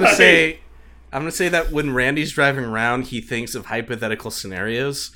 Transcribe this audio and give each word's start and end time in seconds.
gonna 0.00 0.14
say, 0.16 0.60
I'm 1.12 1.22
gonna 1.22 1.32
say 1.32 1.48
that 1.48 1.72
when 1.72 1.94
Randy's 1.94 2.32
driving 2.32 2.64
around, 2.64 3.08
he 3.08 3.20
thinks 3.20 3.54
of 3.54 3.66
hypothetical 3.66 4.30
scenarios, 4.30 5.10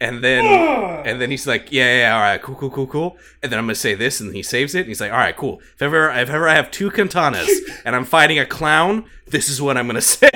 and 0.00 0.22
then 0.22 0.44
and 1.06 1.20
then 1.20 1.30
he's 1.30 1.46
like, 1.46 1.72
yeah, 1.72 2.00
yeah, 2.00 2.14
all 2.14 2.20
right, 2.20 2.42
cool, 2.42 2.54
cool, 2.54 2.70
cool, 2.70 2.86
cool. 2.86 3.16
And 3.42 3.50
then 3.52 3.58
I'm 3.58 3.66
gonna 3.66 3.74
say 3.74 3.94
this, 3.94 4.20
and 4.20 4.34
he 4.34 4.42
saves 4.42 4.74
it, 4.74 4.80
and 4.80 4.88
he's 4.88 5.00
like, 5.00 5.12
all 5.12 5.18
right, 5.18 5.36
cool. 5.36 5.60
If 5.74 5.82
ever, 5.82 6.10
if 6.10 6.30
ever 6.30 6.48
I 6.48 6.54
have 6.54 6.70
two 6.70 6.90
katanas 6.90 7.48
and 7.84 7.94
I'm 7.94 8.04
fighting 8.04 8.38
a 8.38 8.46
clown, 8.46 9.04
this 9.26 9.48
is 9.48 9.60
what 9.60 9.76
I'm 9.76 9.86
gonna 9.86 10.00
say, 10.00 10.30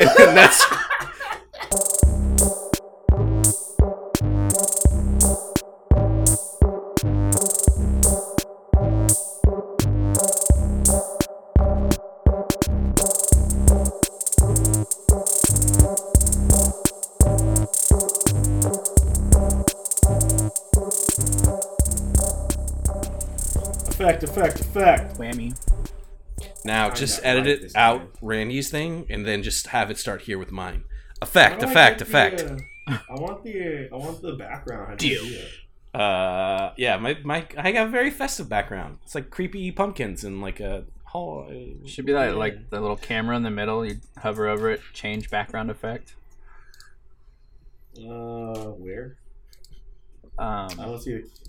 and 0.00 0.10
then 0.16 0.34
that's. 0.34 0.64
Effect, 24.76 25.12
effect. 25.12 25.18
Whammy. 25.18 25.56
Now 26.64 26.90
I 26.90 26.94
just 26.94 27.20
edit 27.24 27.46
like 27.46 27.62
it 27.62 27.72
out 27.74 28.00
game. 28.00 28.10
Randy's 28.22 28.70
thing, 28.70 29.06
and 29.08 29.26
then 29.26 29.42
just 29.42 29.68
have 29.68 29.90
it 29.90 29.98
start 29.98 30.22
here 30.22 30.38
with 30.38 30.52
mine. 30.52 30.84
How 31.20 31.26
Effect, 31.26 31.62
I 31.62 31.66
effect, 31.70 32.00
effect. 32.02 32.38
the, 32.38 32.60
I 32.86 33.14
want 33.14 33.42
the 33.42 33.88
I 33.92 33.96
want 33.96 34.20
the 34.22 34.34
background. 34.34 34.88
How 34.88 34.94
Deal. 34.96 35.24
you 35.24 35.30
do 35.30 35.38
that? 35.38 35.98
Uh, 35.98 36.72
yeah, 36.76 36.96
my 36.98 37.18
my 37.24 37.46
I 37.56 37.72
got 37.72 37.86
a 37.86 37.90
very 37.90 38.10
festive 38.10 38.48
background. 38.48 38.98
It's 39.02 39.14
like 39.14 39.30
creepy 39.30 39.70
pumpkins 39.72 40.24
and 40.24 40.40
like 40.42 40.60
a 40.60 40.84
hall. 41.04 41.50
Should 41.86 42.04
be 42.06 42.12
like 42.12 42.34
like 42.34 42.70
the 42.70 42.80
little 42.80 42.96
camera 42.96 43.36
in 43.36 43.42
the 43.42 43.50
middle. 43.50 43.84
You 43.86 44.00
hover 44.18 44.46
over 44.48 44.70
it, 44.70 44.80
change 44.92 45.30
background 45.30 45.70
effect. 45.70 46.14
Uh, 47.98 48.72
where? 48.76 49.16
Um, 50.38 50.68
I 50.78 50.84
don't 50.84 51.00
see 51.00 51.12
it. 51.12 51.45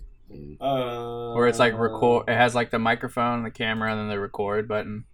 Uh, 0.59 1.33
where 1.33 1.47
it's 1.47 1.59
like 1.59 1.77
record. 1.77 2.27
It 2.27 2.35
has 2.35 2.53
like 2.53 2.69
the 2.69 2.79
microphone, 2.79 3.43
the 3.43 3.51
camera, 3.51 3.91
and 3.91 3.99
then 4.01 4.09
the 4.09 4.19
record 4.19 4.67
button. 4.67 5.05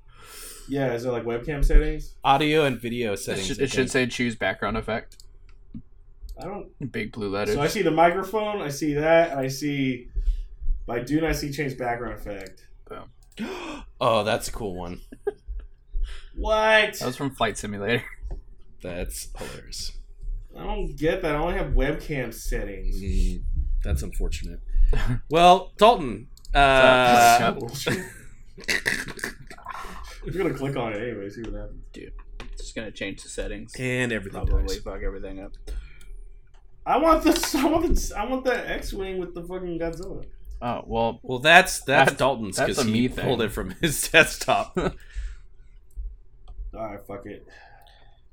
Yeah, 0.67 0.93
is 0.93 1.05
it 1.05 1.11
like 1.11 1.23
webcam 1.23 1.63
settings? 1.63 2.15
audio 2.23 2.65
and 2.65 2.79
video 2.79 3.13
It 3.13 3.17
settings. 3.17 3.47
should, 3.47 3.59
it 3.59 3.71
should 3.71 3.91
say 3.91 4.07
choose 4.07 4.35
background 4.35 4.77
effect. 4.77 5.23
I 6.39 6.45
don't. 6.45 6.91
Big 6.91 7.11
blue 7.11 7.29
letters. 7.29 7.55
So 7.55 7.61
I 7.61 7.67
see 7.67 7.81
the 7.81 7.91
microphone. 7.91 8.61
I 8.61 8.69
see 8.69 8.93
that, 8.93 9.37
I 9.37 9.47
see. 9.49 10.07
By 10.85 10.99
do 10.99 11.21
not 11.21 11.35
see 11.35 11.51
change 11.51 11.77
background 11.77 12.15
effect. 12.15 12.67
oh, 14.01 14.23
that's 14.23 14.47
a 14.47 14.51
cool 14.51 14.75
one. 14.75 15.01
What? 16.35 16.93
that 16.99 17.05
was 17.05 17.15
from 17.15 17.31
Flight 17.31 17.57
Simulator. 17.57 18.03
That's 18.81 19.29
hilarious. 19.37 19.93
I 20.57 20.63
don't 20.63 20.95
get 20.95 21.21
that. 21.21 21.35
I 21.35 21.37
only 21.37 21.53
have 21.53 21.67
webcam 21.67 22.33
settings. 22.33 23.01
Mm, 23.01 23.43
that's 23.81 24.03
unfortunate. 24.03 24.59
Well, 25.29 25.71
Dalton. 25.77 26.27
Uh, 26.53 27.37
Yep. 27.39 27.59
Bullshit. 27.59 27.99
You're 30.25 30.43
gonna 30.43 30.53
click 30.53 30.75
on 30.77 30.93
it 30.93 31.01
anyway. 31.01 31.29
See 31.29 31.41
what 31.41 31.53
happens. 31.53 31.83
Dude, 31.91 32.13
just 32.57 32.75
gonna 32.75 32.91
change 32.91 33.23
the 33.23 33.29
settings. 33.29 33.73
and 33.77 34.11
everything. 34.11 34.45
Probably 34.45 34.67
dies. 34.75 34.83
fuck 34.83 35.01
everything 35.03 35.41
up. 35.41 35.51
I 36.85 36.97
want 36.97 37.23
the 37.23 37.31
I 37.59 37.65
want 37.65 37.95
the 37.95 38.13
I 38.17 38.25
want 38.25 38.43
the 38.45 38.69
X-wing 38.71 39.17
with 39.17 39.33
the 39.33 39.41
fucking 39.43 39.79
Godzilla. 39.79 40.23
Oh 40.61 40.83
well, 40.87 41.19
Well, 41.23 41.39
that's 41.39 41.79
that's, 41.79 42.11
That's- 42.11 42.17
Dalton's 42.17 42.57
because 42.59 42.83
he 42.83 43.07
thing. 43.09 43.25
pulled 43.25 43.41
it 43.41 43.51
from 43.51 43.71
his 43.81 44.07
desktop. 44.11 44.77
All 44.77 44.91
right, 46.73 46.99
fuck 47.05 47.25
it. 47.25 47.45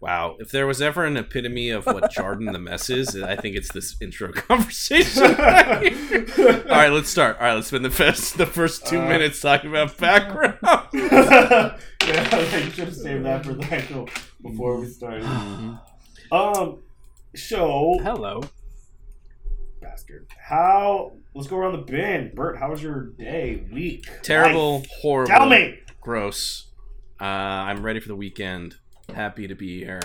Wow, 0.00 0.36
if 0.38 0.50
there 0.50 0.66
was 0.66 0.80
ever 0.80 1.04
an 1.04 1.16
epitome 1.16 1.70
of 1.70 1.84
what 1.86 2.10
Jordan 2.10 2.52
the 2.52 2.58
mess 2.58 2.88
is, 2.90 3.14
I 3.20 3.36
think 3.36 3.56
it's 3.56 3.72
this 3.72 3.96
intro 4.00 4.32
conversation. 4.34 5.22
All 5.24 5.32
right, 5.34 6.88
let's 6.92 7.10
start. 7.10 7.36
All 7.38 7.44
right, 7.46 7.54
let's 7.54 7.68
spend 7.68 7.84
the 7.84 7.90
first 7.90 8.38
the 8.38 8.46
first 8.46 8.86
two 8.86 9.00
Uh, 9.00 9.08
minutes 9.08 9.40
talking 9.40 9.70
about 9.70 9.96
background. 9.98 10.58
yeah, 10.92 11.76
I 12.02 12.70
should 12.70 12.84
have 12.84 12.96
saved 12.96 13.24
that 13.24 13.44
for 13.44 13.54
the 13.54 13.64
actual 13.74 14.08
before 14.42 14.80
we 14.80 14.86
started. 14.88 15.24
Um, 16.32 16.78
so 17.34 17.98
hello. 18.02 18.42
bastard. 19.80 20.26
How? 20.48 21.12
Let's 21.34 21.46
go 21.48 21.56
around 21.58 21.72
the 21.72 21.78
bin. 21.92 22.32
Bert, 22.34 22.58
how 22.58 22.70
was 22.70 22.82
your 22.82 23.10
day, 23.18 23.64
week, 23.72 24.08
Terrible, 24.22 24.78
life? 24.78 24.88
horrible, 25.00 25.32
Tell 25.34 25.46
me. 25.48 25.78
gross. 26.00 26.66
Uh, 27.20 27.24
I'm 27.24 27.82
ready 27.84 28.00
for 28.00 28.08
the 28.08 28.16
weekend. 28.16 28.76
Happy 29.14 29.46
to 29.48 29.54
be 29.54 29.78
here. 29.84 30.00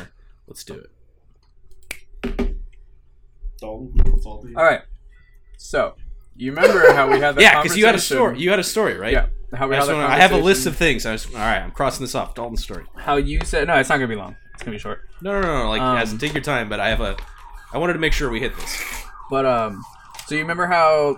Let's 0.47 0.63
do 0.63 0.75
it. 0.75 2.55
All 4.57 4.63
right. 4.63 4.81
So 5.57 5.95
you 6.35 6.51
remember 6.51 6.93
how 6.93 7.09
we 7.09 7.19
had 7.19 7.35
that? 7.35 7.41
yeah, 7.41 7.61
because 7.61 7.77
you 7.77 7.85
had 7.85 7.95
a 7.95 7.99
story. 7.99 8.39
You 8.39 8.49
had 8.49 8.59
a 8.59 8.63
story, 8.63 8.97
right? 8.97 9.13
Yeah. 9.13 9.27
How 9.53 9.67
we 9.67 9.75
I, 9.75 9.79
had 9.79 9.87
wanna- 9.93 10.07
I 10.07 10.17
have 10.17 10.31
a 10.33 10.37
list 10.37 10.65
of 10.67 10.75
things. 10.75 11.05
I 11.05 11.13
was, 11.13 11.25
all 11.27 11.39
right, 11.39 11.59
I'm 11.59 11.71
crossing 11.71 12.03
this 12.03 12.15
off. 12.15 12.35
Dalton's 12.35 12.63
story. 12.63 12.85
how 12.95 13.15
you 13.15 13.39
said 13.45 13.67
no. 13.67 13.75
It's 13.75 13.89
not 13.89 13.95
gonna 13.95 14.07
be 14.07 14.15
long. 14.15 14.35
It's 14.53 14.63
gonna 14.63 14.75
be 14.75 14.79
short. 14.79 15.01
No, 15.21 15.39
no, 15.39 15.41
no, 15.41 15.63
no. 15.63 15.69
Like, 15.69 15.81
Um, 15.81 15.97
as 15.97 16.13
take 16.17 16.33
your 16.33 16.43
time. 16.43 16.69
But 16.69 16.79
I 16.79 16.89
have 16.89 17.01
a. 17.01 17.15
I 17.73 17.77
wanted 17.77 17.93
to 17.93 17.99
make 17.99 18.13
sure 18.13 18.29
we 18.29 18.39
hit 18.39 18.55
this. 18.55 18.83
But 19.29 19.45
um, 19.45 19.83
so 20.27 20.35
you 20.35 20.41
remember 20.41 20.65
how 20.67 21.15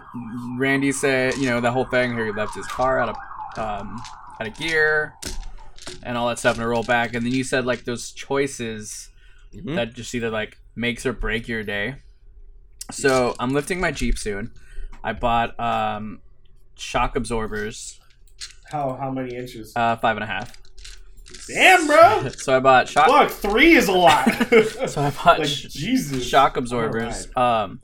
Randy 0.57 0.91
said, 0.91 1.35
you 1.37 1.49
know, 1.49 1.59
the 1.61 1.71
whole 1.71 1.85
thing 1.85 2.13
here, 2.13 2.25
he 2.25 2.31
left 2.31 2.55
his 2.55 2.65
car 2.67 2.99
out 2.99 3.09
of 3.09 3.15
um 3.57 4.01
out 4.39 4.47
of 4.47 4.55
gear 4.55 5.13
and 6.03 6.17
all 6.17 6.27
that 6.27 6.39
stuff, 6.39 6.55
and 6.55 6.63
it 6.63 6.67
rolled 6.67 6.87
back, 6.87 7.13
and 7.13 7.25
then 7.25 7.33
you 7.33 7.43
said 7.43 7.65
like 7.65 7.83
those 7.85 8.11
choices 8.11 9.09
Mhm. 9.55 9.75
that 9.75 9.93
just 9.93 10.13
either 10.15 10.29
like 10.29 10.57
makes 10.75 11.05
or 11.05 11.13
break 11.13 11.47
your 11.47 11.63
day. 11.63 11.95
So 12.91 13.35
I'm 13.39 13.53
lifting 13.53 13.79
my 13.79 13.91
Jeep 13.91 14.17
soon. 14.17 14.51
I 15.03 15.13
bought 15.13 15.57
um 15.59 16.19
shock 16.75 17.15
absorbers, 17.15 17.99
How 18.71 18.95
how 18.99 19.11
many 19.11 19.35
inches? 19.35 19.73
uh, 19.75 19.95
five 19.97 20.17
and 20.17 20.23
a 20.23 20.27
half. 20.27 20.53
Damn, 21.47 21.87
bro. 21.87 22.29
So 22.37 22.55
I 22.55 22.59
bought 22.59 22.87
shock. 22.87 23.07
Look, 23.07 23.31
three 23.31 23.73
is 23.75 23.87
a 23.87 23.91
lot. 23.93 24.27
So 24.87 25.01
I 25.01 25.11
bought 25.11 25.39
like 25.39 25.47
sh- 25.47 25.63
Jesus. 25.63 26.25
shock 26.25 26.55
absorbers. 26.57 27.27
Um, 27.35 27.81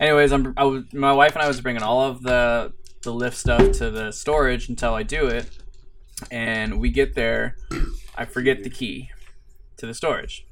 anyways, 0.00 0.32
I'm 0.32 0.54
I 0.56 0.64
was, 0.64 0.84
my 0.92 1.12
wife 1.12 1.34
and 1.34 1.42
I 1.42 1.48
was 1.48 1.60
bringing 1.60 1.82
all 1.82 2.02
of 2.02 2.22
the 2.22 2.72
the 3.02 3.12
lift 3.12 3.36
stuff 3.36 3.72
to 3.78 3.90
the 3.90 4.12
storage 4.12 4.68
until 4.68 4.94
I 4.94 5.02
do 5.02 5.26
it, 5.26 5.46
and 6.30 6.80
we 6.80 6.90
get 6.90 7.14
there, 7.14 7.56
I 8.16 8.24
forget 8.24 8.62
the 8.62 8.70
key 8.70 9.10
to 9.76 9.86
the 9.86 9.94
storage, 9.94 10.46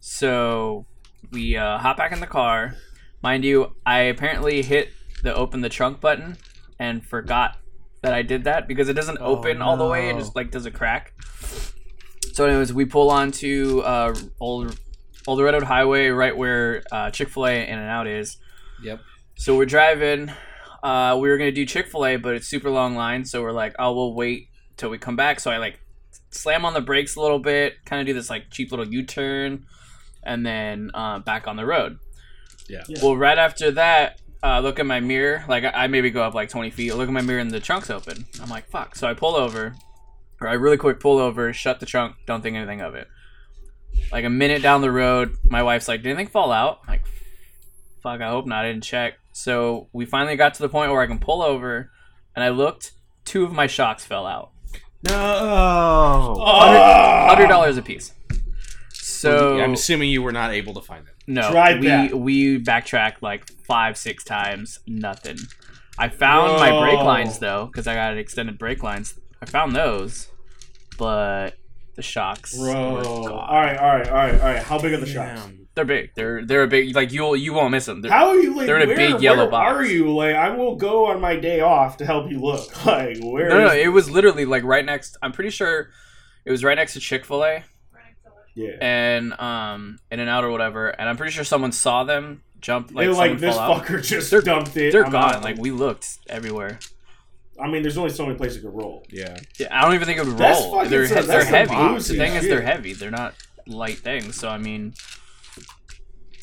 so 0.00 0.86
we 1.30 1.56
uh, 1.56 1.78
hop 1.78 1.96
back 1.96 2.12
in 2.12 2.20
the 2.20 2.26
car. 2.26 2.74
Mind 3.22 3.44
you, 3.44 3.74
I 3.84 4.00
apparently 4.00 4.62
hit 4.62 4.90
the 5.22 5.34
open 5.34 5.60
the 5.60 5.68
trunk 5.68 6.00
button 6.00 6.36
and 6.78 7.04
forgot 7.04 7.56
that 8.02 8.14
I 8.14 8.22
did 8.22 8.44
that 8.44 8.68
because 8.68 8.88
it 8.88 8.94
doesn't 8.94 9.18
open 9.20 9.60
all 9.60 9.76
the 9.76 9.86
way; 9.86 10.10
it 10.10 10.16
just 10.16 10.36
like 10.36 10.50
does 10.50 10.66
a 10.66 10.70
crack. 10.70 11.12
So, 12.32 12.46
anyways, 12.46 12.72
we 12.72 12.84
pull 12.84 13.10
onto 13.10 13.80
uh, 13.80 14.14
old 14.40 14.78
Old 15.28 15.42
Redwood 15.42 15.64
Highway, 15.64 16.08
right 16.08 16.34
where 16.34 16.82
uh, 16.90 17.10
Chick 17.10 17.28
Fil 17.28 17.46
A 17.46 17.66
In 17.66 17.78
and 17.78 17.90
Out 17.90 18.06
is. 18.06 18.38
Yep. 18.82 19.00
So 19.36 19.56
we're 19.56 19.66
driving. 19.66 20.32
Uh, 20.82 21.18
we 21.20 21.28
were 21.28 21.36
gonna 21.36 21.52
do 21.52 21.66
Chick 21.66 21.88
Fil 21.88 22.06
A, 22.06 22.16
but 22.16 22.34
it's 22.34 22.46
super 22.46 22.70
long 22.70 22.94
line, 22.94 23.26
so 23.26 23.42
we're 23.42 23.52
like, 23.52 23.74
oh, 23.78 23.92
we'll 23.92 24.14
wait 24.14 24.48
till 24.78 24.88
we 24.88 24.96
come 24.96 25.16
back. 25.16 25.40
So 25.40 25.50
I 25.50 25.58
like 25.58 25.78
slam 26.30 26.64
on 26.64 26.72
the 26.72 26.80
brakes 26.80 27.16
a 27.16 27.20
little 27.20 27.38
bit, 27.38 27.84
kind 27.84 28.00
of 28.00 28.06
do 28.06 28.14
this 28.14 28.30
like 28.30 28.50
cheap 28.50 28.70
little 28.70 28.88
U 28.88 29.04
turn, 29.04 29.66
and 30.22 30.46
then 30.46 30.90
uh, 30.94 31.18
back 31.18 31.46
on 31.46 31.56
the 31.56 31.66
road. 31.66 31.98
Yeah. 32.68 32.82
Yeah. 32.88 32.98
Well, 33.02 33.16
right 33.16 33.38
after 33.38 33.70
that, 33.72 34.20
uh, 34.42 34.60
look 34.60 34.78
at 34.78 34.86
my 34.86 35.00
mirror. 35.00 35.44
Like 35.48 35.64
I, 35.64 35.70
I 35.70 35.86
maybe 35.88 36.10
go 36.10 36.22
up 36.22 36.34
like 36.34 36.48
twenty 36.48 36.70
feet. 36.70 36.94
Look 36.94 37.08
at 37.08 37.12
my 37.12 37.22
mirror, 37.22 37.40
and 37.40 37.50
the 37.50 37.60
trunk's 37.60 37.90
open. 37.90 38.26
I'm 38.40 38.48
like, 38.48 38.68
fuck. 38.70 38.94
So 38.94 39.08
I 39.08 39.14
pull 39.14 39.36
over, 39.36 39.74
or 40.40 40.48
I 40.48 40.54
really 40.54 40.76
quick 40.76 41.00
pull 41.00 41.18
over, 41.18 41.52
shut 41.52 41.80
the 41.80 41.86
trunk, 41.86 42.16
don't 42.26 42.42
think 42.42 42.56
anything 42.56 42.80
of 42.80 42.94
it. 42.94 43.08
Like 44.12 44.24
a 44.24 44.30
minute 44.30 44.62
down 44.62 44.80
the 44.80 44.92
road, 44.92 45.36
my 45.44 45.62
wife's 45.62 45.88
like, 45.88 46.02
"Did 46.02 46.10
anything 46.10 46.28
fall 46.28 46.52
out?" 46.52 46.80
I'm 46.84 46.92
like, 46.94 47.04
fuck, 48.02 48.20
I 48.20 48.28
hope 48.28 48.46
not. 48.46 48.64
I 48.64 48.68
didn't 48.68 48.84
check. 48.84 49.14
So 49.32 49.88
we 49.92 50.06
finally 50.06 50.36
got 50.36 50.54
to 50.54 50.62
the 50.62 50.68
point 50.68 50.92
where 50.92 51.02
I 51.02 51.06
can 51.06 51.18
pull 51.18 51.42
over, 51.42 51.90
and 52.34 52.44
I 52.44 52.50
looked. 52.50 52.92
Two 53.24 53.44
of 53.44 53.52
my 53.52 53.66
shocks 53.66 54.06
fell 54.06 54.24
out. 54.26 54.52
No. 55.04 56.36
Ah! 56.40 57.28
Hundred 57.28 57.48
dollars 57.48 57.76
a 57.76 57.82
piece. 57.82 58.12
So 58.92 59.58
I'm 59.60 59.74
assuming 59.74 60.10
you 60.10 60.22
were 60.22 60.32
not 60.32 60.52
able 60.52 60.74
to 60.74 60.80
find 60.80 61.06
it. 61.06 61.14
no, 61.26 61.50
Drive 61.50 61.80
we 61.80 61.86
back. 61.86 62.12
we 62.12 62.58
backtracked 62.58 63.22
like 63.22 63.48
five 63.64 63.96
six 63.96 64.22
times, 64.24 64.78
nothing. 64.86 65.38
I 65.98 66.08
found 66.08 66.58
my 66.60 66.78
brake 66.80 67.00
lines 67.04 67.38
though, 67.38 67.66
because 67.66 67.86
I 67.86 67.94
got 67.94 68.16
extended 68.16 68.58
brake 68.58 68.82
lines. 68.82 69.18
I 69.42 69.46
found 69.46 69.74
those, 69.74 70.28
but 70.96 71.56
the 71.96 72.02
shocks, 72.02 72.56
Bro. 72.56 72.92
were 72.92 73.04
All 73.04 73.28
gone. 73.28 73.54
right, 73.54 73.76
all 73.76 73.88
right, 73.98 74.08
all 74.08 74.14
right, 74.14 74.34
all 74.34 74.46
right. 74.46 74.62
How 74.62 74.78
big 74.78 74.92
are 74.92 74.98
the 74.98 75.06
shots? 75.06 75.42
They're 75.78 75.84
big. 75.84 76.10
They're 76.14 76.44
they're 76.44 76.64
a 76.64 76.68
big. 76.68 76.94
Like 76.94 77.12
you'll 77.12 77.36
you 77.36 77.52
won't 77.54 77.70
miss 77.70 77.86
them. 77.86 78.02
They're, 78.02 78.10
How 78.10 78.28
are 78.28 78.38
you 78.38 78.54
like? 78.54 78.66
They're 78.66 78.76
in 78.76 78.82
a 78.82 78.86
where, 78.86 78.96
big 78.96 79.22
yellow 79.22 79.44
where 79.44 79.50
box. 79.50 79.72
Are 79.74 79.84
you 79.86 80.12
like? 80.14 80.34
I 80.34 80.50
will 80.50 80.74
go 80.76 81.06
on 81.06 81.20
my 81.20 81.36
day 81.36 81.60
off 81.60 81.96
to 81.98 82.04
help 82.06 82.30
you 82.30 82.40
look. 82.40 82.68
Like 82.84 83.18
where? 83.22 83.48
no, 83.48 83.58
no, 83.60 83.66
is- 83.68 83.84
it 83.86 83.88
was 83.88 84.10
literally 84.10 84.44
like 84.44 84.64
right 84.64 84.84
next. 84.84 85.16
I'm 85.22 85.32
pretty 85.32 85.50
sure 85.50 85.90
It 86.44 86.50
was 86.50 86.64
right 86.64 86.74
next 86.74 86.94
to 86.94 87.00
Chick 87.00 87.24
Fil 87.24 87.44
A 87.44 87.62
Yeah. 88.54 88.70
and 88.80 89.32
um 89.40 89.98
In 90.10 90.20
and 90.20 90.28
Out 90.28 90.44
or 90.44 90.50
whatever, 90.50 90.88
and 90.88 91.08
I'm 91.08 91.16
pretty 91.16 91.32
sure 91.32 91.44
someone 91.44 91.72
saw 91.72 92.04
them 92.04 92.42
jump 92.60 92.90
like 92.92 93.04
They 93.04 93.08
were 93.08 93.14
like 93.14 93.38
this 93.38 93.54
fall 93.54 93.74
out. 93.74 93.84
fucker 93.86 94.02
just 94.02 94.30
They're- 94.30 94.42
dumped 94.42 94.76
it. 94.76 94.92
They're 94.92 95.04
I'm 95.06 95.12
gone. 95.12 95.36
out. 95.36 95.44
Like 95.44 95.58
we 95.58 95.70
looked 95.70 96.18
everywhere. 96.28 96.80
I 97.60 97.68
mean, 97.68 97.82
there's 97.82 97.98
only 97.98 98.10
so 98.10 98.24
many 98.24 98.36
places 98.38 98.58
it 98.58 98.62
could 98.62 98.74
roll. 98.74 99.04
Yeah. 99.10 99.36
Yeah, 99.58 99.66
I 99.76 99.82
don't 99.82 99.94
even 99.94 100.06
think 100.06 100.18
it 100.20 100.26
would 100.26 100.36
That's 100.38 100.60
roll. 100.60 100.76
fucking 100.76 100.90
They're 100.90 101.06
so- 101.08 101.20
he- 101.22 101.26
they're 101.26 101.44
heavy. 101.44 101.74
The 101.74 101.88
boozy 101.88 102.16
thing 102.16 102.34
is, 102.34 102.44
they're 102.48 102.62
heavy. 102.62 102.92
They're 102.94 103.10
not 103.10 103.34
light 103.66 103.98
things. 103.98 104.36
So 104.36 104.48
I 104.48 104.58
mean, 104.58 104.94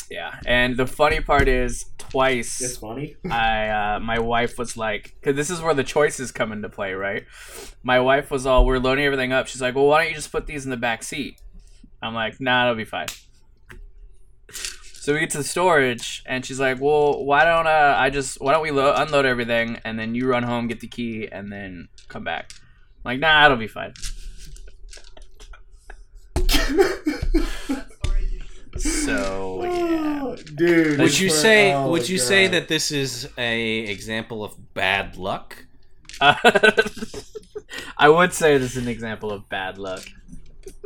yeah. 0.09 0.39
And 0.45 0.77
the 0.77 0.87
funny 0.87 1.19
part 1.19 1.47
is, 1.47 1.85
twice 1.97 2.61
It's 2.61 2.77
funny. 2.77 3.15
I 3.29 3.69
uh, 3.69 3.99
my 3.99 4.19
wife 4.19 4.57
was 4.57 4.77
like, 4.77 5.15
because 5.19 5.35
this 5.35 5.49
is 5.49 5.61
where 5.61 5.73
the 5.73 5.83
choices 5.83 6.31
come 6.31 6.51
into 6.51 6.69
play, 6.69 6.93
right? 6.93 7.25
My 7.83 7.99
wife 7.99 8.31
was 8.31 8.45
all, 8.45 8.65
we're 8.65 8.79
loading 8.79 9.05
everything 9.05 9.33
up. 9.33 9.47
She's 9.47 9.61
like, 9.61 9.75
well, 9.75 9.87
why 9.87 10.01
don't 10.01 10.09
you 10.09 10.15
just 10.15 10.31
put 10.31 10.47
these 10.47 10.65
in 10.65 10.71
the 10.71 10.77
back 10.77 11.03
seat? 11.03 11.41
I'm 12.01 12.13
like, 12.13 12.39
nah, 12.39 12.65
it'll 12.65 12.75
be 12.75 12.85
fine. 12.85 13.07
So 14.49 15.13
we 15.13 15.19
get 15.19 15.29
to 15.31 15.37
the 15.37 15.43
storage, 15.43 16.23
and 16.25 16.43
she's 16.43 16.59
like, 16.59 16.81
well, 16.81 17.23
why 17.23 17.43
don't 17.43 17.67
uh, 17.67 17.95
I 17.95 18.09
just, 18.09 18.41
why 18.41 18.53
don't 18.53 18.63
we 18.63 18.71
lo- 18.71 18.95
unload 18.95 19.25
everything, 19.25 19.79
and 19.85 19.99
then 19.99 20.15
you 20.15 20.27
run 20.27 20.41
home, 20.41 20.67
get 20.67 20.79
the 20.79 20.87
key, 20.87 21.27
and 21.31 21.51
then 21.51 21.89
come 22.07 22.23
back? 22.23 22.49
I'm 22.53 23.11
like, 23.11 23.19
nah, 23.19 23.45
it'll 23.45 23.57
be 23.57 23.67
fine. 23.67 23.93
So 28.77 29.63
yeah. 29.63 30.19
Oh, 30.23 30.35
dude. 30.35 30.99
Would 30.99 31.19
you 31.19 31.29
for- 31.29 31.35
say 31.35 31.73
oh, 31.73 31.89
would 31.91 32.09
you 32.09 32.17
say 32.17 32.47
that 32.47 32.67
this 32.67 32.91
is 32.91 33.29
a 33.37 33.79
example 33.79 34.43
of 34.43 34.73
bad 34.73 35.17
luck? 35.17 35.65
I 36.21 38.09
would 38.09 38.33
say 38.33 38.57
this 38.57 38.75
is 38.75 38.83
an 38.83 38.87
example 38.87 39.31
of 39.31 39.47
bad 39.49 39.77
luck. 39.77 40.03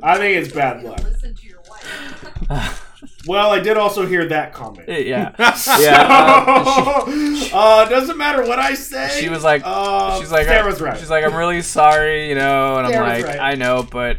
I 0.02 0.18
think 0.18 0.44
it's 0.44 0.54
bad 0.54 0.84
luck. 0.84 1.04
Listen 1.04 1.36
to 1.36 1.48
your 1.48 1.62
wife. 1.70 2.86
Well, 3.28 3.52
I 3.52 3.60
did 3.60 3.78
also 3.78 4.06
hear 4.06 4.28
that 4.28 4.54
comment. 4.54 4.90
yeah. 4.90 5.34
Yeah. 5.80 6.06
uh, 6.10 7.06
uh, 7.54 7.86
doesn't 7.90 8.18
matter 8.18 8.44
what 8.44 8.60
I 8.60 8.74
say. 8.74 9.20
She 9.20 9.30
was 9.30 9.44
like, 9.44 9.62
uh, 9.64 10.20
she's 10.20 10.32
like, 10.32 10.48
Sarah's 10.48 10.82
right. 10.82 10.98
she's 10.98 11.10
like, 11.10 11.24
I'm 11.24 11.36
really 11.36 11.62
sorry, 11.62 12.28
you 12.30 12.36
know, 12.36 12.78
and 12.78 12.88
I'm 12.88 13.02
like, 13.02 13.26
right. 13.26 13.40
I 13.40 13.56
know, 13.56 13.84
but 13.84 14.18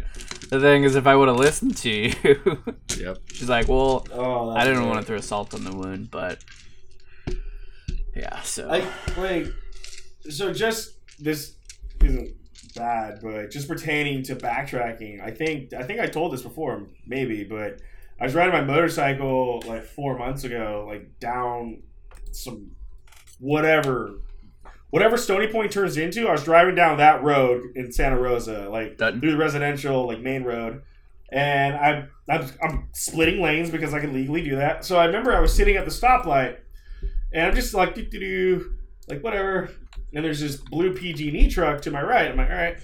the 0.50 0.60
thing 0.60 0.84
is, 0.84 0.96
if 0.96 1.06
I 1.06 1.14
would 1.16 1.28
have 1.28 1.36
listened 1.36 1.76
to 1.78 1.90
you, 1.90 2.14
Yep. 2.98 3.18
she's 3.32 3.48
like, 3.48 3.68
well, 3.68 4.06
oh, 4.12 4.50
I 4.50 4.64
didn't 4.64 4.86
want 4.86 5.00
to 5.00 5.06
throw 5.06 5.20
salt 5.20 5.54
on 5.54 5.64
the 5.64 5.74
wound, 5.74 6.10
but 6.10 6.42
yeah, 8.14 8.40
so 8.42 8.68
I 8.70 8.84
like. 9.20 9.46
So 10.28 10.52
just 10.52 10.96
this 11.18 11.56
isn't 12.04 12.34
bad, 12.74 13.20
but 13.22 13.50
just 13.50 13.68
pertaining 13.68 14.22
to 14.24 14.36
backtracking, 14.36 15.22
I 15.22 15.30
think 15.30 15.72
I 15.72 15.82
think 15.84 16.00
I 16.00 16.06
told 16.06 16.32
this 16.32 16.42
before, 16.42 16.86
maybe, 17.06 17.44
but 17.44 17.80
I 18.20 18.24
was 18.24 18.34
riding 18.34 18.52
my 18.52 18.60
motorcycle 18.64 19.62
like 19.66 19.84
four 19.84 20.18
months 20.18 20.44
ago, 20.44 20.84
like 20.88 21.18
down 21.20 21.82
some 22.32 22.72
whatever. 23.38 24.16
Whatever 24.90 25.16
Stony 25.16 25.46
Point 25.46 25.70
turns 25.72 25.96
into, 25.96 26.28
I 26.28 26.32
was 26.32 26.44
driving 26.44 26.74
down 26.74 26.98
that 26.98 27.22
road 27.22 27.62
in 27.76 27.92
Santa 27.92 28.18
Rosa, 28.18 28.68
like 28.68 28.98
Dutton. 28.98 29.20
through 29.20 29.32
the 29.32 29.36
residential, 29.36 30.06
like 30.06 30.20
main 30.20 30.42
road, 30.42 30.82
and 31.32 31.74
I, 31.76 32.06
I'm, 32.28 32.46
I'm 32.62 32.88
splitting 32.92 33.40
lanes 33.40 33.70
because 33.70 33.94
I 33.94 34.00
can 34.00 34.12
legally 34.12 34.42
do 34.42 34.56
that. 34.56 34.84
So 34.84 34.98
I 34.98 35.04
remember 35.04 35.32
I 35.32 35.40
was 35.40 35.54
sitting 35.54 35.76
at 35.76 35.84
the 35.84 35.92
stoplight, 35.92 36.58
and 37.32 37.46
I'm 37.46 37.54
just 37.54 37.72
like, 37.72 37.94
do 37.94 38.02
do 38.04 38.18
do, 38.18 38.74
like 39.08 39.22
whatever. 39.22 39.70
And 40.12 40.24
there's 40.24 40.40
this 40.40 40.56
blue 40.56 40.92
PG&E 40.92 41.48
truck 41.50 41.82
to 41.82 41.90
my 41.92 42.02
right. 42.02 42.28
I'm 42.28 42.36
like, 42.36 42.50
all 42.50 42.56
right. 42.56 42.78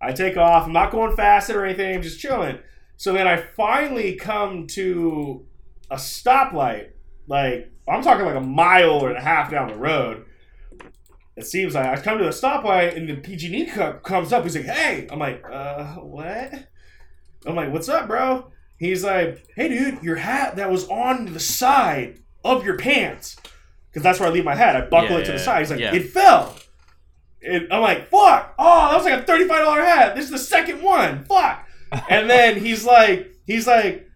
I 0.00 0.12
take 0.12 0.36
off. 0.36 0.66
I'm 0.66 0.72
not 0.72 0.92
going 0.92 1.14
fast 1.16 1.50
or 1.50 1.64
anything. 1.64 1.96
I'm 1.96 2.02
just 2.02 2.20
chilling. 2.20 2.58
So 2.96 3.12
then 3.12 3.26
I 3.26 3.36
finally 3.36 4.14
come 4.14 4.66
to 4.68 5.46
a 5.90 5.96
stoplight. 5.96 6.90
Like 7.26 7.70
I'm 7.88 8.02
talking 8.02 8.24
like 8.24 8.36
a 8.36 8.40
mile 8.40 9.06
and 9.06 9.16
a 9.16 9.20
half 9.20 9.50
down 9.50 9.68
the 9.68 9.76
road. 9.76 10.24
It 11.38 11.46
seems 11.46 11.74
like 11.74 11.86
I 11.86 12.00
come 12.02 12.18
to 12.18 12.24
the 12.24 12.30
stoplight 12.30 12.96
and 12.96 13.08
the 13.08 13.14
PG&E 13.16 13.66
co- 13.66 13.94
comes 13.94 14.32
up. 14.32 14.42
He's 14.44 14.56
like, 14.56 14.64
"Hey," 14.66 15.06
I'm 15.10 15.18
like, 15.18 15.42
"Uh, 15.50 15.94
what?" 15.94 16.52
I'm 17.46 17.54
like, 17.54 17.72
"What's 17.72 17.88
up, 17.88 18.08
bro?" 18.08 18.50
He's 18.78 19.04
like, 19.04 19.46
"Hey, 19.56 19.68
dude, 19.68 20.02
your 20.02 20.16
hat 20.16 20.56
that 20.56 20.70
was 20.70 20.88
on 20.88 21.32
the 21.32 21.40
side 21.40 22.18
of 22.44 22.64
your 22.64 22.76
pants." 22.76 23.36
because 23.90 24.02
that's 24.02 24.20
where 24.20 24.28
I 24.28 24.32
leave 24.32 24.44
my 24.44 24.54
hat. 24.54 24.76
I 24.76 24.82
buckle 24.82 25.12
Yeah, 25.16 25.22
it 25.22 25.24
to 25.26 25.32
the 25.32 25.38
side. 25.38 25.60
He's 25.60 25.70
like, 25.70 25.80
yeah. 25.80 25.94
it 25.94 26.10
fell. 26.10 26.54
And 27.42 27.72
I'm 27.72 27.80
like, 27.80 28.08
fuck. 28.10 28.54
Oh, 28.58 28.88
that 28.90 28.96
was 28.96 29.04
like 29.06 29.20
a 29.20 29.24
thirty-five 29.24 29.64
dollar 29.64 29.80
hat. 29.82 30.14
This 30.14 30.26
is 30.26 30.30
the 30.30 30.38
second 30.38 30.82
one. 30.82 31.24
Fuck. 31.24 31.66
And 32.10 32.28
then 32.28 32.60
he's 32.60 32.84
like, 32.84 33.32
he's 33.46 33.66
like, 33.66 34.08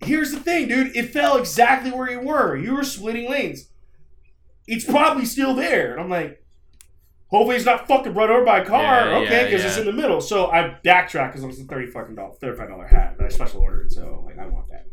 here's 0.00 0.30
the 0.32 0.40
thing, 0.40 0.68
dude. 0.68 0.96
It 0.96 1.12
fell 1.12 1.36
exactly 1.36 1.90
where 1.90 2.10
you 2.10 2.20
were. 2.20 2.56
You 2.56 2.74
were 2.74 2.84
splitting 2.84 3.30
lanes. 3.30 3.68
It's 4.66 4.84
probably 4.84 5.24
still 5.24 5.54
there. 5.54 5.92
And 5.92 6.00
I'm 6.00 6.08
like, 6.08 6.42
hopefully 7.28 7.56
it's 7.56 7.64
not 7.64 7.88
fucking 7.88 8.14
run 8.14 8.30
over 8.30 8.44
by 8.44 8.60
a 8.60 8.64
car. 8.64 9.08
Yeah, 9.08 9.16
okay, 9.18 9.40
yeah, 9.40 9.44
because 9.44 9.64
it's 9.64 9.76
in 9.76 9.86
the 9.86 9.92
middle. 9.92 10.20
So 10.20 10.50
I 10.50 10.78
backtrack 10.84 11.28
because 11.28 11.42
it 11.42 11.46
was 11.46 11.60
a 11.60 11.64
thirty 11.64 11.86
fucking 11.90 12.14
dollar, 12.14 12.34
thirty-five 12.40 12.68
dollar 12.68 12.86
hat 12.86 13.16
that 13.18 13.24
I 13.24 13.28
special 13.28 13.60
ordered. 13.60 13.92
So 13.92 14.22
like, 14.26 14.38
I 14.38 14.46
want 14.46 14.66
that. 14.70 14.86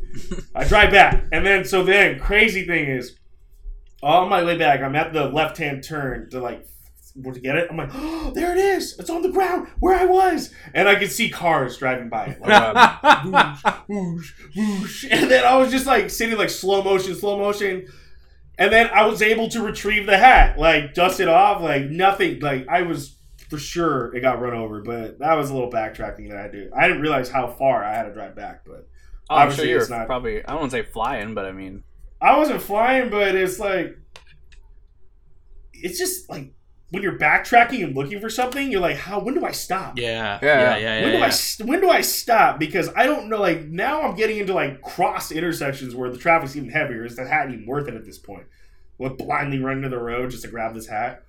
I 0.56 0.66
drive 0.66 0.92
back, 0.92 1.26
and 1.32 1.46
then 1.46 1.64
so 1.66 1.84
then 1.84 2.20
crazy 2.20 2.66
thing 2.66 2.90
is, 2.90 3.18
on 4.04 4.30
my 4.30 4.44
way 4.44 4.58
back, 4.58 4.82
I'm 4.82 4.96
at 4.96 5.14
the 5.14 5.26
left 5.26 5.58
hand 5.58 5.84
turn 5.84 6.30
to 6.32 6.42
like 6.42 6.66
where 7.16 7.34
to 7.34 7.40
get 7.40 7.56
it. 7.58 7.68
I'm 7.70 7.78
like, 7.78 7.92
oh, 7.94 8.32
there 8.34 8.52
it 8.52 8.58
is. 8.58 8.98
It's 8.98 9.10
on 9.10 9.22
the 9.22 9.30
ground 9.32 9.68
where 9.80 9.98
I 9.98 10.06
was, 10.06 10.54
and 10.74 10.88
I 10.88 10.96
could 10.96 11.12
see 11.12 11.30
cars 11.30 11.78
driving 11.78 12.10
by 12.10 12.26
it. 12.26 12.42
Like, 12.42 12.76
um, 13.06 13.58
whoosh, 13.88 14.34
whoosh, 14.56 14.56
whoosh. 14.56 15.06
And 15.10 15.30
then 15.30 15.46
I 15.46 15.58
was 15.58 15.72
just 15.72 15.86
like 15.86 16.10
sitting 16.10 16.38
like 16.38 16.50
slow 16.50 16.84
motion, 16.84 17.16
slow 17.16 17.38
motion. 17.38 17.88
And 18.62 18.72
then 18.72 18.92
I 18.94 19.06
was 19.08 19.24
able 19.24 19.50
to 19.50 19.62
retrieve 19.64 20.06
the 20.06 20.18
hat, 20.18 20.60
like 20.60 20.94
dust 20.94 21.20
it 21.20 21.28
off, 21.28 21.62
like 21.64 21.86
nothing. 21.90 22.40
Like 22.42 22.68
I 22.68 22.84
was 22.84 23.16
for 23.50 23.58
sure 23.58 24.16
it 24.16 24.22
got 24.22 24.40
run 24.40 24.54
over, 24.54 24.82
but 24.84 25.18
that 25.18 25.34
was 25.34 25.50
a 25.50 25.54
little 25.56 25.72
backtracking 25.72 26.30
that 26.30 26.38
I 26.38 26.48
do. 26.48 26.70
I 26.78 26.88
didn't 26.88 27.02
realize 27.02 27.28
how 27.30 27.48
far 27.48 27.84
I 27.84 27.94
had 27.96 28.04
to 28.04 28.14
drive 28.14 28.36
back, 28.36 28.64
but 28.66 28.88
Oh, 29.32 29.36
I'm 29.36 29.48
sure 29.48 29.52
Obviously, 29.52 29.70
you're 29.70 29.80
it's 29.82 29.90
not- 29.90 30.06
probably. 30.06 30.46
I 30.46 30.54
don't 30.54 30.70
say 30.70 30.84
flying, 30.84 31.34
but 31.34 31.46
I 31.46 31.52
mean, 31.54 31.84
I 32.22 32.38
wasn't 32.38 32.62
flying, 32.62 33.10
but 33.10 33.34
it's 33.36 33.58
like 33.60 33.98
it's 35.74 35.98
just 35.98 36.30
like 36.30 36.54
when 36.92 37.02
you're 37.04 37.18
backtracking 37.18 37.84
and 37.84 37.96
looking 37.96 38.20
for 38.20 38.30
something, 38.30 38.72
you're 38.72 38.82
like, 38.82 38.98
how? 38.98 39.20
When 39.20 39.34
do 39.34 39.46
I 39.46 39.52
stop? 39.52 39.98
Yeah. 39.98 40.40
Yeah. 40.44 40.62
Yeah. 40.62 40.78
Yeah. 40.78 41.02
when 41.04 41.14
Yeah. 41.14 41.20
do 41.20 41.24
I 41.26 41.30
st- 41.30 41.70
when 41.70 41.82
do 41.82 41.90
I 41.90 42.02
stop? 42.02 42.60
Because 42.60 42.90
I 42.96 43.06
don't 43.06 43.30
know. 43.30 43.40
Like 43.40 43.64
now, 43.66 44.02
I'm 44.04 44.16
getting 44.16 44.38
into 44.38 44.54
like 44.54 44.82
cross 44.82 45.32
intersections 45.32 45.96
where 45.96 46.10
the 46.10 46.18
traffic's 46.18 46.56
even 46.56 46.70
heavier. 46.70 47.06
Is 47.06 47.16
the 47.16 47.28
hat 47.28 47.50
even 47.50 47.66
worth 47.66 47.88
it 47.88 47.96
at 47.96 48.06
this 48.06 48.18
point? 48.18 48.44
Will 48.98 49.12
it 49.12 49.18
blindly 49.18 49.60
run 49.60 49.78
into 49.78 49.90
the 49.90 49.98
road 50.00 50.30
just 50.32 50.44
to 50.44 50.50
grab 50.50 50.74
this 50.76 50.88
hat? 50.88 51.24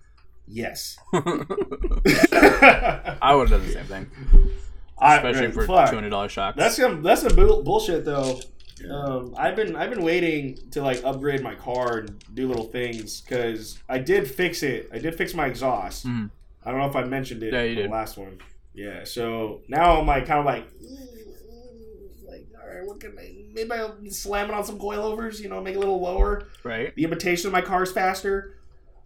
Yes. 0.46 0.96
I, 1.14 3.16
I 3.22 3.34
would 3.34 3.48
have 3.48 3.60
done 3.60 3.66
the 3.66 3.72
same 3.72 3.84
thing, 3.86 4.10
especially 5.00 5.50
for 5.52 5.66
two 5.66 5.72
hundred 5.72 6.10
dollars 6.10 6.32
shocks. 6.32 6.58
That's 6.58 6.76
some 6.76 7.02
that's 7.02 7.22
some 7.22 7.34
bull- 7.34 7.62
bullshit 7.62 8.04
though. 8.04 8.40
Um, 8.90 9.34
I've 9.36 9.56
been 9.56 9.76
I've 9.76 9.90
been 9.90 10.02
waiting 10.02 10.58
to 10.72 10.82
like 10.82 11.02
upgrade 11.04 11.42
my 11.42 11.54
car 11.54 11.98
and 11.98 12.24
do 12.34 12.48
little 12.48 12.64
things 12.66 13.20
because 13.20 13.78
I 13.88 13.98
did 13.98 14.30
fix 14.30 14.62
it. 14.62 14.88
I 14.92 14.98
did 14.98 15.14
fix 15.14 15.34
my 15.34 15.46
exhaust. 15.46 16.06
Mhm. 16.06 16.30
I 16.64 16.70
don't 16.70 16.80
know 16.80 16.86
if 16.88 16.96
I 16.96 17.04
mentioned 17.04 17.42
it. 17.42 17.52
Yeah, 17.52 17.62
in 17.62 17.74
the 17.76 17.82
did. 17.82 17.90
last 17.90 18.16
one. 18.16 18.38
Yeah. 18.74 19.04
So 19.04 19.60
now 19.68 20.00
I'm 20.00 20.06
like 20.06 20.26
kind 20.26 20.40
of 20.40 20.46
like 20.46 20.64
like 22.26 22.46
all 22.60 22.68
right, 22.68 22.86
what 22.86 23.00
can 23.00 23.18
I? 23.18 23.30
Maybe 23.54 23.70
I'll 23.72 23.96
slam 24.10 24.48
it 24.48 24.54
on 24.54 24.64
some 24.64 24.78
coilovers. 24.78 25.40
You 25.40 25.48
know, 25.48 25.60
make 25.60 25.74
it 25.74 25.78
a 25.78 25.80
little 25.80 26.00
lower. 26.00 26.48
right. 26.64 26.94
The 26.94 27.04
imitation 27.04 27.46
of 27.48 27.52
my 27.52 27.60
car 27.60 27.82
is 27.82 27.92
faster. 27.92 28.56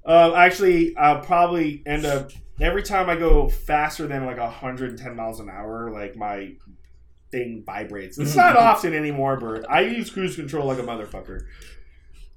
Uh, 0.04 0.35
actually, 0.37 0.97
I'll 0.97 1.21
probably 1.21 1.83
end 1.85 2.06
up 2.06 2.30
every 2.61 2.83
time 2.85 3.11
I 3.11 3.16
go 3.16 3.49
faster 3.49 4.06
than 4.06 4.25
like 4.25 4.38
110 4.38 5.16
miles 5.16 5.40
an 5.40 5.50
hour, 5.50 5.90
like 5.90 6.14
my 6.16 6.52
thing 7.37 7.62
vibrates. 7.64 8.19
It's 8.19 8.31
mm-hmm. 8.31 8.38
not 8.38 8.57
often 8.57 8.95
anymore, 8.95 9.37
but 9.37 9.71
I 9.71 9.81
use 9.81 10.11
cruise 10.11 10.37
control 10.37 10.66
like 10.66 10.78
a 10.78 10.83
motherfucker. 10.83 11.43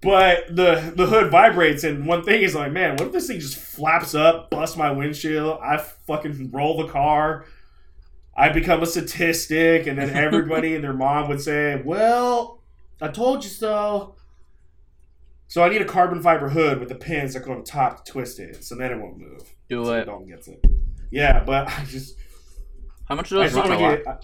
But 0.01 0.55
the 0.55 0.93
the 0.95 1.05
hood 1.05 1.29
vibrates, 1.31 1.83
and 1.83 2.05
one 2.05 2.23
thing 2.23 2.41
is 2.41 2.55
like, 2.55 2.71
man, 2.71 2.91
what 2.91 3.07
if 3.07 3.11
this 3.11 3.27
thing 3.27 3.39
just 3.39 3.57
flaps 3.57 4.15
up, 4.15 4.49
busts 4.49 4.77
my 4.77 4.91
windshield? 4.91 5.59
I 5.61 5.77
fucking 5.77 6.51
roll 6.51 6.77
the 6.77 6.91
car. 6.91 7.45
I 8.35 8.49
become 8.49 8.81
a 8.81 8.85
statistic, 8.85 9.87
and 9.87 9.97
then 9.97 10.09
everybody 10.11 10.75
and 10.75 10.83
their 10.83 10.93
mom 10.93 11.27
would 11.29 11.41
say, 11.41 11.81
"Well, 11.83 12.61
I 13.01 13.09
told 13.09 13.43
you 13.43 13.49
so." 13.49 14.15
So 15.47 15.63
I 15.63 15.69
need 15.69 15.81
a 15.81 15.85
carbon 15.85 16.21
fiber 16.21 16.47
hood 16.47 16.79
with 16.79 16.89
the 16.89 16.95
pins 16.95 17.33
that 17.33 17.43
go 17.43 17.53
on 17.53 17.63
top 17.63 18.05
to 18.05 18.11
twist 18.11 18.39
it, 18.39 18.63
so 18.63 18.75
then 18.75 18.91
it 18.91 18.99
won't 18.99 19.17
move. 19.17 19.41
Do 19.67 19.83
So 19.83 19.93
it. 19.93 20.05
Dalton 20.05 20.27
gets 20.27 20.47
it. 20.47 20.63
Yeah, 21.09 21.43
but 21.43 21.67
I 21.67 21.85
just, 21.85 22.15
How 23.05 23.15
much 23.15 23.29
do 23.29 23.37
those 23.37 23.53
run? 23.53 23.67
Get. 23.79 24.07
I- 24.07 24.17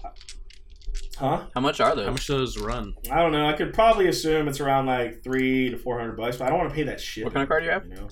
huh? 1.18 1.46
How 1.54 1.60
much 1.60 1.80
are 1.80 1.94
those? 1.94 2.06
How 2.06 2.12
much 2.12 2.26
do 2.26 2.34
those 2.38 2.58
run? 2.58 2.94
I 3.10 3.20
don't 3.22 3.32
know. 3.32 3.46
I 3.46 3.52
could 3.54 3.72
probably 3.74 4.08
assume 4.08 4.48
it's 4.48 4.60
around 4.60 4.86
like 4.86 5.22
three 5.22 5.70
to 5.70 5.76
four 5.78 5.98
hundred 5.98 6.16
bucks, 6.16 6.36
but 6.36 6.46
I 6.46 6.48
don't 6.50 6.58
want 6.58 6.70
to 6.70 6.74
pay 6.74 6.82
that 6.84 7.00
shit. 7.00 7.24
What 7.24 7.32
kind 7.34 7.42
of 7.42 7.48
car 7.48 7.60
do 7.60 7.66
you 7.66 7.72
have? 7.72 7.86
You 7.86 7.94
know, 7.94 8.08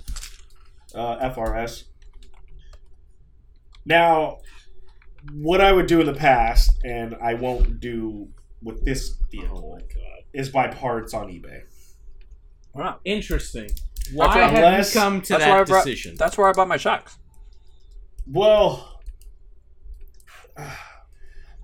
uh, 0.94 1.30
FRS. 1.34 1.84
Now, 3.86 4.38
what 5.32 5.60
I 5.60 5.72
would 5.72 5.86
do 5.86 6.00
in 6.00 6.06
the 6.06 6.14
past, 6.14 6.70
and 6.84 7.14
I 7.22 7.34
won't 7.34 7.80
do 7.80 8.28
with 8.62 8.84
this 8.84 9.14
Oh 9.20 9.24
vehicle, 9.30 9.78
is 10.32 10.48
buy 10.48 10.68
parts 10.68 11.12
on 11.14 11.28
eBay. 11.28 11.62
Why 12.72 12.84
not? 12.84 13.00
Interesting. 13.04 13.68
Why 14.12 14.26
I- 14.26 14.38
have 14.38 14.54
Unless- 14.54 14.94
you 14.94 15.00
come 15.00 15.20
to 15.22 15.32
That's 15.34 15.44
where 15.46 15.58
that 15.58 15.66
brought- 15.68 15.84
decision? 15.84 16.14
That's 16.18 16.36
where 16.38 16.48
I 16.48 16.52
bought 16.52 16.68
my 16.68 16.76
shocks. 16.76 17.18
Well, 18.26 19.00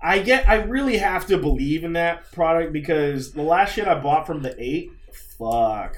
I 0.01 0.19
get. 0.19 0.47
I 0.47 0.55
really 0.55 0.97
have 0.97 1.27
to 1.27 1.37
believe 1.37 1.83
in 1.83 1.93
that 1.93 2.31
product 2.31 2.73
because 2.73 3.33
the 3.33 3.43
last 3.43 3.73
shit 3.73 3.87
I 3.87 3.99
bought 3.99 4.25
from 4.25 4.41
the 4.41 4.55
eight, 4.57 4.91
fuck, 5.37 5.95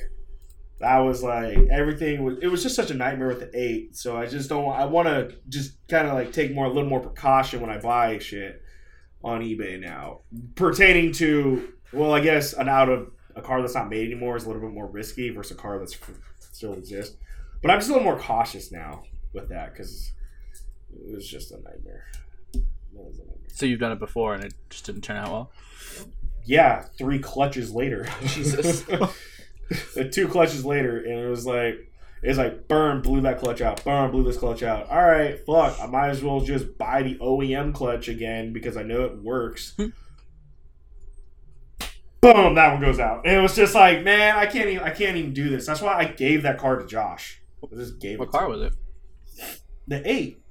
that 0.79 1.00
was 1.00 1.24
like 1.24 1.57
everything 1.72 2.24
was. 2.24 2.38
It 2.41 2.48
was 2.48 2.63
just 2.63 2.75
such 2.75 2.91
a 2.91 2.93
nightmare 2.93 3.29
with 3.29 3.39
the 3.39 3.51
eight. 3.53 3.95
So 3.95 4.17
I 4.17 4.25
just 4.25 4.50
don't. 4.50 4.69
I 4.72 4.86
want 4.86 5.07
to 5.07 5.36
just 5.48 5.88
kind 5.88 6.07
of 6.07 6.13
like 6.13 6.33
take 6.33 6.53
more, 6.53 6.65
a 6.65 6.69
little 6.69 6.89
more 6.89 7.00
precaution 7.00 7.62
when 7.62 7.69
I 7.69 7.79
buy 7.79 8.19
shit 8.19 8.62
on 9.24 9.41
eBay 9.41 9.79
now, 9.79 10.19
pertaining 10.55 11.13
to. 11.13 11.74
Well, 11.93 12.13
I 12.13 12.19
guess 12.19 12.53
an 12.53 12.67
out 12.67 12.89
of 12.89 13.12
a 13.36 13.41
car 13.41 13.62
that's 13.62 13.75
not 13.75 13.89
made 13.89 14.12
anymore 14.12 14.36
is 14.36 14.43
a 14.43 14.48
little 14.48 14.62
bit 14.62 14.74
more 14.74 14.88
risky 14.88 15.29
versus 15.29 15.57
a 15.57 15.60
car 15.60 15.79
that's 15.79 15.98
still 16.39 16.74
exists. 16.74 17.15
But 17.62 17.72
I'm 17.72 17.79
just 17.79 17.89
a 17.89 17.93
little 17.93 18.05
more 18.05 18.19
cautious 18.19 18.72
now 18.72 19.03
with 19.33 19.50
that 19.50 19.74
because 19.74 20.12
it 20.91 21.15
was 21.15 21.27
just 21.27 21.51
a 21.51 21.62
nightmare. 21.62 22.05
So 23.48 23.65
you've 23.65 23.79
done 23.79 23.91
it 23.91 24.00
before 24.00 24.33
and 24.33 24.43
it 24.43 24.53
just 24.69 24.86
didn't 24.86 25.01
turn 25.01 25.17
out 25.17 25.31
well. 25.31 25.51
Yeah, 26.45 26.83
three 26.98 27.19
clutches 27.19 27.74
later. 27.74 28.07
Jesus. 28.25 28.83
Two 30.12 30.27
clutches 30.27 30.65
later, 30.65 30.98
and 31.00 31.19
it 31.19 31.29
was 31.29 31.45
like 31.45 31.89
it's 32.22 32.38
like 32.38 32.67
burn, 32.67 33.01
blew 33.01 33.22
that 33.22 33.39
clutch 33.39 33.62
out, 33.62 33.83
burn, 33.83 34.12
blew 34.12 34.24
this 34.24 34.38
clutch 34.38 34.62
out. 34.63 34.89
All 34.89 35.03
right, 35.03 35.39
fuck, 35.45 35.77
I 35.81 35.86
might 35.88 36.10
as 36.10 36.22
well 36.24 36.41
just 36.41 36.77
buy 36.77 37.01
the 37.03 37.15
OEM 37.15 37.74
clutch 37.74 38.07
again 38.07 38.53
because 38.53 38.77
I 38.77 38.83
know 38.83 39.03
it 39.05 39.17
works. 39.24 39.74
Hmm. 39.77 39.88
Boom, 42.22 42.55
that 42.55 42.72
one 42.74 42.81
goes 42.81 43.00
out. 43.00 43.25
And 43.25 43.36
it 43.38 43.41
was 43.41 43.55
just 43.55 43.75
like, 43.75 44.03
man, 44.03 44.38
I 44.38 44.45
can't 44.45 44.69
even 44.69 44.83
I 44.83 44.91
can't 44.91 45.17
even 45.17 45.33
do 45.33 45.50
this. 45.50 45.65
That's 45.65 45.81
why 45.81 45.95
I 45.98 46.05
gave 46.05 46.43
that 46.43 46.57
car 46.57 46.77
to 46.77 46.86
Josh. 46.86 47.41
I 47.63 47.75
just 47.75 48.00
gave 48.00 48.19
What 48.19 48.29
it 48.29 48.31
to 48.31 48.38
car 48.38 48.45
him. 48.45 48.51
was 48.51 48.62
it? 48.62 48.74
The 49.88 50.10
eight. 50.10 50.42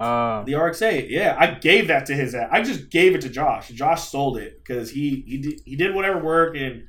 Uh, 0.00 0.44
The 0.44 0.54
RX-8, 0.54 1.06
yeah, 1.10 1.34
I 1.38 1.54
gave 1.54 1.88
that 1.88 2.06
to 2.06 2.14
his. 2.14 2.34
I 2.34 2.62
just 2.62 2.88
gave 2.90 3.14
it 3.16 3.20
to 3.22 3.28
Josh. 3.28 3.68
Josh 3.70 4.08
sold 4.08 4.38
it 4.38 4.58
because 4.62 4.90
he 4.90 5.24
he 5.26 5.38
did, 5.38 5.60
he 5.64 5.74
did 5.76 5.94
whatever 5.94 6.18
work 6.22 6.56
and 6.56 6.86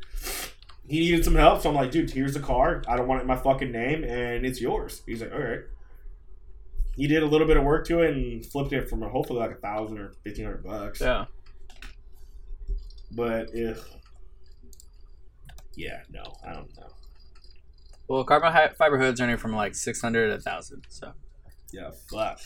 he 0.88 1.00
needed 1.00 1.24
some 1.25 1.36
help. 1.36 1.62
So 1.62 1.70
I'm 1.70 1.75
like, 1.75 1.92
dude, 1.92 2.12
here's 2.12 2.34
the 2.36 2.39
car. 2.39 2.84
I 2.88 2.96
don't 2.98 3.08
want 3.08 3.20
it 3.20 3.22
in 3.24 3.28
my 3.28 3.36
fucking 3.36 3.72
name, 3.72 4.04
and 4.04 4.46
it's 4.46 4.62
yours. 4.62 5.01
He's 5.06 5.22
like, 5.22 5.32
all 5.34 5.39
right. 5.39 5.62
He 6.96 7.08
did 7.08 7.24
a 7.24 7.25
little 7.25 7.48
bit 7.48 7.56
of 7.58 7.63
work 7.63 7.88
to 7.88 8.01
it 8.01 8.12
and 8.16 8.46
flipped 8.46 8.74
it 8.74 8.89
from 8.89 9.01
hopefully 9.01 9.39
like 9.39 9.51
a 9.51 9.56
thousand 9.56 10.00
or 10.00 10.12
fifteen 10.24 10.46
hundred 10.46 10.63
bucks. 10.63 11.00
yeah. 11.01 11.25
But 13.12 13.50
if 13.54 13.84
yeah, 15.75 16.01
no, 16.12 16.24
I 16.46 16.54
don't 16.54 16.75
know. 16.78 16.88
Well, 18.08 18.24
carbon 18.24 18.51
fiber 18.78 18.98
hoods 18.98 19.22
are 19.22 19.24
anywhere 19.24 19.38
from 19.38 19.56
like 19.56 19.75
600 19.75 20.28
to 20.28 20.34
1000 20.34 20.84
so 20.89 21.13
Yeah, 21.72 21.92
fuck. 22.12 22.39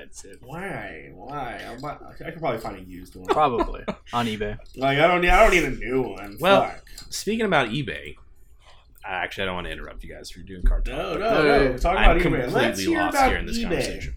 Expensive. 0.00 0.38
Why? 0.42 1.10
Why? 1.14 1.60
I'm 1.68 1.84
I 1.84 2.30
could 2.30 2.40
probably 2.40 2.60
find 2.60 2.76
a 2.76 2.82
used 2.82 3.14
one. 3.16 3.26
Probably 3.26 3.84
on 4.12 4.26
eBay. 4.26 4.58
Like 4.76 4.98
I 4.98 5.06
don't 5.06 5.20
need. 5.20 5.30
I 5.30 5.42
don't 5.42 5.52
need 5.52 5.64
a 5.64 5.70
new 5.84 6.02
one. 6.02 6.36
Well, 6.40 6.64
Fuck. 6.64 6.84
Speaking 7.10 7.46
about 7.46 7.68
eBay, 7.68 8.16
actually, 9.04 9.42
I 9.42 9.46
don't 9.46 9.54
want 9.56 9.66
to 9.66 9.72
interrupt 9.72 10.02
you 10.04 10.12
guys 10.12 10.30
for 10.30 10.40
doing 10.40 10.62
car 10.62 10.80
talk. 10.80 10.94
No, 10.94 11.12
but 11.14 11.18
no, 11.20 11.42
no. 11.72 11.76
Talk 11.78 11.92
about 11.92 12.10
I'm 12.10 12.18
eBay. 12.18 12.22
completely 12.22 12.52
Let's 12.52 12.80
hear 12.80 12.98
lost 13.00 13.14
about 13.16 13.28
here 13.30 13.38
in 13.38 13.46
this 13.46 13.58
eBay. 13.58 13.62
conversation. 13.62 14.14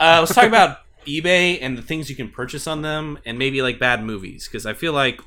Uh, 0.00 0.16
let's 0.20 0.34
talk 0.34 0.46
about 0.46 0.78
eBay 1.06 1.58
and 1.60 1.76
the 1.78 1.82
things 1.82 2.08
you 2.10 2.16
can 2.16 2.28
purchase 2.30 2.66
on 2.66 2.82
them, 2.82 3.18
and 3.24 3.38
maybe 3.38 3.62
like 3.62 3.78
bad 3.78 4.02
movies, 4.04 4.46
because 4.46 4.66
I 4.66 4.74
feel 4.74 4.92
like 4.92 5.20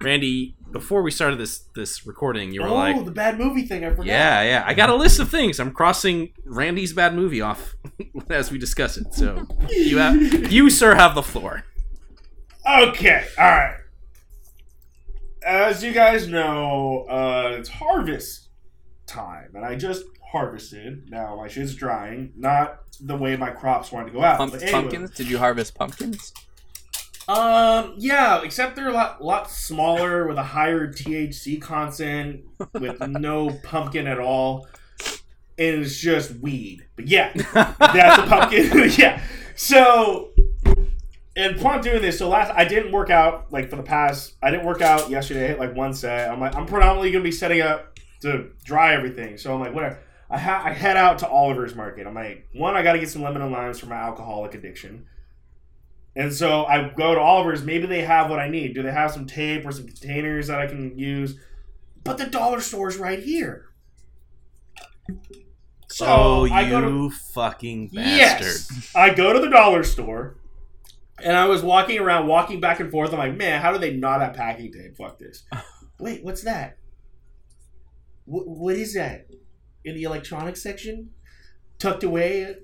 Randy, 0.00 0.54
before 0.70 1.02
we 1.02 1.10
started 1.10 1.38
this 1.38 1.64
this 1.74 2.06
recording, 2.06 2.52
you 2.52 2.62
were 2.62 2.68
oh, 2.68 2.74
like, 2.74 3.04
the 3.04 3.10
bad 3.10 3.38
movie 3.38 3.62
thing. 3.62 3.84
I 3.84 3.90
forgot. 3.90 4.06
"Yeah, 4.06 4.42
yeah, 4.42 4.64
I 4.66 4.74
got 4.74 4.90
a 4.90 4.94
list 4.94 5.18
of 5.18 5.28
things. 5.28 5.58
I'm 5.58 5.72
crossing 5.72 6.32
Randy's 6.44 6.92
bad 6.92 7.14
movie 7.14 7.40
off 7.40 7.74
as 8.30 8.52
we 8.52 8.58
discuss 8.58 8.96
it." 8.96 9.12
So 9.12 9.46
you 9.70 9.98
have, 9.98 10.20
you 10.52 10.70
sir, 10.70 10.94
have 10.94 11.14
the 11.14 11.22
floor. 11.22 11.64
Okay. 12.68 13.26
All 13.38 13.44
right. 13.44 13.76
As 15.44 15.82
you 15.82 15.92
guys 15.92 16.28
know, 16.28 17.06
uh, 17.08 17.56
it's 17.58 17.68
harvest 17.68 18.48
time, 19.06 19.50
and 19.54 19.64
I 19.64 19.74
just 19.74 20.04
harvested. 20.30 21.10
Now 21.10 21.36
my 21.36 21.48
shit's 21.48 21.74
drying. 21.74 22.32
Not 22.36 22.82
the 23.00 23.16
way 23.16 23.36
my 23.36 23.50
crops 23.50 23.90
wanted 23.90 24.06
to 24.06 24.12
go 24.12 24.22
out. 24.22 24.38
Pump- 24.38 24.52
but 24.52 24.62
anyway. 24.62 24.80
pumpkins? 24.80 25.10
Did 25.10 25.28
you 25.28 25.38
harvest 25.38 25.74
pumpkins? 25.74 26.32
Um, 27.28 27.94
yeah, 27.98 28.40
except 28.42 28.74
they're 28.74 28.88
a 28.88 28.92
lot, 28.92 29.22
lot 29.22 29.50
smaller 29.50 30.26
with 30.26 30.38
a 30.38 30.42
higher 30.42 30.90
THC 30.90 31.60
content, 31.60 32.44
with 32.72 33.00
no 33.06 33.50
pumpkin 33.62 34.06
at 34.06 34.18
all, 34.18 34.66
and 35.58 35.82
it's 35.82 35.98
just 35.98 36.32
weed. 36.36 36.86
But 36.96 37.06
yeah, 37.06 37.32
that's 37.52 38.18
a 38.18 38.26
pumpkin. 38.26 38.90
yeah. 38.96 39.22
So, 39.56 40.30
and 41.36 41.56
upon 41.56 41.82
doing 41.82 42.00
this, 42.00 42.18
so 42.18 42.30
last 42.30 42.50
I 42.54 42.64
didn't 42.64 42.92
work 42.92 43.10
out 43.10 43.52
like 43.52 43.68
for 43.68 43.76
the 43.76 43.82
past. 43.82 44.32
I 44.42 44.50
didn't 44.50 44.64
work 44.64 44.80
out 44.80 45.10
yesterday. 45.10 45.54
Like 45.54 45.76
one 45.76 45.92
set. 45.92 46.30
I'm 46.30 46.40
like 46.40 46.56
I'm 46.56 46.64
predominantly 46.64 47.10
gonna 47.10 47.24
be 47.24 47.32
setting 47.32 47.60
up 47.60 47.98
to 48.22 48.48
dry 48.64 48.94
everything. 48.94 49.36
So 49.36 49.52
I'm 49.52 49.60
like 49.60 49.74
whatever. 49.74 49.98
I 50.30 50.38
ha- 50.38 50.62
I 50.64 50.72
head 50.72 50.96
out 50.96 51.18
to 51.18 51.28
Oliver's 51.28 51.74
Market. 51.74 52.06
I'm 52.06 52.14
like 52.14 52.48
one. 52.54 52.74
I 52.74 52.82
got 52.82 52.94
to 52.94 52.98
get 52.98 53.08
some 53.10 53.22
lemon 53.22 53.42
and 53.42 53.52
limes 53.52 53.78
for 53.78 53.86
my 53.86 53.96
alcoholic 53.96 54.54
addiction. 54.54 55.06
And 56.18 56.34
so 56.34 56.66
I 56.66 56.88
go 56.90 57.14
to 57.14 57.20
Oliver's. 57.20 57.62
Maybe 57.62 57.86
they 57.86 58.02
have 58.02 58.28
what 58.28 58.40
I 58.40 58.48
need. 58.48 58.74
Do 58.74 58.82
they 58.82 58.90
have 58.90 59.12
some 59.12 59.24
tape 59.24 59.64
or 59.64 59.70
some 59.70 59.86
containers 59.86 60.48
that 60.48 60.60
I 60.60 60.66
can 60.66 60.98
use? 60.98 61.38
But 62.02 62.18
the 62.18 62.26
dollar 62.26 62.60
store's 62.60 62.96
right 62.96 63.20
here. 63.20 63.66
So 65.88 66.06
oh, 66.06 66.44
you 66.44 66.52
I 66.52 66.68
go 66.68 66.80
to 66.80 67.10
fucking 67.10 67.88
bastard! 67.94 68.46
Yes. 68.46 68.92
I 68.94 69.14
go 69.14 69.32
to 69.32 69.38
the 69.38 69.48
dollar 69.48 69.84
store 69.84 70.36
and 71.22 71.36
I 71.36 71.46
was 71.46 71.62
walking 71.62 71.98
around, 71.98 72.26
walking 72.26 72.60
back 72.60 72.80
and 72.80 72.90
forth. 72.90 73.12
I'm 73.12 73.18
like, 73.18 73.36
man, 73.36 73.62
how 73.62 73.72
do 73.72 73.78
they 73.78 73.94
not 73.94 74.20
have 74.20 74.34
packing 74.34 74.72
tape? 74.72 74.96
Fuck 74.96 75.18
this. 75.18 75.44
Wait, 76.00 76.24
what's 76.24 76.42
that? 76.42 76.78
What, 78.24 78.46
what 78.46 78.74
is 78.74 78.94
that? 78.94 79.26
In 79.84 79.94
the 79.94 80.02
electronics 80.02 80.62
section? 80.62 81.10
Tucked 81.78 82.02
away 82.02 82.56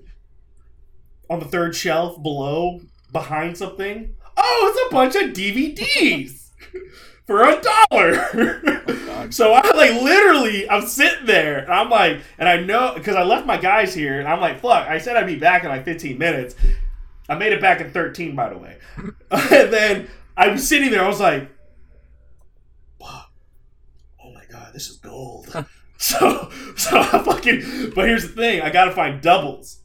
on 1.29 1.39
the 1.39 1.45
third 1.45 1.75
shelf 1.75 2.21
below, 2.21 2.81
behind 3.15 3.57
something? 3.57 4.13
Oh, 4.35 4.73
it's 4.73 4.91
a 4.91 4.93
bunch 4.93 5.15
of 5.15 5.31
DVDs 5.31 6.49
for 7.25 7.43
a 7.43 7.61
dollar. 7.61 9.31
so 9.31 9.53
I 9.53 9.61
like 9.73 10.01
literally, 10.01 10.69
I'm 10.69 10.85
sitting 10.85 11.25
there 11.25 11.59
and 11.59 11.71
I'm 11.71 11.89
like, 11.89 12.19
and 12.37 12.49
I 12.49 12.57
know 12.57 12.91
because 12.93 13.15
I 13.15 13.23
left 13.23 13.47
my 13.47 13.55
guys 13.55 13.95
here 13.95 14.19
and 14.19 14.27
I'm 14.27 14.41
like, 14.41 14.59
fuck, 14.59 14.85
I 14.89 14.97
said 14.97 15.15
I'd 15.15 15.27
be 15.27 15.37
back 15.37 15.63
in 15.63 15.69
like 15.69 15.85
15 15.85 16.17
minutes. 16.17 16.55
I 17.29 17.35
made 17.35 17.53
it 17.53 17.61
back 17.61 17.79
in 17.79 17.89
13, 17.89 18.35
by 18.35 18.49
the 18.49 18.57
way. 18.57 18.77
and 19.31 19.71
then 19.71 20.09
I 20.35 20.49
was 20.49 20.67
sitting 20.67 20.91
there, 20.91 21.05
I 21.05 21.07
was 21.07 21.21
like, 21.21 21.49
fuck, 22.99 23.31
oh 24.25 24.33
my 24.33 24.43
god, 24.51 24.73
this 24.73 24.89
is 24.89 24.97
gold. 24.97 25.47
so, 25.97 26.51
so 26.75 26.99
I 26.99 27.23
fucking, 27.23 27.93
but 27.95 28.09
here's 28.09 28.23
the 28.23 28.33
thing, 28.35 28.61
I 28.61 28.71
gotta 28.71 28.91
find 28.91 29.21
doubles. 29.21 29.79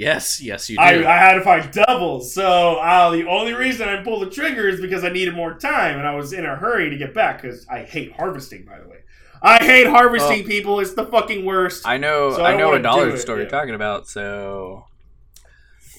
Yes, 0.00 0.40
yes, 0.40 0.70
you 0.70 0.78
do. 0.78 0.82
I, 0.82 0.92
I 0.92 1.18
had 1.18 1.34
to 1.34 1.42
find 1.42 1.70
doubles. 1.70 2.32
So 2.32 2.76
uh, 2.76 3.10
the 3.10 3.28
only 3.28 3.52
reason 3.52 3.86
I 3.86 4.02
pulled 4.02 4.22
the 4.22 4.30
trigger 4.30 4.66
is 4.66 4.80
because 4.80 5.04
I 5.04 5.10
needed 5.10 5.34
more 5.34 5.58
time 5.58 5.98
and 5.98 6.06
I 6.06 6.14
was 6.14 6.32
in 6.32 6.46
a 6.46 6.56
hurry 6.56 6.88
to 6.88 6.96
get 6.96 7.12
back 7.12 7.42
because 7.42 7.66
I 7.68 7.82
hate 7.82 8.12
harvesting, 8.12 8.64
by 8.64 8.80
the 8.80 8.88
way. 8.88 8.96
I 9.42 9.62
hate 9.62 9.86
harvesting, 9.86 10.44
people. 10.44 10.80
It's 10.80 10.94
the 10.94 11.04
fucking 11.04 11.44
worst. 11.44 11.86
I 11.86 11.98
know. 11.98 12.32
So 12.34 12.42
I 12.42 12.52
I, 12.52 12.56
know 12.56 12.72
a 12.72 12.78
dollar 12.78 13.10
do 13.10 13.18
store 13.18 13.36
yeah. 13.36 13.42
you're 13.42 13.50
talking 13.50 13.74
about. 13.74 14.08
So 14.08 14.86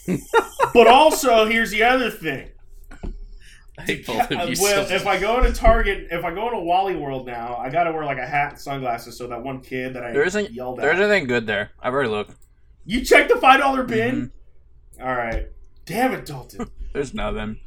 but 0.73 0.87
also, 0.87 1.45
here's 1.45 1.69
the 1.69 1.83
other 1.83 2.09
thing. 2.09 2.49
I 3.77 3.83
hate 3.83 4.07
both 4.07 4.31
of 4.31 4.49
you. 4.49 4.55
well, 4.61 4.87
so 4.87 4.95
if 4.95 5.05
I 5.05 5.19
go 5.19 5.37
into 5.37 5.53
Target, 5.53 6.07
if 6.09 6.25
I 6.25 6.33
go 6.33 6.47
into 6.47 6.61
Wally 6.61 6.95
World 6.95 7.27
now, 7.27 7.55
I 7.57 7.69
gotta 7.69 7.91
wear 7.91 8.05
like 8.05 8.17
a 8.17 8.25
hat 8.25 8.53
and 8.53 8.59
sunglasses 8.59 9.15
so 9.15 9.27
that 9.27 9.43
one 9.43 9.61
kid 9.61 9.93
that 9.93 10.03
I 10.03 10.11
there 10.11 10.23
isn't 10.23 10.51
yelled 10.51 10.79
there 10.79 10.89
at. 10.89 10.95
isn't 10.95 11.11
anything 11.11 11.27
good 11.27 11.45
there. 11.45 11.69
I've 11.79 11.93
already 11.93 12.09
looked. 12.09 12.33
You 12.85 13.05
checked 13.05 13.29
the 13.29 13.37
five 13.37 13.59
dollar 13.59 13.83
bin. 13.83 14.31
Mm-hmm. 14.97 15.07
All 15.07 15.15
right. 15.15 15.47
Damn 15.85 16.13
it, 16.13 16.25
Dalton. 16.25 16.69
There's 16.93 17.13
nothing. 17.13 17.57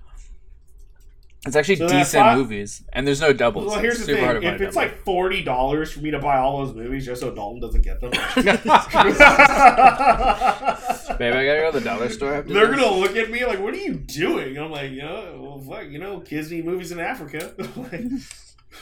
It's 1.46 1.56
actually 1.56 1.76
So 1.76 1.88
decent 1.88 2.24
fi- 2.24 2.36
movies, 2.36 2.82
and 2.94 3.06
there's 3.06 3.20
no 3.20 3.34
doubles. 3.34 3.66
Well, 3.70 3.78
here's 3.78 3.96
It's 3.98 4.06
the 4.06 4.14
thing: 4.14 4.42
if 4.44 4.62
it's 4.62 4.74
like 4.76 5.04
forty 5.04 5.42
dollars 5.42 5.92
for 5.92 6.00
me 6.00 6.10
to 6.10 6.18
buy 6.18 6.38
all 6.38 6.64
those 6.64 6.74
movies 6.74 7.04
just 7.04 7.20
so 7.20 7.34
Dalton 7.34 7.60
doesn't 7.60 7.82
get 7.82 8.00
them, 8.00 8.12
babe, 8.38 8.46
I 8.48 11.16
gotta 11.18 11.60
go 11.60 11.72
to 11.72 11.78
the 11.80 11.84
dollar 11.84 12.08
store. 12.08 12.34
After 12.36 12.52
they're 12.52 12.66
this. 12.68 12.80
gonna 12.80 12.96
look 12.96 13.16
at 13.16 13.30
me 13.30 13.44
like, 13.44 13.60
"What 13.60 13.74
are 13.74 13.78
you 13.78 13.94
doing?" 13.94 14.56
I'm 14.56 14.70
like, 14.70 14.92
"You 14.92 15.02
know, 15.02 15.38
well, 15.38 15.60
fuck, 15.78 15.90
you 15.90 15.98
know, 15.98 16.20
kids 16.20 16.50
need 16.50 16.64
movies 16.64 16.92
in 16.92 17.00
Africa." 17.00 17.52
like, 17.76 18.04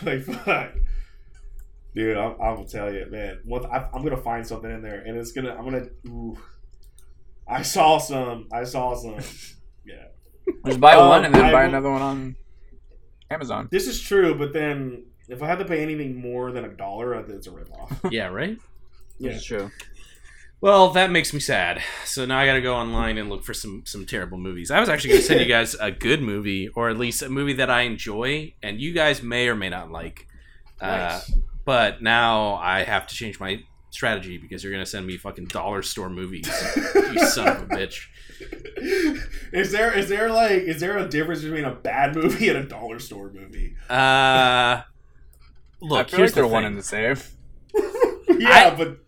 like, 0.02 0.22
fuck, 0.22 0.72
dude. 1.94 2.16
I'm, 2.16 2.32
I'm 2.40 2.56
gonna 2.56 2.66
tell 2.68 2.92
you, 2.92 3.06
man. 3.10 3.40
What 3.44 3.64
I, 3.66 3.88
I'm 3.92 4.02
gonna 4.02 4.16
find 4.16 4.46
something 4.46 4.70
in 4.70 4.82
there, 4.82 5.00
and 5.02 5.16
it's 5.16 5.32
gonna. 5.32 5.54
I'm 5.54 5.64
gonna. 5.64 5.86
Ooh, 6.08 6.36
I 7.48 7.62
saw 7.62 7.98
some. 7.98 8.48
I 8.52 8.64
saw 8.64 8.94
some. 8.94 9.16
Yeah. 9.84 10.04
Just 10.66 10.78
buy 10.80 10.94
Um, 10.94 11.08
one 11.08 11.24
and 11.24 11.34
then 11.34 11.44
I 11.46 11.52
buy 11.52 11.62
will- 11.62 11.68
another 11.70 11.90
one 11.90 12.02
on 12.02 12.36
Amazon. 13.30 13.68
This 13.72 13.88
is 13.88 14.00
true, 14.00 14.36
but 14.36 14.52
then 14.52 15.06
if 15.28 15.42
I 15.42 15.46
had 15.48 15.58
to 15.58 15.64
pay 15.64 15.82
anything 15.82 16.20
more 16.20 16.52
than 16.52 16.64
a 16.64 16.68
dollar, 16.68 17.14
it's 17.14 17.46
a 17.48 17.50
ripoff. 17.50 18.10
Yeah, 18.12 18.26
right. 18.28 18.56
Yeah. 19.18 19.30
This 19.32 19.38
is 19.40 19.44
true. 19.44 19.70
Well, 20.60 20.90
that 20.90 21.10
makes 21.10 21.32
me 21.34 21.40
sad. 21.40 21.82
So 22.04 22.24
now 22.24 22.38
I 22.38 22.46
got 22.46 22.54
to 22.54 22.60
go 22.60 22.74
online 22.76 23.18
and 23.18 23.28
look 23.28 23.42
for 23.42 23.54
some 23.54 23.82
some 23.84 24.06
terrible 24.06 24.38
movies. 24.38 24.70
I 24.70 24.78
was 24.78 24.88
actually 24.88 25.10
going 25.10 25.20
to 25.22 25.26
send 25.26 25.40
you 25.40 25.46
guys 25.58 25.74
a 25.74 25.90
good 25.90 26.22
movie, 26.22 26.68
or 26.68 26.88
at 26.88 26.96
least 26.96 27.22
a 27.22 27.28
movie 27.28 27.54
that 27.54 27.68
I 27.70 27.82
enjoy, 27.82 28.54
and 28.62 28.80
you 28.80 28.92
guys 28.92 29.20
may 29.22 29.48
or 29.48 29.56
may 29.56 29.68
not 29.68 29.90
like. 29.90 30.28
Uh, 30.80 30.86
Nice. 30.86 31.32
But 31.64 32.02
now 32.02 32.54
I 32.56 32.82
have 32.82 33.06
to 33.08 33.14
change 33.14 33.38
my 33.40 33.62
strategy 33.90 34.38
because 34.38 34.64
you're 34.64 34.72
going 34.72 34.84
to 34.84 34.90
send 34.90 35.06
me 35.06 35.16
fucking 35.18 35.46
dollar 35.46 35.82
store 35.82 36.08
movies. 36.08 36.48
you 36.94 37.18
son 37.26 37.48
of 37.48 37.62
a 37.62 37.66
bitch. 37.66 38.06
is 39.52 39.70
there 39.72 39.96
is 39.96 40.08
there 40.08 40.30
like 40.30 40.62
is 40.62 40.80
there 40.80 40.96
a 40.98 41.08
difference 41.08 41.42
between 41.42 41.64
a 41.64 41.74
bad 41.74 42.14
movie 42.16 42.48
and 42.48 42.58
a 42.58 42.64
dollar 42.64 42.98
store 42.98 43.30
movie? 43.30 43.76
Uh, 43.88 44.82
look, 45.80 46.06
I 46.08 46.10
feel 46.10 46.18
here's 46.18 46.30
like 46.30 46.34
they're 46.34 46.42
the 46.44 46.48
one 46.48 46.62
thing. 46.62 46.66
and 46.72 46.78
the 46.78 46.82
same. 46.82 47.16
yeah, 48.40 48.70
I- 48.72 48.74
but 48.76 48.98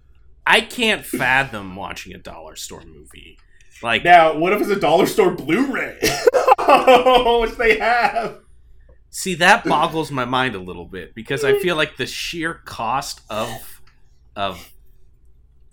I 0.47 0.61
can't 0.61 1.05
fathom 1.05 1.75
watching 1.77 2.13
a 2.15 2.19
dollar 2.19 2.55
store 2.57 2.83
movie. 2.85 3.39
Like, 3.83 4.05
now 4.05 4.37
what 4.37 4.53
if 4.53 4.61
it's 4.61 4.71
a 4.71 4.79
dollar 4.79 5.07
store 5.07 5.33
Blu-ray, 5.33 5.99
which 7.41 7.57
they 7.57 7.79
have? 7.79 8.39
See, 9.17 9.35
that 9.37 9.65
boggles 9.65 10.11
my 10.11 10.25
mind 10.25 10.55
a 10.57 10.59
little 10.59 10.85
bit 10.87 11.15
because 11.15 11.45
I 11.45 11.59
feel 11.61 11.77
like 11.77 11.97
the 11.97 12.07
sheer 12.07 12.55
cost 12.65 13.21
of 13.31 13.81
of 14.37 14.71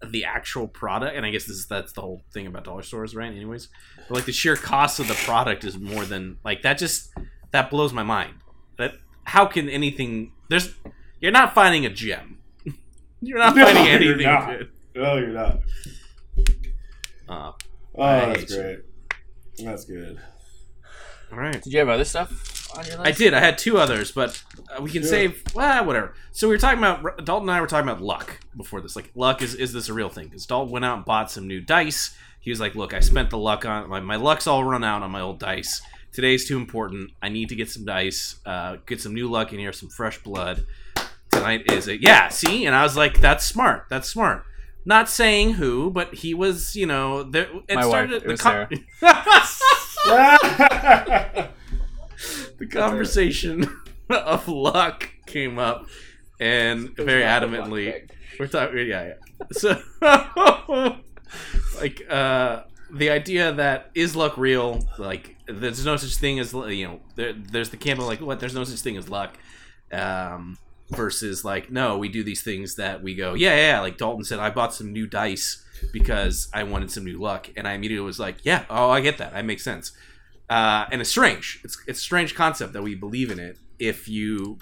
the 0.07 0.25
actual 0.25 0.67
product, 0.67 1.15
and 1.15 1.25
I 1.25 1.29
guess 1.31 1.45
this 1.45 1.57
is 1.57 1.67
that's 1.67 1.93
the 1.93 2.01
whole 2.01 2.21
thing 2.33 2.45
about 2.47 2.63
dollar 2.63 2.83
stores, 2.83 3.15
right? 3.15 3.31
Anyways, 3.31 3.67
but 4.07 4.15
like 4.15 4.25
the 4.25 4.31
sheer 4.31 4.55
cost 4.55 4.99
of 4.99 5.07
the 5.07 5.13
product 5.15 5.63
is 5.63 5.77
more 5.77 6.05
than 6.05 6.37
like 6.43 6.61
that. 6.61 6.77
Just 6.77 7.11
that 7.51 7.69
blows 7.69 7.93
my 7.93 8.03
mind. 8.03 8.35
That 8.77 8.93
how 9.23 9.45
can 9.45 9.69
anything? 9.69 10.33
There's 10.49 10.73
you're 11.19 11.31
not 11.31 11.53
finding 11.55 11.85
a 11.85 11.89
gem. 11.89 12.37
You're 13.23 13.37
not 13.37 13.55
No, 13.55 13.65
finding 13.65 13.85
you're 13.85 13.95
anything 13.95 14.25
not. 14.25 14.47
good. 14.49 14.71
No, 14.95 15.17
you're 15.17 15.27
not. 15.27 15.59
Uh, 17.29 17.51
Oh, 17.93 18.03
that's 18.03 18.39
hate 18.39 18.49
you. 18.49 18.55
great. 18.61 18.79
That's 19.65 19.85
good. 19.85 20.19
all 21.31 21.37
right. 21.37 21.61
Did 21.61 21.71
you 21.73 21.79
have 21.79 21.89
other 21.89 22.03
stuff 22.05 22.31
on 22.31 22.35
your 22.35 22.47
list? 22.47 22.60
I 22.99 23.11
did. 23.11 23.33
I 23.33 23.39
had 23.39 23.57
two 23.57 23.77
others, 23.77 24.11
but 24.11 24.41
uh, 24.77 24.81
we 24.81 24.89
can 24.89 25.01
Yeah. 25.03 25.09
save. 25.09 25.43
Well, 25.53 25.85
whatever. 25.85 26.13
So 26.31 26.47
we 26.47 26.55
were 26.55 26.59
talking 26.59 26.79
about 26.79 27.25
Dalton 27.25 27.49
and 27.49 27.55
I 27.57 27.61
were 27.61 27.67
talking 27.67 27.89
about 27.89 28.01
luck 28.01 28.39
before 28.55 28.81
this. 28.81 28.95
Like, 28.95 29.11
luck 29.15 29.41
is 29.41 29.53
is 29.55 29.73
this 29.73 29.89
a 29.89 29.93
real 29.93 30.09
thing? 30.09 30.25
Because 30.27 30.45
Dalton 30.45 30.71
went 30.71 30.85
out 30.85 30.97
and 30.97 31.05
bought 31.05 31.29
some 31.31 31.47
new 31.47 31.59
dice. 31.61 32.15
He 32.39 32.49
was 32.49 32.59
like, 32.59 32.73
"Look, 32.75 32.93
I 32.93 32.99
spent 33.01 33.29
the 33.29 33.37
luck 33.37 33.65
on 33.65 33.89
my 33.89 33.99
my 33.99 34.15
luck's 34.15 34.47
all 34.47 34.63
run 34.63 34.83
out 34.83 35.01
on 35.03 35.11
my 35.11 35.21
old 35.21 35.39
dice. 35.39 35.81
Today's 36.13 36.47
too 36.47 36.57
important. 36.57 37.11
I 37.21 37.29
need 37.29 37.49
to 37.49 37.55
get 37.55 37.69
some 37.69 37.85
dice, 37.85 38.35
uh, 38.45 38.77
get 38.85 38.99
some 38.99 39.13
new 39.13 39.29
luck 39.29 39.53
in 39.53 39.59
here, 39.59 39.71
some 39.73 39.89
fresh 39.89 40.21
blood. 40.23 40.65
Tonight 41.31 41.71
is 41.71 41.87
a 41.87 42.01
yeah. 42.01 42.27
See, 42.29 42.65
and 42.65 42.75
I 42.75 42.83
was 42.83 42.97
like, 42.97 43.21
that's 43.21 43.45
smart. 43.45 43.85
That's 43.89 44.09
smart. 44.09 44.43
Not 44.83 45.07
saying 45.09 45.53
who, 45.53 45.89
but 45.91 46.13
he 46.15 46.33
was, 46.33 46.75
you 46.75 46.85
know, 46.87 47.23
there. 47.23 47.47
It 47.69 47.75
My 47.75 47.85
wife. 47.85 48.09
started 48.09 48.23
It 48.23 48.23
the 48.23 48.31
was 48.31 48.41
con- 48.41 48.67
the 52.61 52.67
conversation 52.67 53.67
of 54.09 54.47
luck 54.47 55.09
came 55.25 55.57
up, 55.57 55.87
and 56.39 56.95
very 56.95 57.23
adamantly, 57.23 58.07
we're 58.39 58.47
talking. 58.47 58.87
Yeah, 58.87 59.13
yeah. 59.13 59.45
So, 59.51 59.81
like, 61.81 62.03
uh, 62.07 62.61
the 62.91 63.09
idea 63.09 63.51
that 63.53 63.89
is 63.95 64.15
luck 64.15 64.37
real? 64.37 64.87
Like, 64.99 65.37
there's 65.47 65.83
no 65.83 65.97
such 65.97 66.15
thing 66.17 66.39
as 66.39 66.53
you 66.53 66.87
know. 66.87 66.99
There, 67.15 67.33
there's 67.33 67.71
the 67.71 67.77
camp 67.77 67.99
of 67.99 68.05
like, 68.05 68.21
what? 68.21 68.39
There's 68.39 68.53
no 68.53 68.63
such 68.63 68.79
thing 68.79 68.95
as 68.95 69.09
luck. 69.09 69.37
Um, 69.91 70.59
versus 70.89 71.43
like, 71.43 71.71
no, 71.71 71.97
we 71.97 72.09
do 72.09 72.23
these 72.23 72.43
things 72.43 72.75
that 72.75 73.01
we 73.01 73.15
go, 73.15 73.33
yeah, 73.33 73.55
yeah. 73.55 73.71
yeah. 73.71 73.79
Like 73.79 73.97
Dalton 73.97 74.23
said, 74.23 74.39
I 74.39 74.51
bought 74.51 74.73
some 74.73 74.93
new 74.93 75.07
dice 75.07 75.65
because 75.91 76.47
I 76.53 76.61
wanted 76.63 76.91
some 76.91 77.05
new 77.05 77.17
luck, 77.17 77.49
and 77.57 77.67
I 77.67 77.73
immediately 77.73 78.05
was 78.05 78.19
like, 78.19 78.45
yeah, 78.45 78.65
oh, 78.69 78.91
I 78.91 79.01
get 79.01 79.17
that. 79.17 79.33
That 79.33 79.45
makes 79.45 79.63
sense. 79.63 79.93
Uh, 80.51 80.85
and 80.91 80.99
it's 80.99 81.09
strange. 81.09 81.61
It's 81.63 81.81
it's 81.87 81.99
a 81.99 82.03
strange 82.03 82.35
concept 82.35 82.73
that 82.73 82.83
we 82.83 82.93
believe 82.93 83.31
in 83.31 83.39
it. 83.39 83.57
If 83.79 84.09
you, 84.09 84.59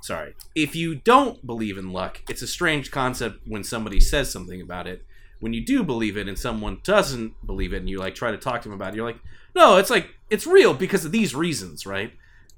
sorry, 0.00 0.34
if 0.54 0.74
you 0.74 0.94
don't 0.94 1.46
believe 1.46 1.76
in 1.76 1.92
luck, 1.92 2.22
it's 2.26 2.40
a 2.40 2.46
strange 2.46 2.90
concept 2.90 3.46
when 3.46 3.62
somebody 3.62 4.00
says 4.00 4.32
something 4.32 4.62
about 4.62 4.86
it. 4.86 5.04
When 5.40 5.52
you 5.52 5.62
do 5.62 5.84
believe 5.84 6.16
it 6.16 6.26
and 6.26 6.38
someone 6.38 6.80
doesn't 6.82 7.34
believe 7.46 7.74
it, 7.74 7.80
and 7.80 7.90
you 7.90 7.98
like 7.98 8.14
try 8.14 8.30
to 8.30 8.38
talk 8.38 8.62
to 8.62 8.70
them 8.70 8.74
about 8.74 8.94
it, 8.94 8.96
you're 8.96 9.04
like, 9.04 9.20
no, 9.54 9.76
it's 9.76 9.90
like 9.90 10.14
it's 10.30 10.46
real 10.46 10.72
because 10.72 11.04
of 11.04 11.12
these 11.12 11.34
reasons, 11.34 11.84
right? 11.84 12.12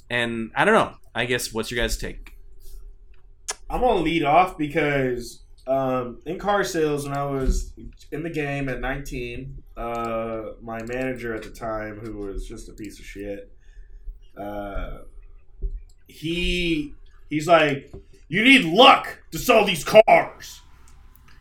And 0.09 0.53
I 0.55 0.65
don't 0.65 0.75
know. 0.75 0.95
I 1.17 1.25
guess 1.25 1.53
what's 1.53 1.73
your 1.73 1.83
guys' 1.83 1.97
take? 1.97 2.37
I'm 3.69 3.81
gonna 3.81 4.03
lead 4.03 4.23
off 4.23 4.57
because 4.57 5.41
um, 5.69 6.21
in 6.25 6.39
car 6.39 6.65
sales, 6.65 7.07
when 7.07 7.17
I 7.17 7.25
was 7.25 7.73
in 8.11 8.23
the 8.23 8.31
game 8.31 8.69
at 8.69 8.81
19, 8.81 9.63
uh, 9.77 10.43
my 10.63 10.83
manager 10.83 11.35
at 11.35 11.43
the 11.43 11.51
time, 11.51 12.01
who 12.01 12.19
was 12.19 12.47
just 12.47 12.69
a 12.69 12.73
piece 12.73 12.99
of 12.99 13.05
shit, 13.05 13.53
uh, 14.41 14.99
he 16.07 16.95
he's 17.29 17.47
like, 17.47 17.93
"You 18.29 18.43
need 18.43 18.65
luck 18.65 19.23
to 19.33 19.39
sell 19.39 19.65
these 19.65 19.85
cars. 19.85 20.63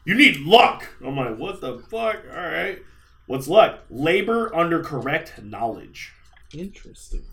You 0.06 0.16
need 0.16 0.42
luck." 0.42 0.88
I'm 1.04 1.16
like, 1.16 1.38
"What 1.38 1.62
the 1.62 1.80
fuck? 1.80 2.18
All 2.30 2.48
right, 2.48 2.80
what's 3.28 3.48
luck? 3.48 3.80
Labor 3.90 4.54
under 4.54 4.84
correct 4.84 5.42
knowledge." 5.42 6.14
Interesting. 6.54 7.24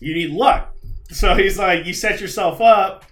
you 0.00 0.14
need 0.14 0.30
luck. 0.30 0.74
So 1.10 1.34
he's 1.34 1.58
like, 1.58 1.86
you 1.86 1.92
set 1.92 2.20
yourself 2.20 2.60
up, 2.60 3.04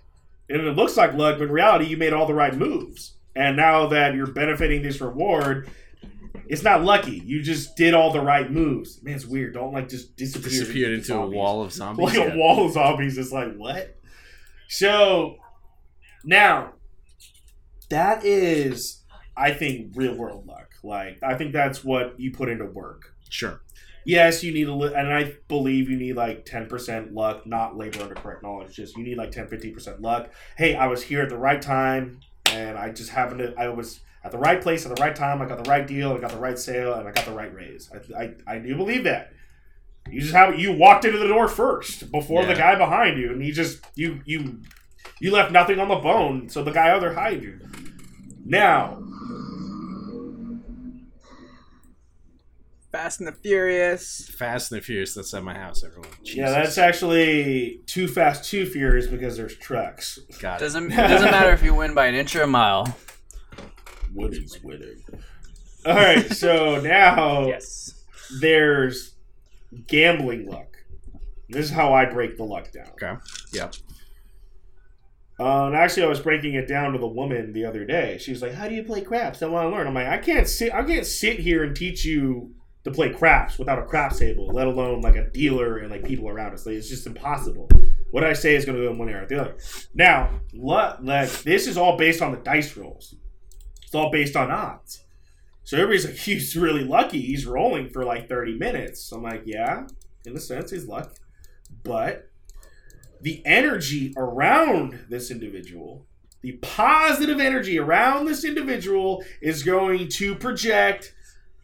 and 0.49 0.61
it 0.63 0.77
looks 0.77 0.97
like 0.97 1.15
luck, 1.15 1.39
but 1.39 1.45
in 1.45 1.53
reality, 1.53 1.87
you 1.87 1.97
made 1.97 2.13
all 2.13 2.27
the 2.27 2.35
right 2.35 2.55
moves. 2.55 3.15
And 3.35 3.57
now 3.57 3.87
that 3.89 4.15
you're 4.15 4.27
benefiting 4.27 4.83
this 4.83 5.01
reward, 5.01 5.69
it's 6.49 6.63
not 6.63 6.85
lucky. 6.85 7.23
You 7.25 7.43
just 7.43 7.77
did 7.77 7.93
all 7.95 8.13
the 8.13 8.21
right 8.21 8.51
moves. 8.51 9.03
Man, 9.03 9.15
it's 9.15 9.27
weird. 9.27 9.55
Don't 9.55 9.73
like 9.73 9.89
just 9.89 10.17
disappear. 10.17 10.49
Disappeared 10.51 10.93
into 10.93 11.15
a 11.17 11.27
wall 11.27 11.63
of 11.63 11.73
zombies. 11.73 12.07
Like 12.07 12.17
Yeah. 12.17 12.35
a 12.35 12.37
wall 12.37 12.67
of 12.67 12.73
zombies. 12.73 13.19
It's 13.19 13.33
like 13.33 13.55
what? 13.57 13.97
So 14.69 15.37
now 16.25 16.73
that 17.91 18.25
is, 18.25 19.03
I 19.37 19.53
think, 19.53 19.93
real 19.95 20.15
world 20.15 20.47
luck. 20.47 20.71
Like 20.83 21.19
I 21.23 21.35
think 21.35 21.53
that's 21.53 21.85
what 21.85 22.19
you 22.19 22.31
put 22.33 22.49
into 22.49 22.65
work 22.67 23.13
Sure. 23.29 23.61
Yes, 24.07 24.43
you 24.43 24.53
need 24.53 24.69
a 24.69 24.75
li- 24.75 24.95
and 24.95 25.13
I 25.13 25.35
believe 25.49 25.91
you 25.91 25.97
need 25.99 26.17
like 26.17 26.47
10% 26.47 27.13
luck, 27.13 27.47
not 27.47 27.77
labor 27.77 28.01
under 28.01 28.15
correct 28.15 28.43
knowledge. 28.43 28.75
Just 28.75 28.97
you 28.97 29.05
need 29.05 29.19
like 29.19 29.33
10 29.33 29.49
15% 29.49 30.01
luck. 30.01 30.31
Hey, 30.57 30.75
I 30.75 30.87
was 30.87 31.03
here 31.03 31.23
at 31.23 31.29
the 31.29 31.37
right 31.37 31.61
time 31.61 32.21
and 32.53 32.79
I 32.79 32.91
just 32.91 33.11
happened 33.11 33.41
to 33.41 33.55
I 33.59 33.69
was 33.69 34.01
at 34.25 34.33
the 34.33 34.39
right 34.39 34.63
place 34.63 34.87
at 34.87 34.95
the 34.95 35.03
right 35.03 35.15
time. 35.15 35.43
I 35.43 35.47
got 35.47 35.63
the 35.63 35.71
right 35.71 35.87
deal, 35.87 36.13
I 36.13 36.19
got 36.19 36.31
the 36.31 36.39
right 36.39 36.59
sale, 36.59 36.95
and 36.95 37.07
I 37.09 37.13
got 37.13 37.27
the 37.27 37.33
right 37.33 37.53
raise. 37.53 37.91
I 37.93 38.23
I, 38.23 38.35
I 38.47 38.59
do 38.59 38.75
believe 38.77 39.05
that. 39.05 39.33
You 40.11 40.21
just 40.21 40.35
have 40.35 40.59
you 40.59 40.73
walked 40.73 41.05
into 41.05 41.19
the 41.19 41.27
door 41.29 41.49
first 41.49 42.13
before 42.13 42.47
the 42.47 42.55
guy 42.55 42.77
behind 42.77 43.19
you 43.19 43.33
and 43.33 43.45
you 43.45 43.53
just 43.53 43.85
you 43.97 44.21
you 44.25 44.61
you 45.21 45.31
left 45.33 45.51
nothing 45.53 45.79
on 45.81 45.89
the 45.89 45.97
bone, 45.97 46.49
so 46.49 46.63
the 46.63 46.71
guy 46.71 46.91
other 46.91 47.13
hired 47.15 47.43
you. 47.43 47.59
Now, 48.45 49.03
Fast 52.97 53.21
and 53.21 53.29
the 53.29 53.33
Furious. 53.33 54.27
Fast 54.39 54.73
and 54.73 54.81
the 54.81 54.85
Furious. 54.85 55.13
That's 55.15 55.35
at 55.35 55.45
my 55.45 55.53
house. 55.55 55.85
Everyone. 55.85 56.09
yeah, 56.23 56.49
that's 56.51 56.79
actually 56.79 57.83
too 57.87 58.09
fast, 58.09 58.49
too 58.49 58.65
furious 58.65 59.07
because 59.07 59.37
there's 59.37 59.55
trucks. 59.57 60.19
got 60.41 60.61
it. 60.61 60.65
Doesn't 60.65 60.91
it 60.93 60.97
doesn't 60.97 61.31
matter 61.31 61.53
if 61.53 61.63
you 61.63 61.75
win 61.75 61.93
by 61.95 62.07
an 62.07 62.15
inch 62.15 62.35
or 62.35 62.43
a 62.43 62.47
mile. 62.47 62.97
Woodie's 64.15 64.59
winning. 64.63 65.03
All 65.85 65.95
right, 65.95 66.33
so 66.33 66.81
now 66.81 67.47
Yes. 67.49 68.03
there's 68.41 69.15
gambling 69.87 70.47
luck. 70.49 70.79
This 71.51 71.67
is 71.67 71.71
how 71.71 71.93
I 71.93 72.07
break 72.07 72.39
the 72.39 72.45
luck 72.45 72.73
down. 72.73 72.89
Okay. 72.93 73.13
Yep. 73.53 73.75
Uh, 75.39 75.67
and 75.67 75.77
actually, 75.77 76.05
I 76.05 76.07
was 76.07 76.21
breaking 76.21 76.55
it 76.55 76.67
down 76.67 76.93
to 76.95 76.99
the 76.99 77.07
woman 77.07 77.53
the 77.53 77.67
other 77.67 77.85
day. 77.85 78.17
She 78.17 78.31
was 78.31 78.41
like, 78.41 78.55
"How 78.55 78.69
do 78.69 78.75
you 78.75 78.83
play 78.83 79.03
craps? 79.03 79.43
I 79.43 79.47
want 79.49 79.67
to 79.71 79.77
learn." 79.77 79.87
I'm 79.87 79.93
like, 79.93 80.07
"I 80.09 80.17
can't 80.17 80.49
sit. 80.49 80.73
I 80.73 80.83
can't 80.83 81.05
sit 81.05 81.39
here 81.39 81.63
and 81.63 81.77
teach 81.77 82.07
you 82.07 82.55
to 82.87 82.93
play 82.93 83.13
craps 83.13 83.59
without 83.59 83.81
a 83.81 83.83
craps 83.83 84.21
table, 84.21 84.47
let 84.47 84.69
alone 84.69 85.01
like 85.01 85.17
a 85.17 85.29
dealer 85.29 85.79
and 85.79 85.91
like 85.91 86.05
people 86.05 86.29
around 86.29 86.55
us. 86.55 86.65
Like, 86.67 86.77
it's 86.77 86.89
just 86.89 87.05
impossible. 87.05 87.69
What 88.13 88.23
I 88.23 88.33
say 88.33 88.55
is 88.55 88.65
going 88.65 88.79
to 88.79 88.85
go 88.85 88.93
in 88.93 88.97
one 88.97 89.09
area 89.09 89.25
or 89.25 89.27
the 89.27 89.41
other. 89.41 89.57
Now, 89.93 90.41
luck, 90.55 91.01
like 91.03 91.29
this 91.43 91.67
is 91.67 91.77
all 91.77 91.97
based 91.97 92.23
on 92.23 92.31
the 92.31 92.39
dice 92.39 92.77
rolls. 92.77 93.17
It's 93.83 93.93
all 93.93 94.13
based 94.13 94.37
on 94.37 94.53
odds. 94.53 95.03
So 95.65 95.77
everybody's 95.77 96.07
like, 96.07 96.15
"He's 96.29 96.57
really 96.57 96.85
lucky. 96.85 97.21
He's 97.21 97.45
rolling 97.45 97.91
for 97.91 98.05
like 98.05 98.29
30 98.29 98.57
minutes." 98.57 99.11
I'm 99.11 99.25
like, 99.25 99.43
"Yeah, 99.45 99.89
in 100.25 100.37
a 100.37 100.41
sense, 100.41 100.71
he's 100.71 100.87
lucky, 100.87 101.17
but." 101.83 102.31
the 103.23 103.43
energy 103.47 104.13
around 104.19 105.07
this 105.09 105.31
individual, 105.31 106.07
the 106.43 106.53
positive 106.61 107.41
energy 107.41 107.79
around 107.79 108.27
this 108.27 108.45
individual 108.45 109.25
is 109.41 109.63
going 109.63 110.07
to 110.07 110.35
project 110.35 111.15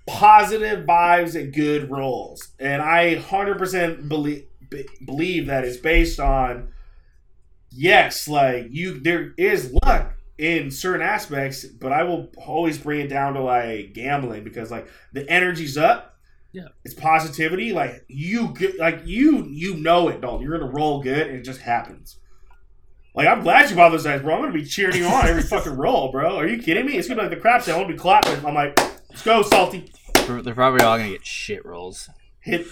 positive 0.06 0.86
vibes 0.86 1.40
and 1.40 1.52
good 1.52 1.90
rolls. 1.90 2.52
And 2.58 2.82
I 2.82 3.16
100% 3.16 4.08
believe 4.08 4.46
be- 4.70 4.88
believe 5.04 5.46
that 5.46 5.64
is 5.64 5.76
based 5.76 6.18
on 6.18 6.68
yes, 7.70 8.28
like 8.28 8.66
you 8.70 8.98
there 9.00 9.34
is 9.36 9.72
luck 9.84 10.14
in 10.38 10.70
certain 10.70 11.02
aspects, 11.02 11.64
but 11.64 11.92
I 11.92 12.02
will 12.02 12.30
always 12.36 12.78
bring 12.78 13.00
it 13.00 13.08
down 13.08 13.34
to 13.34 13.40
like 13.42 13.92
gambling 13.92 14.44
because 14.44 14.70
like 14.70 14.88
the 15.12 15.28
energy's 15.30 15.76
up. 15.76 16.16
Yeah. 16.52 16.68
It's 16.84 16.94
positivity. 16.94 17.72
Like 17.72 18.04
you 18.08 18.48
get 18.48 18.78
like 18.78 19.02
you 19.04 19.46
you 19.46 19.76
know 19.76 20.08
it, 20.08 20.20
Dalton. 20.20 20.46
You're 20.46 20.58
gonna 20.58 20.72
roll 20.72 21.02
good 21.02 21.28
and 21.28 21.36
it 21.36 21.42
just 21.42 21.60
happens. 21.60 22.18
Like 23.14 23.26
I'm 23.28 23.42
glad 23.42 23.70
you 23.70 23.76
bought 23.76 23.90
those 23.90 24.04
dice, 24.04 24.22
bro. 24.22 24.34
I'm 24.34 24.40
gonna 24.40 24.52
be 24.52 24.64
cheering 24.64 24.96
you 24.96 25.06
on 25.06 25.26
every 25.26 25.42
fucking 25.54 25.76
roll, 25.76 26.10
bro. 26.10 26.36
Are 26.36 26.46
you 26.46 26.62
kidding 26.62 26.86
me? 26.86 26.96
It's 26.96 27.08
gonna 27.08 27.20
be 27.20 27.28
like 27.28 27.36
the 27.36 27.40
crap 27.40 27.62
sale. 27.62 27.76
I'm 27.76 27.82
gonna 27.82 27.94
be 27.94 27.98
clapping. 27.98 28.44
I'm 28.44 28.54
like, 28.54 28.78
let's 29.12 29.22
go, 29.22 29.42
salty. 29.42 29.92
They're 30.26 30.54
probably 30.54 30.82
all 30.84 30.96
gonna 30.98 31.10
get 31.10 31.26
shit 31.26 31.64
rolls. 31.66 32.08
Hit. 32.40 32.66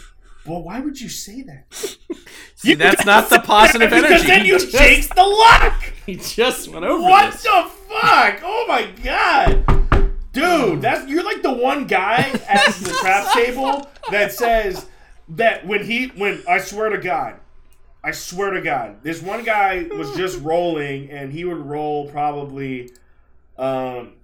Well, 0.46 0.62
why 0.62 0.81
would 0.81 0.98
you 1.00 1.09
say 1.09 1.42
that? 1.42 1.74
See, 2.55 2.74
that's 2.74 3.05
not 3.05 3.29
the 3.29 3.40
positive 3.40 3.92
energy. 3.92 4.09
because 4.09 4.26
then 4.26 4.46
you 4.46 4.55
He 4.55 4.59
just- 4.59 4.72
jinx 4.72 5.07
the 5.09 5.22
luck. 5.22 5.83
He 6.07 6.16
just 6.16 6.68
went 6.68 6.85
over 6.85 7.03
What 7.03 7.33
this. 7.33 7.42
the 7.42 7.70
fuck? 7.88 8.40
Oh 8.42 8.64
my 8.66 8.90
god, 9.03 9.64
dude, 10.33 10.81
that's 10.83 11.07
you're 11.09 11.22
like 11.24 11.42
the 11.42 11.53
one 11.53 11.87
guy 11.87 12.31
at 12.48 12.66
the 12.74 12.90
craps 13.00 13.35
table 13.35 13.87
that 14.11 14.33
says 14.33 14.87
that 15.29 15.66
when 15.66 15.85
he 15.85 16.07
when 16.09 16.42
I 16.48 16.59
swear 16.59 16.88
to 16.88 16.98
God, 16.98 17.37
I 18.03 18.12
swear 18.12 18.50
to 18.53 18.62
God, 18.62 19.03
this 19.03 19.20
one 19.22 19.44
guy 19.44 19.83
was 19.92 20.16
just 20.16 20.40
rolling 20.40 21.11
and 21.11 21.33
he 21.33 21.44
would 21.44 21.59
roll 21.59 22.09
probably, 22.11 22.90
um, 23.59 24.14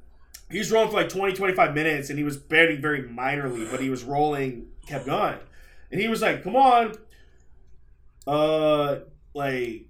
he 0.50 0.58
was 0.58 0.70
rolling 0.70 0.90
for 0.90 0.96
like 0.96 1.08
20, 1.08 1.34
25 1.34 1.74
minutes 1.74 2.10
and 2.10 2.18
he 2.18 2.24
was 2.24 2.36
betting 2.36 2.80
very 2.80 3.02
minorly, 3.02 3.70
but 3.70 3.80
he 3.80 3.90
was 3.90 4.04
rolling, 4.04 4.66
kept 4.86 5.06
going, 5.06 5.38
and 5.90 6.00
he 6.00 6.08
was 6.08 6.22
like, 6.22 6.42
"Come 6.42 6.56
on, 6.56 6.94
uh, 8.26 9.00
like." 9.34 9.86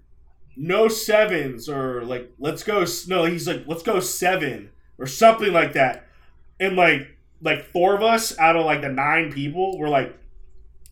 no 0.56 0.88
sevens 0.88 1.68
or 1.68 2.02
like 2.04 2.32
let's 2.38 2.62
go 2.62 2.82
no 3.08 3.24
he's 3.26 3.46
like 3.46 3.64
let's 3.66 3.82
go 3.82 4.00
seven 4.00 4.70
or 4.98 5.06
something 5.06 5.52
like 5.52 5.74
that. 5.74 6.06
And 6.58 6.76
like 6.76 7.18
like 7.42 7.64
four 7.66 7.94
of 7.94 8.02
us 8.02 8.36
out 8.38 8.56
of 8.56 8.64
like 8.64 8.80
the 8.80 8.88
nine 8.88 9.30
people 9.30 9.78
were 9.78 9.88
like 9.88 10.18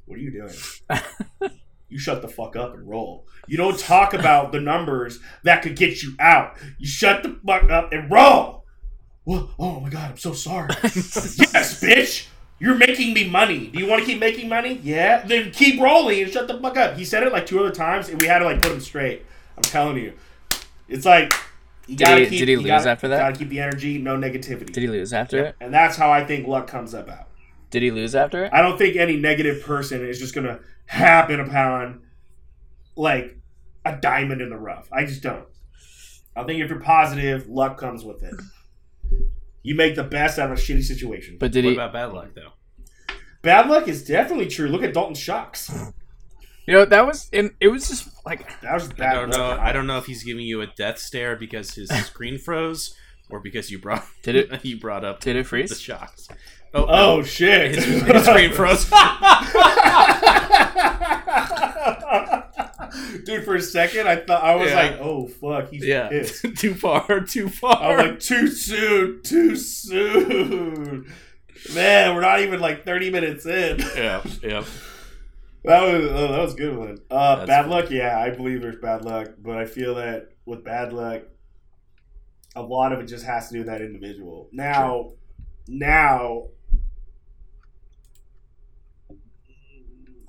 what 0.04 0.18
are 0.18 0.20
you 0.20 0.30
doing? 0.30 1.50
You 1.90 2.00
shut 2.00 2.22
the 2.22 2.28
fuck 2.28 2.56
up 2.56 2.74
and 2.74 2.88
roll. 2.88 3.24
You 3.46 3.56
don't 3.56 3.78
talk 3.78 4.14
about 4.14 4.50
the 4.50 4.60
numbers 4.60 5.20
that 5.44 5.62
could 5.62 5.76
get 5.76 6.02
you 6.02 6.16
out. 6.18 6.56
You 6.76 6.88
shut 6.88 7.22
the 7.22 7.38
fuck 7.46 7.70
up 7.70 7.92
and 7.92 8.10
roll 8.10 8.63
Wha- 9.24 9.46
oh 9.58 9.80
my 9.80 9.88
god 9.88 10.10
i'm 10.12 10.16
so 10.16 10.32
sorry 10.32 10.68
yes 10.82 11.80
bitch 11.80 12.26
you're 12.60 12.76
making 12.76 13.12
me 13.14 13.28
money. 13.28 13.66
Do 13.66 13.80
you 13.80 13.86
want 13.86 14.00
to 14.02 14.06
keep 14.06 14.20
making 14.20 14.48
money? 14.48 14.80
Yeah. 14.82 15.22
Then 15.26 15.50
keep 15.50 15.80
rolling 15.80 16.22
and 16.22 16.32
shut 16.32 16.46
the 16.46 16.58
fuck 16.60 16.76
up. 16.76 16.96
He 16.96 17.04
said 17.04 17.24
it 17.24 17.32
like 17.32 17.46
two 17.46 17.58
other 17.58 17.72
times, 17.72 18.08
and 18.08 18.18
we 18.18 18.26
had 18.28 18.38
to 18.38 18.44
like 18.44 18.62
put 18.62 18.70
him 18.70 18.80
straight. 18.80 19.26
I'm 19.56 19.62
telling 19.64 19.96
you, 19.98 20.12
it's 20.88 21.04
like 21.04 21.34
you 21.88 21.96
Did 21.96 22.04
gotta 22.06 22.20
he- 22.20 22.26
keep. 22.30 22.38
did 22.38 22.48
he 22.48 22.56
lose 22.56 22.66
gotta- 22.66 22.90
after 22.90 23.08
that? 23.08 23.18
Gotta 23.18 23.36
keep 23.36 23.48
the 23.48 23.58
energy, 23.60 23.98
no 23.98 24.16
negativity. 24.16 24.66
Did 24.72 24.76
he 24.82 24.86
lose 24.86 25.12
after 25.12 25.44
it? 25.44 25.56
And 25.60 25.74
that's 25.74 25.96
how 25.96 26.10
I 26.12 26.24
think 26.24 26.46
luck 26.46 26.68
comes 26.68 26.94
about. 26.94 27.28
Did 27.70 27.82
he 27.82 27.90
lose 27.90 28.14
after 28.14 28.44
it? 28.44 28.52
I 28.54 28.62
don't 28.62 28.78
think 28.78 28.96
any 28.96 29.16
negative 29.16 29.62
person 29.64 30.06
is 30.06 30.20
just 30.20 30.32
gonna 30.34 30.60
happen 30.86 31.40
upon 31.40 32.02
like 32.96 33.36
a 33.84 33.96
diamond 33.96 34.40
in 34.40 34.48
the 34.50 34.56
rough. 34.58 34.88
I 34.92 35.04
just 35.04 35.22
don't. 35.22 35.44
I 36.36 36.44
think 36.44 36.62
if 36.62 36.70
you're 36.70 36.80
positive, 36.80 37.48
luck 37.48 37.78
comes 37.78 38.04
with 38.04 38.22
it. 38.22 38.34
You 39.62 39.74
make 39.74 39.94
the 39.96 40.04
best 40.04 40.38
out 40.38 40.50
of 40.52 40.58
a 40.58 40.60
shitty 40.60 40.82
situation. 40.82 41.36
But 41.40 41.52
did 41.52 41.64
what 41.64 41.70
he? 41.70 41.76
about 41.76 41.92
bad 41.92 42.12
luck 42.12 42.28
though? 42.34 42.52
Bad 43.42 43.68
luck 43.68 43.88
is 43.88 44.04
definitely 44.04 44.46
true. 44.46 44.68
Look 44.68 44.82
at 44.82 44.94
Dalton 44.94 45.14
Shocks. 45.14 45.70
You 46.66 46.72
know 46.74 46.84
that 46.86 47.06
was. 47.06 47.28
And 47.32 47.52
it 47.60 47.68
was 47.68 47.88
just 47.88 48.08
like 48.26 48.48
That 48.62 48.74
was 48.74 48.88
I 48.90 48.94
bad 48.94 49.14
don't 49.14 49.30
luck. 49.30 49.58
know. 49.58 49.62
I 49.62 49.72
don't 49.72 49.86
know 49.86 49.98
if 49.98 50.06
he's 50.06 50.22
giving 50.22 50.44
you 50.46 50.60
a 50.62 50.66
death 50.66 50.98
stare 50.98 51.36
because 51.36 51.74
his 51.74 51.88
screen 52.06 52.38
froze, 52.38 52.94
or 53.30 53.40
because 53.40 53.70
you 53.70 53.78
brought 53.78 54.04
Did 54.22 54.36
it- 54.36 54.64
you 54.70 54.78
brought 54.78 55.04
up 55.04 55.20
did 55.20 55.36
it 55.36 55.46
freeze 55.46 55.70
the 55.70 55.76
shocks. 55.76 56.28
Oh, 56.76 56.86
Oh 56.88 57.16
no. 57.18 57.22
shit! 57.22 57.76
his, 57.76 57.84
his 57.84 58.24
screen 58.24 58.52
froze. 58.52 58.90
Dude, 63.24 63.44
for 63.44 63.54
a 63.56 63.62
second, 63.62 64.06
I 64.08 64.16
thought 64.16 64.42
I 64.42 64.54
was 64.56 64.70
Yeah. 64.70 64.76
like, 64.76 64.98
"Oh 65.00 65.26
fuck, 65.28 65.70
he's 65.70 65.84
yeah, 65.84 66.08
pissed." 66.08 66.44
too 66.56 66.74
far, 66.74 67.20
too 67.20 67.48
far. 67.48 67.82
I 67.82 67.88
was 67.96 68.06
like, 68.06 68.20
"Too 68.20 68.46
soon, 68.48 69.22
too 69.22 69.56
soon." 69.56 71.12
Man, 71.74 72.14
we're 72.14 72.20
not 72.20 72.40
even 72.40 72.60
like 72.60 72.84
thirty 72.84 73.10
minutes 73.10 73.46
in. 73.46 73.78
yeah, 73.96 74.22
yeah. 74.42 74.64
That 75.66 75.80
was 75.80 76.10
oh, 76.10 76.28
that 76.32 76.40
was 76.42 76.52
a 76.52 76.56
good 76.58 76.76
one. 76.76 76.98
Uh, 77.10 77.46
bad 77.46 77.68
luck, 77.70 77.90
yeah, 77.90 78.20
I 78.20 78.28
believe 78.28 78.60
there's 78.60 78.76
bad 78.76 79.02
luck, 79.02 79.30
but 79.38 79.56
I 79.56 79.64
feel 79.64 79.94
that 79.94 80.28
with 80.44 80.62
bad 80.62 80.92
luck, 80.92 81.22
a 82.54 82.60
lot 82.60 82.92
of 82.92 83.00
it 83.00 83.06
just 83.06 83.24
has 83.24 83.48
to 83.48 83.54
do 83.54 83.58
with 83.60 83.68
that 83.68 83.80
individual. 83.80 84.50
Now, 84.52 85.12
now, 85.66 86.48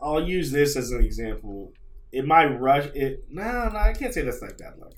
I'll 0.02 0.24
use 0.26 0.52
this 0.52 0.78
as 0.78 0.92
an 0.92 1.04
example. 1.04 1.74
In 2.16 2.28
my 2.28 2.46
rush, 2.46 2.86
it 2.96 3.26
no, 3.30 3.70
no, 3.70 3.78
I 3.78 3.94
can't 3.94 4.14
say 4.14 4.22
that's 4.22 4.42
like 4.42 4.58
bad 4.58 4.78
luck. 4.80 4.94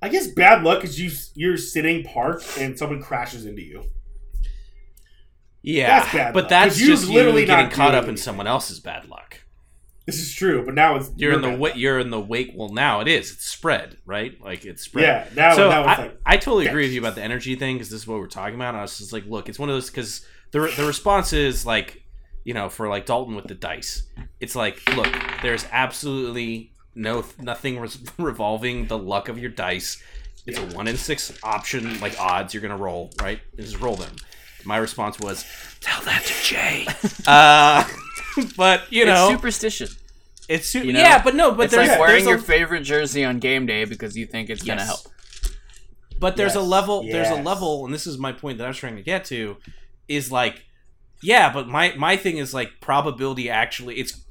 I 0.00 0.08
guess 0.08 0.26
bad 0.28 0.62
luck 0.62 0.84
is 0.84 1.00
you 1.00 1.10
you're 1.34 1.56
sitting 1.56 2.04
parked 2.04 2.58
and 2.58 2.78
someone 2.78 3.02
crashes 3.02 3.46
into 3.46 3.62
you. 3.62 3.84
Yeah, 5.62 6.00
That's 6.00 6.12
bad 6.12 6.34
but 6.34 6.44
luck, 6.44 6.50
that's 6.50 6.76
just 6.76 7.08
literally 7.08 7.40
you 7.42 7.46
getting 7.46 7.66
not 7.66 7.72
caught 7.72 7.94
up 7.94 8.06
in 8.06 8.18
someone 8.18 8.46
else's 8.46 8.80
bad 8.80 9.08
luck. 9.08 9.40
This 10.06 10.18
is 10.18 10.34
true, 10.34 10.62
but 10.62 10.74
now 10.74 10.96
it's 10.96 11.10
You're 11.16 11.32
in 11.32 11.40
the 11.40 11.56
wa- 11.56 11.72
you're 11.74 11.98
in 11.98 12.10
the 12.10 12.20
wake. 12.20 12.52
Well, 12.54 12.68
now 12.68 13.00
it 13.00 13.08
is. 13.08 13.32
It's 13.32 13.46
spread, 13.46 13.96
right? 14.04 14.38
Like 14.42 14.66
it's 14.66 14.82
spread. 14.82 15.04
Yeah, 15.04 15.28
now 15.34 15.56
so 15.56 15.68
was 15.68 15.74
I, 15.98 16.02
like 16.02 16.20
I 16.26 16.36
totally 16.36 16.66
agree 16.66 16.84
with 16.84 16.92
you 16.92 17.00
about 17.00 17.14
the 17.14 17.22
energy 17.22 17.56
thing 17.56 17.76
because 17.76 17.88
this 17.88 18.02
is 18.02 18.06
what 18.06 18.18
we're 18.18 18.26
talking 18.26 18.56
about. 18.56 18.74
I 18.74 18.82
was 18.82 18.98
just 18.98 19.14
like, 19.14 19.24
look, 19.26 19.48
it's 19.48 19.58
one 19.58 19.70
of 19.70 19.74
those 19.74 19.88
because 19.88 20.26
the 20.50 20.70
the 20.76 20.84
response 20.84 21.32
is 21.32 21.64
like, 21.64 22.03
you 22.44 22.54
know, 22.54 22.68
for 22.68 22.88
like 22.88 23.06
Dalton 23.06 23.34
with 23.34 23.46
the 23.46 23.54
dice, 23.54 24.02
it's 24.40 24.54
like, 24.54 24.80
look, 24.94 25.12
there's 25.42 25.66
absolutely 25.72 26.72
no 26.94 27.24
nothing 27.40 27.78
res- 27.78 27.98
revolving 28.18 28.86
the 28.86 28.98
luck 28.98 29.28
of 29.28 29.38
your 29.38 29.50
dice. 29.50 30.02
It's 30.46 30.58
a 30.58 30.66
one 30.76 30.86
in 30.88 30.96
six 30.96 31.32
option, 31.42 31.98
like 32.00 32.20
odds 32.20 32.52
you're 32.52 32.60
gonna 32.62 32.76
roll, 32.76 33.10
right? 33.20 33.40
Just 33.56 33.80
roll 33.80 33.96
them. 33.96 34.14
My 34.64 34.76
response 34.76 35.18
was, 35.20 35.44
tell 35.80 36.00
that 36.02 36.22
to 36.24 36.42
Jay. 36.42 36.86
uh, 37.26 37.84
but 38.56 38.90
you 38.92 39.04
know, 39.06 39.24
it's 39.28 39.34
superstition. 39.34 39.88
it's 40.48 40.68
su- 40.68 40.82
you 40.84 40.92
know? 40.92 41.00
yeah, 41.00 41.22
but 41.22 41.34
no, 41.34 41.52
but 41.52 41.64
it's 41.66 41.74
there's 41.74 41.88
like 41.88 41.98
wearing 41.98 42.14
there's 42.24 42.26
a- 42.26 42.30
your 42.30 42.38
favorite 42.38 42.82
jersey 42.82 43.24
on 43.24 43.38
game 43.38 43.66
day 43.66 43.84
because 43.84 44.16
you 44.16 44.26
think 44.26 44.50
it's 44.50 44.62
gonna 44.62 44.84
help. 44.84 45.00
But 46.18 46.36
there's 46.36 46.54
a 46.54 46.60
Yes, 46.60 46.68
level. 46.68 47.02
There's 47.10 47.30
a 47.30 47.34
level, 47.34 47.84
and 47.84 47.92
this 47.92 48.06
is 48.06 48.18
my 48.18 48.32
point 48.32 48.58
that 48.58 48.64
I 48.64 48.68
was 48.68 48.76
trying 48.76 48.96
to 48.96 49.02
get 49.02 49.24
to, 49.26 49.56
is 50.08 50.30
like, 50.30 50.64
yeah, 51.24 51.52
but 51.52 51.68
my 51.68 51.94
my 51.96 52.16
thing 52.16 52.36
is 52.36 52.52
like 52.52 52.80
probability. 52.80 53.48
Actually, 53.48 53.96
it's 53.96 54.24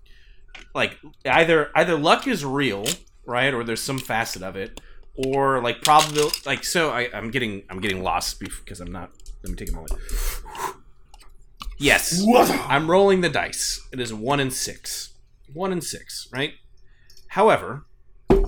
like 0.75 0.97
either 1.25 1.71
either 1.75 1.97
luck 1.97 2.27
is 2.27 2.45
real, 2.45 2.85
right, 3.25 3.53
or 3.53 3.63
there's 3.63 3.81
some 3.81 3.97
facet 3.97 4.43
of 4.43 4.55
it, 4.55 4.79
or 5.15 5.61
like 5.61 5.81
probability. 5.81 6.39
Like 6.45 6.63
so, 6.63 6.91
I, 6.91 7.09
I'm 7.13 7.31
getting 7.31 7.63
I'm 7.69 7.81
getting 7.81 8.03
lost 8.03 8.39
because 8.39 8.79
I'm 8.79 8.91
not. 8.91 9.11
Let 9.43 9.49
me 9.49 9.55
take 9.55 9.71
a 9.71 9.75
moment. 9.75 9.93
Yes, 11.79 12.21
what? 12.23 12.49
I'm 12.69 12.89
rolling 12.89 13.21
the 13.21 13.29
dice. 13.29 13.85
It 13.91 13.99
is 13.99 14.13
one 14.13 14.39
in 14.39 14.51
six. 14.51 15.15
One 15.51 15.71
in 15.71 15.81
six, 15.81 16.29
right? 16.31 16.53
However, 17.29 17.85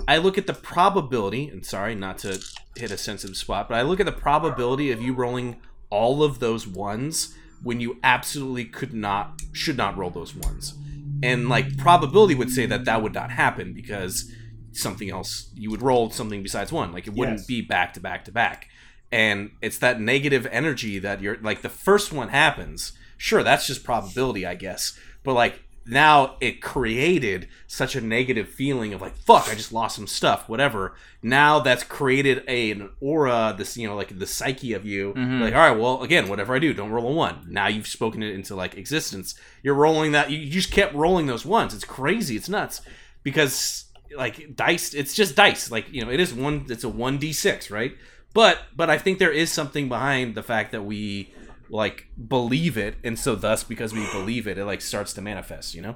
I 0.08 0.18
look 0.18 0.38
at 0.38 0.46
the 0.46 0.54
probability, 0.54 1.48
and 1.50 1.66
sorry 1.66 1.96
not 1.96 2.20
to 2.20 2.40
hit 2.76 2.92
a 2.92 2.98
sensitive 2.98 3.36
spot, 3.36 3.68
but 3.68 3.78
I 3.78 3.82
look 3.82 4.00
at 4.00 4.06
the 4.06 4.12
probability 4.12 4.92
of 4.92 5.02
you 5.02 5.14
rolling 5.14 5.58
all 5.90 6.24
of 6.24 6.40
those 6.40 6.68
ones 6.68 7.36
when 7.66 7.80
you 7.82 7.98
absolutely 8.04 8.64
could 8.64 8.94
not, 8.94 9.42
should 9.52 9.76
not 9.76 9.98
roll 9.98 10.12
those 10.12 10.36
ones. 10.36 10.76
And 11.24 11.50
like 11.50 11.78
probability 11.78 12.36
would 12.36 12.52
say 12.52 12.68
that 12.68 12.86
that 12.86 13.02
would 13.02 13.16
not 13.16 13.32
happen 13.32 13.74
because 13.74 14.32
something 14.72 15.10
else, 15.10 15.50
you 15.56 15.72
would 15.72 15.82
roll 15.82 16.12
something 16.12 16.44
besides 16.44 16.72
one. 16.72 16.92
Like 16.94 17.08
it 17.08 17.14
wouldn't 17.16 17.40
Yes. 17.40 17.48
be 17.48 17.62
back 17.62 17.96
to 17.96 18.00
back 18.00 18.24
to 18.26 18.32
back. 18.32 18.68
And 19.12 19.50
it's 19.64 19.80
that 19.80 20.00
negative 20.00 20.46
energy 20.52 21.00
that 21.00 21.22
you're 21.22 21.38
like 21.42 21.64
the 21.64 21.70
first 21.70 22.14
one 22.14 22.30
happens. 22.30 22.94
Sure, 23.18 23.42
that's 23.42 23.66
just 23.66 23.84
probability, 23.84 24.46
I 24.46 24.54
guess. 24.54 24.96
But 25.24 25.34
like 25.34 25.64
now 25.88 26.36
it 26.42 26.62
created 26.62 27.48
such 27.68 27.96
a 27.96 28.02
negative 28.02 28.50
feeling 28.50 28.94
of 28.94 29.02
like 29.02 29.16
fuck 29.18 29.48
i 29.50 29.54
just 29.54 29.72
lost 29.72 29.96
some 29.96 30.08
stuff 30.08 30.50
whatever. 30.50 30.94
Now 31.22 31.60
that's 31.60 31.84
created 31.84 32.44
a, 32.48 32.72
an 32.72 32.90
aura 33.02 33.54
this 33.58 33.78
you 33.78 33.88
know 33.88 33.96
like 33.96 34.18
the 34.18 34.26
psyche 34.28 34.74
of 34.74 34.86
you. 34.86 35.14
Mhm. 35.14 35.42
like 35.42 35.54
all 35.54 35.60
right 35.70 35.78
well 35.80 36.02
again 36.04 36.28
whatever 36.28 36.56
i 36.56 36.60
do 36.60 36.74
don't 36.74 36.92
roll 36.92 37.10
a 37.10 37.14
one. 37.14 37.46
Now 37.50 37.68
you've 37.68 37.88
spoken 37.88 38.24
it 38.24 38.34
into 38.34 38.56
like 38.56 38.76
existence. 38.78 39.36
You're 39.64 39.76
rolling 39.76 40.12
that 40.14 40.32
you, 40.32 40.38
you 40.40 40.52
just 40.52 40.72
kept 40.72 40.94
rolling 40.96 41.28
those 41.28 41.46
ones. 41.46 41.74
It's 41.74 41.86
crazy. 41.86 42.36
It's 42.36 42.50
nuts. 42.50 42.82
Because 43.24 43.86
like 44.16 44.56
dice 44.56 44.94
it's 44.94 45.14
just 45.14 45.36
dice. 45.36 45.70
Like 45.72 45.92
you 45.92 46.04
know 46.04 46.12
it 46.12 46.20
is 46.20 46.34
one 46.34 46.66
it's 46.70 46.84
a 46.84 46.88
1d6 46.88 47.72
right? 47.72 47.96
But 48.34 48.60
but 48.76 48.90
I 48.90 48.98
think 48.98 49.20
there 49.20 49.32
is 49.32 49.52
something 49.52 49.88
behind 49.90 50.36
the 50.36 50.44
fact 50.44 50.72
that 50.74 50.84
we 50.84 51.34
like 51.76 52.08
believe 52.28 52.78
it, 52.78 52.96
and 53.04 53.18
so 53.20 53.36
thus 53.36 53.64
because 53.64 53.94
we 53.94 54.06
believe 54.12 54.48
it, 54.48 54.58
it 54.58 54.66
like 54.66 54.82
starts 54.82 55.14
to 55.14 55.22
manifest. 55.22 55.76
You 55.76 55.82
know? 55.82 55.96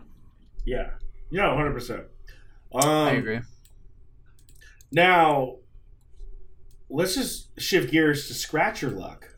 Yeah. 0.66 0.92
Yeah, 1.32 1.56
hundred 1.56 1.74
percent. 1.74 2.04
Um, 2.74 2.90
I 2.90 3.12
agree. 3.12 3.40
Now, 4.92 5.58
let's 6.90 7.16
just 7.16 7.60
shift 7.60 7.92
gears 7.92 8.28
to 8.28 8.34
scratch 8.34 8.82
your 8.82 8.92
luck. 8.92 9.30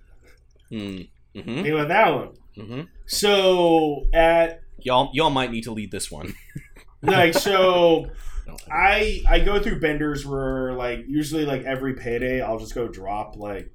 Mm. 0.71 1.09
Mm-hmm. 1.35 1.63
Think 1.63 1.67
about 1.67 1.87
that 1.89 2.09
one. 2.13 2.29
Mm-hmm. 2.57 2.81
So 3.05 4.05
at 4.13 4.61
Y'all 4.79 5.11
y'all 5.13 5.29
might 5.29 5.51
need 5.51 5.63
to 5.63 5.71
lead 5.71 5.91
this 5.91 6.09
one. 6.09 6.33
like 7.01 7.33
so 7.33 8.07
I 8.71 9.21
I 9.27 9.39
go 9.39 9.61
through 9.61 9.79
benders 9.79 10.25
where 10.25 10.73
like 10.73 11.05
usually 11.07 11.45
like 11.45 11.63
every 11.63 11.93
payday 11.93 12.41
I'll 12.41 12.59
just 12.59 12.75
go 12.75 12.87
drop 12.87 13.35
like 13.37 13.71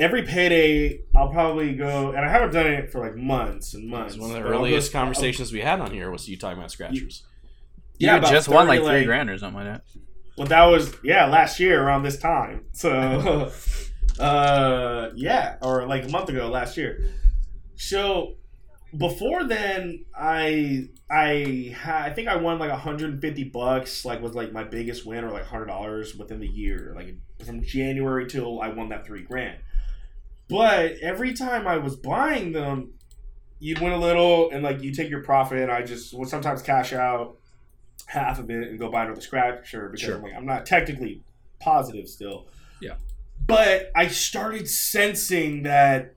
every 0.00 0.22
payday 0.22 1.00
I'll 1.14 1.28
probably 1.30 1.74
go 1.74 2.08
and 2.10 2.18
I 2.24 2.28
haven't 2.28 2.52
done 2.52 2.66
it 2.66 2.90
for 2.90 3.00
like 3.00 3.14
months 3.16 3.74
and 3.74 3.88
months. 3.88 4.14
It's 4.14 4.20
one 4.22 4.30
of 4.34 4.42
the 4.42 4.48
earliest 4.48 4.92
go- 4.92 4.98
I'll- 4.98 5.04
conversations 5.04 5.52
we 5.52 5.60
had 5.60 5.80
on 5.80 5.92
here 5.92 6.10
was 6.10 6.28
you 6.28 6.36
talking 6.36 6.58
about 6.58 6.70
scratchers. 6.72 7.22
You 7.98 8.06
Yeah, 8.06 8.12
had 8.14 8.18
about 8.22 8.32
just 8.32 8.48
won 8.48 8.66
like 8.66 8.80
three 8.80 8.88
like- 8.88 9.06
grand 9.06 9.30
or 9.30 9.38
something 9.38 9.62
like 9.64 9.72
that. 9.72 9.82
Well, 10.38 10.46
that 10.48 10.64
was 10.64 10.96
yeah 11.04 11.26
last 11.26 11.60
year 11.60 11.82
around 11.82 12.02
this 12.02 12.18
time. 12.18 12.64
So, 12.72 13.52
uh, 14.18 15.10
yeah, 15.14 15.56
or 15.62 15.86
like 15.86 16.04
a 16.04 16.08
month 16.08 16.28
ago 16.30 16.48
last 16.48 16.76
year. 16.76 17.04
So 17.76 18.36
before 18.96 19.44
then, 19.44 20.04
I 20.18 20.88
I 21.10 21.74
ha- 21.78 22.02
I 22.04 22.10
think 22.10 22.28
I 22.28 22.36
won 22.36 22.58
like 22.58 22.70
150 22.70 23.44
bucks. 23.44 24.04
Like 24.04 24.22
was 24.22 24.34
like 24.34 24.52
my 24.52 24.64
biggest 24.64 25.04
win, 25.04 25.24
or 25.24 25.30
like 25.30 25.44
hundred 25.44 25.66
dollars 25.66 26.14
within 26.16 26.40
the 26.40 26.48
year. 26.48 26.92
Like 26.96 27.16
from 27.44 27.62
January 27.62 28.26
till 28.26 28.62
I 28.62 28.68
won 28.68 28.88
that 28.90 29.06
three 29.06 29.22
grand. 29.22 29.58
But 30.50 30.96
every 31.00 31.32
time 31.32 31.66
I 31.66 31.78
was 31.78 31.96
buying 31.96 32.52
them, 32.52 32.92
you'd 33.60 33.78
win 33.78 33.92
a 33.92 33.98
little, 33.98 34.50
and 34.50 34.62
like 34.62 34.82
you 34.82 34.92
take 34.92 35.08
your 35.08 35.22
profit. 35.22 35.58
And 35.60 35.70
I 35.70 35.82
just 35.82 36.12
would 36.14 36.28
sometimes 36.28 36.62
cash 36.62 36.92
out 36.92 37.36
half 38.06 38.38
of 38.38 38.50
it 38.50 38.68
and 38.68 38.78
go 38.78 38.90
buy 38.90 39.04
another 39.04 39.20
scratcher 39.20 39.88
because 39.88 40.00
Sure. 40.00 40.16
I'm 40.16 40.22
like 40.22 40.34
I'm 40.34 40.46
not 40.46 40.66
technically 40.66 41.22
positive 41.60 42.08
still. 42.08 42.48
Yeah. 42.80 42.96
But 43.46 43.90
I 43.94 44.08
started 44.08 44.68
sensing 44.68 45.62
that 45.62 46.14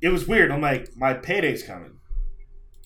it 0.00 0.08
was 0.08 0.26
weird. 0.26 0.50
I'm 0.50 0.60
like, 0.60 0.96
my 0.96 1.14
payday's 1.14 1.62
coming. 1.62 1.98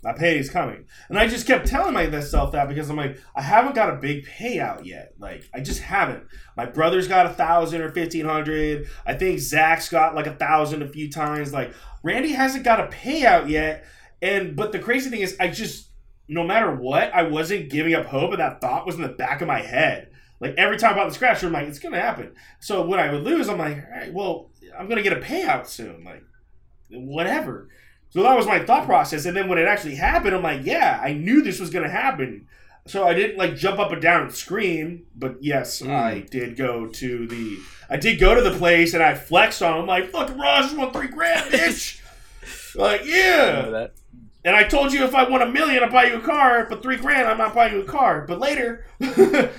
My 0.07 0.13
payday's 0.13 0.49
coming. 0.49 0.85
And 1.09 1.19
I 1.19 1.27
just 1.27 1.49
kept 1.49 1.67
telling 1.67 1.93
myself 1.93 2.53
that 2.53 2.69
because 2.69 2.89
I'm 2.89 2.97
like, 2.97 3.21
I 3.35 3.43
haven't 3.43 3.75
got 3.75 3.93
a 3.93 3.97
big 3.97 4.25
payout 4.25 4.85
yet. 4.85 5.15
Like, 5.19 5.51
I 5.53 5.59
just 5.59 5.81
haven't. 5.83 6.29
My 6.57 6.65
brother's 6.65 7.09
got 7.09 7.27
a 7.27 7.31
thousand 7.31 7.83
or 7.83 7.91
fifteen 7.91 8.25
hundred. 8.25 8.87
I 9.05 9.15
think 9.15 9.41
Zach's 9.41 9.89
got 9.89 10.15
like 10.15 10.29
a 10.29 10.37
thousand 10.37 10.83
a 10.83 10.89
few 10.89 11.11
times. 11.11 11.53
Like, 11.53 11.75
Randy 12.05 12.31
hasn't 12.31 12.63
got 12.63 12.79
a 12.79 12.87
payout 12.87 13.49
yet. 13.49 13.85
And 14.23 14.55
but 14.55 14.71
the 14.71 14.79
crazy 14.79 15.11
thing 15.11 15.23
is 15.23 15.37
I 15.41 15.49
just 15.49 15.91
no 16.29 16.45
matter 16.45 16.73
what, 16.73 17.13
I 17.13 17.25
wasn't 17.25 17.69
giving 17.69 17.95
up 17.95 18.07
hope 18.07 18.31
and 18.31 18.41
that 18.41 18.61
thought 18.61 18.87
was 18.87 18.95
in 18.95 19.03
the 19.03 19.09
back 19.09 19.41
of 19.41 19.49
my 19.49 19.61
head. 19.61 20.11
Like 20.39 20.55
every 20.57 20.77
time 20.79 20.93
I 20.93 20.97
bought 20.99 21.09
the 21.09 21.15
scratcher, 21.15 21.49
I'm 21.49 21.53
like, 21.53 21.67
it's 21.67 21.81
gonna 21.81 22.01
happen. 22.01 22.33
So 22.61 22.87
when 22.87 23.01
I 23.01 23.13
would 23.13 23.25
lose, 23.25 23.49
I'm 23.49 23.59
like, 23.59 23.79
all 23.79 23.91
right, 23.91 24.13
well, 24.13 24.51
I'm 24.79 24.89
gonna 24.89 25.03
get 25.03 25.15
a 25.15 25.21
payout 25.21 25.67
soon. 25.67 26.05
Like, 26.05 26.23
whatever. 26.91 27.71
So 28.17 28.23
that 28.23 28.35
was 28.35 28.47
my 28.47 28.61
thought 28.65 28.87
process. 28.87 29.27
And 29.27 29.37
then 29.37 29.47
when 29.47 29.59
it 29.59 29.69
actually 29.69 29.97
happened, 29.97 30.35
I'm 30.35 30.43
like, 30.43 30.65
yeah, 30.65 30.99
I 31.05 31.13
knew 31.13 31.43
this 31.43 31.61
was 31.61 31.69
gonna 31.69 31.91
happen. 31.91 32.47
So 32.87 33.07
I 33.07 33.13
didn't 33.13 33.37
like 33.37 33.57
jump 33.57 33.79
up 33.79 33.93
and 33.93 34.01
down 34.01 34.23
and 34.23 34.33
scream, 34.35 35.03
but 35.15 35.37
yes, 35.43 35.83
Mm. 35.83 35.91
I 35.91 36.21
did 36.21 36.57
go 36.57 36.87
to 36.87 37.27
the 37.27 37.59
I 37.91 37.99
did 37.99 38.19
go 38.19 38.35
to 38.35 38.41
the 38.41 38.57
place 38.57 38.95
and 38.95 39.03
I 39.03 39.15
flexed 39.15 39.61
on 39.63 39.81
him 39.81 39.87
like, 39.87 40.09
fucking 40.13 40.39
Raj 40.39 40.73
won 40.73 40.93
three 40.95 41.09
grand, 41.09 41.51
bitch. 41.53 42.01
like, 42.75 43.03
yeah. 43.05 43.69
That? 43.69 43.93
And 44.47 44.57
I 44.57 44.63
told 44.65 44.95
you 44.95 45.05
if 45.05 45.15
I 45.15 45.29
won 45.29 45.43
a 45.43 45.47
million, 45.51 45.83
I'd 45.85 45.93
buy 45.93 46.05
you 46.07 46.15
a 46.17 46.21
car, 46.21 46.67
but 46.71 46.83
three 46.83 46.97
grand, 46.97 47.29
I'm 47.29 47.37
not 47.37 47.55
buying 47.55 47.75
you 47.75 47.83
a 47.83 47.85
car. 47.85 48.25
But 48.27 48.39
later, 48.41 48.87
I 49.03 49.51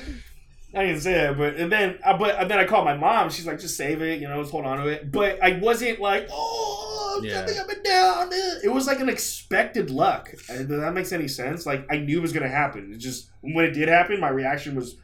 didn't 0.74 1.02
say 1.02 1.14
that. 1.14 1.38
But 1.38 1.56
and 1.58 1.72
then, 1.72 2.00
uh, 2.04 2.18
but 2.18 2.36
and 2.40 2.50
then 2.50 2.58
I 2.60 2.66
called 2.66 2.86
my 2.86 2.96
mom. 2.98 3.30
She's 3.30 3.46
like, 3.46 3.60
just 3.60 3.78
save 3.78 4.02
it, 4.02 4.20
you 4.20 4.28
know, 4.28 4.40
just 4.42 4.52
hold 4.52 4.66
on 4.66 4.78
to 4.80 4.88
it. 4.88 5.12
But 5.12 5.42
I 5.44 5.60
wasn't 5.60 6.00
like, 6.00 6.28
oh, 6.32 7.16
I'm 7.18 7.26
Yeah. 7.26 7.34
jumping 7.46 7.58
up 7.58 7.70
and 7.70 7.84
down. 7.84 8.30
It 8.68 8.74
was 8.74 8.86
like 8.86 9.00
an 9.00 9.08
expected 9.10 9.90
luck. 9.90 10.30
And 10.50 10.68
Does 10.68 10.82
that 10.82 10.94
makes 10.94 11.12
any 11.14 11.28
sense? 11.30 11.66
Like 11.66 11.86
I 11.90 11.98
knew 11.98 12.18
it 12.20 12.22
was 12.22 12.34
gonna 12.34 12.50
happen. 12.50 12.92
It 12.94 12.98
just 12.98 13.30
when 13.42 13.64
it 13.66 13.72
did 13.72 13.88
happen, 13.88 14.20
my 14.20 14.30
reaction 14.30 14.76
was, 14.76 14.98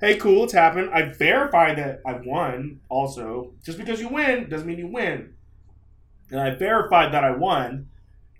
hey, 0.00 0.16
cool, 0.16 0.44
it's 0.44 0.52
happened. 0.52 0.90
I 0.94 1.02
verified 1.12 1.78
that 1.78 2.00
I 2.06 2.12
won. 2.24 2.80
Also, 2.88 3.52
just 3.64 3.78
because 3.78 4.00
you 4.00 4.08
win 4.08 4.48
doesn't 4.48 4.66
mean 4.66 4.78
you 4.78 4.86
win. 4.86 5.34
And 6.30 6.40
I 6.40 6.54
verified 6.54 7.12
that 7.12 7.24
I 7.24 7.32
won. 7.32 7.88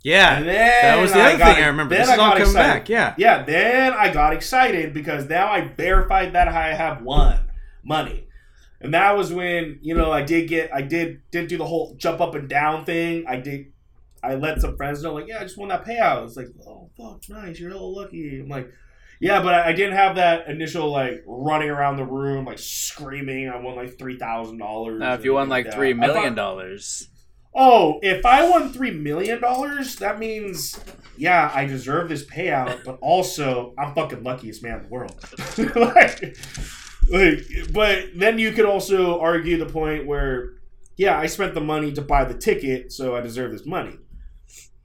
Yeah, 0.03 0.37
And 0.37 0.47
then 0.47 0.83
that 0.83 1.01
was 1.01 1.13
the 1.13 1.19
I 1.19 1.29
other 1.31 1.39
got- 1.39 1.55
thing 1.57 1.65
I 1.65 1.69
remember. 1.69 1.97
This 1.97 2.09
I 2.09 2.13
is 2.13 2.19
all 2.19 2.29
got 2.29 2.33
coming 2.39 2.49
excited. 2.49 2.69
back. 2.81 2.89
Yeah. 2.91 3.15
Yeah, 3.17 3.43
then 3.43 3.93
I 3.95 4.13
got 4.13 4.35
excited 4.35 4.93
because 4.95 5.29
now 5.29 5.49
I 5.49 5.63
verified 5.69 6.35
that 6.35 6.47
I 6.47 6.75
have 6.75 7.03
won 7.03 7.41
money. 7.83 8.29
And 8.81 8.93
that 8.93 9.17
was 9.17 9.33
when, 9.33 9.79
you 9.81 9.95
know, 9.95 10.13
I 10.13 10.21
did 10.23 10.47
get 10.49 10.71
I 10.75 10.83
did 10.83 11.23
did 11.31 11.49
do 11.49 11.57
the 11.57 11.65
whole 11.65 11.95
jump 11.97 12.21
up 12.21 12.35
and 12.35 12.49
down 12.49 12.85
thing. 12.85 13.25
I 13.27 13.37
did 13.37 13.73
I 14.25 14.35
let 14.35 14.61
some 14.61 14.77
friends 14.77 15.03
know, 15.03 15.15
like, 15.15 15.29
yeah, 15.29 15.41
I 15.41 15.43
just 15.43 15.59
won 15.59 15.69
that 15.69 15.85
payout. 15.85 16.25
It's 16.25 16.37
like, 16.37 16.49
oh 16.67 16.91
fuck, 16.97 17.23
nice, 17.29 17.59
you're 17.59 17.71
hella 17.71 17.85
lucky. 17.85 18.41
I'm 18.41 18.49
like, 18.49 18.71
yeah, 19.21 19.43
but 19.43 19.55
I, 19.55 19.69
I 19.69 19.73
didn't 19.73 19.97
have 19.97 20.17
that 20.17 20.49
initial 20.49 20.91
like 20.91 21.23
running 21.27 21.71
around 21.71 21.97
the 21.97 22.05
room, 22.05 22.45
like 22.45 22.59
screaming. 22.59 23.49
I 23.49 23.57
won 23.57 23.77
like 23.77 23.99
three 23.99 24.19
thousand 24.19 24.59
dollars. 24.59 25.01
Now, 25.01 25.15
if 25.15 25.25
you 25.25 25.35
won 25.35 25.49
like 25.49 25.73
three 25.73 25.95
million 25.95 26.35
dollars, 26.35 27.09
Oh, 27.57 28.01
if 28.03 28.27
I 28.27 28.49
won 28.49 28.73
three 28.73 28.91
million 28.91 29.41
dollars, 29.41 29.97
that 29.97 30.19
means 30.19 30.79
yeah, 31.17 31.51
I 31.55 31.67
deserve 31.67 32.09
this 32.09 32.25
payout, 32.27 32.85
but 32.85 32.99
also 33.01 33.75
I'm 33.79 33.95
fucking 33.95 34.25
luckiest 34.25 34.63
man 34.63 34.79
in 34.79 34.83
the 34.83 34.89
world. 34.89 35.15
like, 35.77 36.37
like, 37.09 37.73
but 37.73 38.07
then 38.17 38.39
you 38.41 38.51
could 38.53 38.65
also 38.65 39.21
argue 39.21 39.57
the 39.57 39.71
point 39.73 40.07
where, 40.07 40.55
yeah, 40.97 41.17
I 41.17 41.27
spent 41.27 41.55
the 41.55 41.61
money 41.61 41.93
to 41.93 42.03
buy 42.03 42.25
the 42.25 42.35
ticket, 42.35 42.93
so 42.93 43.15
I 43.15 43.21
deserve 43.21 43.53
this 43.53 43.65
money. 43.65 43.99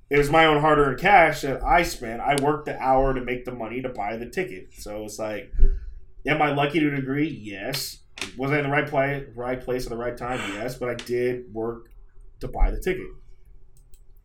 It 0.09 0.17
was 0.17 0.31
my 0.31 0.45
own 0.45 0.59
hard-earned 0.59 0.99
cash 0.99 1.41
that 1.41 1.63
I 1.63 1.83
spent. 1.83 2.19
I 2.19 2.35
worked 2.41 2.65
the 2.65 2.77
hour 2.81 3.13
to 3.13 3.21
make 3.21 3.45
the 3.45 3.51
money 3.51 3.81
to 3.83 3.89
buy 3.89 4.17
the 4.17 4.27
ticket, 4.27 4.69
so 4.73 5.03
it's 5.05 5.19
like, 5.19 5.53
am 6.25 6.41
I 6.41 6.51
lucky 6.53 6.79
to 6.79 6.87
a 6.87 6.95
degree? 6.95 7.27
Yes. 7.29 7.99
Was 8.37 8.51
I 8.51 8.57
in 8.57 8.63
the 8.63 8.69
right 8.69 8.87
play, 8.87 9.25
right 9.35 9.61
place 9.61 9.85
at 9.85 9.91
the 9.91 9.97
right 9.97 10.17
time? 10.17 10.39
Yes, 10.53 10.75
but 10.75 10.89
I 10.89 10.95
did 10.95 11.53
work 11.53 11.89
to 12.39 12.47
buy 12.47 12.71
the 12.71 12.79
ticket. 12.79 13.05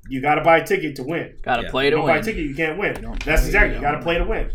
You 0.08 0.20
got 0.20 0.34
to 0.36 0.42
buy 0.42 0.58
a 0.58 0.66
ticket 0.66 0.96
to 0.96 1.02
win. 1.02 1.36
gotta 1.42 1.62
Yeah. 1.64 1.70
play 1.70 1.84
You 1.84 1.90
to 1.90 1.96
don't 1.96 2.06
buy 2.06 2.18
a 2.18 2.22
ticket, 2.22 2.44
you 2.44 2.54
can't 2.54 2.78
win. 2.78 3.00
don't 3.00 3.22
That's 3.24 3.46
exactly. 3.46 3.70
you 3.70 3.76
You 3.76 3.80
got 3.80 3.92
to 3.92 4.02
play 4.02 4.18
to 4.18 4.24
win. 4.24 4.50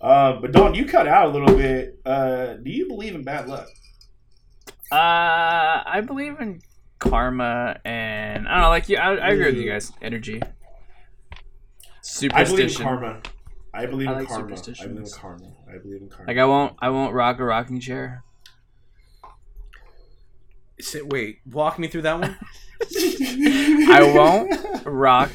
Uh, 0.00 0.40
but 0.40 0.52
Don, 0.52 0.74
you 0.74 0.84
cut 0.84 1.08
out 1.08 1.30
a 1.30 1.32
little 1.38 1.56
bit. 1.56 1.98
Uh, 2.04 2.54
do 2.54 2.70
you 2.70 2.86
believe 2.88 3.14
in 3.14 3.22
bad 3.24 3.48
luck? 3.48 3.68
Uh, 4.92 5.82
I 5.86 6.02
believe 6.06 6.38
in 6.40 6.60
karma, 7.08 7.78
and 7.84 8.48
I 8.48 8.52
don't 8.54 8.62
know. 8.62 8.68
Like 8.68 8.88
you, 8.88 8.96
I, 8.96 9.14
I 9.16 9.28
agree 9.30 9.46
with 9.46 9.56
you 9.56 9.70
guys. 9.70 9.92
Energy, 10.02 10.42
superstition. 12.00 12.34
I 12.36 12.44
believe 12.44 12.76
in 12.76 12.82
karma. 12.82 13.20
I 13.72 13.86
believe 13.86 14.08
I 14.08 14.12
in 14.12 14.18
like 14.18 14.28
karma. 14.28 14.44
I 14.44 14.46
believe 14.46 14.58
in 14.58 14.64
superstitions. 14.64 15.14
karma. 15.14 15.46
I 15.68 15.78
believe 15.78 16.02
in 16.02 16.08
karma. 16.08 16.30
Like 16.30 16.38
I 16.38 16.44
won't, 16.44 16.76
I 16.80 16.90
won't 16.90 17.14
rock 17.14 17.38
a 17.40 17.44
rocking 17.44 17.80
chair. 17.80 18.22
Say- 20.80 21.02
Wait, 21.02 21.38
walk 21.50 21.78
me 21.78 21.88
through 21.88 22.02
that 22.02 22.18
one. 22.20 22.36
I 23.90 24.12
won't 24.14 24.84
rock 24.84 25.30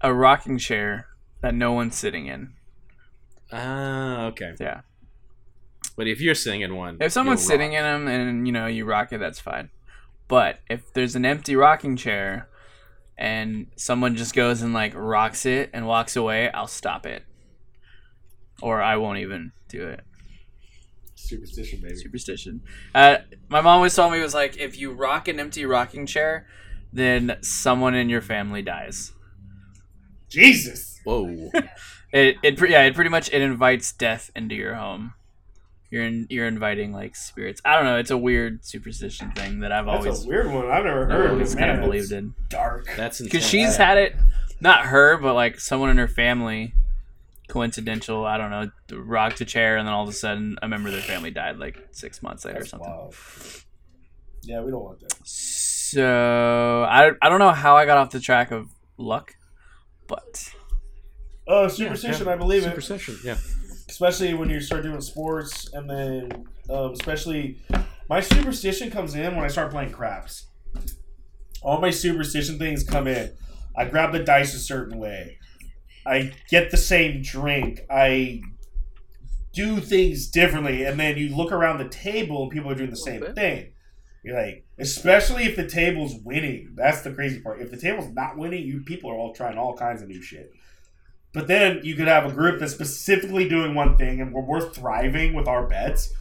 a 0.00 0.12
rocking 0.12 0.58
chair 0.58 1.06
that 1.40 1.54
no 1.54 1.72
one's 1.72 1.94
sitting 1.94 2.26
in. 2.26 2.52
Ah, 3.52 4.24
okay. 4.26 4.54
Yeah. 4.60 4.80
But 5.96 6.08
if 6.08 6.20
you're 6.20 6.34
sitting 6.34 6.62
in 6.62 6.74
one, 6.74 6.96
If 7.00 7.12
someone's 7.12 7.44
sitting 7.46 7.72
in 7.72 7.82
them 7.84 8.08
and 8.08 8.46
you 8.46 8.52
know 8.52 8.66
you 8.66 8.84
rock 8.84 9.12
it, 9.12 9.18
that's 9.18 9.38
fine. 9.38 9.70
But 10.28 10.60
if 10.70 10.92
there's 10.92 11.16
an 11.16 11.24
empty 11.24 11.56
rocking 11.56 11.96
chair 11.96 12.48
and 13.16 13.66
someone 13.76 14.16
just 14.16 14.34
goes 14.34 14.62
and 14.62 14.72
like 14.72 14.92
rocks 14.94 15.46
it 15.46 15.70
and 15.72 15.86
walks 15.86 16.16
away, 16.16 16.50
I'll 16.50 16.66
stop 16.66 17.06
it. 17.06 17.24
Or 18.62 18.82
I 18.82 18.96
won't 18.96 19.18
even 19.18 19.52
do 19.68 19.86
it. 19.86 20.00
Superstition, 21.14 21.80
baby. 21.82 21.96
Superstition. 21.96 22.62
Uh, 22.94 23.18
my 23.48 23.60
mom 23.60 23.76
always 23.76 23.94
told 23.94 24.12
me 24.12 24.18
it 24.18 24.22
was 24.22 24.34
like 24.34 24.58
if 24.58 24.78
you 24.78 24.92
rock 24.92 25.28
an 25.28 25.40
empty 25.40 25.64
rocking 25.64 26.06
chair, 26.06 26.46
then 26.92 27.36
someone 27.40 27.94
in 27.94 28.08
your 28.08 28.20
family 28.20 28.62
dies. 28.62 29.12
Jesus. 30.28 31.00
Whoa. 31.04 31.50
It, 32.14 32.36
it 32.44 32.56
pre- 32.56 32.70
yeah, 32.70 32.82
it 32.84 32.94
pretty 32.94 33.10
much 33.10 33.28
it 33.32 33.42
invites 33.42 33.90
death 33.90 34.30
into 34.36 34.54
your 34.54 34.76
home. 34.76 35.14
You're 35.94 36.02
in, 36.06 36.26
you're 36.28 36.48
inviting 36.48 36.92
like 36.92 37.14
spirits. 37.14 37.62
I 37.64 37.76
don't 37.76 37.84
know. 37.84 37.98
It's 37.98 38.10
a 38.10 38.18
weird 38.18 38.64
superstition 38.64 39.30
thing 39.30 39.60
that 39.60 39.70
I've 39.70 39.86
That's 39.86 39.98
always 40.04 40.24
a 40.24 40.28
weird 40.28 40.50
one. 40.50 40.66
I've 40.68 40.82
never 40.82 41.04
I've 41.04 41.10
heard. 41.12 41.30
always 41.30 41.54
but 41.54 41.60
kind 41.60 41.70
of 41.70 41.84
believed 41.84 42.10
in. 42.10 42.34
Dark. 42.48 42.86
That's 42.96 43.20
because 43.20 43.44
intense. 43.44 43.44
she's 43.48 43.76
had 43.76 43.96
it 43.98 44.16
not 44.60 44.86
her 44.86 45.16
but 45.18 45.34
like 45.34 45.60
someone 45.60 45.90
in 45.90 45.96
her 45.98 46.08
family 46.08 46.74
coincidental 47.48 48.24
i 48.24 48.36
don't 48.36 48.50
know 48.50 48.68
rocked 48.96 49.40
a 49.40 49.44
chair 49.44 49.76
and 49.76 49.86
then 49.86 49.92
all 49.94 50.02
of 50.02 50.08
a 50.08 50.12
sudden 50.12 50.56
a 50.62 50.68
member 50.68 50.88
of 50.88 50.94
their 50.94 51.02
family 51.02 51.30
died 51.30 51.58
like 51.58 51.76
six 51.92 52.22
months 52.24 52.44
later 52.44 52.62
or 52.62 52.64
something 52.66 52.90
wild. 52.90 53.14
Yeah, 54.42 54.62
we 54.62 54.72
don't 54.72 54.82
want 54.82 54.98
that. 55.00 55.14
So 55.24 56.84
I, 56.90 57.12
I 57.22 57.28
don't 57.28 57.38
know 57.38 57.52
how 57.52 57.76
I 57.76 57.86
got 57.86 57.98
off 57.98 58.10
the 58.10 58.18
track 58.20 58.50
of 58.50 58.68
luck, 58.98 59.36
but 60.08 60.52
Oh, 61.46 61.68
superstition, 61.68 62.26
I 62.26 62.34
believe 62.34 62.62
it. 62.62 62.70
Superstition, 62.70 63.16
yeah. 63.22 63.36
Especially 63.94 64.34
when 64.34 64.50
you 64.50 64.60
start 64.60 64.82
doing 64.82 65.00
sports 65.00 65.72
and 65.72 65.88
then 65.88 66.44
um, 66.68 66.90
especially 66.90 67.56
my 68.08 68.18
superstition 68.18 68.90
comes 68.90 69.14
in 69.14 69.36
when 69.36 69.44
i 69.44 69.48
start 69.48 69.70
playing 69.70 69.92
craps. 69.92 70.46
All 71.62 71.80
my 71.80 71.90
superstition 71.90 72.58
things 72.58 72.82
come 72.82 73.06
in. 73.06 73.30
I 73.76 73.84
grab 73.84 74.10
the 74.10 74.18
dice 74.18 74.52
a 74.52 74.58
certain 74.58 74.98
way. 74.98 75.38
I 76.04 76.32
get 76.50 76.72
the 76.72 76.76
same 76.76 77.22
drink. 77.22 77.82
I 77.88 78.42
do 79.52 79.78
things 79.78 80.26
differently. 80.28 80.82
And 80.82 80.98
then 80.98 81.16
you 81.16 81.34
look 81.34 81.52
around 81.52 81.78
the 81.78 81.88
table 81.88 82.42
and 82.42 82.50
people 82.50 82.72
are 82.72 82.74
doing 82.74 82.90
the 82.90 82.96
same 82.96 83.22
thing. 83.32 83.74
You're 84.24 84.42
like 84.42 84.64
especially 84.76 85.44
if 85.44 85.54
the 85.54 85.68
table's 85.68 86.16
winning. 86.24 86.72
That's 86.74 87.02
the 87.02 87.12
crazy 87.12 87.40
part. 87.40 87.62
If 87.62 87.70
the 87.70 87.76
table's 87.76 88.12
not 88.12 88.36
winning 88.36 88.66
you 88.66 88.80
people 88.80 89.12
are 89.12 89.16
all 89.16 89.32
trying 89.32 89.56
all 89.56 89.76
kinds 89.76 90.02
of 90.02 90.08
new 90.08 90.20
shit 90.20 90.50
but 91.34 91.46
then 91.48 91.80
you 91.82 91.94
could 91.96 92.08
have 92.08 92.24
a 92.24 92.32
group 92.32 92.60
that's 92.60 92.72
specifically 92.72 93.46
doing 93.48 93.74
one 93.74 93.96
thing 93.98 94.20
and 94.22 94.32
we're, 94.32 94.40
we're 94.42 94.70
thriving 94.70 95.34
with 95.34 95.46
our 95.46 95.66
bets. 95.66 96.12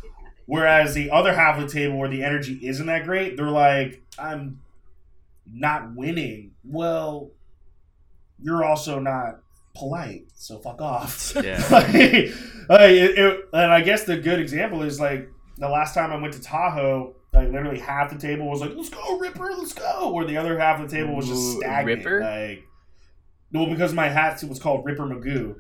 Whereas 0.46 0.94
the 0.94 1.10
other 1.12 1.34
half 1.34 1.58
of 1.58 1.68
the 1.68 1.74
table 1.74 1.98
where 1.98 2.10
the 2.10 2.22
energy 2.24 2.60
isn't 2.68 2.86
that 2.88 3.06
great, 3.06 3.38
they're 3.38 3.50
like, 3.50 4.04
I'm 4.20 4.60
not 5.50 5.96
winning. 5.96 6.52
Well, 6.66 7.32
you're 8.42 8.64
also 8.66 9.00
not 9.00 9.40
polite, 9.76 10.26
so 10.36 10.60
fuck 10.60 10.82
off. 10.82 11.34
Yeah. 11.44 11.66
like, 11.72 11.94
like, 12.70 12.92
it, 12.92 13.18
it- 13.18 13.50
and 13.54 13.72
I 13.72 13.82
guess 13.82 14.04
the 14.04 14.18
good 14.18 14.40
example 14.40 14.84
is 14.84 15.00
like 15.00 15.30
the 15.58 15.70
last 15.70 15.94
time 15.94 16.12
I 16.12 16.18
went 16.18 16.34
to 16.34 16.42
Tahoe, 16.42 17.16
like 17.34 17.50
literally 17.52 17.80
half 17.80 18.12
the 18.12 18.18
table 18.20 18.50
was 18.50 18.62
like, 18.62 18.76
"Let's 18.76 18.90
go, 18.90 19.18
Ripper, 19.20 19.50
let's 19.58 19.74
go," 19.74 20.12
or 20.14 20.24
the 20.26 20.38
other 20.38 20.58
half 20.60 20.80
of 20.80 20.90
the 20.90 20.96
table 20.96 21.16
was 21.16 21.28
just 21.28 21.58
stagnant. 21.58 22.06
Ripper? 22.06 22.22
Like, 22.22 22.68
well, 23.54 23.68
because 23.68 23.94
my 23.94 24.10
hat 24.10 24.44
was 24.48 24.60
called 24.60 24.86
Ripper 24.86 25.04
Magoo 25.04 25.56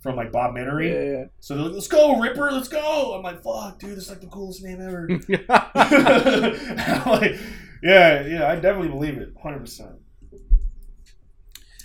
from 0.00 0.16
like 0.16 0.30
Bob 0.30 0.54
Menery. 0.54 1.28
So 1.40 1.54
they're 1.54 1.64
like, 1.64 1.74
"Let's 1.74 1.88
go, 1.88 2.18
Ripper, 2.20 2.50
let's 2.52 2.68
go." 2.68 3.14
I'm 3.14 3.22
like, 3.22 3.42
"Fuck, 3.42 3.78
dude, 3.78 3.96
this 3.96 4.04
is 4.04 4.10
like 4.10 4.20
the 4.20 4.26
coolest 4.28 4.62
name 4.62 4.80
ever." 4.80 5.08
I'm 5.74 7.10
like, 7.20 7.36
yeah, 7.82 8.26
yeah, 8.26 8.48
I 8.48 8.54
definitely 8.56 8.88
believe 8.88 9.18
it, 9.18 9.32
hundred 9.42 9.60
percent. 9.60 9.96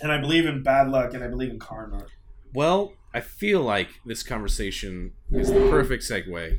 And 0.02 0.12
I 0.12 0.18
believe 0.20 0.44
in 0.46 0.62
bad 0.62 0.88
luck, 0.88 1.14
and 1.14 1.24
I 1.24 1.28
believe 1.28 1.50
in 1.50 1.58
karma. 1.58 2.06
well, 2.52 2.92
I 3.14 3.20
feel 3.20 3.62
like 3.62 3.88
this 4.04 4.22
conversation 4.24 5.12
is 5.30 5.48
the 5.48 5.68
perfect 5.70 6.02
segue. 6.02 6.58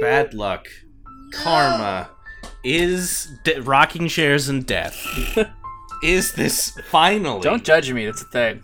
Bad 0.00 0.34
luck, 0.34 0.66
karma, 1.32 2.10
is 2.64 3.28
de- 3.44 3.60
rocking 3.60 4.08
chairs 4.08 4.48
and 4.48 4.66
death. 4.66 4.96
is 6.02 6.32
this 6.32 6.70
finally? 6.88 7.40
don't 7.40 7.64
judge 7.64 7.92
me. 7.92 8.06
That's 8.06 8.22
a 8.22 8.26
thing. 8.26 8.62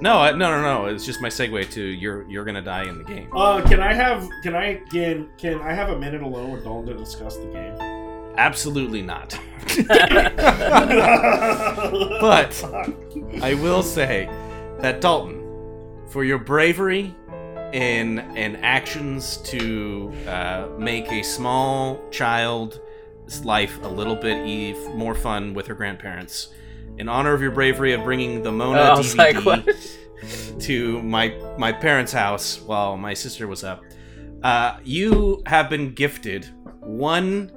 No, 0.00 0.18
I, 0.18 0.32
no, 0.32 0.50
no, 0.50 0.62
no. 0.62 0.86
It's 0.86 1.04
just 1.04 1.20
my 1.20 1.28
segue 1.28 1.70
to 1.72 1.82
you're 1.82 2.28
you're 2.28 2.44
gonna 2.44 2.62
die 2.62 2.84
in 2.84 2.98
the 2.98 3.04
game. 3.04 3.28
Uh, 3.34 3.60
can 3.68 3.80
I 3.80 3.92
have 3.92 4.28
can 4.42 4.54
I 4.54 4.76
can 4.90 5.28
can 5.36 5.60
I 5.60 5.72
have 5.72 5.90
a 5.90 5.98
minute 5.98 6.22
alone 6.22 6.52
with 6.52 6.64
Dalton 6.64 6.94
to 6.94 6.98
discuss 6.98 7.36
the 7.36 7.46
game? 7.46 7.74
Absolutely 8.36 9.02
not. 9.02 9.38
but 12.20 12.64
I 13.42 13.54
will 13.60 13.82
say 13.82 14.26
that 14.80 15.00
Dalton, 15.02 16.06
for 16.08 16.24
your 16.24 16.38
bravery 16.38 17.14
in 17.72 18.20
and 18.36 18.56
actions 18.64 19.36
to 19.38 20.12
uh, 20.26 20.68
make 20.78 21.12
a 21.12 21.22
small 21.22 22.00
child's 22.10 22.80
life 23.44 23.78
a 23.82 23.88
little 23.88 24.16
bit 24.16 24.46
eve 24.46 24.78
more 24.94 25.14
fun 25.14 25.52
with 25.52 25.66
her 25.66 25.74
grandparents, 25.74 26.48
in 27.00 27.08
honor 27.08 27.32
of 27.32 27.40
your 27.40 27.50
bravery 27.50 27.94
of 27.94 28.04
bringing 28.04 28.42
the 28.42 28.52
Moana 28.52 28.96
was 28.96 29.14
DVD 29.14 29.44
like, 29.66 30.60
to 30.60 31.02
my 31.02 31.34
my 31.56 31.72
parents' 31.72 32.12
house 32.12 32.60
while 32.60 32.96
my 32.96 33.14
sister 33.14 33.48
was 33.48 33.64
up, 33.64 33.82
uh, 34.42 34.78
you 34.84 35.42
have 35.46 35.70
been 35.70 35.94
gifted 35.94 36.48
one 36.80 37.50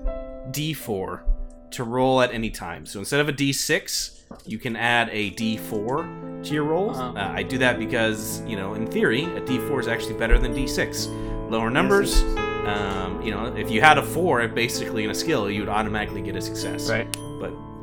D4 0.51 1.23
to 1.71 1.83
roll 1.83 2.21
at 2.21 2.33
any 2.33 2.49
time. 2.49 2.85
So 2.85 2.99
instead 2.99 3.19
of 3.19 3.27
a 3.27 3.33
D6, 3.33 4.21
you 4.45 4.57
can 4.57 4.75
add 4.75 5.09
a 5.11 5.31
D4 5.31 6.45
to 6.45 6.53
your 6.53 6.63
rolls. 6.63 6.97
Uh-huh. 6.97 7.19
Uh, 7.19 7.31
I 7.33 7.43
do 7.43 7.57
that 7.57 7.79
because, 7.79 8.41
you 8.45 8.55
know, 8.55 8.75
in 8.75 8.87
theory, 8.87 9.23
a 9.23 9.41
D4 9.41 9.79
is 9.81 9.87
actually 9.87 10.15
better 10.15 10.39
than 10.39 10.53
D6. 10.53 11.49
Lower 11.49 11.69
numbers, 11.69 12.23
um, 12.65 13.21
you 13.21 13.31
know, 13.31 13.53
if 13.55 13.69
you 13.69 13.81
had 13.81 13.97
a 13.97 14.03
4 14.03 14.47
basically 14.49 15.03
in 15.03 15.09
a 15.09 15.15
skill, 15.15 15.49
you 15.49 15.59
would 15.61 15.69
automatically 15.69 16.21
get 16.21 16.35
a 16.35 16.41
success. 16.41 16.89
Right. 16.89 17.07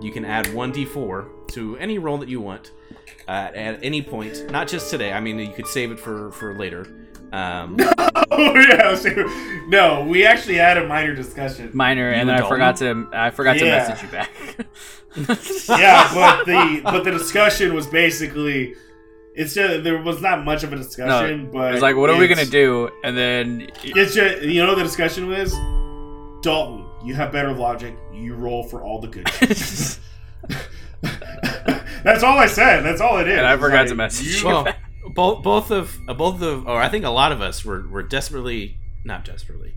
But 0.01 0.07
you 0.07 0.13
can 0.13 0.25
add 0.25 0.55
one 0.55 0.73
D4 0.73 1.49
to 1.49 1.77
any 1.77 1.99
roll 1.99 2.17
that 2.19 2.29
you 2.31 2.41
want 2.41 2.71
uh, 3.29 3.51
at 3.55 3.85
any 3.85 4.01
point. 4.01 4.51
Not 4.51 4.67
just 4.67 4.91
today. 4.91 5.13
I 5.13 5.21
mean, 5.21 5.39
you 5.39 5.53
could 5.53 5.67
save 5.67 5.91
it 5.91 6.01
for, 6.01 6.33
for 6.33 6.57
later. 6.57 6.87
Um, 7.33 7.77
oh 7.99 8.55
yeah, 8.57 8.95
so- 8.95 9.11
no, 9.69 10.07
we 10.09 10.25
actually 10.25 10.57
had 10.57 10.79
a 10.79 10.87
minor 10.89 11.15
discussion. 11.15 11.71
Minor, 11.75 12.11
and 12.11 12.27
then 12.29 12.43
I 12.43 12.49
forgot 12.49 12.77
to 12.79 13.09
I 13.13 13.31
forgot 13.31 13.59
to 13.59 13.65
message 13.67 14.03
you 14.03 14.09
back. 14.09 14.31
yeah, 15.79 16.11
but 16.15 16.45
the 16.47 16.81
but 16.83 17.05
the 17.05 17.11
discussion 17.11 17.75
was 17.75 17.87
basically 17.87 18.75
it's 19.35 19.55
just 19.55 19.85
there 19.85 20.03
was 20.03 20.21
not 20.23 20.45
much 20.45 20.65
of 20.65 20.73
a 20.73 20.77
discussion, 20.77 21.51
but 21.53 21.75
it's 21.75 21.83
like, 21.83 21.95
what 21.95 22.09
are 22.11 22.17
we 22.17 22.27
gonna 22.27 22.47
do? 22.47 22.91
And 23.05 23.17
then 23.17 23.71
It's 23.85 24.15
just 24.15 24.43
you 24.43 24.63
know 24.63 24.71
what 24.71 24.79
the 24.79 24.85
discussion 24.85 25.29
was 25.29 25.53
Dalton, 26.43 26.80
you 27.05 27.15
have 27.15 27.33
better 27.33 27.53
logic. 27.53 27.95
You 28.13 28.35
roll 28.35 28.63
for 28.65 28.83
all 28.83 29.01
the 29.01 29.09
good. 29.09 29.27
That's 32.03 32.23
all 32.23 32.39
I 32.39 32.47
said. 32.47 32.83
That's 32.85 33.01
all 33.01 33.19
it 33.19 33.29
is. 33.29 33.39
And 33.39 33.47
I 33.47 33.57
forgot 33.57 33.81
like, 33.81 33.89
to 33.89 33.95
message 33.95 34.27
you- 34.27 34.39
you. 34.41 34.47
well, 34.47 34.67
both 35.15 35.43
both 35.43 35.71
of 35.71 35.97
uh, 36.09 36.15
both 36.15 36.43
of, 36.43 36.67
or 36.67 36.81
I 36.81 36.89
think 36.89 37.05
a 37.05 37.11
lot 37.11 37.33
of 37.33 37.41
us 37.41 37.65
were 37.65 37.87
were 37.89 38.03
desperately, 38.03 38.77
not 39.05 39.25
desperately, 39.25 39.75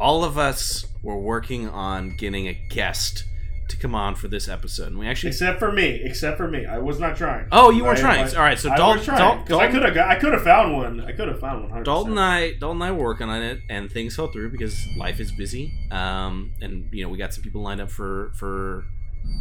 all 0.00 0.24
of 0.24 0.38
us 0.38 0.86
were 1.02 1.18
working 1.18 1.68
on 1.68 2.16
getting 2.16 2.48
a 2.48 2.54
guest 2.70 3.24
to 3.68 3.76
come 3.76 3.94
on 3.94 4.14
for 4.14 4.28
this 4.28 4.48
episode, 4.48 4.88
and 4.88 4.98
we 4.98 5.06
actually. 5.06 5.30
Except 5.30 5.58
for 5.58 5.70
me. 5.72 6.00
Except 6.04 6.36
for 6.36 6.48
me. 6.48 6.66
I 6.66 6.78
was 6.78 6.98
not 6.98 7.16
trying. 7.16 7.46
Oh, 7.52 7.70
you 7.70 7.84
weren't 7.84 7.98
I- 7.98 8.02
trying. 8.02 8.24
I- 8.26 8.30
All 8.36 8.42
right, 8.42 8.58
so 8.58 8.68
Dalton, 8.74 9.04
Dalton, 9.14 9.42
because 9.44 9.58
I 9.58 9.70
could 9.70 9.82
have. 9.84 9.96
I 9.96 10.14
could 10.16 10.32
have 10.32 10.42
found 10.42 10.72
one. 10.74 11.00
I 11.00 11.12
could 11.12 11.28
have 11.28 11.40
found 11.40 11.70
one. 11.70 11.80
100%. 11.80 11.84
Dalton 11.84 12.12
and 12.12 12.20
I, 12.20 12.52
Dalton 12.52 12.82
and 12.82 12.84
I 12.84 12.92
were 12.92 13.04
working 13.04 13.28
on 13.28 13.42
it, 13.42 13.60
and 13.68 13.90
things 13.90 14.16
fell 14.16 14.28
through 14.28 14.50
because 14.50 14.86
life 14.96 15.20
is 15.20 15.30
busy. 15.32 15.72
Um, 15.90 16.52
and 16.60 16.88
you 16.92 17.02
know, 17.04 17.08
we 17.10 17.18
got 17.18 17.32
some 17.34 17.42
people 17.44 17.62
lined 17.62 17.80
up 17.80 17.90
for 17.90 18.32
for 18.34 18.84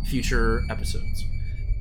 future 0.05 0.61
episodes. 0.69 1.23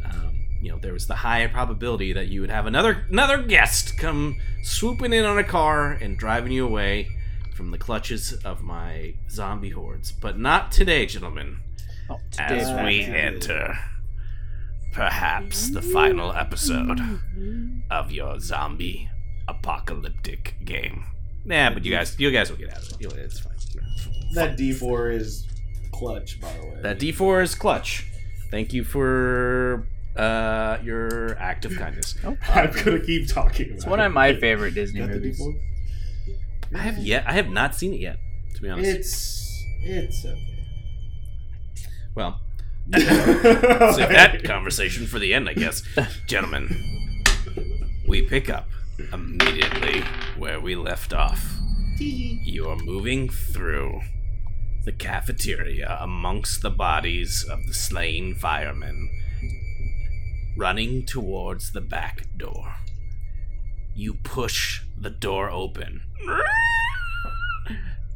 Um, 0.04 0.38
you 0.60 0.70
know, 0.70 0.78
there 0.78 0.92
was 0.92 1.06
the 1.06 1.16
high 1.16 1.46
probability 1.48 2.12
that 2.12 2.28
you 2.28 2.40
would 2.40 2.50
have 2.50 2.66
another 2.66 3.06
another 3.10 3.42
guest 3.42 3.98
come 3.98 4.36
swooping 4.62 5.12
in 5.12 5.24
on 5.24 5.38
a 5.38 5.44
car 5.44 5.92
and 5.92 6.16
driving 6.16 6.52
you 6.52 6.64
away 6.64 7.08
from 7.54 7.70
the 7.70 7.78
clutches 7.78 8.34
of 8.44 8.62
my 8.62 9.14
zombie 9.30 9.70
hordes. 9.70 10.12
But 10.12 10.38
not 10.38 10.70
today, 10.72 11.06
gentlemen. 11.06 11.58
Oh, 12.08 12.20
As 12.38 12.70
we 12.84 13.02
enter, 13.02 13.76
perhaps 14.92 15.70
the 15.70 15.82
final 15.82 16.32
episode 16.32 17.00
of 17.90 18.10
your 18.12 18.38
zombie 18.40 19.08
apocalyptic 19.48 20.56
game. 20.64 21.04
Nah, 21.44 21.70
but 21.70 21.84
you 21.84 21.92
guys, 21.92 22.18
you 22.18 22.30
guys 22.30 22.50
will 22.50 22.58
get 22.58 22.70
out 22.70 22.82
of 22.82 22.90
it. 22.92 22.96
You'll- 23.00 23.12
It's 23.14 23.40
fine. 23.40 23.52
That 24.34 24.56
D 24.56 24.72
four 24.72 25.10
is 25.10 25.46
clutch, 25.92 26.40
by 26.40 26.52
the 26.52 26.66
way. 26.66 26.80
That 26.82 26.98
D4 26.98 27.42
is 27.42 27.54
clutch. 27.54 28.06
Thank 28.50 28.72
you 28.72 28.84
for 28.84 29.86
uh, 30.16 30.78
your 30.82 31.38
act 31.38 31.64
of 31.64 31.76
kindness. 31.76 32.14
I'm 32.24 32.36
gonna 32.72 33.00
keep 33.00 33.28
talking. 33.28 33.72
It's 33.72 33.86
one 33.86 34.00
it. 34.00 34.06
of 34.06 34.12
my 34.12 34.34
favorite 34.38 34.74
Disney 34.74 35.00
Got 35.00 35.10
the 35.10 35.14
movies. 35.16 35.40
D4? 35.40 35.54
I 36.74 36.78
have 36.78 36.98
yet, 36.98 37.24
I 37.26 37.32
have 37.32 37.48
not 37.48 37.74
seen 37.74 37.94
it 37.94 38.00
yet, 38.00 38.18
to 38.54 38.62
be 38.62 38.68
honest. 38.68 38.90
It's 38.90 39.64
it's 39.82 40.24
okay. 40.24 40.55
Well, 42.16 42.40
save 42.92 44.08
that 44.08 44.42
conversation 44.42 45.06
for 45.06 45.18
the 45.18 45.34
end, 45.34 45.48
I 45.48 45.54
guess. 45.54 45.82
Gentlemen, 46.26 47.24
we 48.08 48.22
pick 48.22 48.48
up 48.48 48.68
immediately 49.12 50.02
where 50.36 50.58
we 50.58 50.74
left 50.74 51.12
off. 51.12 51.58
You 51.98 52.68
are 52.68 52.76
moving 52.76 53.28
through 53.28 54.00
the 54.84 54.92
cafeteria 54.92 55.98
amongst 56.00 56.62
the 56.62 56.70
bodies 56.70 57.44
of 57.48 57.66
the 57.66 57.74
slain 57.74 58.34
firemen, 58.34 59.10
running 60.56 61.04
towards 61.04 61.72
the 61.72 61.80
back 61.80 62.26
door. 62.36 62.76
You 63.94 64.14
push 64.14 64.82
the 64.98 65.10
door 65.10 65.50
open, 65.50 66.02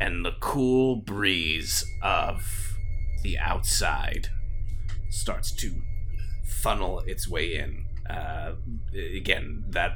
and 0.00 0.24
the 0.24 0.34
cool 0.40 0.96
breeze 0.96 1.84
of 2.02 2.69
the 3.22 3.38
outside 3.38 4.28
starts 5.10 5.52
to 5.52 5.82
funnel 6.44 7.00
its 7.06 7.28
way 7.28 7.54
in. 7.54 7.86
Uh, 8.08 8.52
again, 8.94 9.64
that 9.68 9.92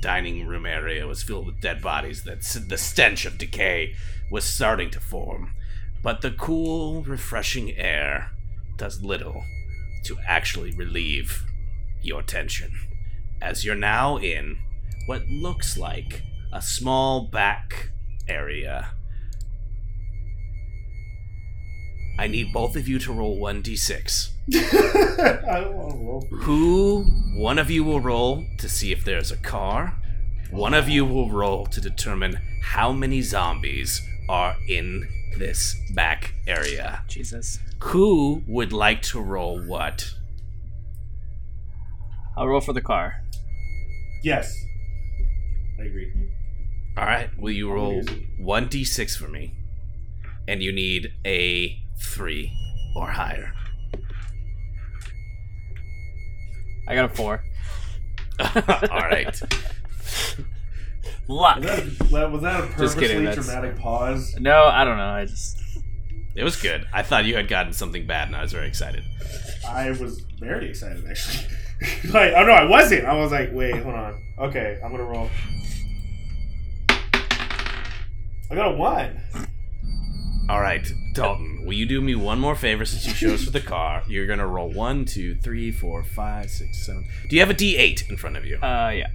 dining 0.00 0.46
room 0.46 0.66
area 0.66 1.06
was 1.06 1.22
filled 1.22 1.46
with 1.46 1.60
dead 1.60 1.80
bodies. 1.80 2.24
That 2.24 2.42
the 2.68 2.78
stench 2.78 3.24
of 3.24 3.38
decay 3.38 3.94
was 4.30 4.44
starting 4.44 4.90
to 4.90 5.00
form. 5.00 5.54
but 6.02 6.20
the 6.20 6.30
cool, 6.30 7.02
refreshing 7.02 7.76
air 7.76 8.30
does 8.76 9.02
little 9.02 9.42
to 10.04 10.16
actually 10.26 10.72
relieve 10.72 11.44
your 12.02 12.22
tension, 12.22 12.70
as 13.42 13.64
you're 13.64 13.74
now 13.74 14.16
in 14.16 14.58
what 15.06 15.26
looks 15.26 15.76
like 15.76 16.22
a 16.52 16.62
small 16.62 17.26
back 17.26 17.90
area. 18.28 18.90
I 22.18 22.26
need 22.26 22.52
both 22.52 22.74
of 22.74 22.88
you 22.88 22.98
to 22.98 23.12
roll 23.12 23.38
1d6. 23.38 24.30
I 25.48 25.60
don't 25.60 25.76
want 25.76 25.92
to 25.92 25.98
roll. 25.98 26.20
Who, 26.42 27.04
one 27.36 27.60
of 27.60 27.70
you 27.70 27.84
will 27.84 28.00
roll 28.00 28.44
to 28.58 28.68
see 28.68 28.90
if 28.90 29.04
there's 29.04 29.30
a 29.30 29.36
car. 29.36 29.96
One 30.50 30.74
of 30.74 30.88
you 30.88 31.04
will 31.04 31.30
roll 31.30 31.66
to 31.66 31.80
determine 31.80 32.40
how 32.62 32.92
many 32.92 33.22
zombies 33.22 34.02
are 34.28 34.56
in 34.68 35.08
this 35.38 35.76
back 35.94 36.34
area. 36.48 37.02
Jesus. 37.06 37.60
Who 37.80 38.42
would 38.48 38.72
like 38.72 39.00
to 39.02 39.20
roll 39.20 39.60
what? 39.60 40.14
I'll 42.36 42.48
roll 42.48 42.60
for 42.60 42.72
the 42.72 42.80
car. 42.80 43.22
Yes. 44.24 44.52
I 45.78 45.84
agree. 45.84 46.12
All 46.96 47.04
right, 47.04 47.30
will 47.38 47.52
you 47.52 47.70
roll 47.70 48.02
1d6 48.40 49.16
for 49.16 49.28
me? 49.28 49.54
And 50.48 50.62
you 50.62 50.72
need 50.72 51.12
a 51.24 51.78
3 52.00 52.52
or 52.96 53.06
higher. 53.10 53.52
I 56.88 56.94
got 56.94 57.10
a 57.10 57.14
four. 57.14 57.44
All 58.40 59.00
right. 59.00 59.40
Luck. 61.28 61.56
Was 61.58 61.66
that, 61.66 62.08
that- 62.10 62.32
was 62.32 62.42
that 62.42 62.64
a 62.64 62.78
Just 62.78 62.98
kidding, 62.98 63.24
purposely 63.24 63.42
dramatic 63.52 63.78
pause? 63.78 64.36
No, 64.40 64.64
I 64.64 64.84
don't 64.84 64.96
know. 64.96 65.04
I 65.04 65.26
just 65.26 65.60
It 66.34 66.44
was 66.44 66.56
good. 66.56 66.86
I 66.92 67.02
thought 67.02 67.26
you 67.26 67.36
had 67.36 67.48
gotten 67.48 67.72
something 67.72 68.06
bad 68.06 68.28
and 68.28 68.36
I 68.36 68.42
was 68.42 68.52
very 68.52 68.66
excited. 68.68 69.04
I 69.68 69.90
was 69.90 70.20
very 70.40 70.70
excited 70.70 71.04
actually. 71.08 71.46
like, 72.10 72.32
oh 72.34 72.44
no, 72.44 72.52
I 72.52 72.64
wasn't. 72.64 73.04
I 73.04 73.14
was 73.14 73.30
like, 73.32 73.50
wait, 73.52 73.74
hold 73.82 73.94
on. 73.94 74.22
Okay, 74.38 74.80
I'm 74.82 74.90
gonna 74.90 75.04
roll. 75.04 75.28
I 78.50 78.54
got 78.54 78.68
a 78.72 78.76
one. 78.76 79.20
All 80.48 80.60
right, 80.60 80.90
Dalton, 81.18 81.64
will 81.64 81.72
you 81.74 81.84
do 81.86 82.00
me 82.00 82.14
one 82.14 82.38
more 82.38 82.54
favor 82.54 82.84
since 82.84 83.06
you 83.06 83.12
chose 83.12 83.44
for 83.44 83.50
the 83.50 83.60
car? 83.60 84.02
You're 84.08 84.26
gonna 84.26 84.46
roll 84.46 84.70
one, 84.72 85.04
two, 85.04 85.34
three, 85.36 85.70
four, 85.72 86.02
five, 86.04 86.50
six, 86.50 86.86
seven. 86.86 87.06
Do 87.28 87.36
you 87.36 87.40
have 87.40 87.50
a 87.50 87.54
D8 87.54 88.08
in 88.08 88.16
front 88.16 88.36
of 88.36 88.44
you? 88.46 88.56
uh 88.58 88.90
yeah. 88.94 89.08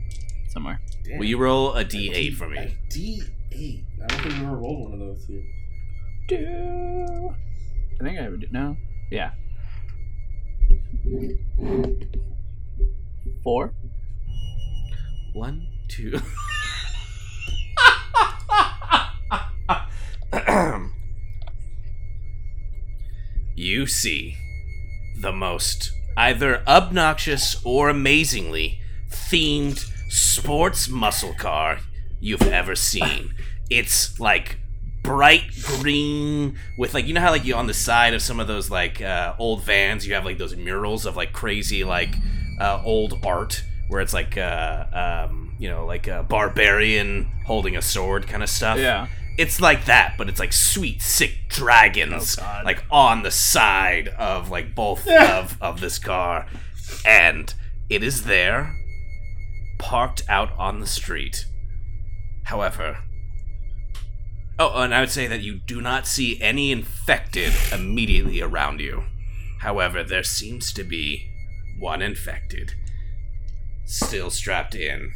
Somewhere. 0.50 0.80
Damn. 1.04 1.18
Will 1.18 1.26
you 1.26 1.38
roll 1.38 1.74
a 1.74 1.84
D8 1.84 2.14
D- 2.14 2.32
for 2.32 2.48
me? 2.48 2.78
D8. 2.90 3.84
I 4.04 4.08
don't 4.08 4.22
think 4.22 4.36
I've 4.36 4.44
ever 4.44 4.56
rolled 4.58 4.92
one 4.92 4.94
of 4.94 5.00
those 5.00 5.26
here. 5.26 5.44
Do 6.28 7.36
I 8.00 8.04
think 8.04 8.20
I 8.20 8.30
would 8.30 8.52
no. 8.52 8.76
Yeah. 9.12 9.32
Four. 13.44 13.74
One, 15.34 15.68
two. 15.88 16.20
you 23.64 23.88
see 23.88 24.38
the 25.20 25.32
most 25.32 25.92
either 26.18 26.62
obnoxious 26.68 27.60
or 27.64 27.90
amazingly 27.90 28.80
themed 29.10 29.80
sports 30.10 30.88
muscle 30.90 31.34
car 31.34 31.80
you've 32.20 32.42
ever 32.44 32.76
seen. 32.76 33.34
It's 33.70 34.20
like 34.20 34.58
bright 35.02 35.44
green 35.64 36.58
with 36.78 36.94
like 36.94 37.06
you 37.06 37.14
know 37.14 37.20
how 37.22 37.32
like 37.32 37.44
you 37.44 37.56
on 37.56 37.68
the 37.68 37.74
side 37.74 38.14
of 38.14 38.22
some 38.22 38.40
of 38.40 38.48
those 38.48 38.70
like 38.70 39.02
uh, 39.02 39.34
old 39.38 39.62
vans 39.64 40.08
you 40.08 40.14
have 40.14 40.24
like 40.24 40.38
those 40.38 40.56
murals 40.56 41.06
of 41.06 41.18
like 41.18 41.34
crazy 41.34 41.84
like 41.84 42.16
uh, 42.62 42.82
old 42.86 43.20
art 43.26 43.64
where 43.90 44.00
it's 44.00 44.14
like 44.14 44.38
uh, 44.38 45.26
um, 45.28 45.54
you 45.60 45.68
know 45.70 45.86
like 45.86 46.08
a 46.08 46.24
barbarian 46.24 47.28
holding 47.46 47.76
a 47.76 47.82
sword 47.82 48.26
kind 48.28 48.42
of 48.44 48.50
stuff 48.50 48.78
Yeah. 48.78 49.08
It's 49.38 49.60
like 49.60 49.86
that, 49.86 50.16
but 50.18 50.30
it's 50.30 50.40
like 50.40 50.54
sweet, 50.54 51.02
sick 51.02 51.50
dragons, 51.50 52.38
Oh, 52.40 52.62
like 52.64 52.84
on 52.92 53.24
the 53.24 53.32
side 53.32 54.08
of 54.10 54.50
like 54.50 54.76
both 54.76 55.06
Yeah. 55.08 55.40
of 55.40 55.58
of 55.62 55.80
this 55.82 55.98
car, 56.00 56.48
and 57.06 57.54
it 57.90 58.04
is 58.04 58.24
there, 58.24 58.76
parked 59.80 60.24
out 60.30 60.52
on 60.58 60.80
the 60.80 60.88
street. 60.88 61.46
However, 62.46 62.98
oh, 64.60 64.82
and 64.82 64.94
I 64.94 65.00
would 65.00 65.10
say 65.12 65.28
that 65.28 65.42
you 65.42 65.60
do 65.66 65.82
not 65.82 66.08
see 66.08 66.42
any 66.42 66.72
infected 66.72 67.54
immediately 67.72 68.42
around 68.42 68.80
you. 68.80 69.04
However, 69.62 70.04
there 70.04 70.24
seems 70.24 70.74
to 70.74 70.84
be 70.84 71.30
one 71.80 72.02
infected, 72.02 72.74
still 73.86 74.30
strapped 74.30 74.76
in 74.76 75.12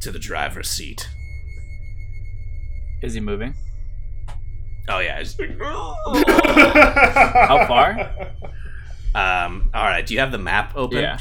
to 0.00 0.10
the 0.12 0.18
driver's 0.18 0.68
seat. 0.70 1.08
Is 3.02 3.14
he 3.14 3.20
moving? 3.20 3.54
Oh 4.88 5.00
yeah. 5.00 5.20
it's- 5.20 5.36
How 7.48 7.66
far? 7.66 8.12
Um. 9.14 9.70
All 9.74 9.84
right. 9.84 10.06
Do 10.06 10.14
you 10.14 10.20
have 10.20 10.32
the 10.32 10.38
map 10.38 10.72
open? 10.76 10.98
Yeah. 10.98 11.18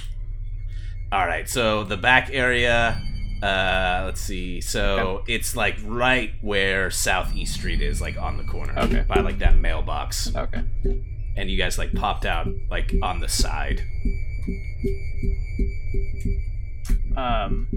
All 1.11 1.25
right. 1.25 1.49
So 1.49 1.83
the 1.83 1.97
back 1.97 2.29
area. 2.31 3.01
Uh. 3.41 4.03
Let's 4.05 4.21
see. 4.21 4.61
So 4.61 5.23
it's 5.27 5.55
like 5.55 5.77
right 5.85 6.31
where 6.41 6.91
Southeast 6.91 7.55
Street 7.55 7.81
is, 7.81 8.01
like 8.01 8.17
on 8.17 8.37
the 8.37 8.43
corner. 8.43 8.73
Okay. 8.77 9.03
By 9.07 9.21
like 9.21 9.39
that 9.39 9.55
mailbox, 9.55 10.33
Okay. 10.35 10.63
and 11.35 11.49
you 11.49 11.57
guys 11.57 11.77
like 11.77 11.93
popped 11.93 12.25
out 12.25 12.47
like 12.69 12.93
on 13.01 13.19
the 13.19 13.29
side. 13.29 13.81
Um. 17.17 17.67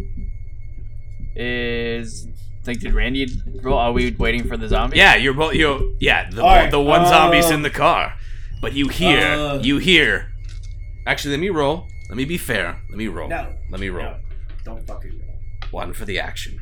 Is 1.36 2.26
like 2.68 2.80
did 2.80 2.94
Randy 2.94 3.26
roll? 3.62 3.78
Are 3.78 3.92
we 3.92 4.12
waiting 4.12 4.46
for 4.46 4.56
the 4.56 4.68
zombie? 4.68 4.98
Yeah. 4.98 5.16
You're 5.16 5.34
both. 5.34 5.54
You. 5.54 5.96
Yeah. 6.00 6.30
The 6.30 6.42
All 6.42 6.48
right, 6.54 6.70
the 6.70 6.80
one 6.80 7.04
zombie's 7.06 7.46
um, 7.46 7.54
in 7.54 7.62
the 7.62 7.70
car, 7.70 8.14
but 8.60 8.72
you 8.74 8.88
hear. 8.88 9.18
uh, 9.20 9.58
you 9.58 9.78
hear. 9.78 10.32
Actually, 11.06 11.32
let 11.32 11.40
me 11.40 11.48
roll. 11.50 11.88
Let 12.08 12.16
me 12.16 12.24
be 12.24 12.38
fair. 12.38 12.80
Let 12.90 12.98
me 12.98 13.08
roll. 13.08 13.28
No. 13.28 13.52
Let 13.70 13.80
me 13.80 13.88
roll. 13.88 14.04
No, 14.04 14.16
don't 14.64 14.86
fucking 14.86 15.10
roll. 15.10 15.36
One 15.70 15.92
for 15.92 16.04
the 16.04 16.18
action. 16.18 16.60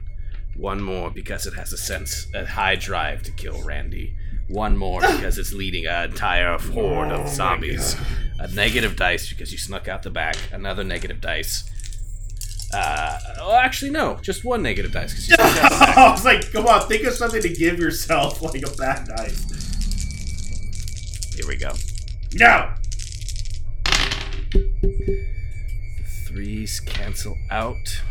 One 0.57 0.83
more 0.83 1.11
because 1.11 1.47
it 1.47 1.55
has 1.55 1.73
a 1.73 1.77
sense, 1.77 2.29
a 2.35 2.47
high 2.47 2.77
drive 2.77 3.23
to 3.25 3.31
kill 3.33 3.63
Randy. 3.63 4.17
One 4.49 4.77
more 4.77 5.01
because 5.01 5.39
it's 5.39 5.53
leading 5.53 5.87
an 5.87 6.11
entire 6.11 6.57
horde 6.59 7.13
Oh 7.13 7.23
of 7.23 7.29
zombies. 7.29 7.97
A 8.39 8.49
negative 8.49 8.97
dice 8.97 9.29
because 9.29 9.53
you 9.53 9.59
snuck 9.59 9.89
out 9.89 10.03
the 10.03 10.11
back. 10.11 10.37
Another 10.53 10.85
negative 10.85 11.21
dice. 11.21 11.69
Uh, 12.73 13.19
well, 13.39 13.53
actually, 13.53 13.91
no, 13.91 14.17
just 14.23 14.45
one 14.45 14.63
negative 14.63 14.93
dice 14.93 15.15
you 15.15 15.21
snuck 15.21 15.41
out 15.41 15.55
the 15.55 15.61
back. 15.79 15.97
I 15.97 16.11
was 16.11 16.25
like, 16.25 16.53
come 16.53 16.67
on, 16.67 16.89
think 16.89 17.05
of 17.05 17.15
something 17.15 17.41
to 17.43 17.49
give 17.49 17.79
yourself 17.79 18.43
like 18.43 18.63
a 18.63 18.77
bad 18.77 19.07
dice. 19.09 19.45
Here 21.35 21.47
we 21.47 21.57
go. 21.57 21.73
No. 22.35 22.73
Threes 26.27 26.81
cancel 26.81 27.37
out. 27.51 28.03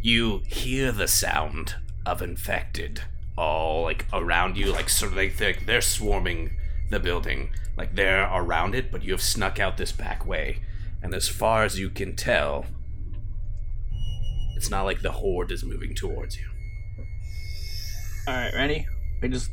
You 0.00 0.42
hear 0.46 0.90
the 0.90 1.06
sound 1.06 1.76
of 2.04 2.22
infected 2.22 3.02
all 3.36 3.82
like 3.82 4.06
around 4.12 4.56
you, 4.56 4.72
like 4.72 4.88
sort 4.88 5.12
of 5.12 5.16
like 5.16 5.36
they're, 5.36 5.56
they're 5.66 5.80
swarming 5.80 6.56
the 6.90 7.00
building, 7.00 7.50
like 7.76 7.94
they're 7.94 8.28
around 8.32 8.74
it, 8.74 8.90
but 8.90 9.02
you 9.02 9.12
have 9.12 9.22
snuck 9.22 9.58
out 9.58 9.76
this 9.76 9.92
back 9.92 10.26
way, 10.26 10.60
and 11.02 11.14
as 11.14 11.28
far 11.28 11.64
as 11.64 11.78
you 11.78 11.90
can 11.90 12.14
tell, 12.16 12.66
it's 14.56 14.70
not 14.70 14.82
like 14.82 15.02
the 15.02 15.12
horde 15.12 15.50
is 15.52 15.64
moving 15.64 15.94
towards 15.94 16.36
you. 16.36 16.46
All 18.28 18.34
right, 18.34 18.54
Randy. 18.54 18.86
We 19.20 19.28
just 19.28 19.50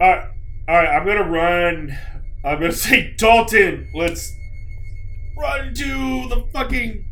All 0.00 0.08
right, 0.10 0.28
all 0.68 0.74
right. 0.76 0.88
I'm 0.88 1.06
gonna 1.06 1.28
run. 1.28 1.96
I'm 2.44 2.60
gonna 2.60 2.72
say, 2.88 3.14
Dalton, 3.16 3.90
let's 3.94 4.32
run 5.36 5.74
to 5.74 6.28
the 6.28 6.44
fucking 6.52 7.04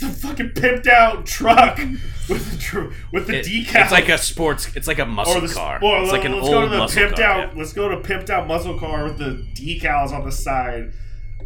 the 0.00 0.06
fucking 0.08 0.50
pimped 0.50 0.86
out 0.86 1.26
truck 1.26 1.76
with 2.28 2.52
the 2.52 2.58
tr- 2.58 2.86
with 3.12 3.26
the 3.26 3.38
It- 3.40 3.46
decal. 3.46 3.82
It's 3.82 3.92
like 3.92 4.08
a 4.08 4.18
sports. 4.18 4.74
It's 4.76 4.86
like 4.88 4.98
a 4.98 5.06
muscle 5.06 5.38
or 5.42 5.46
the, 5.46 5.52
car. 5.54 5.78
Or 5.82 6.02
it's 6.02 6.12
like 6.12 6.24
an 6.24 6.32
let's 6.32 6.44
old 6.44 6.52
go 6.54 6.62
to 6.62 6.68
the 6.68 6.78
muscle 6.78 7.02
pimped 7.02 7.16
car. 7.16 7.24
out. 7.24 7.52
yeah. 7.52 7.58
Let's 7.58 7.72
go 7.72 7.88
to 7.88 7.96
pimped 7.98 8.30
out 8.30 8.46
muscle 8.48 8.78
car 8.78 9.04
with 9.04 9.18
the 9.18 9.44
decals 9.54 10.12
on 10.12 10.24
the 10.24 10.32
side. 10.32 10.92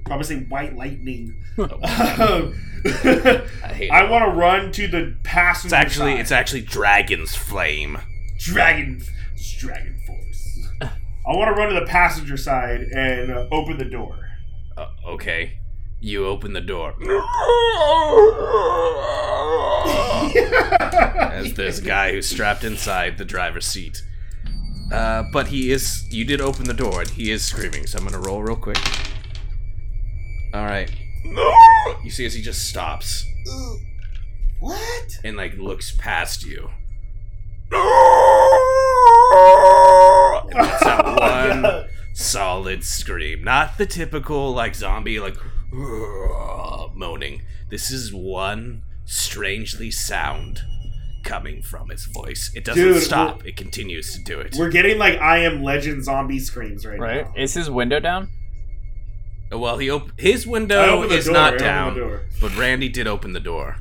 Probably 0.05 0.25
say 0.25 0.41
white 0.45 0.77
lightning. 0.77 1.35
I 1.59 2.53
I 3.91 4.11
want 4.11 4.25
to 4.25 4.31
run 4.37 4.73
to 4.73 4.89
the 4.89 5.15
passenger. 5.23 5.67
It's 5.69 5.73
actually 5.85 6.13
side. 6.13 6.21
it's 6.21 6.33
actually 6.33 6.63
Dragon's 6.63 7.35
Flame. 7.37 7.99
Dragon, 8.39 9.01
it's 9.35 9.53
Dragon 9.57 9.97
Force. 10.07 10.69
I 10.83 11.37
want 11.37 11.55
to 11.55 11.61
run 11.61 11.69
to 11.73 11.79
the 11.79 11.87
passenger 11.87 12.37
side 12.37 12.81
and 12.81 13.31
uh, 13.33 13.47
open 13.53 13.79
the 13.79 13.85
door. 13.85 14.19
Uh, 14.77 14.89
okay. 15.07 15.59
You 16.01 16.27
open 16.27 16.53
the 16.53 16.61
door 16.61 16.95
as 21.33 21.55
this 21.55 21.79
guy 21.79 22.11
who's 22.13 22.27
strapped 22.29 22.65
inside 22.65 23.19
the 23.19 23.25
driver's 23.25 23.67
seat 23.67 24.03
Uh, 24.93 25.23
but 25.33 25.47
he 25.47 25.71
is. 25.71 26.05
You 26.13 26.25
did 26.25 26.41
open 26.41 26.65
the 26.65 26.75
door, 26.75 27.01
and 27.03 27.11
he 27.11 27.31
is 27.31 27.43
screaming. 27.45 27.87
So 27.87 27.99
I'm 27.99 28.05
gonna 28.05 28.19
roll 28.19 28.43
real 28.43 28.57
quick. 28.57 28.77
All 30.55 30.65
right. 30.65 30.91
No! 31.25 31.53
You 32.05 32.11
see, 32.11 32.27
as 32.27 32.35
he 32.35 32.43
just 32.43 32.69
stops 32.69 33.25
What? 34.61 35.19
and 35.25 35.37
like 35.37 35.57
looks 35.57 35.95
past 35.97 36.45
you. 36.45 36.69
And 40.51 40.55
lets 40.55 40.83
out 40.83 41.21
one 41.21 41.89
solid 42.15 42.85
scream, 42.85 43.43
not 43.45 43.79
the 43.79 43.87
typical 43.87 44.53
like 44.53 44.75
zombie 44.75 45.21
like 45.21 45.37
moaning. 46.95 47.43
This 47.71 47.91
is 47.91 48.13
one 48.13 48.83
strangely 49.07 49.91
sound 49.91 50.61
coming 51.25 51.63
from 51.63 51.91
its 51.91 52.05
voice. 52.07 52.51
It 52.55 52.65
doesn't 52.65 52.83
Dude, 52.83 53.03
stop. 53.03 53.47
It 53.47 53.57
continues 53.57 54.13
to 54.17 54.23
do 54.23 54.39
it. 54.41 54.55
We're 54.59 54.71
getting 54.71 54.99
like 54.99 55.19
I 55.21 55.39
am 55.39 55.63
Legend 55.63 56.05
zombie 56.05 56.41
screams 56.41 56.85
right, 56.85 56.99
Right? 56.99 57.25
now. 57.25 57.33
Is 57.43 57.55
his 57.55 57.71
window 57.71 58.01
down? 58.01 58.29
Well, 59.53 59.79
he 59.79 59.91
op- 59.91 60.19
his 60.19 60.47
window 60.47 61.03
is 61.03 61.27
door, 61.27 61.35
not 61.35 61.59
down, 61.59 62.21
but 62.41 62.57
Randy 62.57 62.89
did 62.89 63.07
open 63.07 63.33
the 63.33 63.41
door. 63.41 63.77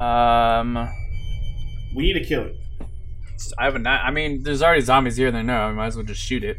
Um, 0.00 0.88
We 1.94 2.02
need 2.12 2.14
to 2.14 2.24
kill 2.24 2.46
it. 2.46 2.56
I 3.58 3.64
have 3.64 3.74
a 3.76 3.78
knife. 3.78 4.00
I 4.04 4.10
mean, 4.10 4.42
there's 4.42 4.62
already 4.62 4.80
zombies 4.82 5.16
here. 5.16 5.30
They 5.30 5.42
know. 5.42 5.54
I 5.60 5.72
might 5.72 5.86
as 5.88 5.96
well 5.96 6.04
just 6.04 6.20
shoot 6.20 6.42
it. 6.44 6.56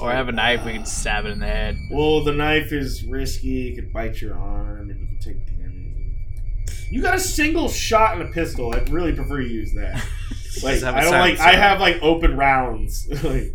Or 0.00 0.10
I 0.10 0.14
have 0.14 0.28
a 0.28 0.32
knife. 0.32 0.64
We 0.64 0.72
can 0.74 0.86
stab 0.86 1.24
it 1.24 1.30
in 1.30 1.40
the 1.40 1.46
head. 1.46 1.76
Well, 1.90 2.22
the 2.22 2.32
knife 2.32 2.72
is 2.72 3.04
risky. 3.04 3.68
It 3.72 3.74
could 3.74 3.92
bite 3.92 4.20
your 4.20 4.38
arm, 4.38 4.90
and 4.90 5.00
you 5.00 5.06
can 5.06 5.18
take 5.18 5.46
damage. 5.46 6.84
You 6.90 7.02
got 7.02 7.14
a 7.16 7.20
single 7.20 7.68
shot 7.68 8.16
and 8.18 8.28
a 8.28 8.32
pistol. 8.32 8.72
I'd 8.74 8.88
really 8.90 9.12
prefer 9.12 9.40
you 9.40 9.48
use 9.60 9.72
that. 9.74 10.04
Like 10.62 10.74
Does 10.74 10.82
have 10.82 10.94
a 10.94 10.98
I 10.98 11.02
don't 11.02 11.12
like. 11.12 11.38
I 11.38 11.54
have 11.54 11.80
like 11.80 11.98
open 12.02 12.36
rounds. 12.36 13.08
like, 13.24 13.54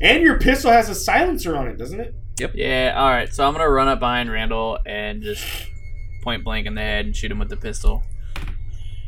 and 0.00 0.22
your 0.22 0.38
pistol 0.38 0.70
has 0.70 0.88
a 0.88 0.94
silencer 0.94 1.56
on 1.56 1.68
it, 1.68 1.76
doesn't 1.76 2.00
it? 2.00 2.14
Yep. 2.38 2.52
Yeah. 2.54 2.94
All 2.96 3.10
right. 3.10 3.32
So 3.32 3.46
I'm 3.46 3.52
gonna 3.52 3.68
run 3.68 3.88
up 3.88 4.00
behind 4.00 4.30
Randall 4.30 4.78
and 4.86 5.22
just 5.22 5.44
point 6.22 6.44
blank 6.44 6.66
in 6.66 6.74
the 6.74 6.80
head 6.80 7.06
and 7.06 7.16
shoot 7.16 7.30
him 7.30 7.38
with 7.38 7.48
the 7.48 7.56
pistol. 7.56 8.02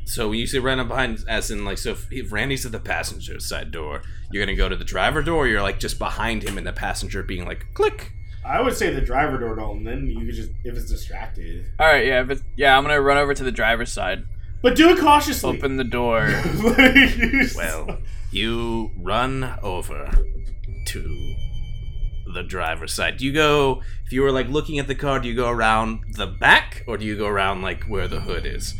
So 0.04 0.28
when 0.28 0.38
you 0.38 0.46
say 0.46 0.58
run 0.58 0.80
up 0.80 0.88
behind, 0.88 1.24
as 1.28 1.50
in 1.50 1.64
like, 1.64 1.78
so 1.78 1.92
if, 1.92 2.12
if 2.12 2.32
Randy's 2.32 2.66
at 2.66 2.72
the 2.72 2.80
passenger 2.80 3.38
side 3.40 3.70
door, 3.70 4.02
you're 4.30 4.44
gonna 4.44 4.56
go 4.56 4.68
to 4.68 4.76
the 4.76 4.84
driver 4.84 5.22
door, 5.22 5.44
or 5.44 5.48
you're 5.48 5.62
like 5.62 5.78
just 5.78 5.98
behind 5.98 6.42
him 6.42 6.58
in 6.58 6.64
the 6.64 6.72
passenger, 6.72 7.22
being 7.22 7.46
like, 7.46 7.66
click. 7.74 8.12
I 8.44 8.60
would 8.60 8.76
say 8.76 8.92
the 8.92 9.00
driver 9.00 9.38
door, 9.38 9.54
Dalton. 9.54 9.84
Then 9.84 10.06
you 10.08 10.26
could 10.26 10.34
just 10.34 10.50
if 10.64 10.76
it's 10.76 10.90
distracted. 10.90 11.64
All 11.78 11.86
right. 11.86 12.04
Yeah. 12.04 12.24
But 12.24 12.40
yeah, 12.56 12.76
I'm 12.76 12.82
gonna 12.82 13.00
run 13.00 13.16
over 13.16 13.34
to 13.34 13.44
the 13.44 13.52
driver's 13.52 13.92
side. 13.92 14.24
But 14.62 14.76
do 14.76 14.90
it 14.90 14.98
cautiously. 15.00 15.56
Open 15.58 15.76
the 15.76 15.84
door. 15.84 16.28
Well, 17.56 17.98
you 18.30 18.90
run 18.96 19.58
over 19.62 20.10
to 20.86 21.34
the 22.32 22.42
driver's 22.42 22.92
side. 22.92 23.16
Do 23.18 23.26
you 23.26 23.32
go, 23.32 23.82
if 24.06 24.12
you 24.12 24.22
were 24.22 24.32
like 24.32 24.48
looking 24.48 24.78
at 24.78 24.86
the 24.86 24.94
car, 24.94 25.18
do 25.20 25.28
you 25.28 25.34
go 25.34 25.48
around 25.50 26.00
the 26.16 26.26
back, 26.26 26.84
or 26.86 26.96
do 26.96 27.04
you 27.04 27.16
go 27.16 27.26
around 27.26 27.62
like 27.62 27.84
where 27.84 28.08
the 28.08 28.20
hood 28.20 28.46
is? 28.46 28.74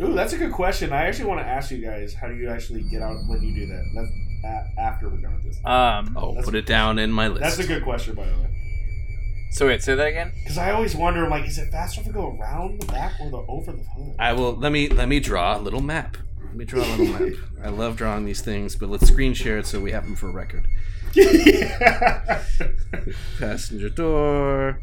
Ooh, 0.00 0.12
that's 0.14 0.32
a 0.32 0.38
good 0.38 0.52
question. 0.52 0.92
I 0.92 1.06
actually 1.06 1.26
want 1.26 1.40
to 1.40 1.46
ask 1.46 1.70
you 1.70 1.78
guys, 1.78 2.12
how 2.14 2.26
do 2.28 2.34
you 2.34 2.48
actually 2.50 2.82
get 2.82 3.02
out 3.02 3.16
when 3.28 3.42
you 3.42 3.54
do 3.54 3.66
that? 3.66 3.82
That's 3.94 4.10
a- 4.44 4.80
after 4.80 5.08
we're 5.08 5.18
done 5.18 5.34
with 5.34 5.44
this. 5.44 5.56
Um. 5.64 6.14
I'll 6.16 6.30
That's- 6.32 6.44
put 6.44 6.54
it 6.54 6.66
down 6.66 6.98
in 6.98 7.12
my 7.12 7.28
list. 7.28 7.42
That's 7.42 7.58
a 7.58 7.66
good 7.66 7.82
question, 7.84 8.14
by 8.14 8.24
the 8.26 8.32
way. 8.32 8.48
So 9.50 9.66
wait. 9.66 9.82
Say 9.82 9.94
that 9.94 10.06
again. 10.06 10.32
Because 10.42 10.58
I 10.58 10.72
always 10.72 10.94
wonder, 10.94 11.24
I'm 11.24 11.30
like, 11.30 11.46
is 11.46 11.58
it 11.58 11.70
faster 11.70 12.00
if 12.00 12.08
I 12.08 12.10
go 12.10 12.36
around 12.38 12.80
the 12.80 12.86
back 12.86 13.14
or 13.20 13.30
the 13.30 13.38
over 13.48 13.72
the 13.72 13.82
hood? 13.82 14.14
I 14.18 14.32
will 14.32 14.54
let 14.54 14.72
me 14.72 14.88
let 14.88 15.08
me 15.08 15.20
draw 15.20 15.56
a 15.56 15.60
little 15.60 15.80
map. 15.80 16.16
Let 16.44 16.56
me 16.56 16.64
draw 16.64 16.80
a 16.84 16.90
little 16.96 17.06
map. 17.06 17.38
I 17.62 17.68
love 17.68 17.96
drawing 17.96 18.24
these 18.26 18.42
things, 18.42 18.76
but 18.76 18.88
let's 18.88 19.06
screen 19.08 19.34
share 19.34 19.58
it 19.58 19.66
so 19.66 19.80
we 19.80 19.92
have 19.92 20.04
them 20.04 20.16
for 20.16 20.30
record. 20.30 20.66
yeah. 21.14 22.42
Passenger 23.38 23.88
door. 23.88 24.80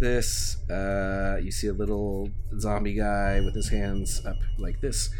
This, 0.00 0.56
uh, 0.68 1.38
you 1.40 1.52
see 1.52 1.68
a 1.68 1.72
little 1.72 2.28
zombie 2.58 2.94
guy 2.94 3.40
with 3.40 3.54
his 3.54 3.68
hands 3.68 4.24
up 4.26 4.36
like 4.58 4.80
this, 4.80 5.10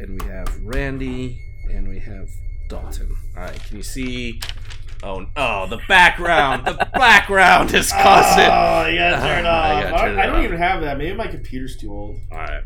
and 0.00 0.20
we 0.20 0.28
have 0.28 0.48
Randy, 0.64 1.40
and 1.70 1.88
we 1.88 2.00
have 2.00 2.28
Dalton. 2.68 3.16
All 3.36 3.42
right, 3.44 3.62
can 3.64 3.76
you 3.76 3.84
see? 3.84 4.40
Oh, 5.04 5.26
oh, 5.36 5.66
the 5.66 5.80
background, 5.88 6.64
the 6.64 6.74
background 6.94 7.74
is 7.74 7.90
causing. 7.90 8.44
Oh, 8.44 8.86
you 8.86 8.98
gotta 8.98 9.16
turn 9.16 9.44
it 9.44 9.48
I 9.48 9.74
off. 9.74 9.82
gotta 9.82 9.96
I, 9.96 10.04
turn 10.06 10.18
it 10.18 10.20
I 10.20 10.26
don't 10.26 10.36
off. 10.36 10.44
even 10.44 10.58
have 10.58 10.80
that. 10.82 10.98
Maybe 10.98 11.16
my 11.16 11.26
computer's 11.26 11.76
too 11.76 11.92
old. 11.92 12.20
All 12.30 12.38
right. 12.38 12.62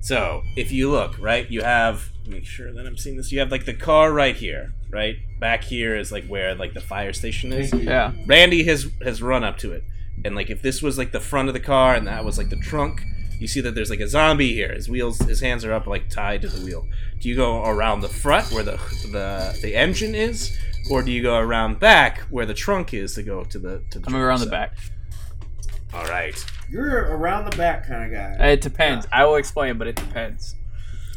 So 0.00 0.42
if 0.56 0.70
you 0.72 0.90
look 0.90 1.18
right, 1.20 1.48
you 1.50 1.62
have 1.62 2.10
make 2.26 2.44
sure 2.44 2.72
that 2.72 2.86
I'm 2.86 2.96
seeing 2.96 3.16
this. 3.16 3.32
You 3.32 3.40
have 3.40 3.50
like 3.50 3.64
the 3.64 3.74
car 3.74 4.12
right 4.12 4.34
here, 4.36 4.72
right 4.90 5.16
back 5.40 5.64
here 5.64 5.96
is 5.96 6.12
like 6.12 6.26
where 6.26 6.54
like 6.54 6.72
the 6.74 6.80
fire 6.80 7.12
station 7.12 7.52
is. 7.52 7.72
Yeah. 7.72 8.12
Randy 8.26 8.62
has 8.64 8.88
has 9.02 9.20
run 9.22 9.42
up 9.44 9.58
to 9.58 9.72
it, 9.72 9.82
and 10.24 10.34
like 10.36 10.50
if 10.50 10.62
this 10.62 10.82
was 10.82 10.98
like 10.98 11.10
the 11.12 11.20
front 11.20 11.48
of 11.48 11.54
the 11.54 11.60
car 11.60 11.94
and 11.94 12.06
that 12.06 12.24
was 12.24 12.38
like 12.38 12.48
the 12.50 12.56
trunk, 12.56 13.00
you 13.40 13.46
see 13.48 13.60
that 13.60 13.74
there's 13.74 13.90
like 13.90 14.00
a 14.00 14.08
zombie 14.08 14.52
here. 14.54 14.72
His 14.72 14.88
wheels, 14.88 15.18
his 15.18 15.40
hands 15.40 15.64
are 15.64 15.72
up 15.72 15.86
like 15.88 16.08
tied 16.08 16.42
to 16.42 16.48
the 16.48 16.64
wheel. 16.64 16.86
Do 17.20 17.28
you 17.28 17.34
go 17.36 17.64
around 17.64 18.00
the 18.00 18.08
front 18.08 18.50
where 18.52 18.64
the 18.64 18.78
the 19.12 19.56
the 19.62 19.74
engine 19.76 20.14
is, 20.16 20.56
or 20.90 21.02
do 21.02 21.10
you 21.12 21.22
go 21.22 21.36
around 21.38 21.78
back 21.78 22.20
where 22.30 22.46
the 22.46 22.54
trunk 22.54 22.92
is 22.94 23.14
to 23.14 23.22
go 23.22 23.44
to 23.44 23.58
the 23.58 23.82
to 23.90 23.98
the? 23.98 24.06
I'm 24.06 24.12
gonna 24.12 24.18
go 24.24 24.26
around 24.28 24.40
the 24.40 24.46
back. 24.46 24.74
All 25.94 26.04
right. 26.06 26.34
You're 26.70 27.16
around 27.16 27.50
the 27.50 27.56
back 27.56 27.86
kind 27.86 28.04
of 28.04 28.10
guy. 28.38 28.46
It 28.48 28.60
depends. 28.62 29.06
I 29.12 29.26
will 29.26 29.36
explain, 29.36 29.76
but 29.78 29.86
it 29.88 29.96
depends. 29.96 30.54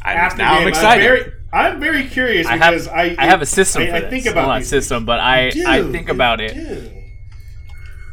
I, 0.02 0.12
After 0.14 0.38
now 0.38 0.52
I'm 0.54 0.58
game, 0.60 0.68
excited. 0.68 1.02
very, 1.02 1.32
I'm 1.52 1.80
very 1.80 2.04
curious 2.06 2.46
I 2.46 2.56
have- 2.58 2.72
because 2.74 2.86
I 2.88 3.16
I 3.18 3.26
have 3.26 3.42
a 3.42 3.46
system 3.46 3.82
I- 3.82 3.86
for 3.86 3.94
I 3.94 4.00
this. 4.00 4.10
think 4.10 4.26
about 4.26 4.46
well, 4.46 4.56
not 4.58 4.64
system, 4.64 5.04
but 5.06 5.18
I 5.18 5.50
You 5.54 5.66
I 5.66 5.82
think 5.90 6.08
about 6.10 6.40
it. 6.40 6.54
do. 6.54 6.92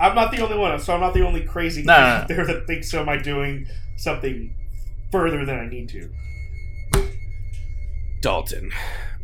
I'm 0.02 0.16
not 0.16 0.32
the 0.32 0.42
only 0.42 0.58
one, 0.58 0.80
so 0.80 0.94
I'm 0.94 1.00
not 1.02 1.14
the 1.14 1.22
only 1.26 1.42
crazy 1.44 1.84
No, 1.84 1.94
guy 1.94 2.00
no, 2.00 2.06
out 2.24 2.28
there 2.30 2.46
that 2.48 2.66
thinks 2.68 2.90
so. 2.90 3.02
Am 3.02 3.10
I 3.10 3.18
doing 3.18 3.68
something 3.98 4.56
further 5.12 5.46
than 5.46 5.60
I 5.60 5.68
need 5.68 5.88
to? 5.90 6.10
Dalton, 8.22 8.72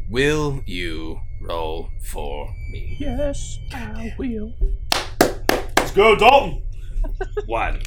will 0.09 0.61
you 0.65 1.21
roll 1.41 1.89
for 2.03 2.53
me? 2.71 2.97
Yes, 2.99 3.59
I 3.73 4.13
will. 4.17 4.53
Let's 5.77 5.91
go, 5.91 6.15
Dalton. 6.15 6.63
One, 7.45 7.81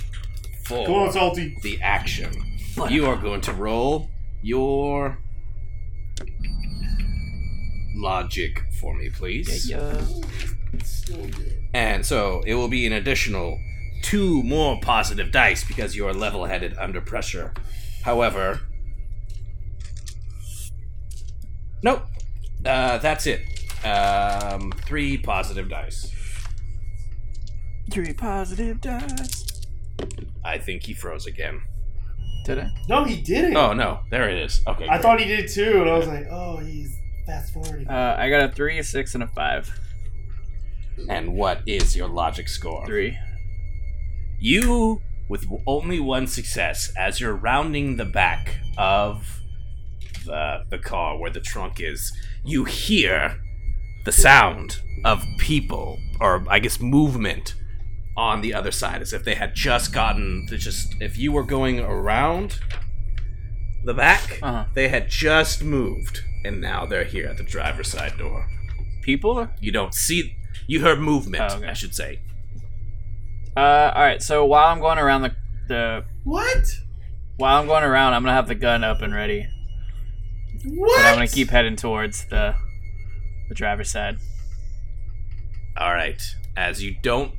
four. 0.65 0.87
Come 0.87 0.95
on, 0.95 1.13
Salty. 1.13 1.57
the 1.63 1.81
action. 1.81 2.33
You 2.89 3.07
are 3.07 3.17
going 3.17 3.43
to 3.43 3.53
roll 3.53 4.09
your 4.43 5.19
logic 7.95 8.63
for 8.81 8.95
me, 8.95 9.11
please. 9.11 9.69
Yeah. 9.69 10.01
And 11.75 12.05
so 12.05 12.43
it 12.47 12.55
will 12.55 12.69
be 12.69 12.87
an 12.87 12.93
additional 12.93 13.59
two 14.03 14.43
more 14.43 14.79
positive 14.81 15.31
dice 15.31 15.65
because 15.65 15.95
you 15.95 16.07
are 16.07 16.15
level 16.15 16.47
headed 16.47 16.77
under 16.79 17.01
pressure. 17.01 17.53
However, 18.03 18.61
nope. 21.83 22.03
Uh, 22.65 22.99
that's 22.99 23.27
it. 23.27 23.41
Um, 23.85 24.73
three 24.87 25.19
positive 25.19 25.69
dice. 25.69 26.11
Three 27.91 28.13
positive 28.13 28.81
dice. 28.81 29.63
I 30.45 30.59
think 30.59 30.85
he 30.85 30.95
froze 30.95 31.27
again. 31.27 31.63
Did 32.45 32.59
I? 32.61 32.71
No, 32.89 33.05
he 33.05 33.21
didn't. 33.21 33.57
Oh 33.57 33.73
no, 33.73 34.01
there 34.11 34.29
it 34.29 34.39
is. 34.39 34.63
Okay. 34.67 34.85
I 34.85 34.89
great. 34.89 35.03
thought 35.03 35.21
he 35.21 35.27
did 35.27 35.49
too, 35.49 35.83
and 35.83 35.91
I 35.91 35.97
was 35.97 36.09
like, 36.09 36.27
oh, 36.31 36.59
he's 36.59 36.97
fast 37.27 37.53
forwarding. 37.53 37.89
Uh, 37.89 38.17
I 38.19 38.29
got 38.31 38.51
a 38.51 38.53
three, 38.53 38.79
a 38.79 38.85
six, 38.85 39.15
and 39.15 39.23
a 39.23 39.29
five. 39.29 39.71
And 41.09 41.35
what 41.35 41.63
is 41.67 41.97
your 41.97 42.09
logic 42.09 42.49
score? 42.49 42.85
Three. 42.87 43.17
You, 44.41 45.01
with 45.29 45.47
only 45.67 46.01
one 46.01 46.27
success, 46.27 46.93
as 46.97 47.21
you're 47.21 47.35
rounding 47.35 47.97
the 47.97 48.05
back 48.05 48.59
of 48.77 49.41
the, 50.25 50.65
the 50.69 50.79
car 50.79 51.17
where 51.19 51.31
the 51.31 51.41
trunk 51.41 51.81
is, 51.81 52.13
you 52.45 52.65
hear 52.65 53.39
the 54.05 54.13
sound 54.13 54.81
of 55.05 55.25
people, 55.39 55.99
or 56.21 56.45
I 56.49 56.59
guess 56.59 56.81
movement, 56.81 57.55
on 58.17 58.41
the 58.43 58.53
other 58.53 58.71
side, 58.71 59.01
as 59.01 59.13
if 59.13 59.25
they 59.25 59.35
had 59.35 59.55
just 59.55 59.93
gotten 59.93 60.47
to 60.49 60.59
just. 60.59 60.95
If 61.01 61.17
you 61.19 61.33
were 61.33 61.45
going 61.45 61.81
around 61.81 62.59
the 63.85 63.95
back, 63.95 64.39
Uh-huh. 64.43 64.65
they 64.75 64.89
had 64.89 65.09
just 65.09 65.63
moved, 65.65 66.21
and 66.45 66.61
now 66.61 66.85
they're 66.87 67.05
here 67.05 67.27
at 67.27 67.37
the 67.39 67.43
driver's 67.45 67.89
side 67.89 68.19
door. 68.19 68.47
People? 69.03 69.49
You 69.61 69.73
don't 69.73 69.95
see. 69.95 70.37
You 70.67 70.81
heard 70.81 71.01
movement, 71.01 71.43
Oh, 71.51 71.57
okay. 71.57 71.67
I 71.69 71.73
should 71.73 71.95
say. 71.95 72.21
Uh, 73.57 73.93
all 73.95 74.03
right. 74.03 74.23
So 74.23 74.45
while 74.45 74.69
I'm 74.69 74.81
going 74.81 74.99
around 74.99 75.23
the 75.23 75.37
the 75.69 76.05
what? 76.25 76.65
while 77.37 77.61
I'm 77.61 77.67
going 77.67 77.83
around, 77.85 78.15
I'm 78.15 78.23
gonna 78.23 78.35
have 78.35 78.47
the 78.49 78.55
gun 78.55 78.85
up 78.85 79.03
and 79.03 79.15
ready, 79.15 79.47
What? 80.65 80.97
but 80.97 81.07
I'm 81.07 81.15
gonna 81.15 81.29
keep 81.29 81.51
heading 81.51 81.77
towards 81.77 82.25
the 82.27 82.55
the 83.49 83.55
driver's 83.55 83.91
side. 83.91 84.19
All 85.77 85.93
right. 85.93 86.21
As 86.57 86.83
you 86.83 86.95
don't 87.03 87.33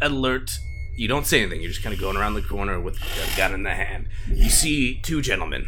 alert, 0.00 0.50
you 0.96 1.08
don't 1.08 1.26
say 1.26 1.40
anything. 1.40 1.60
You're 1.60 1.70
just 1.70 1.82
kind 1.82 1.94
of 1.94 2.00
going 2.00 2.16
around 2.16 2.34
the 2.34 2.42
corner 2.42 2.80
with 2.80 2.96
a 2.96 3.36
gun 3.36 3.54
in 3.54 3.62
the 3.62 3.74
hand. 3.74 4.08
You 4.28 4.50
see 4.50 5.00
two 5.02 5.22
gentlemen. 5.22 5.66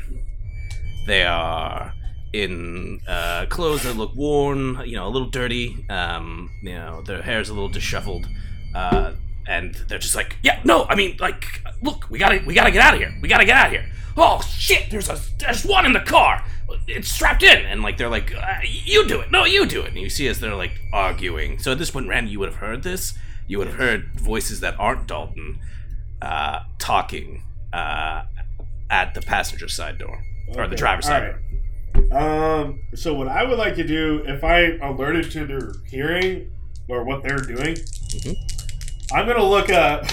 They 1.06 1.24
are 1.24 1.94
in 2.32 3.00
uh, 3.08 3.46
clothes 3.48 3.84
that 3.84 3.96
look 3.96 4.14
worn, 4.14 4.82
you 4.84 4.96
know, 4.96 5.06
a 5.06 5.10
little 5.10 5.30
dirty. 5.30 5.84
Um, 5.88 6.50
you 6.62 6.74
know, 6.74 7.02
their 7.02 7.22
hair's 7.22 7.48
a 7.48 7.54
little 7.54 7.68
disheveled, 7.68 8.26
uh, 8.74 9.12
and 9.46 9.74
they're 9.88 9.98
just 9.98 10.14
like, 10.14 10.36
"Yeah, 10.42 10.60
no, 10.64 10.84
I 10.84 10.94
mean, 10.96 11.16
like, 11.18 11.62
look, 11.82 12.10
we 12.10 12.18
gotta, 12.18 12.42
we 12.46 12.54
gotta 12.54 12.70
get 12.70 12.82
out 12.82 12.94
of 12.94 13.00
here. 13.00 13.16
We 13.22 13.28
gotta 13.28 13.44
get 13.44 13.56
out 13.56 13.66
of 13.66 13.72
here. 13.72 13.86
Oh 14.16 14.40
shit, 14.42 14.90
there's 14.90 15.08
a, 15.08 15.18
there's 15.38 15.64
one 15.64 15.86
in 15.86 15.92
the 15.92 16.00
car. 16.00 16.44
It's 16.86 17.10
strapped 17.10 17.42
in." 17.42 17.64
And 17.66 17.82
like, 17.82 17.96
they're 17.98 18.08
like, 18.08 18.34
uh, 18.34 18.60
"You 18.64 19.06
do 19.06 19.20
it. 19.20 19.30
No, 19.30 19.44
you 19.44 19.66
do 19.66 19.82
it." 19.82 19.88
And 19.88 19.98
you 19.98 20.08
see 20.08 20.26
as 20.28 20.40
they're 20.40 20.54
like 20.54 20.72
arguing. 20.92 21.58
So 21.58 21.72
at 21.72 21.78
this 21.78 21.90
point, 21.90 22.08
Randy, 22.08 22.30
you 22.30 22.38
would 22.40 22.48
have 22.50 22.58
heard 22.58 22.82
this. 22.82 23.14
You 23.46 23.58
would 23.58 23.66
have 23.68 23.76
heard 23.76 24.18
voices 24.20 24.60
that 24.60 24.74
aren't 24.78 25.06
Dalton 25.06 25.60
uh, 26.22 26.60
talking 26.78 27.42
uh, 27.72 28.22
at 28.90 29.14
the 29.14 29.20
passenger 29.22 29.68
side 29.68 29.98
door 29.98 30.22
or 30.48 30.54
the 30.54 30.62
Okay, 30.62 30.76
driver's 30.76 31.04
side 31.06 31.22
all 31.22 31.30
door. 31.30 31.42
Um, 32.12 32.80
so 32.94 33.14
what 33.14 33.28
I 33.28 33.42
would 33.44 33.58
like 33.58 33.74
to 33.76 33.86
do, 33.86 34.22
if 34.26 34.42
I 34.44 34.76
alerted 34.82 35.30
to 35.32 35.46
their 35.46 35.72
hearing 35.88 36.50
or 36.88 37.04
what 37.04 37.22
they're 37.22 37.38
doing, 37.38 37.74
Mhm. 37.76 38.36
I'm 39.12 39.26
gonna 39.26 39.44
look 39.44 39.70
up 39.70 40.04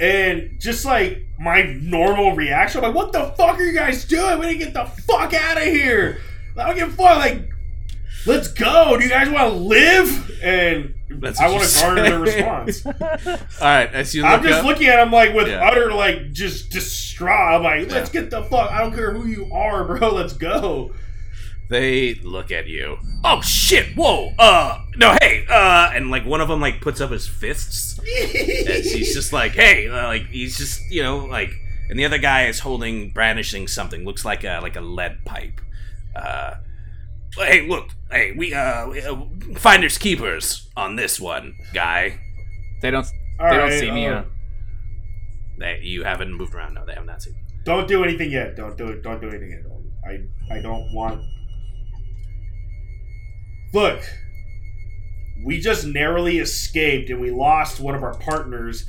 and 0.00 0.58
just 0.58 0.84
like 0.84 1.24
my 1.38 1.62
normal 1.62 2.34
reaction, 2.34 2.82
I'm 2.84 2.92
like, 2.92 2.96
what 2.96 3.12
the 3.12 3.32
fuck 3.36 3.58
are 3.58 3.62
you 3.62 3.72
guys 3.74 4.04
doing? 4.04 4.38
We 4.38 4.46
need 4.46 4.52
to 4.54 4.64
get 4.64 4.74
the 4.74 4.84
fuck 4.86 5.32
out 5.34 5.56
of 5.58 5.64
here. 5.64 6.20
I 6.56 6.66
don't 6.66 6.76
give 6.76 6.88
a 6.88 6.92
fuck. 6.96 7.16
Like, 7.18 7.48
let's 8.26 8.48
go. 8.48 8.96
Do 8.98 9.04
you 9.04 9.10
guys 9.10 9.28
want 9.30 9.52
to 9.52 9.58
live? 9.58 10.40
And 10.42 10.94
I 11.40 11.50
want 11.50 11.64
to 11.64 11.80
garner 11.80 12.08
the 12.10 12.18
response. 12.18 12.86
All 12.86 12.92
right, 13.60 13.92
as 13.92 14.14
you 14.14 14.24
I'm 14.24 14.42
just 14.42 14.60
up, 14.60 14.64
looking 14.64 14.86
at 14.88 14.98
him 15.00 15.12
like 15.12 15.34
with 15.34 15.48
Yeah. 15.48 15.66
utter 15.66 15.92
like 15.92 16.32
just 16.32 16.70
distraught. 16.70 17.54
I'm 17.56 17.62
like, 17.62 17.90
let's 17.90 18.10
get 18.10 18.30
the 18.30 18.42
fuck. 18.44 18.70
I 18.70 18.78
don't 18.80 18.94
care 18.94 19.12
who 19.12 19.26
you 19.26 19.50
are, 19.52 19.84
bro. 19.98 20.10
Let's 20.14 20.32
go. 20.34 20.92
They 21.70 22.14
look 22.14 22.50
at 22.50 22.66
you. 22.66 22.98
Oh 23.24 23.40
shit! 23.40 23.94
Whoa! 23.96 24.32
Uh, 24.38 24.82
no, 24.96 25.16
hey! 25.20 25.44
Uh, 25.48 25.90
and 25.94 26.10
like 26.10 26.26
one 26.26 26.40
of 26.40 26.48
them 26.48 26.60
like 26.60 26.80
puts 26.80 27.00
up 27.00 27.10
his 27.10 27.26
fists. 27.28 27.98
And 27.98 28.06
he's 28.84 29.14
just 29.18 29.32
like, 29.32 29.52
hey, 29.52 29.88
uh, 29.88 30.06
like 30.08 30.26
he's 30.26 30.58
just 30.58 30.80
you 30.90 31.02
know 31.02 31.18
like, 31.18 31.50
and 31.88 31.98
the 31.98 32.04
other 32.04 32.18
guy 32.18 32.46
is 32.46 32.58
holding 32.60 33.10
brandishing 33.12 33.68
something. 33.68 34.04
Looks 34.04 34.24
like 34.24 34.44
a 34.44 34.58
like 34.62 34.76
a 34.76 34.80
lead 34.80 35.24
pipe. 35.24 35.60
Uh, 36.16 36.54
hey, 37.36 37.66
look, 37.68 37.88
hey, 38.10 38.32
we 38.36 38.52
uh, 38.52 38.88
we, 38.88 39.00
uh 39.02 39.16
finders 39.56 39.96
keepers 39.96 40.68
on 40.76 40.96
this 40.96 41.20
one, 41.20 41.54
guy. 41.72 42.18
They 42.82 42.90
don't. 42.90 43.06
All 43.38 43.48
they 43.50 43.56
don't 43.56 43.68
right, 43.70 43.80
see 43.80 43.90
me. 43.90 44.06
uh, 44.06 44.20
Uh, 44.20 44.24
They, 45.58 45.80
you 45.82 46.04
haven't 46.04 46.32
moved 46.34 46.54
around. 46.54 46.74
No, 46.74 46.84
they 46.84 46.94
have 46.94 47.06
not 47.06 47.22
seen. 47.22 47.34
you. 47.34 47.40
Don't 47.64 47.86
do 47.86 48.02
anything 48.02 48.30
yet. 48.30 48.56
Don't 48.56 48.76
do 48.76 48.88
it. 48.88 49.02
Don't 49.02 49.20
do 49.20 49.28
anything 49.28 49.50
yet. 49.50 49.62
Don't. 49.62 49.92
I 50.04 50.56
I 50.56 50.60
don't 50.62 50.92
want. 50.94 51.22
Look, 53.72 54.02
we 55.44 55.60
just 55.60 55.86
narrowly 55.86 56.38
escaped 56.38 57.10
and 57.10 57.20
we 57.20 57.30
lost 57.30 57.80
one 57.80 57.94
of 57.94 58.02
our 58.02 58.14
partners 58.18 58.86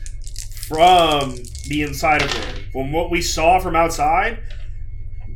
from 0.68 1.36
the 1.68 1.84
inside 1.84 2.22
of 2.24 2.34
there. 2.34 2.56
From 2.72 2.92
what 2.92 3.12
we 3.12 3.22
saw 3.22 3.60
from 3.60 3.76
outside, 3.76 4.40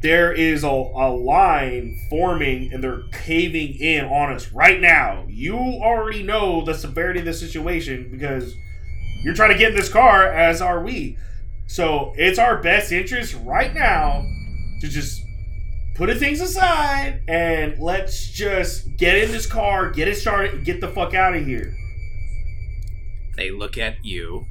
there 0.01 0.33
is 0.33 0.63
a, 0.63 0.67
a 0.67 1.09
line 1.13 1.97
forming 2.09 2.73
and 2.73 2.83
they're 2.83 3.03
caving 3.11 3.75
in 3.79 4.05
on 4.05 4.33
us 4.33 4.51
right 4.51 4.81
now. 4.81 5.25
You 5.27 5.57
already 5.57 6.23
know 6.23 6.63
the 6.63 6.73
severity 6.73 7.19
of 7.19 7.25
the 7.25 7.33
situation 7.33 8.09
because 8.11 8.55
you're 9.23 9.35
trying 9.35 9.51
to 9.51 9.57
get 9.57 9.71
in 9.71 9.75
this 9.75 9.89
car, 9.89 10.31
as 10.31 10.61
are 10.61 10.83
we. 10.83 11.17
So 11.67 12.13
it's 12.15 12.39
our 12.39 12.61
best 12.61 12.91
interest 12.91 13.35
right 13.43 13.73
now 13.73 14.23
to 14.81 14.87
just 14.87 15.24
put 15.95 16.07
the 16.07 16.15
things 16.15 16.41
aside 16.41 17.21
and 17.27 17.79
let's 17.79 18.29
just 18.29 18.95
get 18.97 19.17
in 19.17 19.31
this 19.31 19.47
car, 19.47 19.89
get 19.89 20.07
it 20.07 20.17
started, 20.17 20.53
and 20.53 20.65
get 20.65 20.81
the 20.81 20.89
fuck 20.89 21.13
out 21.13 21.35
of 21.35 21.45
here. 21.45 21.73
They 23.37 23.49
look 23.49 23.77
at 23.77 24.03
you. 24.03 24.45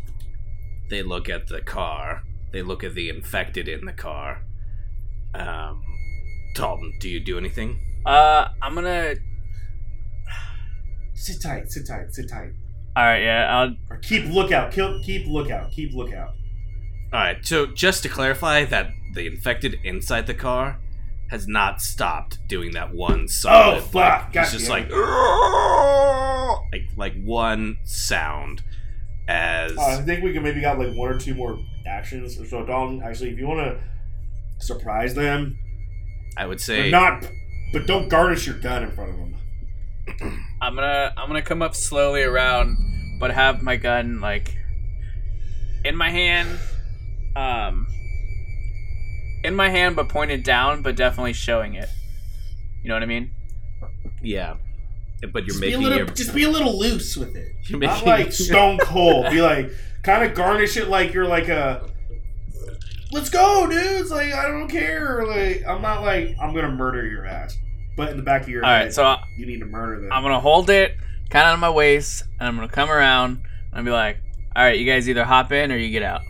They 0.90 1.02
look 1.02 1.28
at 1.28 1.46
the 1.46 1.60
car. 1.60 2.22
They 2.52 2.62
look 2.62 2.82
at 2.82 2.94
the 2.94 3.08
infected 3.08 3.68
in 3.68 3.84
the 3.84 3.92
car. 3.92 4.42
Um, 5.34 5.82
Dalton, 6.54 6.92
do 7.00 7.08
you 7.08 7.20
do 7.20 7.38
anything? 7.38 7.78
uh, 8.06 8.48
I'm 8.62 8.74
gonna. 8.74 9.14
Sit 11.14 11.40
tight, 11.42 11.70
sit 11.70 11.86
tight, 11.86 12.12
sit 12.12 12.28
tight. 12.28 12.52
All 12.96 13.04
right, 13.04 13.22
yeah. 13.22 13.58
I'll. 13.58 13.74
Or 13.90 13.96
keep 13.98 14.26
lookout, 14.26 14.72
kill, 14.72 15.02
keep 15.02 15.26
lookout, 15.26 15.70
keep 15.72 15.94
lookout. 15.94 16.34
All 17.12 17.20
right. 17.20 17.44
So 17.44 17.66
just 17.66 18.02
to 18.02 18.08
clarify, 18.08 18.64
that 18.66 18.90
the 19.14 19.26
infected 19.26 19.78
inside 19.84 20.26
the 20.26 20.34
car 20.34 20.78
has 21.30 21.48
not 21.48 21.80
stopped 21.80 22.38
doing 22.48 22.72
that 22.72 22.94
one 22.94 23.28
solid. 23.28 23.78
Oh, 23.78 23.80
fuck. 23.80 23.92
Like, 23.94 24.32
God 24.32 24.42
it's 24.42 24.52
just 24.52 24.68
like, 24.68 24.90
like 26.72 26.88
like 26.96 27.24
one 27.24 27.78
sound 27.84 28.62
as 29.28 29.76
Uh, 29.76 29.82
I 29.82 30.02
think 30.02 30.22
we 30.22 30.32
can 30.32 30.42
maybe 30.42 30.60
got 30.60 30.78
like 30.78 30.94
one 30.96 31.10
or 31.10 31.18
two 31.18 31.34
more 31.34 31.58
actions. 31.86 32.36
So 32.48 32.64
Dalton, 32.64 33.02
actually, 33.02 33.30
if 33.30 33.38
you 33.38 33.46
want 33.46 33.60
to 33.60 33.80
surprise 34.64 35.14
them, 35.14 35.58
I 36.36 36.46
would 36.46 36.58
but 36.58 36.62
say. 36.62 36.90
not, 36.90 37.26
but 37.72 37.86
don't 37.86 38.08
garnish 38.08 38.46
your 38.46 38.58
gun 38.58 38.82
in 38.82 38.90
front 38.92 39.10
of 39.10 39.16
them. 39.16 39.34
I'm 40.60 40.74
gonna. 40.74 41.12
I'm 41.16 41.26
gonna 41.28 41.42
come 41.42 41.62
up 41.62 41.74
slowly 41.74 42.22
around, 42.22 42.76
but 43.18 43.30
have 43.30 43.62
my 43.62 43.76
gun 43.76 44.20
like 44.20 44.56
in 45.84 45.96
my 45.96 46.10
hand. 46.10 46.58
Um. 47.36 47.86
In 49.44 49.54
my 49.54 49.68
hand, 49.68 49.94
but 49.96 50.08
pointed 50.08 50.42
down, 50.42 50.82
but 50.82 50.96
definitely 50.96 51.34
showing 51.34 51.74
it. 51.74 51.88
You 52.82 52.88
know 52.88 52.94
what 52.94 53.02
I 53.02 53.06
mean? 53.06 53.30
yeah. 54.22 54.54
But 55.32 55.44
you're 55.46 55.54
Just 55.54 55.60
be, 55.60 55.68
a 55.68 55.70
making 55.70 55.82
little, 55.82 55.98
your. 55.98 56.06
just 56.08 56.34
be 56.34 56.42
a 56.44 56.50
little 56.50 56.78
loose 56.78 57.16
with 57.16 57.34
it. 57.34 57.52
You're 57.64 57.78
Not 57.80 58.04
like 58.04 58.30
stone 58.32 58.76
cold. 58.82 59.30
Be 59.30 59.40
like, 59.40 59.70
kind 60.02 60.22
of 60.22 60.34
garnish 60.36 60.76
it 60.76 60.88
like 60.88 61.14
you're 61.14 61.26
like 61.26 61.48
a. 61.48 61.88
Let's 63.10 63.30
go, 63.30 63.66
dudes! 63.70 64.10
Like 64.10 64.34
I 64.34 64.48
don't 64.48 64.68
care. 64.68 65.24
Like 65.26 65.64
I'm 65.66 65.80
not 65.80 66.02
like 66.02 66.36
I'm 66.40 66.52
gonna 66.54 66.72
murder 66.72 67.06
your 67.06 67.24
ass, 67.24 67.56
but 67.96 68.10
in 68.10 68.16
the 68.18 68.22
back 68.22 68.42
of 68.42 68.48
your 68.50 68.64
All 68.64 68.70
head, 68.70 68.82
right, 68.84 68.92
so 68.92 69.04
I- 69.04 69.22
you 69.38 69.46
need 69.46 69.60
to 69.60 69.66
murder 69.66 70.00
them. 70.02 70.12
I'm 70.12 70.22
gonna 70.22 70.40
hold 70.40 70.68
it 70.68 70.94
kind 71.30 71.46
of 71.46 71.54
on 71.54 71.60
my 71.60 71.70
waist, 71.70 72.24
and 72.38 72.46
I'm 72.48 72.56
gonna 72.56 72.68
come 72.68 72.90
around 72.90 73.40
and 73.72 73.84
be 73.84 73.92
like, 73.92 74.18
"All 74.54 74.62
right, 74.64 74.78
you 74.78 74.84
guys 74.84 75.08
either 75.08 75.24
hop 75.24 75.52
in 75.52 75.70
or 75.72 75.76
you 75.76 75.90
get 75.90 76.02
out." 76.02 76.20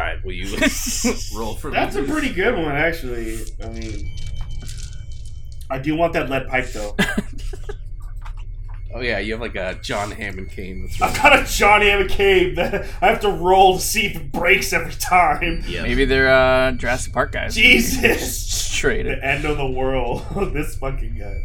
All 0.00 0.06
right. 0.06 0.24
Will 0.24 0.32
you 0.32 0.46
roll 1.36 1.54
for 1.56 1.70
that? 1.70 1.92
That's 1.92 1.96
a 1.96 2.02
me? 2.02 2.08
pretty 2.08 2.32
good 2.32 2.54
one, 2.54 2.74
actually. 2.74 3.38
I 3.62 3.68
mean, 3.68 4.16
I 5.68 5.78
do 5.78 5.94
want 5.94 6.14
that 6.14 6.30
lead 6.30 6.48
pipe 6.48 6.66
though. 6.72 6.96
Oh 8.92 9.00
yeah, 9.00 9.20
you 9.20 9.34
have 9.34 9.40
like 9.40 9.54
a 9.54 9.78
John 9.80 10.10
Hammond 10.10 10.50
cane. 10.50 10.82
That's 10.98 11.00
I've 11.00 11.22
got 11.22 11.38
a 11.38 11.44
John 11.44 11.80
Hammond 11.80 12.10
cane 12.10 12.56
that 12.56 12.86
I 13.00 13.06
have 13.06 13.20
to 13.20 13.30
roll 13.30 13.76
to 13.76 13.80
see 13.80 14.06
if 14.06 14.16
it 14.16 14.32
breaks 14.32 14.72
every 14.72 14.94
time. 14.94 15.62
Yeah. 15.68 15.82
Maybe 15.84 16.04
they're 16.06 16.28
uh, 16.28 16.72
Jurassic 16.72 17.12
Park 17.12 17.30
guys. 17.30 17.54
Jesus, 17.54 18.48
Straight. 18.50 19.04
the 19.04 19.24
end 19.24 19.44
of 19.44 19.58
the 19.58 19.66
world. 19.70 20.24
this 20.52 20.74
fucking 20.74 21.14
guy. 21.16 21.36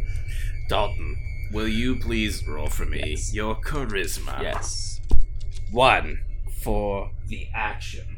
Dalton, 0.68 1.16
will 1.52 1.68
you 1.68 1.94
please 2.00 2.44
roll 2.48 2.66
for 2.66 2.84
me 2.84 3.10
Yes. 3.10 3.32
your 3.32 3.54
charisma? 3.60 4.42
Yes. 4.42 5.00
One 5.70 6.18
for 6.64 7.12
the 7.28 7.46
action. 7.54 8.15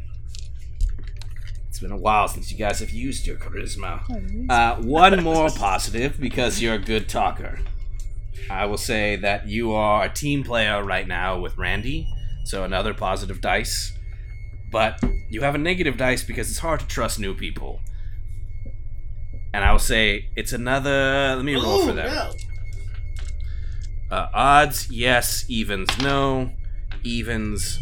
It's 1.79 1.85
been 1.85 1.93
a 1.93 1.97
while 1.97 2.27
since 2.27 2.51
you 2.51 2.59
guys 2.59 2.81
have 2.81 2.91
used 2.91 3.25
your 3.25 3.37
charisma. 3.37 4.03
Uh, 4.51 4.83
one 4.83 5.23
more 5.23 5.49
positive 5.49 6.19
because 6.19 6.61
you're 6.61 6.75
a 6.75 6.79
good 6.79 7.09
talker. 7.09 7.61
I 8.51 8.65
will 8.65 8.77
say 8.77 9.15
that 9.15 9.47
you 9.47 9.71
are 9.71 10.07
a 10.07 10.09
team 10.09 10.43
player 10.43 10.83
right 10.83 11.07
now 11.07 11.39
with 11.39 11.57
Randy, 11.57 12.13
so 12.45 12.65
another 12.65 12.95
positive 12.95 13.41
dice. 13.41 13.97
But 14.73 15.01
you 15.31 15.43
have 15.43 15.55
a 15.55 15.59
negative 15.59 15.97
dice 15.97 16.25
because 16.25 16.51
it's 16.51 16.59
hard 16.59 16.81
to 16.81 16.87
trust 16.89 17.21
new 17.21 17.33
people. 17.33 17.79
And 19.55 19.63
I 19.63 19.71
will 19.71 19.79
say 19.79 20.31
it's 20.35 20.53
another. 20.53 21.37
Let 21.37 21.45
me 21.45 21.55
roll 21.55 21.87
for 21.87 21.93
that. 21.93 22.11
no. 24.11 24.17
Uh, 24.17 24.29
odds, 24.35 24.91
yes. 24.91 25.45
Evens, 25.49 25.97
no. 25.99 26.51
Evens 27.05 27.79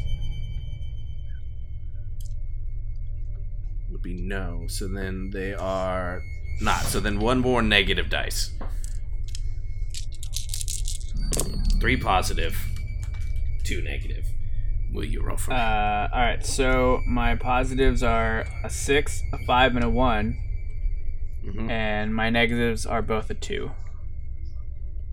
be 4.07 4.15
no. 4.15 4.67
So 4.69 4.87
then 4.87 5.31
they 5.31 5.53
are 5.53 6.23
not. 6.61 6.83
So 6.83 7.01
then 7.01 7.19
one 7.19 7.41
more 7.41 7.61
negative 7.63 8.09
dice. 8.09 8.53
Three 11.81 11.97
positive, 11.97 12.57
two 13.65 13.83
negative. 13.83 14.25
Will 14.93 15.05
you 15.05 15.23
roll 15.23 15.37
for 15.37 15.51
me? 15.51 15.57
Uh, 15.57 16.09
all 16.13 16.21
right. 16.23 16.45
So 16.47 17.01
my 17.07 17.35
positives 17.35 18.03
are 18.03 18.47
a 18.65 18.71
six, 18.71 19.23
a 19.33 19.39
five, 19.45 19.75
and 19.75 19.85
a 19.85 19.91
one, 19.91 20.39
Mhm. 21.45 21.69
and 21.71 22.15
my 22.15 22.31
negatives 22.31 22.87
are 22.87 23.03
both 23.03 23.29
a 23.31 23.35
two. 23.35 23.73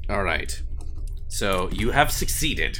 All 0.09 0.23
right. 0.23 0.61
So 1.27 1.69
you 1.71 1.91
have 1.91 2.11
succeeded, 2.11 2.79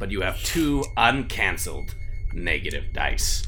but 0.00 0.10
you 0.10 0.22
have 0.22 0.42
two 0.42 0.84
uncancelled 0.96 1.94
negative 2.34 2.92
dice. 2.92 3.44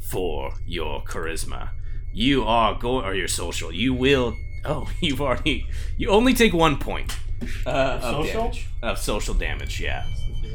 For 0.00 0.52
your 0.66 1.02
charisma. 1.04 1.70
You 2.12 2.44
are 2.44 2.78
going, 2.78 3.04
or 3.04 3.14
your 3.14 3.28
social. 3.28 3.72
You 3.72 3.94
will. 3.94 4.36
Oh, 4.68 4.90
you've 5.00 5.20
already. 5.20 5.64
You 5.96 6.10
only 6.10 6.34
take 6.34 6.52
one 6.52 6.76
point 6.78 7.16
uh, 7.64 7.70
of 8.02 8.26
Social? 8.26 8.40
damage. 8.42 8.66
Of 8.82 8.98
social 8.98 9.34
damage, 9.34 9.80
yeah. 9.80 10.04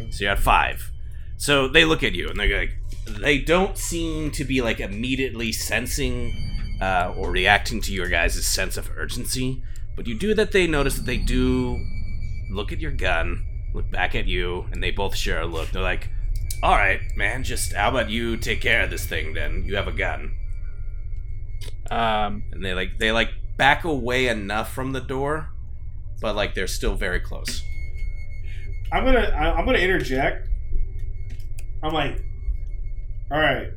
So 0.09 0.23
you're 0.25 0.31
at 0.31 0.39
five. 0.39 0.91
So 1.37 1.69
they 1.69 1.85
look 1.85 2.03
at 2.03 2.11
you 2.11 2.27
and 2.27 2.37
they're 2.37 2.59
like, 2.59 2.73
they 3.21 3.37
don't 3.39 3.77
seem 3.77 4.31
to 4.31 4.43
be 4.43 4.61
like 4.61 4.81
immediately 4.81 5.53
sensing 5.53 6.33
uh, 6.81 7.13
or 7.15 7.31
reacting 7.31 7.79
to 7.83 7.93
your 7.93 8.09
guys' 8.09 8.45
sense 8.45 8.75
of 8.75 8.89
urgency. 8.97 9.63
But 9.95 10.07
you 10.07 10.15
do 10.19 10.33
that 10.33 10.51
they 10.51 10.67
notice 10.67 10.95
that 10.95 11.05
they 11.05 11.17
do 11.17 11.77
look 12.49 12.73
at 12.73 12.79
your 12.81 12.91
gun, 12.91 13.45
look 13.73 13.89
back 13.91 14.13
at 14.13 14.27
you, 14.27 14.65
and 14.73 14.83
they 14.83 14.91
both 14.91 15.15
share 15.15 15.39
a 15.39 15.45
look. 15.45 15.71
They're 15.71 15.81
like, 15.81 16.09
all 16.63 16.75
right, 16.75 16.99
man, 17.15 17.43
just 17.43 17.73
how 17.73 17.89
about 17.89 18.09
you 18.09 18.37
take 18.37 18.61
care 18.61 18.83
of 18.83 18.89
this 18.89 19.05
thing 19.05 19.33
then? 19.33 19.63
You 19.65 19.75
have 19.75 19.87
a 19.87 19.91
gun. 19.91 20.33
Um, 21.89 22.43
And 22.51 22.63
they 22.63 22.73
like 22.73 22.97
they 22.99 23.11
like 23.11 23.29
back 23.57 23.83
away 23.83 24.27
enough 24.27 24.73
from 24.73 24.91
the 24.93 25.01
door, 25.01 25.49
but 26.21 26.35
like 26.35 26.53
they're 26.55 26.67
still 26.67 26.95
very 26.95 27.19
close. 27.19 27.61
I'm 28.91 29.03
gonna 29.05 29.19
I- 29.35 29.57
I'm 29.57 29.65
gonna 29.65 29.77
interject. 29.79 30.47
I'm 31.83 31.93
like, 31.93 32.21
all 33.31 33.39
right, 33.39 33.69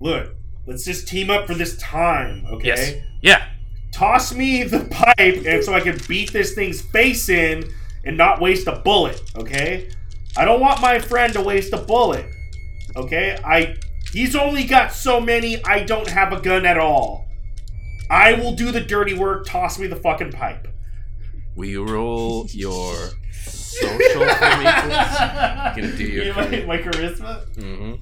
look, 0.00 0.34
let's 0.66 0.84
just 0.84 1.06
team 1.08 1.28
up 1.30 1.46
for 1.46 1.54
this 1.54 1.76
time, 1.76 2.44
okay? 2.50 2.66
Yes. 2.68 2.94
Yeah. 3.22 3.48
Toss 3.92 4.32
me 4.34 4.62
the 4.64 4.80
pipe, 4.90 5.44
and 5.46 5.62
so 5.62 5.74
I 5.74 5.80
can 5.80 5.98
beat 6.08 6.32
this 6.32 6.54
thing's 6.54 6.80
face 6.80 7.28
in 7.28 7.70
and 8.04 8.16
not 8.16 8.40
waste 8.40 8.66
a 8.66 8.76
bullet, 8.80 9.20
okay? 9.36 9.90
I 10.36 10.44
don't 10.44 10.60
want 10.60 10.80
my 10.80 10.98
friend 10.98 11.32
to 11.34 11.40
waste 11.40 11.72
a 11.72 11.78
bullet, 11.78 12.26
okay? 12.96 13.38
I 13.44 13.76
he's 14.12 14.34
only 14.34 14.64
got 14.64 14.92
so 14.92 15.20
many. 15.20 15.64
I 15.64 15.84
don't 15.84 16.08
have 16.08 16.32
a 16.32 16.40
gun 16.40 16.66
at 16.66 16.76
all. 16.78 17.26
I 18.10 18.34
will 18.34 18.54
do 18.54 18.70
the 18.70 18.80
dirty 18.80 19.14
work. 19.14 19.46
Toss 19.46 19.78
me 19.78 19.86
the 19.86 19.96
fucking 19.96 20.32
pipe. 20.32 20.68
We 21.56 21.70
you 21.70 21.84
roll 21.86 22.46
your 22.50 22.94
social 23.44 23.88
for 24.08 24.18
me, 24.18 24.66
please? 24.82 25.16
Gonna 25.76 25.96
do 25.96 26.04
your 26.04 26.24
Yeah, 26.26 26.34
my, 26.34 26.48
my 26.66 26.78
charisma. 26.78 27.46
Mm-hmm. 27.54 27.94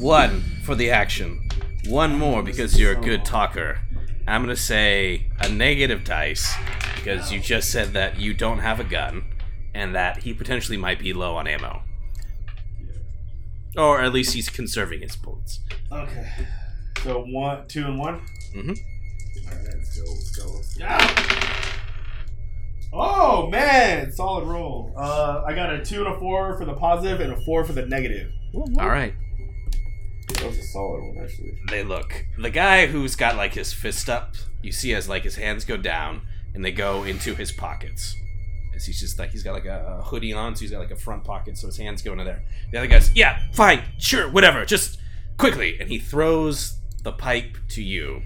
One 0.02 0.42
for 0.64 0.74
the 0.74 0.90
action. 0.90 1.48
One 1.86 2.18
more 2.18 2.42
because 2.42 2.78
you're 2.78 2.92
a 2.92 3.00
good 3.00 3.24
talker. 3.24 3.78
I'm 4.26 4.42
gonna 4.42 4.54
say 4.54 5.30
a 5.40 5.48
negative 5.48 6.04
dice 6.04 6.54
because 6.96 7.32
you 7.32 7.40
just 7.40 7.70
said 7.70 7.94
that 7.94 8.20
you 8.20 8.34
don't 8.34 8.58
have 8.58 8.78
a 8.78 8.84
gun 8.84 9.24
and 9.74 9.94
that 9.94 10.18
he 10.22 10.34
potentially 10.34 10.76
might 10.76 10.98
be 10.98 11.12
low 11.12 11.36
on 11.36 11.46
ammo. 11.46 11.82
Or 13.76 14.02
at 14.02 14.12
least 14.12 14.34
he's 14.34 14.48
conserving 14.50 15.00
his 15.00 15.16
bullets. 15.16 15.60
Okay. 15.90 16.28
So 17.02 17.24
one, 17.24 17.66
two, 17.68 17.84
and 17.84 17.98
one. 17.98 18.20
Mm 18.54 18.64
Mhm. 18.64 18.78
All 19.48 19.56
right, 19.56 19.64
let's 19.64 19.98
go. 19.98 20.12
Let's 20.12 20.30
go. 20.36 20.52
Let's 20.54 20.74
go. 20.76 21.68
Oh 22.94 23.48
man, 23.48 24.12
solid 24.12 24.44
roll. 24.46 24.92
Uh, 24.96 25.42
I 25.46 25.54
got 25.54 25.72
a 25.72 25.82
two 25.82 26.04
and 26.04 26.14
a 26.14 26.18
four 26.18 26.58
for 26.58 26.66
the 26.66 26.74
positive, 26.74 27.20
and 27.20 27.32
a 27.32 27.40
four 27.46 27.64
for 27.64 27.72
the 27.72 27.86
negative. 27.86 28.30
All 28.54 28.88
right. 28.88 29.14
That 30.28 30.44
was 30.46 30.58
a 30.58 30.62
solid 30.62 31.00
one, 31.02 31.24
actually. 31.24 31.58
They 31.70 31.82
look. 31.82 32.26
The 32.38 32.50
guy 32.50 32.86
who's 32.86 33.16
got 33.16 33.36
like 33.36 33.54
his 33.54 33.72
fist 33.72 34.10
up, 34.10 34.34
you 34.62 34.72
see 34.72 34.94
as 34.94 35.08
like 35.08 35.22
his 35.24 35.36
hands 35.36 35.64
go 35.64 35.76
down 35.78 36.22
and 36.54 36.62
they 36.64 36.72
go 36.72 37.04
into 37.04 37.34
his 37.34 37.50
pockets. 37.50 38.14
As 38.82 38.86
he's 38.86 38.98
just 38.98 39.16
like 39.16 39.30
he's 39.30 39.44
got 39.44 39.52
like 39.52 39.64
a 39.64 40.02
hoodie 40.04 40.32
on, 40.32 40.56
so 40.56 40.62
he's 40.62 40.72
got 40.72 40.80
like 40.80 40.90
a 40.90 40.96
front 40.96 41.22
pocket, 41.22 41.56
so 41.56 41.68
his 41.68 41.76
hands 41.76 42.02
go 42.02 42.10
into 42.10 42.24
there. 42.24 42.42
The 42.72 42.78
other 42.78 42.88
guy's, 42.88 43.14
yeah, 43.14 43.38
fine, 43.52 43.80
sure, 43.98 44.28
whatever, 44.28 44.64
just 44.64 44.98
quickly, 45.38 45.78
and 45.78 45.88
he 45.88 46.00
throws 46.00 46.78
the 47.04 47.12
pipe 47.12 47.56
to 47.70 47.82
you, 47.82 48.22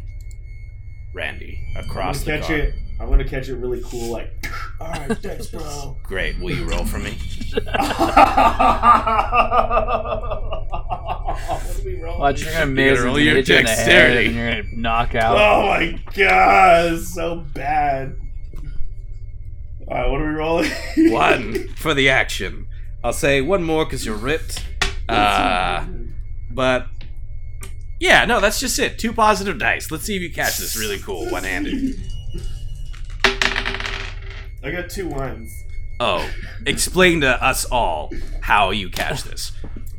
Randy, 1.14 1.60
across 1.76 2.20
I'm 2.20 2.24
the 2.24 2.26
gonna 2.30 2.40
catch 2.40 2.48
car. 2.48 2.56
it. 2.56 2.74
I'm 2.98 3.10
gonna 3.10 3.28
catch 3.28 3.50
it 3.50 3.56
really 3.56 3.82
cool, 3.84 4.10
like. 4.12 4.32
All 4.80 4.88
right, 4.88 5.18
thanks, 5.18 5.48
bro. 5.48 5.94
Great. 6.04 6.38
Will 6.40 6.56
you 6.56 6.64
roll 6.64 6.86
for 6.86 6.98
me? 6.98 7.18
what 7.52 7.66
are 11.66 11.84
we 11.84 11.94
rolling? 12.00 12.20
watch, 12.20 12.42
you're 12.42 12.52
gonna 12.52 12.66
miss 12.66 12.98
gotta 12.98 13.06
roll 13.08 13.18
your 13.18 13.36
hit 13.36 13.48
you 13.48 13.56
in 13.56 13.64
the 13.64 13.70
head, 13.70 13.76
dexterity. 13.86 14.26
and 14.28 14.36
you're 14.36 14.62
gonna 14.62 14.76
knock 14.76 15.14
out. 15.14 15.36
Oh 15.36 15.66
my 15.66 15.98
god, 16.14 16.98
so 17.00 17.36
bad. 17.54 18.16
Alright, 19.88 20.10
what 20.10 20.20
are 20.20 20.26
we 20.28 20.34
rolling? 20.34 20.70
One 21.12 21.68
for 21.76 21.94
the 21.94 22.08
action. 22.08 22.66
I'll 23.04 23.12
say 23.12 23.40
one 23.40 23.62
more 23.62 23.84
because 23.84 24.04
you're 24.04 24.16
ripped. 24.16 24.64
Uh, 25.08 25.86
but 26.50 26.88
yeah, 28.00 28.24
no, 28.24 28.40
that's 28.40 28.58
just 28.58 28.78
it. 28.80 28.98
Two 28.98 29.12
positive 29.12 29.58
dice. 29.58 29.90
Let's 29.90 30.04
see 30.04 30.16
if 30.16 30.22
you 30.22 30.32
catch 30.32 30.58
this 30.58 30.76
really 30.76 30.98
cool 30.98 31.30
one 31.30 31.44
handed. 31.44 31.94
I 33.24 34.72
got 34.72 34.90
two 34.90 35.06
ones. 35.08 35.52
Oh, 36.00 36.28
explain 36.66 37.20
to 37.20 37.42
us 37.42 37.64
all 37.64 38.10
how 38.40 38.70
you 38.70 38.90
catch 38.90 39.22
this. 39.22 39.52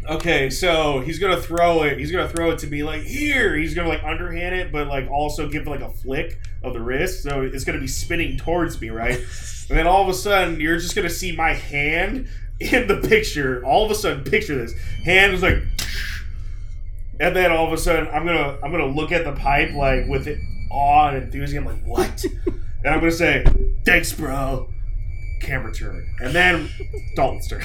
Okay, 0.09 0.49
so 0.49 1.01
he's 1.01 1.19
gonna 1.19 1.41
throw 1.41 1.83
it. 1.83 1.99
He's 1.99 2.13
gonna 2.13 2.29
throw 2.29 2.51
it 2.51 2.59
to 2.59 2.67
me 2.67 2.81
like 2.81 3.01
here. 3.01 3.57
He's 3.57 3.73
gonna 3.73 3.89
like 3.89 4.03
underhand 4.03 4.55
it, 4.55 4.71
but 4.71 4.87
like 4.87 5.09
also 5.11 5.49
give 5.49 5.67
like 5.67 5.81
a 5.81 5.89
flick 5.89 6.39
of 6.63 6.73
the 6.73 6.79
wrist. 6.79 7.23
So 7.23 7.41
it's 7.41 7.65
gonna 7.65 7.79
be 7.79 7.87
spinning 7.87 8.37
towards 8.37 8.79
me, 8.79 8.89
right? 8.89 9.19
and 9.69 9.77
then 9.77 9.85
all 9.85 10.01
of 10.03 10.07
a 10.07 10.13
sudden, 10.13 10.61
you're 10.61 10.77
just 10.77 10.95
gonna 10.95 11.09
see 11.09 11.35
my 11.35 11.53
hand 11.53 12.29
in 12.59 12.87
the 12.87 13.01
picture. 13.07 13.61
All 13.65 13.83
of 13.83 13.91
a 13.91 13.95
sudden, 13.95 14.23
picture 14.23 14.55
this 14.55 14.73
hand 15.03 15.33
is 15.33 15.41
like, 15.41 15.57
and 17.19 17.35
then 17.35 17.51
all 17.51 17.67
of 17.67 17.73
a 17.73 17.77
sudden, 17.77 18.07
I'm 18.07 18.25
gonna 18.25 18.57
I'm 18.63 18.71
gonna 18.71 18.85
look 18.85 19.11
at 19.11 19.25
the 19.25 19.33
pipe 19.33 19.73
like 19.73 20.07
with 20.07 20.27
it 20.27 20.39
awe 20.71 21.09
and 21.09 21.23
enthusiasm, 21.23 21.65
like 21.65 21.83
what? 21.83 22.23
and 22.45 22.87
I'm 22.87 22.99
gonna 22.99 23.11
say, 23.11 23.43
thanks, 23.83 24.13
bro. 24.13 24.69
Camera 25.41 25.73
turn, 25.73 26.07
and 26.19 26.33
then 26.33 26.69
Dalton's 27.15 27.47
turn. 27.49 27.63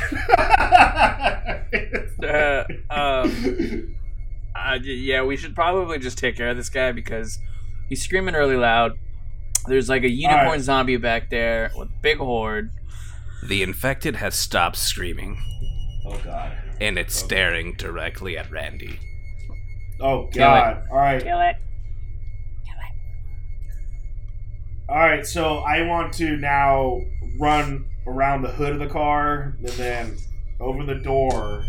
Uh, 2.22 2.64
um, 2.90 3.96
uh, 4.54 4.78
yeah, 4.82 5.22
we 5.22 5.36
should 5.36 5.54
probably 5.54 5.98
just 5.98 6.18
take 6.18 6.36
care 6.36 6.48
of 6.50 6.56
this 6.56 6.68
guy 6.68 6.92
because 6.92 7.38
he's 7.88 8.02
screaming 8.02 8.34
really 8.34 8.56
loud. 8.56 8.92
There's 9.66 9.88
like 9.88 10.02
a 10.02 10.10
unicorn 10.10 10.46
Alright. 10.46 10.60
zombie 10.60 10.96
back 10.96 11.30
there 11.30 11.70
with 11.76 11.88
big 12.02 12.18
horde. 12.18 12.70
The 13.44 13.62
infected 13.62 14.16
has 14.16 14.34
stopped 14.34 14.76
screaming 14.76 15.36
oh 16.06 16.20
god. 16.24 16.56
and 16.80 16.98
it's 16.98 17.14
staring 17.14 17.74
directly 17.74 18.36
at 18.36 18.50
Randy. 18.50 18.98
Oh 20.00 20.28
god. 20.32 20.84
All 20.90 20.96
right. 20.96 21.22
Kill 21.22 21.40
it. 21.40 21.56
Kill 22.64 22.76
it. 22.76 22.92
All 24.88 24.96
right. 24.96 25.26
So 25.26 25.58
I 25.58 25.82
want 25.86 26.12
to 26.14 26.36
now 26.36 27.00
run 27.38 27.86
around 28.06 28.42
the 28.42 28.48
hood 28.48 28.72
of 28.72 28.78
the 28.78 28.88
car 28.88 29.56
and 29.58 29.68
then 29.70 30.16
over 30.60 30.84
the 30.84 30.94
door. 30.94 31.64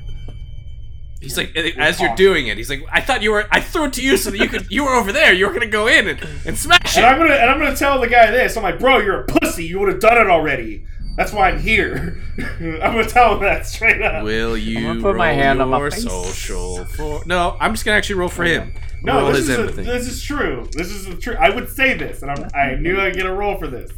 He's 1.22 1.38
like, 1.38 1.56
as 1.56 2.02
you're 2.02 2.16
doing 2.16 2.48
it, 2.48 2.58
he's 2.58 2.70
like, 2.70 2.84
I 2.92 3.00
thought 3.00 3.22
you 3.22 3.32
were. 3.32 3.48
I 3.50 3.62
threw 3.62 3.86
it 3.86 3.94
to 3.94 4.04
you 4.04 4.18
so 4.18 4.30
that 4.30 4.38
you 4.38 4.50
could. 4.50 4.70
You 4.70 4.84
were 4.84 4.94
over 4.94 5.14
there. 5.14 5.32
You 5.32 5.48
were 5.48 5.54
gonna 5.54 5.68
go 5.68 5.88
in 5.88 6.10
and, 6.10 6.28
and 6.46 6.58
smash 6.58 6.98
And 6.98 7.06
I'm 7.06 7.16
it. 7.16 7.20
gonna 7.20 7.36
and 7.36 7.50
I'm 7.50 7.60
gonna 7.60 7.78
tell 7.78 8.02
the 8.02 8.10
guy 8.10 8.30
this. 8.30 8.58
I'm 8.58 8.64
like, 8.64 8.78
bro, 8.78 9.00
you're 9.00 9.22
a 9.22 9.26
pussy. 9.26 9.66
You 9.66 9.80
would 9.80 9.88
have 9.88 10.02
done 10.02 10.18
it 10.18 10.30
already. 10.30 10.86
That's 11.16 11.32
why 11.32 11.50
I'm 11.50 11.60
here. 11.60 12.22
I'm 12.38 12.80
gonna 12.80 13.08
tell 13.08 13.36
him 13.36 13.44
that 13.44 13.66
straight 13.66 14.02
up. 14.02 14.24
Will 14.24 14.58
you 14.58 14.82
gonna 14.82 15.02
put 15.02 15.16
my 15.16 15.30
roll 15.30 15.38
hand 15.38 15.62
on 15.62 15.70
my 15.70 15.78
your 15.78 15.92
face. 15.92 16.04
social 16.04 16.84
for? 16.86 17.22
No, 17.26 17.56
I'm 17.60 17.74
just 17.74 17.86
gonna 17.86 17.98
actually 17.98 18.16
roll 18.16 18.30
for 18.30 18.44
oh, 18.44 18.48
him. 18.48 18.74
No, 19.02 19.22
roll 19.22 19.28
this 19.32 19.48
his 19.48 19.50
is, 19.50 19.78
a, 19.78 19.82
this 19.82 20.08
is 20.08 20.22
true. 20.22 20.68
This 20.74 20.90
is 20.90 21.20
true. 21.24 21.36
I 21.36 21.52
would 21.52 21.70
say 21.70 21.94
this, 21.94 22.22
and 22.22 22.32
I'm, 22.32 22.50
I 22.54 22.76
knew 22.76 23.00
I'd 23.00 23.16
get 23.16 23.26
a 23.26 23.34
roll 23.34 23.58
for 23.58 23.68
this. 23.68 23.92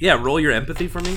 Yeah, 0.00 0.20
roll 0.20 0.40
your 0.40 0.52
empathy 0.52 0.88
for 0.88 1.00
me. 1.00 1.16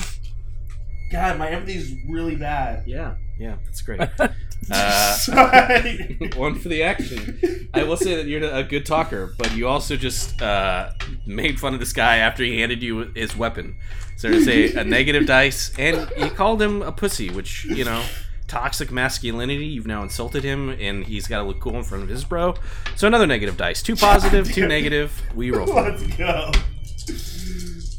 God, 1.12 1.38
my 1.38 1.50
empathy's 1.50 1.94
really 2.08 2.36
bad. 2.36 2.88
Yeah, 2.88 3.16
yeah, 3.38 3.58
that's 3.66 3.82
great. 3.82 4.02
uh, 4.72 5.18
one 6.36 6.56
for 6.56 6.70
the 6.70 6.84
action. 6.84 7.70
I 7.74 7.84
will 7.84 7.98
say 7.98 8.16
that 8.16 8.28
you're 8.28 8.44
a 8.44 8.64
good 8.64 8.86
talker, 8.86 9.34
but 9.38 9.56
you 9.56 9.68
also 9.68 9.96
just 9.96 10.42
uh, 10.42 10.92
made 11.26 11.60
fun 11.60 11.74
of 11.74 11.80
this 11.80 11.94
guy 11.94 12.18
after 12.18 12.44
he 12.44 12.60
handed 12.60 12.82
you 12.82 13.12
his 13.16 13.36
weapon. 13.36 13.78
So 14.18 14.30
to 14.30 14.44
say 14.44 14.74
a 14.74 14.84
negative 14.84 15.26
dice, 15.26 15.72
and 15.80 16.10
you 16.18 16.30
called 16.30 16.62
him 16.62 16.82
a 16.82 16.92
pussy, 16.92 17.30
which 17.30 17.66
you 17.66 17.84
know, 17.84 18.04
toxic 18.48 18.92
masculinity. 18.92 19.66
You've 19.66 19.88
now 19.88 20.04
insulted 20.04 20.44
him, 20.44 20.70
and 20.70 21.06
he's 21.06 21.26
got 21.26 21.40
to 21.40 21.44
look 21.44 21.60
cool 21.60 21.76
in 21.76 21.84
front 21.84 22.04
of 22.04 22.10
his 22.10 22.24
bro. 22.24 22.56
So 22.96 23.08
another 23.08 23.26
negative 23.26 23.58
dice. 23.58 23.82
Two 23.82 23.96
positive, 23.98 24.52
two 24.52 24.68
negative. 24.68 25.20
We 25.34 25.52
roll. 25.52 25.68
Let's 25.68 26.04
go. 26.18 26.52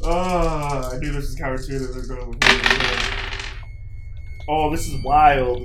Oh, 0.03 0.91
I 0.93 0.97
knew 0.97 1.11
this 1.11 1.27
was 1.27 1.35
counterintuitive. 1.35 3.09
Oh, 4.47 4.69
this 4.71 4.87
is 4.87 5.03
wild. 5.03 5.61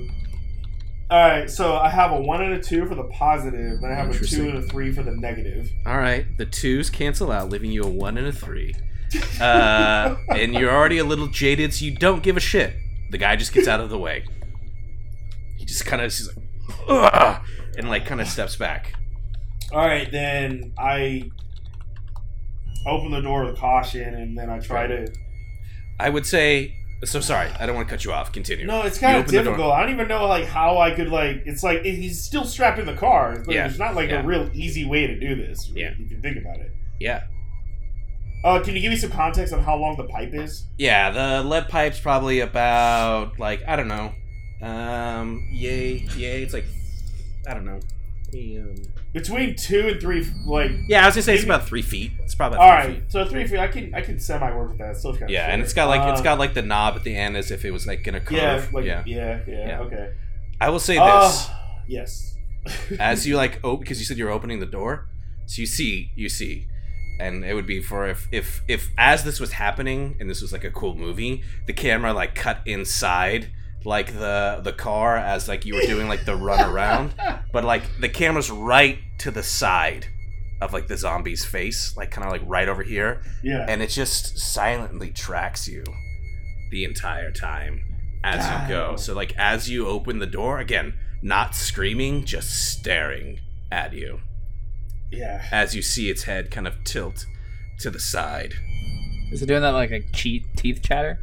All 1.11 1.19
right, 1.19 1.49
so 1.49 1.77
I 1.77 1.89
have 1.89 2.13
a 2.13 2.21
one 2.21 2.43
and 2.43 2.53
a 2.53 2.63
two 2.63 2.87
for 2.87 2.95
the 2.95 3.05
positive, 3.05 3.81
then 3.81 3.91
I 3.91 3.95
have 3.95 4.11
a 4.11 4.19
two 4.27 4.49
and 4.49 4.59
a 4.59 4.63
three 4.63 4.93
for 4.93 5.03
the 5.03 5.13
negative. 5.13 5.71
All 5.87 5.97
right, 5.97 6.27
the 6.37 6.45
twos 6.45 6.91
cancel 6.91 7.33
out, 7.33 7.49
leaving 7.49 7.73
you 7.73 7.83
a 7.83 7.89
one 7.89 8.19
and 8.19 8.27
a 8.27 8.33
three. 8.33 8.75
Uh, 9.41 10.17
and 10.29 10.53
you're 10.53 10.71
already 10.71 10.99
a 10.99 11.05
little 11.05 11.29
jaded, 11.29 11.73
so 11.73 11.87
you 11.87 11.95
don't 11.97 12.23
give 12.23 12.37
a 12.37 12.41
shit. 12.41 12.75
The 13.11 13.17
guy 13.17 13.37
just 13.37 13.55
gets 13.55 13.67
out 13.67 13.81
of 13.81 13.89
the 13.89 13.99
way. 13.99 14.27
He 15.57 15.65
just 15.65 15.87
kind 15.87 16.03
of, 16.03 16.13
he's 16.13 16.29
like, 16.29 16.45
Ugh, 16.89 17.43
and 17.79 17.89
like 17.89 18.05
kind 18.05 18.21
of 18.21 18.29
steps 18.29 18.57
back. 18.57 18.93
All 19.73 19.87
right, 19.87 20.13
then 20.13 20.75
I 20.79 21.31
open 22.87 23.11
the 23.11 23.21
door 23.21 23.45
with 23.45 23.57
caution, 23.59 24.15
and 24.15 24.37
then 24.37 24.51
I 24.51 24.59
try 24.61 24.87
to. 24.87 25.13
I 26.01 26.09
would 26.11 26.27
say. 26.27 26.75
So 27.05 27.21
sorry, 27.21 27.49
I 27.61 27.65
don't 27.67 27.77
want 27.77 27.87
to 27.87 27.95
cut 27.95 28.05
you 28.05 28.13
off. 28.13 28.33
Continue. 28.33 28.67
No, 28.67 28.83
it's 28.83 29.01
You 29.01 29.07
kind 29.07 29.19
of 29.19 29.27
the 29.27 29.33
door. 29.35 29.45
difficult. 29.45 29.73
I 29.73 29.83
don't 29.83 29.93
even 29.93 30.09
know 30.09 30.27
like 30.27 30.47
how 30.47 30.79
I 30.79 30.91
could 30.91 31.09
like. 31.11 31.43
It's 31.47 31.63
like 31.63 31.83
he's 31.85 32.25
still 32.25 32.45
strapped 32.45 32.81
in 32.81 32.87
the 32.87 32.95
car. 32.97 33.35
It's 33.35 33.47
like, 33.47 33.55
Yeah, 33.55 33.69
There's 33.69 33.79
not 33.79 33.95
like 33.95 34.11
yeah. 34.11 34.23
a 34.23 34.27
real 34.27 34.51
easy 34.53 34.85
way 34.85 35.07
to 35.07 35.19
do 35.21 35.37
this. 35.37 35.71
Yeah. 35.73 35.93
if 35.97 36.11
you 36.11 36.21
think 36.21 36.39
about 36.39 36.59
it. 36.59 36.73
Yeah. 36.99 37.23
Uh, 38.45 38.61
can 38.61 38.75
you 38.75 38.81
give 38.81 38.91
me 38.91 38.97
some 38.97 39.11
context 39.11 39.53
on 39.55 39.63
how 39.63 39.77
long 39.77 39.97
the 39.97 40.05
pipe 40.05 40.35
is? 40.35 40.67
Yeah, 40.77 41.11
the 41.11 41.49
lead 41.49 41.69
pipe's 41.69 42.01
probably 42.01 42.41
about 42.41 43.39
like 43.39 43.63
I 43.69 43.77
don't 43.77 43.89
know. 43.89 44.13
Um, 44.61 45.47
yay, 45.53 45.99
yay. 46.17 46.43
It's 46.43 46.53
like 46.53 46.67
I 47.47 47.55
don't 47.55 47.65
know. 47.65 47.79
Um, 48.35 48.75
Between 49.15 49.57
two 49.57 49.89
and 49.89 50.01
three, 50.01 50.27
like. 50.45 50.71
yeah, 50.87 51.03
I 51.03 51.07
was 51.07 51.15
gonna 51.15 51.23
say 51.23 51.35
it's 51.35 51.45
about 51.45 51.67
three 51.67 51.81
feet. 51.83 52.13
It's 52.21 52.35
probably 52.35 52.59
All 52.59 52.69
about 52.69 52.85
three 52.85 52.93
right, 52.95 53.03
feet. 53.03 53.11
so 53.13 53.25
three 53.25 53.47
feet. 53.47 53.59
I 53.59 53.69
can 53.69 53.95
I 53.95 54.01
can 54.03 54.19
semi 54.21 54.55
work 54.55 54.69
with 54.71 54.79
that. 54.79 54.91
It's 54.91 54.99
still 55.01 55.13
kind 55.13 55.25
of 55.25 55.31
Yeah, 55.31 55.47
and 55.53 55.63
it's 55.63 55.73
got 55.73 55.89
like 55.89 56.13
it's 56.13 56.21
got 56.21 56.39
like 56.39 56.53
the 56.55 56.63
knob 56.63 56.95
at 56.97 57.05
the 57.05 57.17
end 57.17 57.37
as 57.37 57.51
if 57.51 57.65
it 57.65 57.71
was 57.71 57.87
like 57.87 58.05
gonna 58.05 58.21
curve. 58.21 58.37
yeah, 58.39 58.67
like, 58.73 58.85
yeah. 58.85 59.03
yeah, 59.07 59.41
yeah, 59.47 59.67
Yeah. 59.69 59.81
Okay. 59.81 60.13
I 60.61 60.69
will 60.71 60.81
say 60.81 60.95
this. 60.95 61.03
Uh, 61.49 61.55
yes. 61.87 62.37
as 63.01 63.27
you 63.27 63.37
like 63.37 63.61
oh 63.65 63.77
because 63.77 63.99
you 63.99 64.05
said 64.05 64.19
you're 64.19 64.31
opening 64.31 64.61
the 64.61 64.67
door 64.67 65.09
so 65.47 65.61
you 65.61 65.67
see 65.67 66.11
you 66.17 66.29
see 66.29 66.67
and 67.19 67.45
it 67.45 67.55
would 67.55 67.67
be 67.67 67.81
for 67.81 68.07
if 68.07 68.29
if 68.31 68.63
if 68.69 68.91
as 68.99 69.25
this 69.25 69.41
was 69.41 69.53
happening 69.53 70.17
and 70.21 70.29
this 70.29 70.43
was 70.43 70.53
like 70.53 70.65
a 70.65 70.71
cool 70.71 70.95
movie 70.95 71.43
the 71.67 71.73
camera 71.73 72.13
like 72.13 72.35
cut 72.35 72.61
inside 72.67 73.49
like 73.89 74.13
the 74.13 74.61
the 74.63 74.73
car 74.73 75.17
as 75.17 75.49
like 75.49 75.65
you 75.65 75.75
were 75.75 75.83
doing 75.83 76.09
like 76.09 76.25
the 76.25 76.37
run 76.37 76.61
around 76.71 77.15
but 77.53 77.65
like 77.65 77.83
the 78.01 78.09
camera's 78.09 78.51
right 78.51 78.99
to 79.19 79.31
the 79.31 79.43
side 79.43 80.07
of 80.61 80.73
like 80.73 80.89
the 80.89 80.97
zombie's 80.97 81.45
face 81.45 81.97
like 81.97 82.11
kind 82.11 82.27
of 82.27 82.33
like 82.33 82.43
right 82.45 82.69
over 82.69 82.83
here 82.83 83.23
yeah. 83.43 83.65
and 83.69 83.81
it 83.81 83.89
just 83.89 84.39
silently 84.39 85.11
tracks 85.11 85.67
you 85.67 85.85
the 86.71 86.85
entire 86.85 87.31
time 87.31 87.81
as 88.23 88.63
you 88.63 88.69
go. 88.69 88.97
So 88.97 89.15
like 89.15 89.37
as 89.39 89.69
you 89.71 89.87
open 89.87 90.19
the 90.19 90.27
door, 90.27 90.59
again, 90.59 90.95
not 91.23 91.55
screaming, 91.55 92.25
just 92.25 92.51
staring 92.73 93.41
at 93.71 93.93
you 93.93 94.21
yeah. 95.11 95.45
as 95.53 95.75
you 95.75 95.83
see 95.83 96.11
its 96.11 96.25
head 96.25 96.51
kind 96.51 96.67
of 96.67 96.85
tilt 96.85 97.27
to 97.81 97.91
the 97.91 98.01
side. 98.01 98.55
Is 99.31 99.43
it 99.43 99.47
doing 99.47 99.63
that 99.63 99.71
like 99.71 99.91
a 99.91 100.01
cheat 100.13 100.45
teeth 100.57 100.83
chatter? 100.83 101.21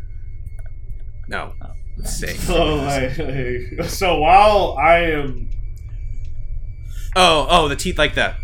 No, 1.27 1.53
it's 1.59 1.84
safe. 2.03 2.39
So 2.41 2.75
like, 2.75 3.17
like- 3.17 3.89
so 3.89 4.19
while 4.19 4.77
I 4.79 4.97
am 5.11 5.49
Oh, 7.15 7.47
oh, 7.49 7.67
the 7.69 7.75
teeth 7.75 7.97
like 7.97 8.15
that. 8.15 8.35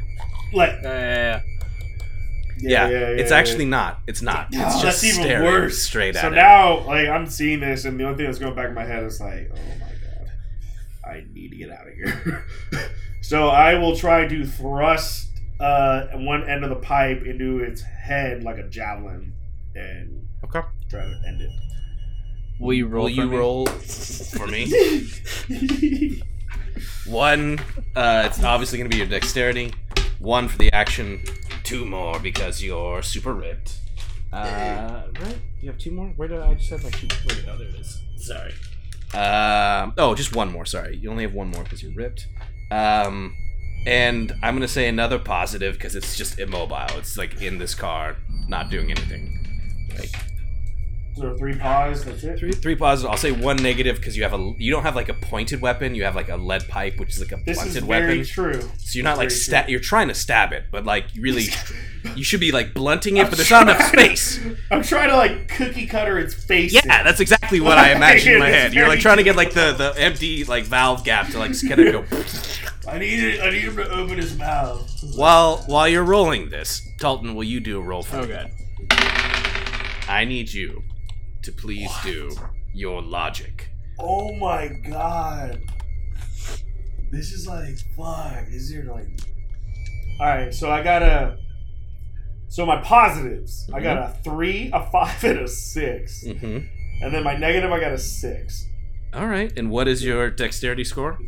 like 0.53 0.79
Yeah, 0.81 1.41
Yeah, 2.57 2.87
yeah, 2.89 2.97
it's 3.07 3.31
yeah, 3.31 3.37
actually 3.37 3.65
yeah. 3.65 3.69
not. 3.71 3.99
It's 4.07 4.21
not. 4.21 4.47
Oh, 4.55 4.61
It's 4.65 4.81
just 4.81 5.01
that's 5.01 5.03
even 5.03 5.23
staring 5.23 5.45
worse. 5.45 5.79
straight 5.81 6.15
at 6.15 6.21
So 6.21 6.29
now, 6.29 6.79
like, 6.85 7.07
I'm 7.09 7.25
seeing 7.27 7.59
this, 7.59 7.85
and 7.85 7.99
the 7.99 8.05
only 8.05 8.17
thing 8.17 8.25
that's 8.27 8.39
going 8.39 8.55
back 8.55 8.69
in 8.69 8.73
my 8.75 8.85
head 8.85 9.03
is 9.03 9.19
like, 9.19 9.51
oh 9.53 9.57
my 9.79 9.87
god, 9.87 10.31
I 11.03 11.23
need 11.33 11.49
to 11.49 11.57
get 11.57 11.69
out 11.71 11.87
of 11.87 11.93
here. 11.93 12.45
so 13.21 13.49
I 13.49 13.73
will 13.75 13.95
try 13.95 14.27
to 14.27 14.45
thrust 14.45 15.27
uh, 15.59 16.07
one 16.13 16.47
end 16.49 16.63
of 16.63 16.69
the 16.69 16.75
pipe 16.77 17.23
into 17.23 17.59
its 17.59 17.81
head 17.81 18.43
like 18.43 18.57
a 18.57 18.67
javelin, 18.69 19.33
and 19.75 20.27
Okay. 20.45 20.61
try 20.89 21.01
to 21.01 21.21
end 21.27 21.41
it. 21.41 21.49
Will 22.61 22.73
you 22.73 22.85
roll? 22.85 23.05
Will 23.05 23.09
you 23.09 23.23
for 23.23 23.27
me? 23.27 23.37
roll 23.37 23.65
for 23.65 24.47
me? 24.47 26.21
One, 27.07 27.59
uh, 27.95 28.23
it's 28.27 28.43
obviously 28.43 28.77
going 28.77 28.89
to 28.89 28.93
be 28.93 28.99
your 28.99 29.07
dexterity. 29.07 29.73
One 30.19 30.47
for 30.47 30.59
the 30.59 30.71
action. 30.71 31.23
Two 31.63 31.85
more 31.85 32.19
because 32.19 32.61
you're 32.63 33.01
super 33.01 33.33
ripped. 33.33 33.79
Uh, 34.31 35.07
right? 35.19 35.39
You 35.59 35.69
have 35.71 35.79
two 35.79 35.89
more? 35.89 36.09
Where 36.15 36.27
did 36.27 36.39
I 36.39 36.53
just 36.53 36.69
have 36.69 36.83
my 36.83 36.91
two? 36.91 37.07
Where 37.25 37.35
did, 37.35 37.49
oh, 37.49 37.57
there 37.57 37.67
it 37.67 37.75
is. 37.75 37.99
Sorry. 38.17 38.53
Um, 39.15 39.93
oh, 39.97 40.13
just 40.13 40.35
one 40.35 40.51
more. 40.51 40.65
Sorry. 40.65 40.97
You 40.97 41.09
only 41.09 41.23
have 41.23 41.33
one 41.33 41.49
more 41.49 41.63
because 41.63 41.81
you're 41.81 41.93
ripped. 41.93 42.27
Um, 42.69 43.35
and 43.87 44.31
I'm 44.43 44.53
going 44.53 44.61
to 44.61 44.67
say 44.67 44.87
another 44.87 45.17
positive 45.17 45.73
because 45.73 45.95
it's 45.95 46.15
just 46.15 46.37
immobile. 46.37 46.97
It's 46.97 47.17
like 47.17 47.41
in 47.41 47.57
this 47.57 47.73
car, 47.73 48.17
not 48.47 48.69
doing 48.69 48.91
anything. 48.91 49.87
Like, 49.97 50.11
So 51.17 51.35
three 51.37 51.55
paws. 51.55 52.05
That's 52.05 52.23
it. 52.23 52.39
Three, 52.39 52.51
three 52.53 52.75
positives. 52.75 53.11
I'll 53.11 53.17
say 53.17 53.31
one 53.31 53.57
negative 53.57 53.97
because 53.97 54.15
you 54.15 54.23
have 54.23 54.33
a 54.33 54.53
you 54.57 54.71
don't 54.71 54.83
have 54.83 54.95
like 54.95 55.09
a 55.09 55.13
pointed 55.13 55.61
weapon. 55.61 55.93
You 55.93 56.03
have 56.05 56.15
like 56.15 56.29
a 56.29 56.37
lead 56.37 56.67
pipe, 56.69 56.99
which 56.99 57.09
is 57.09 57.19
like 57.19 57.31
a 57.33 57.43
This 57.43 57.57
is 57.57 57.63
blunted 57.63 57.83
very 57.85 58.17
weapon. 58.19 58.25
true. 58.25 58.61
So 58.77 58.95
you're 58.97 59.03
not 59.03 59.17
like 59.17 59.27
very 59.29 59.39
sta- 59.39 59.65
You're 59.67 59.81
trying 59.81 60.07
to 60.07 60.13
stab 60.13 60.53
it, 60.53 60.65
but 60.71 60.85
like 60.85 61.13
you 61.13 61.21
really, 61.21 61.47
you 62.15 62.23
should 62.23 62.39
be 62.39 62.51
like 62.53 62.73
blunting 62.73 63.17
it, 63.17 63.25
I'm 63.25 63.29
but 63.29 63.35
there's 63.37 63.51
not 63.51 63.63
enough 63.63 63.91
trying- 63.91 64.15
space. 64.15 64.39
I'm 64.71 64.83
trying 64.83 65.09
to 65.09 65.17
like 65.17 65.49
cookie 65.49 65.85
cutter 65.85 66.17
its 66.17 66.33
face. 66.33 66.71
Yeah, 66.73 66.81
in. 66.99 67.05
that's 67.05 67.19
exactly 67.19 67.59
what 67.59 67.77
I 67.77 67.91
imagined 67.93 68.35
in 68.35 68.39
my 68.39 68.47
head. 68.49 68.73
You're 68.73 68.87
like 68.87 68.99
very 68.99 69.01
trying 69.01 69.17
to 69.17 69.23
get 69.23 69.35
like 69.35 69.51
the 69.53 69.73
the 69.73 69.93
empty 70.01 70.45
like 70.45 70.63
valve 70.63 71.03
gap 71.03 71.27
to 71.31 71.39
like 71.39 71.51
kind 71.67 71.81
of 71.81 72.09
go. 72.09 72.17
I 72.89 72.97
need 72.99 73.19
it. 73.23 73.41
I 73.41 73.49
need 73.51 73.61
him 73.63 73.75
to 73.75 73.89
open 73.91 74.17
his 74.17 74.37
mouth. 74.37 74.89
While 75.15 75.57
while 75.67 75.87
you're 75.89 76.03
rolling 76.05 76.49
this, 76.49 76.81
Dalton, 76.97 77.35
will 77.35 77.43
you 77.43 77.59
do 77.59 77.77
a 77.79 77.81
roll 77.81 78.01
for 78.01 78.17
Oh 78.17 78.21
me? 78.21 78.27
god. 78.29 78.51
I 80.07 80.25
need 80.25 80.51
you 80.53 80.83
to 81.43 81.51
please 81.51 81.91
do 82.03 82.31
your 82.73 83.01
logic. 83.01 83.69
Oh 83.99 84.33
my 84.35 84.67
god. 84.67 85.61
This 87.11 87.31
is 87.31 87.47
like 87.47 87.77
fuck. 87.95 88.47
Is 88.49 88.71
there 88.71 88.83
like 88.85 89.07
Alright, 90.19 90.53
so 90.53 90.69
I 90.71 90.83
got 90.83 91.01
a 91.01 91.37
so 92.47 92.65
my 92.65 92.81
positives. 92.81 93.69
I 93.73 93.79
got 93.79 93.97
a 93.97 94.13
three, 94.23 94.69
a 94.73 94.85
five, 94.91 95.23
and 95.23 95.39
a 95.39 95.47
six. 95.47 96.23
Mm-hmm. 96.25 97.03
And 97.03 97.13
then 97.13 97.23
my 97.23 97.35
negative 97.35 97.71
I 97.71 97.79
got 97.79 97.93
a 97.93 97.97
six. 97.97 98.67
All 99.13 99.27
right. 99.27 99.51
And 99.57 99.69
what 99.69 99.87
is 99.87 100.03
your 100.03 100.29
dexterity 100.29 100.83
score? 100.83 101.19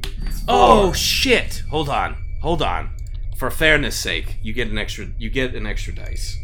Oh 0.48 0.94
shit! 0.94 1.64
Hold 1.70 1.90
on, 1.90 2.18
hold 2.42 2.62
on. 2.62 2.92
For 3.38 3.50
fairness' 3.50 4.00
sake, 4.00 4.38
you 4.42 4.54
get 4.54 4.70
an 4.70 4.78
extra. 4.78 5.08
You 5.18 5.30
get 5.30 5.56
an 5.56 5.66
extra 5.66 5.94
dice 5.94 6.38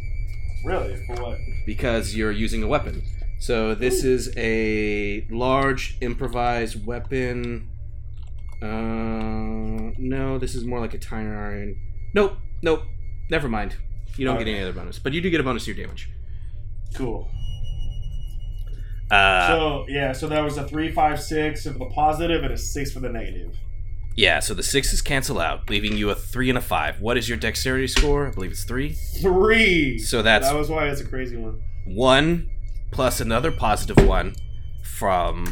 really? 0.63 0.95
For 1.05 1.22
what? 1.22 1.38
because 1.65 2.15
you're 2.15 2.32
using 2.32 2.63
a 2.63 2.67
weapon. 2.67 3.03
So 3.40 3.74
this 3.74 4.04
is 4.04 4.34
a 4.38 5.26
large 5.30 5.98
improvised 6.02 6.86
weapon. 6.86 7.70
Uh, 8.62 9.94
no, 9.98 10.38
this 10.38 10.56
is 10.56 10.66
more 10.66 10.80
like 10.80 10.94
a 10.94 10.98
tiny 10.98 11.30
iron. 11.30 11.76
Nope, 12.14 12.38
nope. 12.62 12.84
Never 13.32 13.48
mind. 13.48 13.78
You 14.18 14.26
don't 14.26 14.38
get 14.38 14.48
any 14.48 14.62
other 14.62 14.74
bonus, 14.74 15.00
but 15.00 15.14
you 15.14 15.22
do 15.22 15.30
get 15.30 15.40
a 15.40 15.44
bonus 15.44 15.64
to 15.66 15.74
your 15.74 15.86
damage. 15.86 16.10
Cool. 16.94 17.30
Uh, 19.10 19.48
so 19.48 19.86
yeah, 19.88 20.12
so 20.12 20.28
that 20.28 20.44
was 20.44 20.58
a 20.58 20.68
three, 20.68 20.92
five, 20.92 21.22
six 21.22 21.64
for 21.64 21.70
the 21.70 21.86
positive 21.86 22.44
and 22.44 22.54
a 22.54 22.58
six 22.58 22.92
for 22.92 23.00
the 23.00 23.10
negative. 23.10 23.56
yeah. 24.16 24.40
So 24.40 24.54
the 24.54 24.64
sixes 24.64 25.02
cancel 25.02 25.40
out, 25.40 25.70
leaving 25.70 25.96
you 25.98 26.10
a 26.10 26.16
three 26.16 26.50
and 26.50 26.58
a 26.58 26.62
five. 26.62 27.00
What 27.02 27.18
is 27.18 27.30
your 27.30 27.38
dexterity 27.38 27.88
score? 27.88 28.28
I 28.28 28.32
believe 28.32 28.52
it's 28.52 28.66
three. 28.66 28.94
Three. 29.22 29.98
So 29.98 30.22
that's 30.22 30.48
that 30.50 30.56
was 30.56 30.70
why 30.70 30.90
it's 30.90 31.02
a 31.02 31.06
crazy 31.08 31.38
one. 31.38 31.62
one 31.86 32.50
plus 32.92 33.20
another 33.22 33.52
positive 33.52 34.06
one 34.08 34.36
from 34.84 35.46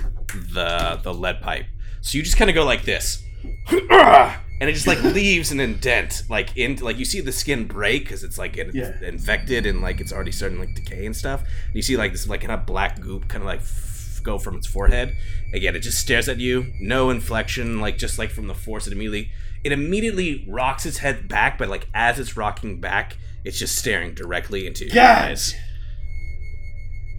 the 0.54 1.00
the 1.04 1.14
lead 1.14 1.42
pipe. 1.42 1.66
So 2.02 2.18
you 2.18 2.24
just 2.24 2.38
kind 2.38 2.50
of 2.50 2.56
go 2.56 2.64
like 2.66 2.84
this, 2.84 3.24
and 3.70 4.70
it 4.70 4.74
just 4.74 4.88
like 4.88 5.02
leaves 5.04 5.52
an 5.52 5.60
indent, 5.60 6.24
like 6.30 6.56
in 6.58 6.76
like 6.78 6.98
you 6.98 7.06
see 7.06 7.22
the 7.22 7.32
skin 7.32 7.66
break 7.68 8.04
because 8.04 8.24
it's 8.24 8.38
like 8.38 8.58
in, 8.58 8.72
Yeah. 8.74 8.94
infected 9.04 9.66
and 9.66 9.82
like 9.82 10.00
it's 10.00 10.14
already 10.14 10.32
starting 10.32 10.60
like 10.60 10.74
decay 10.76 11.06
and 11.06 11.16
stuff. 11.16 11.42
And 11.42 11.76
you 11.76 11.82
see 11.82 11.98
like 11.98 12.12
this 12.12 12.28
like 12.28 12.42
kind 12.42 12.52
of 12.52 12.66
black 12.66 13.00
goop 13.00 13.28
kind 13.28 13.42
of 13.42 13.48
like 13.48 13.60
f- 13.62 14.22
go 14.24 14.38
from 14.38 14.56
its 14.56 14.68
forehead. 14.68 15.16
Again, 15.54 15.76
it 15.76 15.80
just 15.80 16.00
stares 16.00 16.28
at 16.30 16.38
you, 16.40 16.74
no 16.80 17.10
inflection, 17.10 17.80
like 17.80 17.98
just 17.98 18.20
like 18.20 18.30
from 18.32 18.48
the 18.48 18.56
force. 18.56 18.88
It 18.88 18.94
immediately 18.94 19.32
it 19.64 19.72
immediately 19.72 20.46
rocks 20.48 20.86
its 20.86 21.00
head 21.00 21.28
back, 21.28 21.58
but 21.58 21.68
like 21.68 21.88
as 21.94 22.20
it's 22.20 22.38
rocking 22.38 22.80
back, 22.80 23.18
it's 23.44 23.58
just 23.60 23.76
staring 23.78 24.14
directly 24.14 24.68
into 24.68 24.86
your 24.86 24.94
God. 24.96 25.32
eyes 25.32 25.56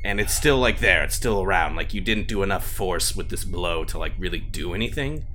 and 0.09 0.19
it's 0.19 0.33
still 0.33 0.57
like 0.57 0.79
there. 0.79 1.05
It's 1.05 1.15
still 1.15 1.43
around. 1.43 1.77
Like 1.77 1.93
you 1.93 2.01
didn't 2.01 2.29
do 2.29 2.43
enough 2.43 2.67
force 2.67 3.15
with 3.15 3.29
this 3.29 3.45
blow 3.45 3.85
to 3.85 3.99
like 3.99 4.15
really 4.19 4.39
do 4.39 4.73
anything. 4.73 5.27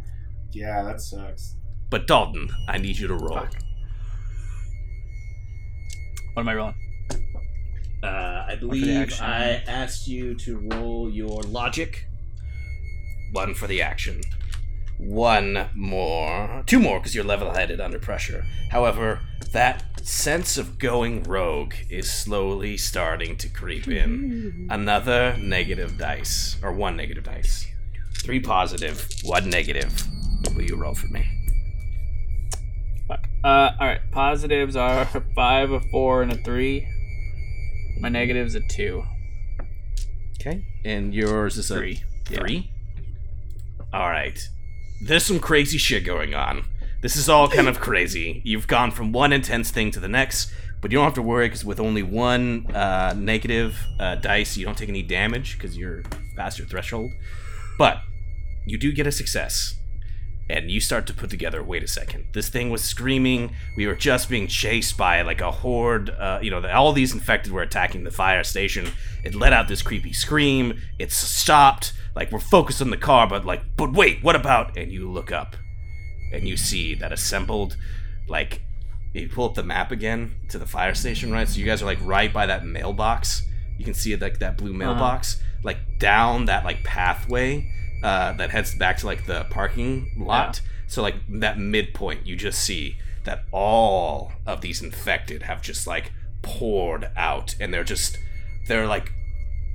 Yeah, 0.51 0.81
that 0.81 0.99
sucks. 0.99 1.55
but 1.91 2.07
dalton 2.07 2.49
i 2.67 2.79
need 2.79 2.97
you 2.97 3.07
to 3.07 3.13
roll. 3.13 3.47
What 6.33 6.41
am 6.41 6.49
I 6.49 6.55
rolling? 6.55 6.75
uh, 8.01 8.45
i 8.49 8.55
believe 8.59 9.13
i 9.21 9.63
asked 9.67 10.07
you 10.07 10.33
to 10.35 10.57
roll 10.57 11.07
your 11.07 11.43
logic. 11.43 12.07
One 13.31 13.53
for 13.53 13.67
the 13.67 13.79
action. 13.81 14.21
One 14.97 15.69
more. 15.75 16.63
Two 16.65 16.79
more 16.79 16.99
because 16.99 17.13
you're 17.13 17.23
level-headed 17.23 17.79
under 17.79 17.99
pressure. 17.99 18.43
However 18.71 19.21
that 19.51 19.83
sense 20.03 20.57
of 20.57 20.77
going 20.77 21.23
rogue 21.23 21.73
is 21.89 22.11
slowly 22.11 22.77
starting 22.77 23.35
to 23.37 23.47
creep 23.47 23.87
in 23.87 24.67
another 24.69 25.35
negative 25.39 25.97
dice 25.97 26.57
or 26.61 26.73
one 26.73 26.97
negative 26.97 27.23
dice 27.23 27.67
three 28.21 28.39
positive 28.39 29.07
one 29.23 29.49
negative 29.49 29.93
Will 30.51 30.63
you 30.63 30.75
roll 30.75 30.93
for 30.93 31.07
me? 31.07 31.25
Fuck. 33.07 33.27
Uh, 33.43 33.71
all 33.79 33.87
right. 33.87 34.11
Positives 34.11 34.75
are 34.75 35.01
a 35.01 35.23
five, 35.35 35.71
a 35.71 35.79
four, 35.79 36.21
and 36.21 36.31
a 36.31 36.35
three. 36.35 36.87
My 37.99 38.09
negatives 38.09 38.55
a 38.55 38.61
two. 38.61 39.03
Okay. 40.39 40.65
And 40.83 41.13
yours 41.13 41.57
is 41.57 41.71
a 41.71 41.75
Three. 41.75 42.03
Yeah. 42.29 42.39
Three? 42.39 42.71
Alright. 43.93 44.39
There's 45.01 45.25
some 45.25 45.39
crazy 45.39 45.77
shit 45.77 46.05
going 46.05 46.33
on. 46.33 46.65
This 47.03 47.17
is 47.17 47.27
all 47.27 47.49
kind 47.49 47.67
of 47.67 47.81
crazy. 47.81 48.41
You've 48.45 48.65
gone 48.65 48.89
from 48.89 49.11
one 49.11 49.33
intense 49.33 49.71
thing 49.71 49.91
to 49.91 49.99
the 49.99 50.07
next, 50.07 50.53
but 50.79 50.89
you 50.89 50.97
don't 50.97 51.03
have 51.03 51.13
to 51.15 51.21
worry 51.21 51.49
because 51.49 51.65
with 51.65 51.81
only 51.81 52.01
one 52.01 52.65
uh, 52.73 53.13
negative 53.13 53.77
uh, 53.99 54.15
dice, 54.15 54.55
you 54.55 54.63
don't 54.63 54.77
take 54.77 54.87
any 54.87 55.03
damage 55.03 55.57
because 55.57 55.77
you're 55.77 56.03
past 56.37 56.57
your 56.57 56.65
threshold. 56.65 57.11
But 57.77 57.97
you 58.65 58.77
do 58.77 58.93
get 58.93 59.05
a 59.05 59.11
success. 59.11 59.75
And 60.49 60.71
you 60.71 60.79
start 60.79 61.05
to 61.07 61.13
put 61.13 61.29
together 61.29 61.61
wait 61.61 61.83
a 61.83 61.89
second. 61.89 62.27
This 62.33 62.47
thing 62.47 62.69
was 62.69 62.81
screaming. 62.81 63.53
We 63.75 63.85
were 63.85 63.95
just 63.95 64.29
being 64.29 64.47
chased 64.47 64.95
by 64.97 65.23
like 65.23 65.41
a 65.41 65.51
horde. 65.51 66.09
Uh, 66.09 66.39
you 66.41 66.51
know, 66.51 66.61
the, 66.61 66.73
all 66.73 66.93
these 66.93 67.13
infected 67.13 67.51
were 67.51 67.63
attacking 67.63 68.05
the 68.05 68.11
fire 68.11 68.45
station. 68.45 68.87
It 69.25 69.35
let 69.35 69.51
out 69.51 69.67
this 69.67 69.81
creepy 69.81 70.13
scream. 70.13 70.79
It 70.99 71.11
stopped. 71.11 71.91
Like 72.15 72.31
we're 72.31 72.39
focused 72.39 72.81
on 72.81 72.91
the 72.91 72.97
car, 72.97 73.27
but 73.27 73.43
like, 73.43 73.61
but 73.75 73.91
wait, 73.91 74.23
what 74.23 74.37
about? 74.37 74.77
And 74.77 74.89
you 74.89 75.11
look 75.11 75.33
up 75.33 75.57
and 76.33 76.47
you 76.47 76.57
see 76.57 76.95
that 76.95 77.11
assembled, 77.11 77.77
like, 78.27 78.61
if 79.13 79.21
you 79.21 79.29
pull 79.29 79.45
up 79.45 79.53
the 79.55 79.63
map 79.63 79.91
again 79.91 80.35
to 80.49 80.57
the 80.57 80.65
fire 80.65 80.95
station, 80.95 81.31
right? 81.31 81.47
So 81.47 81.59
you 81.59 81.65
guys 81.65 81.81
are 81.81 81.85
like 81.85 81.99
right 82.01 82.33
by 82.33 82.47
that 82.47 82.65
mailbox. 82.65 83.43
You 83.77 83.85
can 83.85 83.93
see 83.93 84.11
it 84.13 84.21
like 84.21 84.39
that 84.39 84.57
blue 84.57 84.73
mailbox, 84.73 85.41
like 85.63 85.77
down 85.99 86.45
that 86.45 86.63
like 86.65 86.83
pathway 86.83 87.71
uh, 88.03 88.33
that 88.33 88.49
heads 88.49 88.75
back 88.75 88.97
to 88.97 89.05
like 89.05 89.25
the 89.25 89.45
parking 89.49 90.11
lot. 90.17 90.61
So 90.87 91.01
like 91.01 91.15
that 91.29 91.59
midpoint, 91.59 92.25
you 92.25 92.35
just 92.35 92.59
see 92.59 92.97
that 93.25 93.43
all 93.51 94.31
of 94.45 94.61
these 94.61 94.81
infected 94.81 95.43
have 95.43 95.61
just 95.61 95.87
like 95.87 96.11
poured 96.41 97.09
out, 97.15 97.55
and 97.59 97.73
they're 97.73 97.83
just 97.83 98.17
they're 98.67 98.87
like 98.87 99.11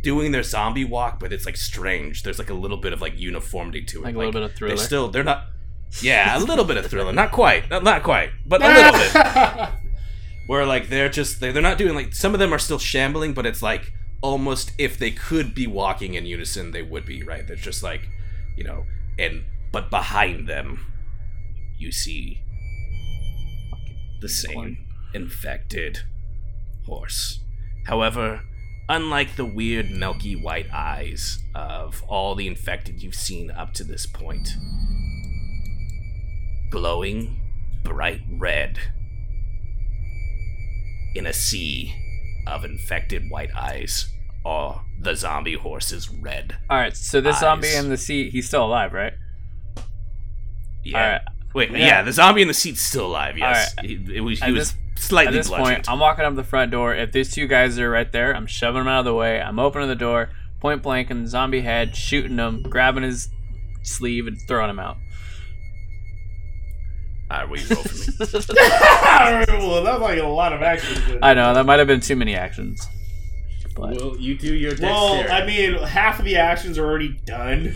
doing 0.02 0.32
their 0.32 0.42
zombie 0.42 0.84
walk, 0.84 1.18
but 1.20 1.32
it's 1.32 1.46
like 1.46 1.56
strange. 1.56 2.22
There's 2.22 2.38
like 2.38 2.50
a 2.50 2.54
little 2.54 2.76
bit 2.76 2.92
of 2.92 3.00
like 3.00 3.18
uniformity 3.18 3.82
to 3.84 4.00
it, 4.00 4.04
Like 4.04 4.14
a 4.14 4.18
little 4.18 4.32
bit 4.32 4.42
of 4.42 4.54
Thriller? 4.54 4.76
They're 4.76 4.84
still 4.84 5.08
they're 5.08 5.24
not. 5.24 5.46
Yeah, 6.02 6.36
a 6.36 6.40
little 6.40 6.64
bit 6.64 6.76
of 6.76 6.86
thriller, 6.86 7.12
not 7.12 7.32
quite, 7.32 7.70
not, 7.70 7.82
not 7.82 8.02
quite, 8.02 8.30
but 8.46 8.62
a 8.62 8.68
little 8.68 8.92
bit. 8.92 9.70
Where 10.46 10.64
like 10.64 10.88
they're 10.88 11.08
just 11.08 11.40
they're, 11.40 11.52
they're 11.52 11.62
not 11.62 11.78
doing 11.78 11.94
like 11.94 12.14
some 12.14 12.34
of 12.34 12.40
them 12.40 12.52
are 12.52 12.58
still 12.58 12.78
shambling, 12.78 13.34
but 13.34 13.46
it's 13.46 13.62
like 13.62 13.92
almost 14.20 14.72
if 14.78 14.98
they 14.98 15.10
could 15.10 15.54
be 15.54 15.66
walking 15.66 16.14
in 16.14 16.26
unison, 16.26 16.72
they 16.72 16.82
would 16.82 17.04
be 17.04 17.22
right. 17.22 17.46
They're 17.46 17.56
just 17.56 17.82
like, 17.82 18.08
you 18.56 18.64
know, 18.64 18.84
and 19.18 19.44
but 19.72 19.90
behind 19.90 20.48
them, 20.48 20.92
you 21.78 21.92
see 21.92 22.40
the 24.20 24.28
same 24.28 24.78
infected 25.14 26.00
horse. 26.86 27.40
However, 27.86 28.42
unlike 28.88 29.36
the 29.36 29.44
weird 29.44 29.90
milky 29.90 30.34
white 30.34 30.70
eyes 30.72 31.42
of 31.54 32.02
all 32.08 32.34
the 32.34 32.46
infected 32.46 33.02
you've 33.02 33.14
seen 33.14 33.50
up 33.50 33.74
to 33.74 33.84
this 33.84 34.06
point, 34.06 34.48
glowing 36.70 37.40
bright 37.84 38.22
red 38.36 38.78
in 41.14 41.26
a 41.26 41.32
sea 41.32 41.94
of 42.46 42.64
infected 42.64 43.30
white 43.30 43.50
eyes 43.56 44.08
are 44.44 44.84
the 45.00 45.14
zombie 45.14 45.54
horse's 45.54 46.08
red. 46.10 46.56
All 46.70 46.78
right. 46.78 46.96
So 46.96 47.20
this 47.20 47.36
Eyes. 47.36 47.40
zombie 47.40 47.74
in 47.74 47.88
the 47.88 47.96
seat, 47.96 48.32
he's 48.32 48.46
still 48.48 48.64
alive, 48.64 48.92
right? 48.92 49.12
Yeah. 50.84 50.96
All 51.04 51.12
right. 51.12 51.20
Wait, 51.54 51.70
yeah. 51.72 51.78
Yeah. 51.78 52.02
the 52.02 52.12
zombie 52.12 52.42
in 52.42 52.48
the 52.48 52.54
seat's 52.54 52.80
still 52.80 53.06
alive. 53.06 53.36
Yes, 53.36 53.74
All 53.78 53.84
he, 53.84 53.94
it 54.14 54.20
was, 54.20 54.38
he 54.40 54.46
At 54.46 54.52
was 54.52 54.70
At 54.72 54.98
slightly 54.98 55.36
this 55.36 55.48
bludgeoned. 55.48 55.66
point, 55.76 55.90
I'm 55.90 55.98
walking 55.98 56.24
up 56.24 56.34
the 56.36 56.44
front 56.44 56.70
door. 56.70 56.94
If 56.94 57.12
these 57.12 57.32
two 57.32 57.46
guys 57.46 57.78
are 57.78 57.90
right 57.90 58.10
there, 58.10 58.34
I'm 58.34 58.46
shoving 58.46 58.80
them 58.80 58.88
out 58.88 59.00
of 59.00 59.04
the 59.06 59.14
way. 59.14 59.40
I'm 59.40 59.58
opening 59.58 59.88
the 59.88 59.94
door, 59.96 60.30
point 60.60 60.82
blank 60.82 61.10
in 61.10 61.24
the 61.24 61.28
zombie 61.28 61.62
head, 61.62 61.96
shooting 61.96 62.36
him, 62.38 62.62
grabbing 62.62 63.02
his 63.02 63.28
sleeve, 63.82 64.26
and 64.26 64.38
throwing 64.46 64.70
him 64.70 64.78
out. 64.78 64.98
All 67.30 67.38
right, 67.40 67.48
will 67.48 67.58
you 67.58 67.66
roll 67.74 67.82
for 67.82 67.94
me? 67.94 68.04
well, 69.48 69.84
that's 69.84 70.00
like 70.00 70.18
a 70.18 70.26
lot 70.26 70.52
of 70.52 70.62
action. 70.62 71.18
I 71.22 71.34
know 71.34 71.52
that 71.54 71.66
might 71.66 71.78
have 71.78 71.88
been 71.88 72.00
too 72.00 72.16
many 72.16 72.34
actions. 72.34 72.86
But 73.74 73.96
Well, 73.96 74.16
you 74.18 74.36
do 74.36 74.54
your 74.54 74.72
Well, 74.80 75.24
I 75.30 75.44
mean, 75.46 75.74
half 75.82 76.18
of 76.18 76.24
the 76.24 76.36
actions 76.36 76.78
are 76.78 76.84
already 76.86 77.18
done 77.26 77.74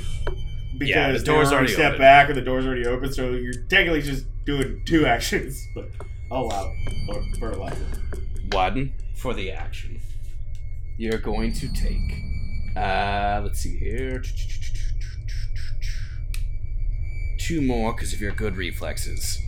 because 0.78 0.88
Yeah, 0.88 1.12
the 1.12 1.18
they 1.18 1.24
door's 1.24 1.48
already 1.48 1.55
already 1.57 1.72
step 1.74 1.88
open. 1.92 2.00
back 2.00 2.28
and 2.28 2.36
the 2.36 2.42
door's 2.42 2.66
already 2.66 2.86
open. 2.86 3.12
So 3.12 3.30
you're 3.32 3.53
technically 3.68 4.03
just 4.03 4.24
doing 4.46 4.82
two 4.86 5.05
actions, 5.14 5.62
but 5.74 5.88
I'll 6.30 6.44
allow 6.44 6.72
it 6.72 7.09
or 7.16 7.22
fertilize 7.38 7.78
it. 7.78 8.55
one 8.55 8.94
for 9.16 9.34
the 9.34 9.50
action. 9.53 10.00
You're 10.98 11.18
going 11.18 11.53
to 11.55 11.68
take. 11.72 12.76
Uh, 12.76 13.40
let's 13.44 13.61
see 13.61 13.76
here. 13.76 14.22
Two 17.47 17.61
more 17.61 17.93
because 17.93 18.12
of 18.12 18.20
your 18.20 18.32
good 18.32 18.57
reflexes. 18.57 19.40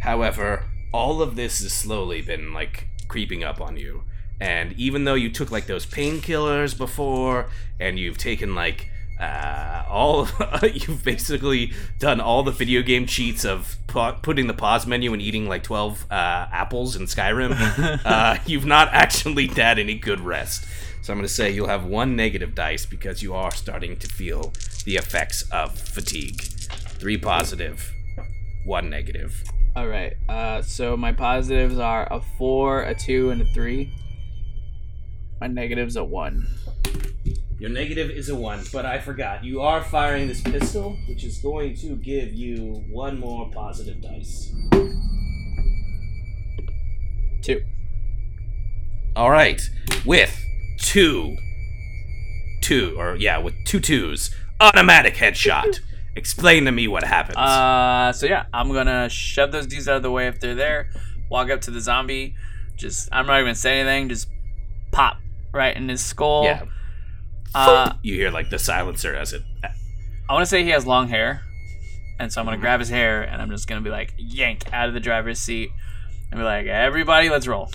However, 0.00 0.64
all 0.92 1.22
of 1.22 1.34
this 1.34 1.60
has 1.62 1.72
slowly 1.72 2.20
been 2.20 2.52
like 2.52 2.88
creeping 3.08 3.42
up 3.42 3.60
on 3.60 3.76
you. 3.76 4.02
And 4.40 4.72
even 4.74 5.04
though 5.04 5.14
you 5.14 5.30
took 5.30 5.50
like 5.50 5.66
those 5.66 5.86
painkillers 5.86 6.76
before, 6.76 7.48
and 7.80 7.98
you've 7.98 8.18
taken 8.18 8.54
like 8.54 8.88
uh, 9.18 9.84
all, 9.88 10.28
you've 10.62 11.02
basically 11.02 11.72
done 11.98 12.20
all 12.20 12.42
the 12.42 12.52
video 12.52 12.82
game 12.82 13.06
cheats 13.06 13.44
of 13.44 13.76
pu- 13.88 14.12
putting 14.22 14.46
the 14.46 14.54
pause 14.54 14.86
menu 14.86 15.12
and 15.12 15.20
eating 15.20 15.48
like 15.48 15.64
twelve 15.64 16.06
uh, 16.10 16.46
apples 16.52 16.94
in 16.94 17.04
Skyrim. 17.04 18.00
uh, 18.04 18.38
you've 18.46 18.66
not 18.66 18.88
actually 18.92 19.48
had 19.48 19.78
any 19.78 19.94
good 19.94 20.20
rest. 20.20 20.66
So 21.02 21.12
I'm 21.12 21.18
going 21.18 21.26
to 21.26 21.32
say 21.32 21.50
you'll 21.50 21.68
have 21.68 21.84
one 21.86 22.16
negative 22.16 22.54
dice 22.54 22.84
because 22.84 23.22
you 23.22 23.32
are 23.32 23.50
starting 23.50 23.96
to 23.96 24.06
feel 24.06 24.52
the 24.84 24.96
effects 24.96 25.42
of 25.50 25.78
fatigue. 25.78 26.42
Three 26.98 27.16
positive, 27.16 27.92
one 28.64 28.90
negative. 28.90 29.42
all 29.76 29.86
right. 29.86 30.14
Uh, 30.28 30.62
so 30.62 30.96
my 30.96 31.12
positives 31.12 31.78
are 31.78 32.08
a 32.12 32.20
four, 32.20 32.82
a 32.82 32.94
two, 32.94 33.30
and 33.30 33.40
a 33.42 33.44
three. 33.54 33.94
My 35.40 35.46
negatives 35.46 35.94
a 35.96 36.02
one. 36.04 36.48
Your 37.60 37.70
negative 37.70 38.10
is 38.10 38.28
a 38.28 38.34
one, 38.36 38.64
but 38.72 38.84
I 38.84 38.98
forgot. 38.98 39.44
You 39.44 39.60
are 39.60 39.82
firing 39.82 40.26
this 40.28 40.40
pistol, 40.40 40.96
which 41.08 41.24
is 41.24 41.38
going 41.38 41.76
to 41.76 41.94
give 41.96 42.32
you 42.34 42.84
one 42.90 43.18
more 43.18 43.48
positive 43.50 44.00
dice. 44.02 44.52
Two. 47.42 47.62
All 49.14 49.30
right, 49.30 49.60
with 50.04 50.36
two, 50.80 51.36
two, 52.60 52.94
or 52.98 53.16
yeah, 53.16 53.38
with 53.38 53.54
two 53.64 53.80
twos, 53.80 54.34
automatic 54.60 55.14
headshot. 55.14 55.80
Explain 56.18 56.64
to 56.64 56.72
me 56.72 56.88
what 56.88 57.04
happens. 57.04 57.36
Uh, 57.38 58.12
so 58.12 58.26
yeah, 58.26 58.46
I'm 58.52 58.72
gonna 58.72 59.08
shove 59.08 59.52
those 59.52 59.66
dudes 59.66 59.88
out 59.88 59.96
of 59.96 60.02
the 60.02 60.10
way 60.10 60.26
if 60.26 60.40
they're 60.40 60.54
there. 60.54 60.90
Walk 61.30 61.48
up 61.50 61.60
to 61.62 61.70
the 61.70 61.80
zombie. 61.80 62.34
Just 62.76 63.08
I'm 63.12 63.26
not 63.26 63.34
even 63.36 63.46
gonna 63.46 63.54
say 63.54 63.80
anything. 63.80 64.08
Just 64.08 64.28
pop 64.92 65.18
right 65.54 65.74
in 65.76 65.88
his 65.88 66.04
skull. 66.04 66.44
yeah. 66.44 66.64
Uh, 67.54 67.92
you 68.02 68.14
hear 68.14 68.30
like 68.30 68.50
the 68.50 68.58
silencer 68.58 69.14
as 69.14 69.32
it. 69.32 69.42
I 70.28 70.32
want 70.34 70.42
to 70.42 70.46
say 70.46 70.62
he 70.64 70.70
has 70.70 70.86
long 70.86 71.08
hair, 71.08 71.42
and 72.18 72.30
so 72.32 72.40
I'm 72.40 72.44
Mm-hmm. 72.46 72.54
gonna 72.54 72.60
grab 72.60 72.80
his 72.80 72.88
hair 72.90 73.22
and 73.22 73.40
I'm 73.40 73.50
just 73.50 73.66
gonna 73.68 73.80
be 73.80 73.90
like 73.90 74.12
yank 74.18 74.64
out 74.72 74.88
of 74.88 74.94
the 74.94 75.00
driver's 75.00 75.38
seat 75.38 75.70
and 76.30 76.38
be 76.38 76.44
like, 76.44 76.66
everybody, 76.66 77.30
let's 77.30 77.46
roll. 77.46 77.70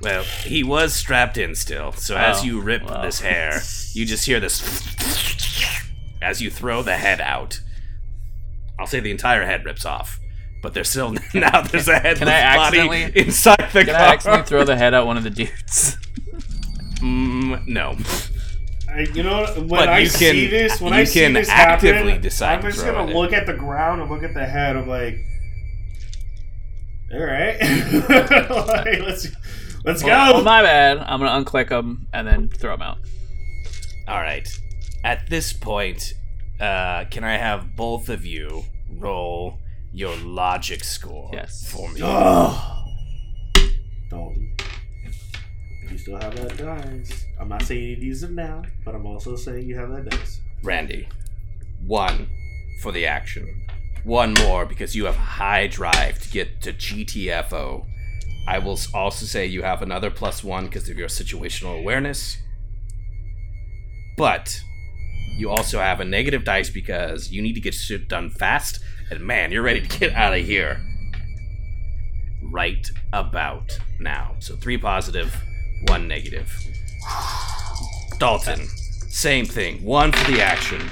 Well, 0.00 0.22
he 0.22 0.62
was 0.62 0.94
strapped 0.94 1.36
in 1.36 1.54
still, 1.56 1.90
so 1.92 2.16
as 2.16 2.40
Oh, 2.40 2.44
you 2.44 2.60
rip 2.60 2.84
well. 2.84 3.02
this 3.02 3.20
hair, 3.20 3.60
you 3.94 4.06
just 4.06 4.24
hear 4.24 4.38
this 4.38 4.62
as 6.22 6.40
you 6.42 6.50
throw 6.50 6.82
the 6.82 6.96
head 6.96 7.20
out. 7.20 7.60
I'll 8.78 8.86
say 8.86 9.00
the 9.00 9.10
entire 9.10 9.44
head 9.44 9.64
rips 9.64 9.84
off, 9.84 10.20
but 10.62 10.72
there's 10.74 10.88
still 10.88 11.12
now 11.34 11.62
there's 11.62 11.88
a 11.88 11.98
headless 11.98 12.28
I 12.28 12.56
body 12.56 12.78
accidentally- 12.80 13.20
inside 13.26 13.70
the 13.72 13.84
Can 13.84 13.94
car. 13.94 13.96
I 13.96 14.12
accidentally 14.14 14.46
throw 14.46 14.64
the 14.64 14.76
head 14.76 14.94
out 14.94 15.06
one 15.06 15.16
of 15.16 15.24
the 15.24 15.30
dudes? 15.30 15.96
Mm, 17.00 17.66
no. 17.66 17.96
I, 18.90 19.00
you 19.00 19.22
know, 19.22 19.44
when 19.56 19.68
But 19.68 19.88
I 19.88 19.98
you 20.00 20.08
can- 20.08 20.18
see 20.18 20.46
this, 20.48 20.80
when 20.80 20.92
you 20.92 21.00
I 21.00 21.04
see 21.04 21.20
can 21.20 21.32
this 21.34 21.48
actively 21.48 22.08
happen, 22.12 22.22
decide 22.22 22.54
I'm 22.56 22.62
to 22.62 22.68
just 22.68 22.80
throw 22.82 22.92
gonna 22.94 23.10
it. 23.10 23.14
look 23.16 23.32
at 23.32 23.46
the 23.46 23.54
ground 23.54 24.00
and 24.00 24.10
look 24.10 24.22
at 24.22 24.34
the 24.34 24.46
head. 24.46 24.76
I'm 24.76 24.88
like, 24.88 25.16
all 27.12 27.20
right, 27.24 27.58
like, 28.08 29.00
let's 29.00 29.28
let's 29.84 30.02
go. 30.02 30.08
Oh, 30.34 30.42
my 30.42 30.62
bad. 30.62 30.98
I'm 30.98 31.20
gonna 31.20 31.44
unclick 31.44 31.68
them 31.70 32.06
and 32.12 32.26
then 32.26 32.48
throw 32.48 32.72
them 32.72 32.82
out. 32.82 32.98
All 34.06 34.20
right. 34.20 34.46
At 35.08 35.30
this 35.30 35.54
point, 35.54 36.12
uh, 36.60 37.06
can 37.10 37.24
I 37.24 37.38
have 37.38 37.74
both 37.74 38.10
of 38.10 38.26
you 38.26 38.64
roll 38.98 39.58
your 39.90 40.14
logic 40.16 40.84
score 40.84 41.30
Yes. 41.32 41.66
for 41.72 41.90
me? 41.90 42.00
Ugh. 42.02 42.88
Dalton, 44.10 44.54
you 45.90 45.96
still 45.96 46.20
have 46.20 46.36
that 46.36 46.58
dice. 46.58 47.24
I'm 47.40 47.48
not 47.48 47.62
saying 47.62 47.82
you 47.82 47.88
need 47.94 48.00
to 48.00 48.06
use 48.06 48.22
it 48.22 48.32
now, 48.32 48.62
but 48.84 48.94
I'm 48.94 49.06
also 49.06 49.34
saying 49.34 49.66
you 49.66 49.78
have 49.78 49.88
that 49.92 50.10
dice. 50.10 50.40
Randy, 50.62 51.08
one 51.86 52.28
for 52.82 52.92
the 52.92 53.06
action. 53.06 53.64
one 54.04 54.32
more 54.34 54.64
because 54.66 54.94
you 54.94 55.06
have 55.06 55.16
high 55.16 55.66
drive 55.66 56.20
to 56.22 56.28
get 56.30 56.60
to 56.62 56.72
GTFO. 56.72 57.84
I 58.46 58.58
will 58.58 58.78
also 58.94 59.24
say 59.26 59.44
you 59.46 59.62
have 59.62 59.80
another 59.82 60.10
plus 60.10 60.44
one 60.44 60.66
because 60.66 60.88
of 60.90 60.96
your 60.98 61.08
situational 61.08 61.78
awareness. 61.80 62.36
But 64.16 64.60
you 65.38 65.48
also 65.50 65.78
have 65.78 66.00
a 66.00 66.04
negative 66.04 66.44
dice 66.44 66.68
because 66.68 67.30
you 67.30 67.40
need 67.40 67.54
to 67.54 67.60
get 67.60 67.72
shit 67.74 68.08
done 68.08 68.28
fast, 68.28 68.80
and 69.10 69.20
man, 69.20 69.52
you're 69.52 69.62
ready 69.62 69.80
to 69.80 69.98
get 69.98 70.12
out 70.14 70.34
of 70.36 70.44
here 70.44 70.80
right 72.42 72.90
about 73.12 73.78
now. 74.00 74.34
So 74.40 74.56
three 74.56 74.78
positive, 74.78 75.34
one 75.86 76.08
negative. 76.08 76.52
Dalton, 78.18 78.66
same 79.08 79.46
thing. 79.46 79.82
One 79.84 80.12
for 80.12 80.30
the 80.30 80.42
action. 80.42 80.82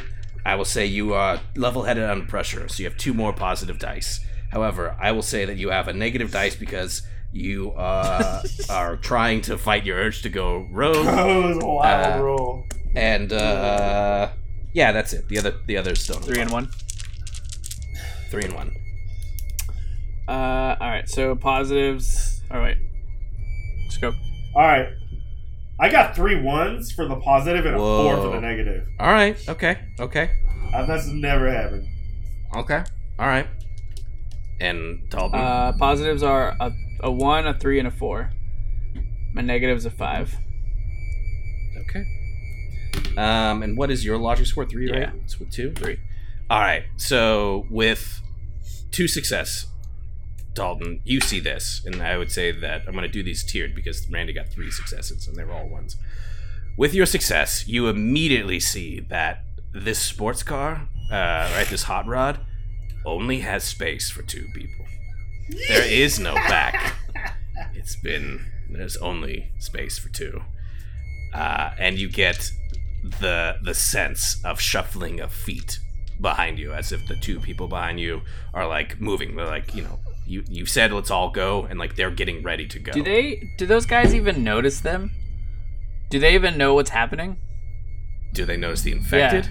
I 0.44 0.54
will 0.54 0.64
say 0.64 0.86
you 0.86 1.12
are 1.12 1.40
level 1.56 1.82
headed 1.82 2.04
under 2.04 2.24
pressure, 2.24 2.68
so 2.68 2.82
you 2.82 2.88
have 2.88 2.96
two 2.96 3.12
more 3.12 3.32
positive 3.32 3.78
dice. 3.80 4.20
However, 4.52 4.96
I 5.00 5.10
will 5.10 5.22
say 5.22 5.44
that 5.44 5.56
you 5.56 5.70
have 5.70 5.88
a 5.88 5.92
negative 5.92 6.30
dice 6.30 6.54
because 6.54 7.02
you 7.32 7.72
uh, 7.72 8.42
are 8.70 8.96
trying 8.96 9.40
to 9.42 9.58
fight 9.58 9.84
your 9.84 9.98
urge 9.98 10.22
to 10.22 10.28
go 10.28 10.68
rogue. 10.70 10.96
It 10.98 11.46
was 11.46 11.58
a 11.62 11.66
wild 11.66 12.20
Uh, 12.20 12.22
roll. 12.22 12.66
And 12.96 13.32
uh, 13.32 14.30
yeah, 14.72 14.92
that's 14.92 15.12
it. 15.12 15.28
The 15.28 15.38
other 15.38 15.54
the 15.66 15.76
others 15.76 16.02
still 16.02 16.16
Three 16.16 16.40
and 16.40 16.50
one. 16.50 16.70
three 18.30 18.44
and 18.44 18.54
one. 18.54 18.70
Uh, 20.26 20.76
all 20.80 20.88
right. 20.90 21.08
So 21.08 21.36
positives. 21.36 22.40
All 22.50 22.58
right. 22.58 22.76
Let's 23.84 23.98
go. 23.98 24.12
All 24.54 24.62
right. 24.62 24.88
I 25.78 25.90
got 25.90 26.16
three 26.16 26.40
ones 26.40 26.90
for 26.90 27.06
the 27.06 27.16
positive 27.16 27.66
and 27.66 27.74
a 27.74 27.78
four 27.78 28.16
for 28.16 28.28
the 28.30 28.40
negative. 28.40 28.86
All 28.98 29.12
right. 29.12 29.36
Okay. 29.48 29.78
Okay. 30.00 30.30
Uh, 30.74 30.86
that's 30.86 31.06
never 31.06 31.52
happened. 31.52 31.86
Okay. 32.56 32.82
All 33.18 33.26
right. 33.26 33.46
And 34.58 35.08
Dalton. 35.10 35.38
Uh, 35.38 35.72
positives 35.78 36.22
are 36.22 36.56
a, 36.58 36.72
a 37.00 37.10
one, 37.12 37.46
a 37.46 37.52
three, 37.58 37.78
and 37.78 37.86
a 37.86 37.90
four. 37.90 38.30
My 39.34 39.42
negative's 39.42 39.84
a 39.84 39.90
five. 39.90 40.34
Okay. 41.82 42.02
Um, 43.16 43.62
and 43.62 43.76
what 43.76 43.90
is 43.90 44.04
your 44.04 44.18
logic 44.18 44.46
score? 44.46 44.66
Three, 44.66 44.90
right? 44.90 45.00
Yeah. 45.00 45.12
It's 45.24 45.38
with 45.38 45.50
two? 45.50 45.72
Three. 45.72 45.98
All 46.50 46.60
right. 46.60 46.84
So 46.96 47.66
with 47.70 48.20
two 48.90 49.08
success, 49.08 49.66
Dalton, 50.54 51.00
you 51.04 51.20
see 51.20 51.38
this, 51.38 51.82
and 51.84 52.02
I 52.02 52.16
would 52.16 52.32
say 52.32 52.50
that 52.50 52.82
I'm 52.86 52.92
going 52.94 53.02
to 53.02 53.08
do 53.08 53.22
these 53.22 53.44
tiered 53.44 53.74
because 53.74 54.08
Randy 54.10 54.32
got 54.32 54.48
three 54.48 54.70
successes, 54.70 55.28
and 55.28 55.36
they 55.36 55.44
were 55.44 55.52
all 55.52 55.68
ones. 55.68 55.96
With 56.76 56.94
your 56.94 57.06
success, 57.06 57.68
you 57.68 57.88
immediately 57.88 58.58
see 58.60 59.00
that 59.08 59.44
this 59.72 59.98
sports 59.98 60.42
car, 60.42 60.88
uh, 61.10 61.50
right, 61.54 61.66
this 61.68 61.84
hot 61.84 62.06
rod, 62.06 62.40
only 63.04 63.40
has 63.40 63.64
space 63.64 64.10
for 64.10 64.22
two 64.22 64.46
people. 64.54 64.86
There 65.68 65.86
is 65.86 66.18
no 66.18 66.34
back. 66.48 66.94
It's 67.74 67.96
been 67.96 68.44
there's 68.70 68.96
only 68.96 69.50
space 69.58 69.98
for 69.98 70.08
two, 70.08 70.42
uh, 71.34 71.70
and 71.78 71.98
you 71.98 72.08
get 72.08 72.50
the 73.20 73.56
the 73.62 73.74
sense 73.74 74.42
of 74.44 74.60
shuffling 74.60 75.20
of 75.20 75.32
feet 75.32 75.78
behind 76.20 76.58
you, 76.58 76.72
as 76.72 76.92
if 76.92 77.06
the 77.06 77.16
two 77.16 77.40
people 77.40 77.68
behind 77.68 78.00
you 78.00 78.22
are 78.54 78.66
like 78.66 79.00
moving. 79.00 79.36
They're 79.36 79.46
like, 79.46 79.74
you 79.74 79.82
know, 79.82 79.98
you 80.26 80.44
you 80.48 80.66
said 80.66 80.92
let's 80.92 81.10
all 81.10 81.30
go, 81.30 81.64
and 81.64 81.78
like 81.78 81.96
they're 81.96 82.10
getting 82.10 82.42
ready 82.42 82.66
to 82.68 82.78
go. 82.78 82.92
Do 82.92 83.02
they? 83.02 83.50
Do 83.58 83.66
those 83.66 83.86
guys 83.86 84.14
even 84.14 84.42
notice 84.44 84.80
them? 84.80 85.10
Do 86.10 86.18
they 86.18 86.34
even 86.34 86.56
know 86.56 86.74
what's 86.74 86.90
happening? 86.90 87.38
Do 88.32 88.44
they 88.44 88.56
notice 88.56 88.82
the 88.82 88.92
infected? 88.92 89.48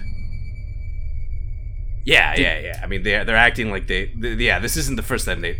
Yeah, 2.04 2.34
yeah, 2.36 2.60
yeah. 2.60 2.80
I 2.82 2.86
mean, 2.86 3.02
they're 3.02 3.24
they're 3.24 3.36
acting 3.36 3.70
like 3.70 3.88
they, 3.88 4.06
th- 4.06 4.38
Yeah, 4.38 4.60
this 4.60 4.76
isn't 4.76 4.96
the 4.96 5.02
first 5.02 5.26
time 5.26 5.40
they. 5.40 5.58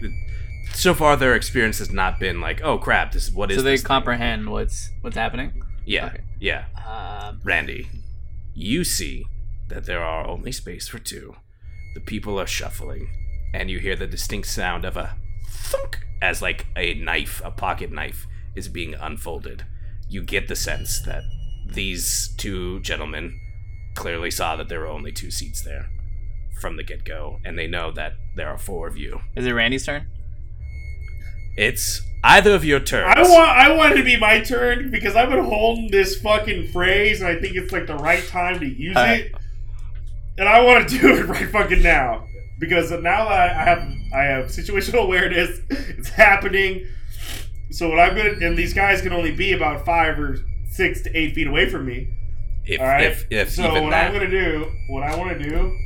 So 0.72 0.94
far, 0.94 1.16
their 1.16 1.34
experience 1.34 1.78
has 1.78 1.90
not 1.90 2.20
been 2.20 2.40
like, 2.40 2.62
"Oh 2.62 2.78
crap, 2.78 3.12
this 3.12 3.28
is 3.28 3.34
what 3.34 3.50
is." 3.50 3.56
so 3.58 3.62
they 3.62 3.72
this 3.72 3.82
thing?" 3.82 3.88
comprehend 3.88 4.48
what's 4.50 4.90
what's 5.00 5.16
happening. 5.16 5.62
Yeah, 5.86 6.06
Okay. 6.06 6.20
yeah. 6.40 6.64
Um, 6.86 7.40
Randy, 7.44 7.88
you 8.54 8.84
see 8.84 9.24
that 9.68 9.84
there 9.86 10.02
are 10.02 10.26
only 10.26 10.52
space 10.52 10.88
for 10.88 10.98
two. 10.98 11.34
The 11.94 12.00
people 12.00 12.38
are 12.40 12.46
shuffling, 12.46 13.08
and 13.54 13.70
you 13.70 13.78
hear 13.78 13.96
the 13.96 14.06
distinct 14.06 14.48
sound 14.48 14.84
of 14.84 14.96
a 14.96 15.16
thunk 15.48 16.04
as 16.20 16.42
like 16.42 16.66
a 16.76 16.94
knife, 16.94 17.40
a 17.44 17.50
pocket 17.50 17.90
knife, 17.92 18.26
is 18.54 18.68
being 18.68 18.94
unfolded. 18.94 19.64
You 20.08 20.22
get 20.22 20.48
the 20.48 20.56
sense 20.56 21.00
that 21.02 21.22
these 21.66 22.34
two 22.36 22.80
gentlemen 22.80 23.38
clearly 23.94 24.30
saw 24.30 24.56
that 24.56 24.68
there 24.68 24.80
were 24.80 24.86
only 24.88 25.12
two 25.12 25.30
seats 25.30 25.62
there 25.62 25.86
from 26.60 26.76
the 26.76 26.82
get 26.84 27.04
go, 27.04 27.38
and 27.44 27.58
they 27.58 27.66
know 27.66 27.90
that 27.92 28.14
there 28.34 28.48
are 28.48 28.58
four 28.58 28.86
of 28.88 28.96
you. 28.96 29.20
is 29.36 29.46
it 29.46 29.52
Randy's 29.52 29.84
turn? 29.86 30.06
It's 31.56 32.02
either 32.22 32.54
of 32.54 32.64
your 32.64 32.80
turns. 32.80 33.14
I 33.16 33.22
want 33.22 33.48
I 33.50 33.72
want 33.74 33.92
it 33.94 33.96
to 33.98 34.04
be 34.04 34.18
my 34.18 34.40
turn 34.40 34.90
because 34.90 35.16
I've 35.16 35.30
been 35.30 35.44
holding 35.44 35.90
this 35.90 36.20
fucking 36.20 36.68
phrase 36.68 37.20
and 37.20 37.28
I 37.28 37.40
think 37.40 37.56
it's 37.56 37.72
like 37.72 37.86
the 37.86 37.96
right 37.96 38.26
time 38.28 38.60
to 38.60 38.66
use 38.66 38.96
it. 38.98 39.34
And 40.38 40.48
I 40.48 40.62
want 40.62 40.88
to 40.88 40.98
do 41.00 41.16
it 41.16 41.26
right 41.26 41.48
fucking 41.50 41.82
now. 41.82 42.26
Because 42.58 42.90
now 42.90 43.28
that 43.28 43.56
I 43.56 43.64
have 43.64 43.78
I 44.14 44.22
have 44.24 44.46
situational 44.46 45.04
awareness, 45.04 45.60
it's 45.70 46.08
happening. 46.08 46.86
So 47.70 47.88
what 47.88 47.98
I'm 48.00 48.16
gonna 48.16 48.34
and 48.46 48.56
these 48.56 48.72
guys 48.74 49.02
can 49.02 49.12
only 49.12 49.32
be 49.32 49.52
about 49.52 49.84
five 49.84 50.18
or 50.18 50.38
six 50.68 51.02
to 51.02 51.16
eight 51.16 51.34
feet 51.34 51.46
away 51.46 51.68
from 51.68 51.86
me. 51.86 52.08
if, 52.66 52.80
All 52.80 52.86
right. 52.86 53.04
if, 53.04 53.26
if 53.30 53.50
so 53.50 53.62
what 53.82 53.90
that. 53.90 54.08
I'm 54.08 54.12
gonna 54.12 54.30
do, 54.30 54.70
what 54.90 55.02
I 55.02 55.16
want 55.16 55.38
to 55.38 55.48
do, 55.48 55.76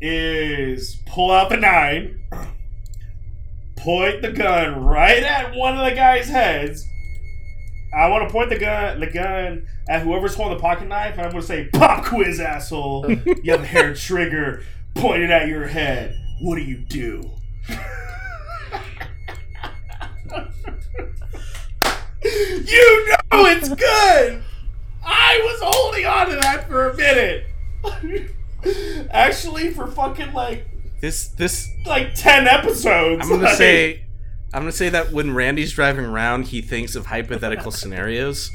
is 0.00 1.02
pull 1.06 1.30
out 1.30 1.48
the 1.50 1.56
nine, 1.56 2.20
point 3.78 4.22
the 4.22 4.32
gun 4.32 4.84
right 4.84 5.22
at 5.22 5.54
one 5.54 5.78
of 5.78 5.84
the 5.84 5.94
guys' 5.94 6.28
heads. 6.28 6.86
I 7.94 8.08
want 8.08 8.28
to 8.28 8.32
point 8.32 8.50
the 8.50 8.58
gun, 8.58 9.00
the 9.00 9.06
gun 9.06 9.66
at 9.88 10.02
whoever's 10.02 10.34
holding 10.34 10.58
the 10.58 10.62
pocket 10.62 10.88
knife, 10.88 11.14
and 11.14 11.22
I'm 11.22 11.30
gonna 11.30 11.42
say, 11.42 11.68
"Pop 11.72 12.04
quiz, 12.04 12.40
asshole! 12.40 13.10
you 13.10 13.52
have 13.52 13.62
a 13.62 13.66
hair 13.66 13.94
trigger 13.94 14.62
pointed 14.94 15.30
at 15.30 15.48
your 15.48 15.66
head. 15.66 16.14
What 16.42 16.56
do 16.56 16.62
you 16.62 16.78
do?" 16.78 17.30
you 22.24 23.06
know 23.32 23.46
it's 23.46 23.68
good. 23.68 24.42
I 25.04 25.40
was 25.42 25.60
holding 25.62 26.04
on 26.04 26.28
to 26.28 26.36
that 26.36 26.68
for 26.68 26.90
a 26.90 26.96
minute. 26.96 27.46
Actually, 29.10 29.70
for 29.70 29.86
fucking 29.86 30.32
like 30.32 30.67
this 31.00 31.28
this 31.28 31.68
like 31.86 32.14
ten 32.14 32.46
episodes. 32.46 33.22
I'm 33.22 33.28
gonna 33.28 33.44
like- 33.44 33.56
say, 33.56 34.02
I'm 34.52 34.62
gonna 34.62 34.72
say 34.72 34.88
that 34.90 35.12
when 35.12 35.34
Randy's 35.34 35.72
driving 35.72 36.04
around, 36.04 36.46
he 36.48 36.60
thinks 36.62 36.94
of 36.96 37.06
hypothetical 37.06 37.70
scenarios, 37.80 38.50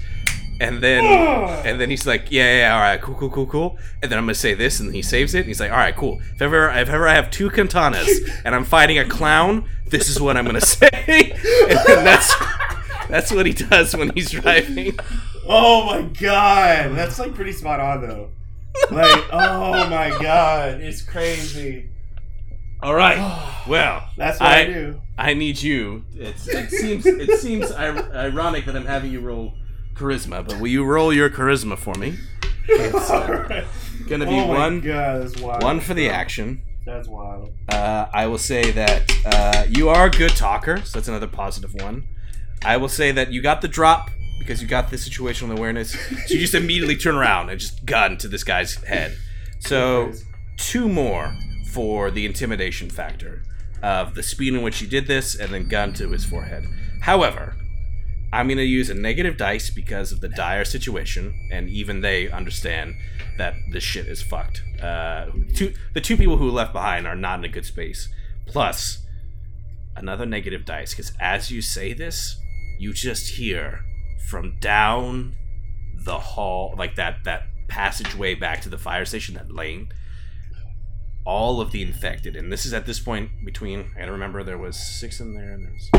and 0.60 0.82
then 0.82 1.04
and 1.66 1.80
then 1.80 1.90
he's 1.90 2.06
like, 2.06 2.32
yeah, 2.32 2.60
yeah, 2.60 2.76
all 2.76 2.82
right, 2.82 3.02
cool, 3.02 3.16
cool, 3.16 3.30
cool, 3.30 3.46
cool. 3.48 3.78
And 4.02 4.12
then 4.12 4.18
I'm 4.20 4.26
gonna 4.26 4.36
say 4.36 4.54
this, 4.54 4.80
and 4.80 4.94
he 4.94 5.02
saves 5.02 5.34
it. 5.36 5.40
And 5.40 5.48
he's 5.48 5.60
like, 5.60 5.72
all 5.72 5.78
right, 5.78 5.96
cool. 5.96 6.20
If 6.36 6.42
ever, 6.42 6.70
if 6.72 6.90
ever 6.90 7.08
I 7.08 7.14
have 7.14 7.32
two 7.32 7.50
katanas 7.50 8.08
and 8.46 8.54
I'm 8.56 8.66
fighting 8.66 8.98
a 9.00 9.08
clown, 9.08 9.70
this 9.90 10.10
is 10.10 10.20
what 10.20 10.38
I'm 10.38 10.46
gonna 10.46 10.62
say. 10.62 10.90
and 10.94 11.80
then 11.88 12.04
that's 12.06 12.34
that's 13.10 13.32
what 13.32 13.46
he 13.46 13.54
does 13.54 13.96
when 13.96 14.10
he's 14.16 14.32
driving. 14.32 14.98
Oh 15.48 15.86
my 15.86 16.02
god, 16.04 16.96
that's 16.96 17.20
like 17.20 17.34
pretty 17.36 17.52
spot 17.52 17.80
on 17.80 18.02
though. 18.02 18.30
Like, 18.90 19.24
oh 19.32 19.88
my 19.90 20.10
god, 20.22 20.82
it's 20.82 21.02
crazy. 21.02 21.90
All 22.84 22.96
right. 22.96 23.50
Well, 23.66 24.10
That's 24.18 24.42
what 24.42 24.50
I, 24.50 24.60
I 24.60 24.66
do. 24.66 25.02
I 25.18 25.34
need 25.36 25.62
you. 25.62 26.04
It's, 26.16 26.50
it 26.50 26.70
seems 26.70 27.06
it 27.06 27.40
seems 27.40 27.72
ironic 27.72 28.66
that 28.66 28.76
I'm 28.76 28.86
having 28.86 29.10
you 29.10 29.22
roll 29.22 29.54
charisma, 29.94 30.46
but 30.46 30.60
will 30.60 30.68
you 30.68 30.84
roll 30.84 31.14
your 31.14 31.30
charisma 31.30 31.78
for 31.78 31.96
me? 31.96 32.18
It's 32.68 33.10
uh, 33.10 33.14
Alright. 33.14 33.64
gonna 34.10 34.26
be 34.26 34.34
oh 34.34 34.48
my 34.48 34.58
one 34.58 34.82
god, 34.82 35.22
that's 35.22 35.40
wild. 35.40 35.64
one 35.64 35.80
for 35.80 35.94
the 35.94 36.10
action. 36.10 36.62
That's 36.86 37.08
wild. 37.08 37.54
Uh, 37.70 38.08
I 38.14 38.28
will 38.28 38.38
say 38.38 38.72
that 38.72 39.10
uh, 39.26 39.64
you 39.70 39.88
are 39.88 40.08
a 40.08 40.12
good 40.12 40.32
talker, 40.36 40.82
so 40.84 41.00
that's 41.00 41.08
another 41.08 41.28
positive 41.28 41.74
one. 41.76 42.06
I 42.66 42.76
will 42.76 42.90
say 42.90 43.14
that 43.14 43.32
you 43.32 43.42
got 43.42 43.62
the 43.62 43.70
drop 43.70 44.10
because 44.40 44.62
you 44.62 44.68
got 44.68 44.90
the 44.90 44.98
situational 44.98 45.58
awareness. 45.58 45.94
So 45.94 46.34
you 46.34 46.40
just 46.40 46.54
immediately 46.54 46.98
turn 46.98 47.16
around 47.16 47.50
and 47.50 47.58
just 47.62 47.86
gun 47.86 48.18
to 48.18 48.28
this 48.28 48.44
guy's 48.44 48.76
head. 48.84 49.16
So 49.60 50.12
two 50.58 50.90
more 50.90 51.34
for 51.74 52.12
the 52.12 52.26
intimidation 52.26 52.90
factor 52.90 53.44
of 53.82 54.16
the 54.16 54.24
speed 54.24 54.54
in 54.54 54.62
which 54.62 54.80
he 54.80 54.88
did 54.88 55.08
this 55.08 55.36
and 55.36 55.54
then 55.54 55.68
gun 55.68 55.94
to 55.94 56.10
his 56.10 56.24
forehead. 56.24 56.64
However, 57.02 57.56
I'm 58.32 58.48
going 58.48 58.58
to 58.58 58.64
use 58.64 58.90
a 58.90 58.96
negative 58.96 59.38
dice 59.38 59.70
because 59.70 60.12
of 60.12 60.22
the 60.22 60.30
dire 60.30 60.66
situation, 60.66 61.50
and 61.52 61.70
even 61.70 62.02
they 62.02 62.32
understand 62.32 62.96
that 63.38 63.54
this 63.72 63.84
shit 63.84 64.08
is 64.08 64.24
fucked. 64.24 64.64
Uh, 64.82 65.28
two, 65.54 65.74
the 65.94 66.02
two 66.02 66.18
people 66.18 66.38
who 66.38 66.50
left 66.50 66.74
behind 66.74 67.06
are 67.06 67.16
not 67.16 67.40
in 67.40 67.46
a 67.46 67.50
good 67.50 67.66
space. 67.66 68.10
Plus, 68.48 69.06
another 69.96 70.26
negative 70.26 70.66
dice 70.66 70.94
because 70.94 71.14
as 71.20 71.52
you 71.52 71.62
say 71.62 71.94
this, 71.94 72.38
you 72.80 72.94
just 72.94 73.36
hear 73.36 73.82
from 74.28 74.58
down 74.60 75.36
the 75.96 76.20
hall, 76.20 76.76
like 76.78 76.96
that 76.96 77.24
that 77.26 77.44
passageway 77.68 78.36
back 78.36 78.62
to 78.62 78.70
the 78.70 78.78
fire 78.78 79.06
station, 79.06 79.36
that 79.36 79.54
lane. 79.54 79.92
All 81.26 81.62
of 81.62 81.72
the 81.72 81.82
infected, 81.82 82.36
and 82.36 82.52
this 82.52 82.66
is 82.66 82.74
at 82.74 82.86
this 82.86 83.00
point 83.00 83.30
between. 83.46 83.92
I 83.96 84.00
gotta 84.02 84.12
remember 84.12 84.44
there 84.44 84.58
was 84.58 84.76
six 84.78 85.20
in 85.20 85.34
there, 85.36 85.52
and 85.52 85.66
there's 85.68 85.90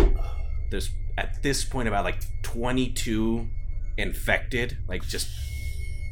there's 0.70 0.90
at 1.16 1.42
this 1.42 1.64
point 1.64 1.88
about 1.88 2.05
like 2.05 2.18
22 2.42 3.48
infected, 3.96 4.78
like 4.88 5.06
just 5.06 5.28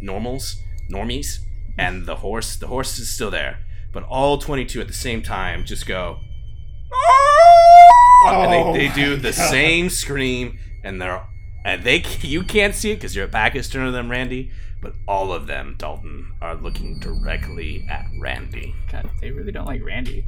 normals, 0.01 0.56
normies, 0.90 1.39
and 1.78 2.06
the 2.06 2.16
horse. 2.16 2.56
The 2.56 2.68
horse 2.68 2.98
is 2.98 3.09
still 3.12 3.30
there, 3.30 3.59
but 3.93 4.02
all 4.05 4.39
22 4.39 4.80
at 4.80 4.86
the 4.89 4.93
same 4.94 5.22
time 5.22 5.64
just 5.64 5.86
go. 5.86 6.18
Ah! 6.93 8.28
and 8.28 8.55
Oh 8.55 8.72
they, 8.72 8.89
they 8.89 8.94
do 8.94 9.16
the 9.16 9.32
God. 9.32 9.51
same 9.51 9.90
scream, 9.90 10.59
and 10.84 11.01
they're 11.01 11.26
and 11.64 11.82
they 11.84 12.02
you 12.20 12.43
can't 12.43 12.74
see 12.74 12.93
it 12.93 12.97
because 12.97 13.14
your 13.16 13.26
back 13.26 13.55
is 13.55 13.68
turned 13.68 13.86
to 13.89 13.93
them, 13.93 14.10
Randy. 14.10 14.51
But 14.80 14.94
all 15.06 15.32
of 15.32 15.47
them, 15.47 15.76
Dalton, 15.78 16.32
are 16.43 16.56
looking 16.56 16.98
directly 16.98 17.86
at 17.89 18.05
Randy. 18.20 18.74
God, 18.90 19.09
they 19.20 19.30
really 19.30 19.52
don't 19.52 19.66
like 19.66 19.80
Randy. 19.84 20.24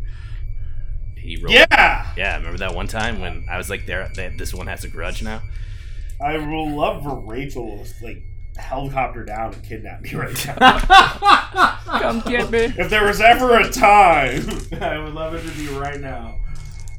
He 1.17 1.37
rolled. 1.39 1.51
Yeah, 1.53 2.13
Yeah, 2.17 2.37
remember 2.37 2.59
that 2.59 2.75
one 2.75 2.87
time 2.87 3.21
when 3.21 3.47
I 3.51 3.57
was 3.57 3.69
like, 3.69 3.87
"There, 3.87 4.09
they, 4.15 4.29
this 4.37 4.55
one 4.55 4.67
has 4.69 4.85
a 4.85 4.89
grudge 4.89 5.23
now." 5.23 5.43
I 6.21 6.37
will 6.39 6.71
love 6.71 7.03
for 7.03 7.19
Rachel 7.19 7.85
to 7.85 8.05
like 8.05 8.23
helicopter 8.57 9.25
down 9.25 9.55
and 9.55 9.63
kidnap 9.65 10.03
me 10.03 10.15
right 10.15 10.47
now. 10.47 10.79
Come 11.99 12.21
get 12.21 12.51
me. 12.51 12.59
if 12.79 12.89
there 12.91 13.05
was 13.05 13.21
ever 13.21 13.59
a 13.59 13.69
time, 13.71 14.47
I 14.81 14.99
would 14.99 15.15
love 15.15 15.35
it 15.35 15.43
to 15.51 15.59
be 15.59 15.67
right 15.77 16.01
now. 16.01 16.39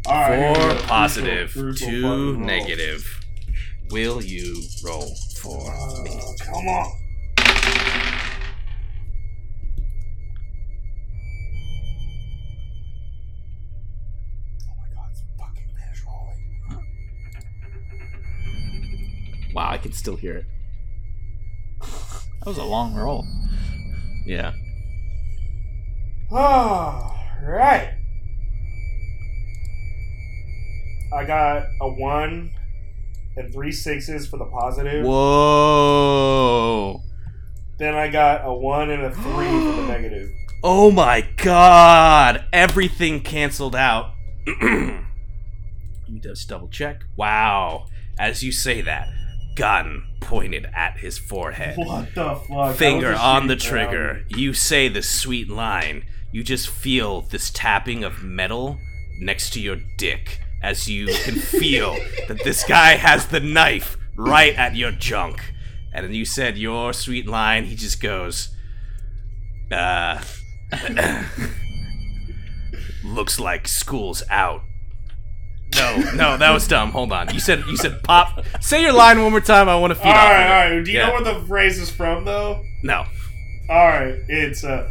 All 0.07 0.13
right, 0.29 0.55
Four 0.57 0.87
positive, 0.87 1.51
Crucial- 1.51 1.87
crucial 1.87 2.01
two 2.33 2.37
negative. 2.37 3.05
roll. 3.05 3.24
Will 3.91 4.21
you 4.21 4.63
roll 4.83 5.15
for 5.37 5.63
me? 6.03 6.11
Uh, 6.11 6.43
come 6.43 6.67
on. 6.67 6.91
Oh 14.59 14.73
my 14.75 14.87
god, 14.93 15.09
it's 15.11 15.21
fucking 15.39 15.69
finish 15.77 16.03
rolling. 16.07 16.83
Wow, 19.53 19.69
I 19.69 19.77
can 19.77 19.91
still 19.93 20.15
hear 20.15 20.37
it. 20.37 20.45
That 21.81 22.47
was 22.47 22.57
a 22.57 22.63
long 22.63 22.95
roll. 22.95 23.25
Yeah. 24.25 24.53
All 26.31 27.15
right. 27.43 27.93
I 31.13 31.23
got 31.23 31.67
a 31.79 31.87
one 31.87 32.51
and 33.37 33.51
three 33.53 33.71
sixes 33.71 34.27
for 34.27 34.37
the 34.37 34.45
positive. 34.45 35.05
Whoa. 35.05 37.01
Then 37.77 37.95
I 37.95 38.09
got 38.09 38.45
a 38.45 38.53
one 38.53 38.89
and 38.89 39.03
a 39.03 39.11
three 39.11 39.23
for 39.47 39.81
the 39.81 39.87
negative. 39.87 40.29
Oh 40.63 40.91
my 40.91 41.27
god! 41.37 42.45
Everything 42.53 43.21
canceled 43.21 43.75
out. 43.75 44.13
Let 44.61 44.63
me 46.09 46.19
just 46.21 46.47
double 46.47 46.69
check. 46.69 47.03
Wow. 47.15 47.87
As 48.17 48.43
you 48.43 48.51
say 48.51 48.81
that, 48.81 49.09
gun 49.55 50.03
pointed 50.21 50.67
at 50.73 50.97
his 50.99 51.17
forehead. 51.17 51.77
What 51.77 52.15
the 52.15 52.35
fuck? 52.35 52.75
Finger 52.75 53.13
on 53.13 53.47
the 53.47 53.55
trigger. 53.55 54.13
down. 54.13 54.25
You 54.29 54.53
say 54.53 54.87
the 54.87 55.01
sweet 55.01 55.49
line. 55.49 56.05
You 56.31 56.43
just 56.43 56.67
feel 56.69 57.21
this 57.21 57.49
tapping 57.49 58.03
of 58.03 58.23
metal 58.23 58.77
next 59.19 59.51
to 59.53 59.59
your 59.61 59.77
dick 59.97 60.39
as 60.61 60.89
you 60.89 61.07
can 61.07 61.35
feel 61.35 61.95
that 62.27 62.43
this 62.43 62.63
guy 62.63 62.91
has 62.95 63.27
the 63.27 63.39
knife 63.39 63.97
right 64.15 64.55
at 64.57 64.75
your 64.75 64.91
junk. 64.91 65.39
And 65.93 66.05
then 66.05 66.13
you 66.13 66.25
said 66.25 66.57
your 66.57 66.91
sweet 66.93 67.27
line. 67.27 67.65
He 67.65 67.75
just 67.75 68.01
goes, 68.01 68.49
uh, 69.71 70.21
looks 73.03 73.39
like 73.39 73.67
school's 73.67 74.23
out. 74.29 74.61
No, 75.75 75.97
no, 76.15 76.37
that 76.37 76.51
was 76.51 76.67
dumb. 76.67 76.91
Hold 76.91 77.11
on. 77.11 77.33
You 77.33 77.39
said 77.39 77.63
you 77.67 77.75
said 77.75 78.01
pop. 78.03 78.45
Say 78.61 78.81
your 78.81 78.93
line 78.93 79.21
one 79.21 79.31
more 79.31 79.41
time. 79.41 79.67
I 79.67 79.75
want 79.75 79.91
to 79.91 79.95
feed 79.95 80.07
all 80.07 80.13
off. 80.15 80.29
Right, 80.29 80.43
all 80.69 80.75
right. 80.77 80.85
Do 80.85 80.91
you 80.91 80.99
Yeah. 80.99 81.07
know 81.07 81.13
where 81.21 81.33
the 81.33 81.45
phrase 81.47 81.77
is 81.79 81.89
from, 81.89 82.23
though? 82.23 82.63
No. 82.83 83.05
All 83.69 83.87
right, 83.87 84.15
it's 84.29 84.63
a 84.63 84.89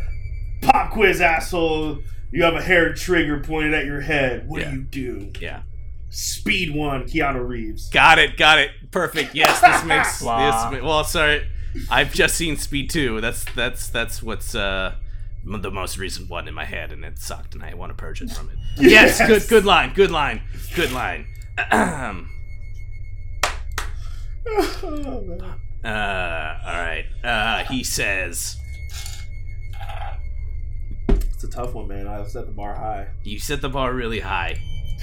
pop 0.62 0.90
quiz, 0.90 1.20
asshole. 1.20 2.00
You 2.34 2.42
have 2.42 2.54
a 2.54 2.62
hair 2.62 2.92
trigger 2.92 3.38
pointed 3.38 3.74
at 3.74 3.84
your 3.86 4.00
head. 4.00 4.48
What 4.48 4.60
Yeah. 4.62 4.70
do 4.72 4.76
you 4.76 4.82
do? 5.30 5.32
Yeah. 5.40 5.62
Speed 6.10 6.74
one, 6.74 7.04
Keanu 7.04 7.46
Reeves. 7.46 7.88
Got 7.90 8.18
it. 8.18 8.36
Got 8.36 8.58
it. 8.58 8.70
Perfect. 8.90 9.34
Yes, 9.34 9.60
this 9.60 9.84
makes 9.86 10.20
Wow. 10.20 10.70
this. 10.70 10.82
Well, 10.82 11.04
sorry, 11.04 11.46
I've 11.90 12.12
just 12.12 12.34
seen 12.36 12.56
Speed 12.56 12.90
Two. 12.90 13.20
That's 13.20 13.44
that's 13.54 13.88
that's 13.88 14.22
what's 14.22 14.54
uh 14.54 14.94
the 15.44 15.70
most 15.70 15.96
recent 15.98 16.28
one 16.30 16.48
in 16.48 16.54
my 16.54 16.64
head, 16.64 16.90
and 16.90 17.04
it 17.04 17.18
sucked, 17.18 17.54
and 17.54 17.62
I 17.62 17.74
want 17.74 17.90
to 17.90 17.94
purge 17.96 18.20
it 18.22 18.30
from 18.30 18.48
it. 18.50 18.56
Yes. 18.78 19.18
Yes. 19.20 19.28
Good. 19.28 19.48
Good 19.48 19.64
line. 19.64 19.92
Good 19.94 20.10
line. 20.10 20.42
Good 20.74 20.90
line. 20.90 21.26
Ahem. 21.58 22.28
Oh, 24.46 25.22
man. 25.26 25.40
uh. 25.84 26.58
All 26.66 26.72
right. 26.82 27.04
Uh. 27.22 27.64
He 27.64 27.84
says. 27.84 28.56
It's 31.44 31.54
a 31.54 31.58
tough 31.58 31.74
one, 31.74 31.88
man. 31.88 32.08
I 32.08 32.24
set 32.24 32.46
the 32.46 32.52
bar 32.52 32.74
high. 32.74 33.08
You 33.22 33.38
set 33.38 33.60
the 33.60 33.68
bar 33.68 33.92
really 33.92 34.20
high. 34.20 34.56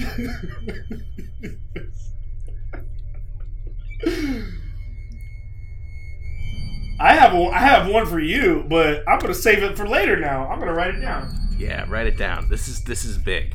I 6.98 7.14
have 7.14 7.32
one, 7.32 7.54
I 7.54 7.58
have 7.58 7.88
one 7.88 8.06
for 8.06 8.18
you, 8.18 8.64
but 8.68 9.08
I'm 9.08 9.20
gonna 9.20 9.34
save 9.34 9.62
it 9.62 9.76
for 9.76 9.86
later. 9.86 10.18
Now 10.18 10.48
I'm 10.48 10.58
gonna 10.58 10.74
write 10.74 10.96
it 10.96 11.00
down. 11.00 11.32
Yeah, 11.56 11.86
write 11.88 12.08
it 12.08 12.16
down. 12.16 12.48
This 12.48 12.66
is 12.66 12.82
this 12.82 13.04
is 13.04 13.18
big. 13.18 13.54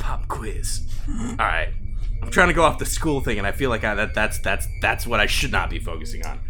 Pop 0.00 0.26
quiz. 0.26 0.80
All 1.08 1.36
right. 1.36 1.72
I'm 2.20 2.32
trying 2.32 2.48
to 2.48 2.54
go 2.54 2.64
off 2.64 2.78
the 2.78 2.86
school 2.86 3.20
thing, 3.20 3.38
and 3.38 3.46
I 3.46 3.52
feel 3.52 3.70
like 3.70 3.84
I, 3.84 3.94
that 3.94 4.12
that's 4.12 4.40
that's 4.40 4.66
that's 4.80 5.06
what 5.06 5.20
I 5.20 5.26
should 5.26 5.52
not 5.52 5.70
be 5.70 5.78
focusing 5.78 6.26
on. 6.26 6.40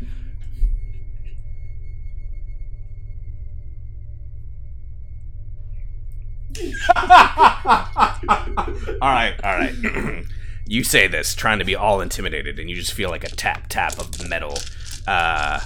all 9.00 9.08
right, 9.08 9.34
all 9.42 9.58
right. 9.58 9.74
you 10.66 10.84
say 10.84 11.06
this, 11.06 11.34
trying 11.34 11.58
to 11.58 11.64
be 11.64 11.74
all 11.74 12.00
intimidated, 12.00 12.58
and 12.58 12.68
you 12.68 12.76
just 12.76 12.92
feel 12.92 13.10
like 13.10 13.24
a 13.24 13.30
tap 13.30 13.66
tap 13.68 13.98
of 13.98 14.28
metal 14.28 14.58
uh, 15.06 15.60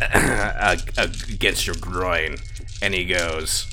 against 0.98 1.66
your 1.66 1.76
groin, 1.80 2.36
and 2.80 2.94
he 2.94 3.04
goes, 3.04 3.66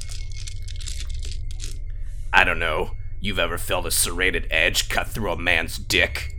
I 2.32 2.44
don't 2.44 2.60
know. 2.60 2.92
You've 3.22 3.40
ever 3.40 3.58
felt 3.58 3.86
a 3.86 3.92
serrated 3.92 4.48
edge 4.50 4.88
cut 4.88 5.08
through 5.08 5.32
a 5.32 5.38
man's 5.38 5.78
dick? 5.78 6.34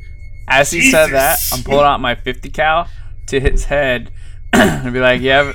As 0.48 0.70
he 0.70 0.90
said 0.90 1.08
that, 1.08 1.38
I'm 1.52 1.62
pulling 1.62 1.84
out 1.84 2.00
my 2.00 2.14
50 2.14 2.50
cal 2.50 2.88
to 3.26 3.38
his 3.38 3.66
head 3.66 4.10
and 4.52 4.92
be 4.92 5.00
like, 5.00 5.20
"Yeah, 5.20 5.52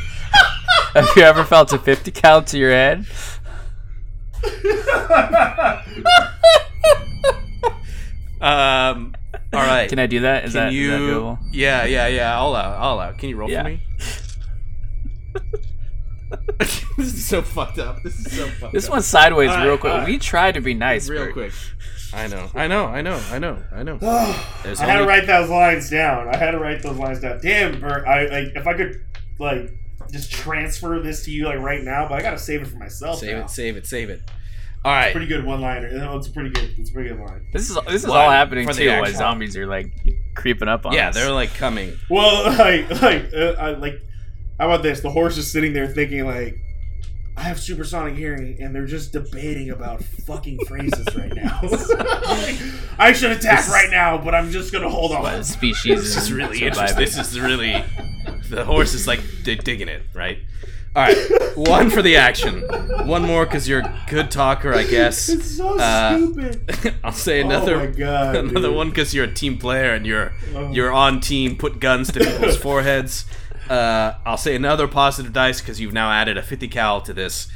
have 0.94 1.10
you 1.16 1.24
ever 1.24 1.44
felt 1.44 1.74
a 1.74 1.78
50 1.78 2.12
cal 2.12 2.44
to 2.44 2.58
your 2.58 2.72
head?" 2.72 3.06
Um. 8.42 9.16
All 9.54 9.62
right. 9.62 9.90
Can 9.90 10.00
I 10.00 10.08
do 10.08 10.20
that? 10.22 10.46
Is 10.46 10.54
Can 10.54 10.62
that, 10.66 10.70
is 10.70 10.76
you? 10.76 10.92
that 10.92 11.00
doable? 11.00 11.40
yeah, 11.52 11.86
yeah, 11.86 12.08
yeah. 12.08 12.38
All 12.38 12.56
out, 12.56 12.78
all 12.78 13.00
out. 13.00 13.18
Can 13.18 13.30
you 13.30 13.38
roll 13.38 13.50
Yeah. 13.50 13.64
for 13.64 13.70
me? 13.70 13.82
this 16.98 17.14
is 17.14 17.26
so 17.26 17.42
fucked 17.42 17.80
up. 17.80 18.04
This 18.04 18.20
is 18.20 18.36
so 18.38 18.46
fucked 18.48 18.64
up. 18.64 18.72
This 18.74 18.86
up. 18.86 18.92
one's 18.92 19.06
sideways 19.06 19.50
Alright, 19.50 19.66
real 19.68 19.78
quick. 19.78 19.94
alright. 19.94 20.08
We 20.08 20.18
try 20.20 20.52
to 20.52 20.60
be 20.62 20.74
nice, 20.74 21.10
real 21.10 21.26
Bert. 21.26 21.34
quick. 21.34 21.54
I 22.14 22.28
know, 22.28 22.50
I 22.54 22.68
know, 22.68 22.86
I 22.86 23.02
know, 23.02 23.20
I 23.32 23.40
know, 23.40 23.58
I 23.74 23.84
know. 23.84 23.98
There's 24.64 24.80
I 24.80 24.86
had 24.86 25.00
to 25.00 25.06
write 25.06 25.28
those 25.28 25.50
lines 25.50 25.90
down. 25.90 26.28
I 26.28 26.36
had 26.38 26.52
to 26.52 26.60
write 26.60 26.82
those 26.84 26.98
lines 26.98 27.20
down. 27.22 27.40
Damn, 27.42 27.80
Bert. 27.80 28.06
I 28.08 28.26
like 28.26 28.56
if 28.56 28.68
I 28.68 28.74
could 28.74 29.02
like 29.40 29.72
just 30.12 30.32
transfer 30.32 31.00
this 31.00 31.24
to 31.26 31.32
you 31.32 31.46
like 31.46 31.60
right 31.60 31.84
now, 31.84 32.08
but 32.08 32.16
I 32.16 32.22
gotta 32.22 32.40
save 32.40 32.62
it 32.62 32.68
for 32.68 32.78
myself. 32.78 33.20
Save 33.20 33.38
now. 33.38 33.44
it, 33.46 33.50
save 33.50 33.78
it, 33.78 33.86
save 33.88 34.10
it. 34.10 34.22
All 34.84 34.92
right. 34.92 35.12
Pretty 35.12 35.26
good 35.28 35.44
one 35.44 35.62
liner. 35.62 35.88
It's 36.16 36.28
a 36.28 36.32
pretty 36.32 36.52
good. 36.52 36.76
It's 36.78 36.92
a 36.92 36.94
pretty 36.94 37.10
good 37.10 37.20
line. 37.20 37.48
This 37.52 37.70
is 37.72 37.78
this 37.88 38.04
is 38.04 38.08
What? 38.08 38.20
all 38.20 38.30
happening 38.30 38.68
too 38.70 38.88
while 38.88 39.12
zombies 39.12 39.58
are 39.58 39.66
like 39.66 39.92
creeping 40.36 40.68
up 40.68 40.86
on 40.86 40.94
Yeah, 40.94 41.10
us. 41.10 41.16
they're 41.16 41.32
like 41.32 41.54
coming. 41.56 41.98
Well, 42.10 42.44
like, 42.58 42.90
like, 43.02 43.34
uh, 43.34 43.54
I, 43.60 43.72
like, 43.72 44.00
how 44.60 44.70
about 44.70 44.84
this? 44.84 45.00
The 45.02 45.10
horse 45.10 45.38
is 45.38 45.52
sitting 45.52 45.74
there 45.74 45.88
thinking, 45.88 46.26
like, 46.26 46.60
I 47.38 47.42
have 47.42 47.60
supersonic 47.60 48.16
hearing, 48.16 48.58
and 48.62 48.74
they're 48.74 48.86
just 48.86 49.12
debating 49.12 49.70
about 49.70 50.02
fucking 50.04 50.58
phrases 50.68 51.06
right 51.16 51.34
now. 51.36 51.60
Like, 51.64 52.58
I 52.98 53.12
should 53.14 53.32
attack 53.32 53.66
This- 53.66 53.74
right 53.74 53.90
now, 53.92 54.18
but 54.18 54.34
I'm 54.34 54.52
just 54.52 54.72
gonna 54.72 54.90
hold 54.90 55.12
on. 55.12 55.44
species 55.44 56.02
This 56.02 56.18
is 56.18 56.32
really 56.32 56.62
interesting. 56.62 56.98
This 56.98 57.18
is 57.18 57.40
really 57.40 57.84
the 58.50 58.64
horse 58.64 58.94
is 58.94 59.06
like 59.08 59.20
dig- 59.44 59.64
digging 59.64 59.90
it, 59.90 60.04
right? 60.14 60.38
All 60.96 61.04
right, 61.04 61.18
one 61.58 61.90
for 61.90 62.02
the 62.02 62.16
action, 62.16 62.62
one 63.06 63.24
more 63.24 63.46
because 63.46 63.68
you're 63.68 63.82
a 63.82 64.02
good 64.10 64.32
talker, 64.32 64.74
I 64.74 64.84
guess. 64.84 65.28
It's 65.28 65.58
so 65.58 65.78
Uh, 65.78 66.16
stupid. 66.18 66.96
I'll 67.04 67.12
say 67.12 67.42
oh 67.44 67.46
another 67.48 67.78
my 67.80 67.86
god, 67.88 68.36
another 68.38 68.68
dude. 68.70 68.76
one 68.78 68.90
because 68.92 69.14
you're 69.14 69.26
a 69.26 69.34
team 69.34 69.58
player 69.58 69.94
and 69.94 70.06
you're 70.06 70.32
Oh. 70.56 70.72
you're 70.72 70.94
on 70.94 71.20
team. 71.20 71.58
Put 71.58 71.82
guns 71.82 72.14
to 72.14 72.22
people's 72.22 72.56
foreheads. 72.68 73.26
Uh, 73.70 74.14
I'll 74.26 74.38
say 74.38 74.56
another 74.56 74.88
positive 74.88 75.34
dice 75.34 75.60
because 75.62 75.80
you've 75.80 75.94
now 75.94 76.12
added 76.12 76.38
a 76.38 76.44
50 76.44 76.68
cal 76.68 77.02
to 77.02 77.14
this. 77.14 77.48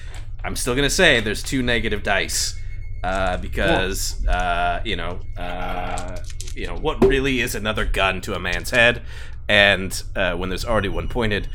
I'm 0.44 0.56
still 0.56 0.76
gonna 0.76 0.90
say 0.90 1.20
there's 1.20 1.44
two 1.44 1.62
negative 1.62 2.02
dice 2.02 2.60
uh, 3.04 3.38
because 3.38 4.26
uh, 4.28 4.82
you 4.86 4.96
know 4.96 5.20
uh, 5.38 6.18
you 6.56 6.68
know 6.68 6.76
what 6.76 7.04
really 7.06 7.42
is 7.42 7.56
another 7.56 7.86
gun 7.86 8.22
to 8.22 8.34
a 8.34 8.40
man's 8.40 8.70
head, 8.70 9.02
and 9.48 10.02
uh, 10.16 10.36
when 10.36 10.50
there's 10.50 10.66
already 10.66 10.90
one 10.90 11.08
pointed, 11.08 11.50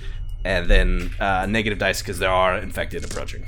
and 0.44 0.68
then 0.68 1.10
uh, 1.18 1.46
negative 1.46 1.78
dice 1.78 2.02
because 2.02 2.18
there 2.18 2.30
are 2.30 2.58
infected 2.58 3.04
approaching. 3.04 3.44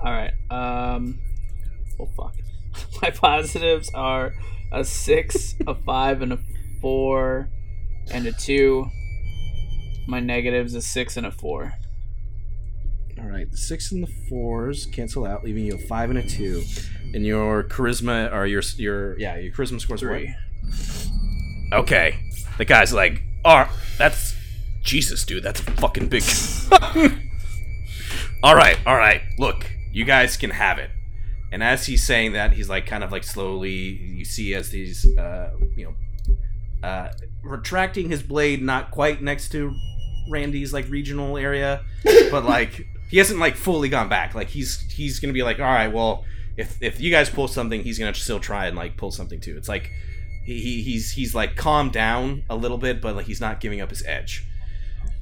All 0.00 0.12
right. 0.12 0.32
Um. 0.50 1.18
Oh 2.00 2.08
fuck. 2.16 2.34
My 3.02 3.10
positives 3.10 3.90
are 3.94 4.34
a 4.72 4.84
six, 4.84 5.54
a 5.66 5.74
five, 5.74 6.22
and 6.22 6.32
a 6.32 6.38
four, 6.80 7.48
and 8.10 8.26
a 8.26 8.32
two. 8.32 8.86
My 10.06 10.20
negatives 10.20 10.74
a 10.74 10.82
six 10.82 11.16
and 11.16 11.26
a 11.26 11.30
four. 11.30 11.74
All 13.18 13.26
right, 13.26 13.50
the 13.50 13.56
six 13.56 13.92
and 13.92 14.02
the 14.02 14.12
fours 14.28 14.86
cancel 14.86 15.24
out, 15.24 15.44
leaving 15.44 15.64
you 15.64 15.76
a 15.76 15.78
five 15.78 16.10
and 16.10 16.18
a 16.18 16.22
two, 16.22 16.62
and 17.14 17.24
your 17.24 17.64
charisma 17.64 18.32
or 18.32 18.46
your 18.46 18.62
your 18.76 19.18
yeah 19.18 19.36
your 19.36 19.52
charisma 19.52 19.80
scores 19.80 20.02
what? 20.02 20.08
Three. 20.10 20.34
Okay. 21.72 22.18
The 22.58 22.64
guy's 22.64 22.92
like, 22.92 23.22
oh, 23.44 23.68
that's 23.98 24.34
Jesus, 24.82 25.24
dude. 25.24 25.42
That's 25.42 25.60
a 25.60 25.64
fucking 25.72 26.08
big. 26.08 26.22
all 28.42 28.54
right, 28.54 28.78
all 28.86 28.96
right. 28.96 29.22
Look, 29.38 29.70
you 29.92 30.04
guys 30.04 30.36
can 30.36 30.50
have 30.50 30.78
it. 30.78 30.90
And 31.50 31.62
as 31.62 31.86
he's 31.86 32.04
saying 32.04 32.32
that, 32.32 32.52
he's 32.52 32.68
like 32.68 32.86
kind 32.86 33.02
of 33.02 33.10
like 33.12 33.24
slowly. 33.24 33.72
You 33.72 34.24
see 34.24 34.54
as 34.54 34.70
these, 34.70 35.06
uh, 35.16 35.52
you 35.76 35.86
know 35.86 35.94
uh, 36.84 37.12
retracting 37.42 38.10
his 38.10 38.22
blade, 38.22 38.62
not 38.62 38.90
quite 38.90 39.22
next 39.22 39.48
to 39.52 39.74
Randy's 40.30 40.72
like 40.72 40.88
regional 40.90 41.36
area, 41.38 41.82
but 42.30 42.44
like 42.44 42.86
he 43.10 43.18
hasn't 43.18 43.40
like 43.40 43.56
fully 43.56 43.88
gone 43.88 44.08
back. 44.08 44.34
Like 44.34 44.48
he's 44.48 44.80
he's 44.92 45.20
gonna 45.20 45.32
be 45.32 45.42
like, 45.42 45.58
all 45.58 45.64
right, 45.64 45.92
well, 45.92 46.24
if 46.56 46.76
if 46.82 47.00
you 47.00 47.10
guys 47.10 47.30
pull 47.30 47.48
something, 47.48 47.82
he's 47.82 47.98
gonna 47.98 48.14
still 48.14 48.40
try 48.40 48.66
and 48.66 48.76
like 48.76 48.96
pull 48.96 49.10
something 49.10 49.40
too. 49.40 49.56
It's 49.56 49.68
like 49.68 49.90
he, 50.44 50.60
he 50.60 50.82
he's 50.82 51.10
he's 51.12 51.34
like 51.34 51.56
calmed 51.56 51.92
down 51.92 52.44
a 52.50 52.56
little 52.56 52.78
bit, 52.78 53.00
but 53.00 53.16
like 53.16 53.26
he's 53.26 53.40
not 53.40 53.60
giving 53.60 53.80
up 53.80 53.90
his 53.90 54.04
edge. 54.06 54.44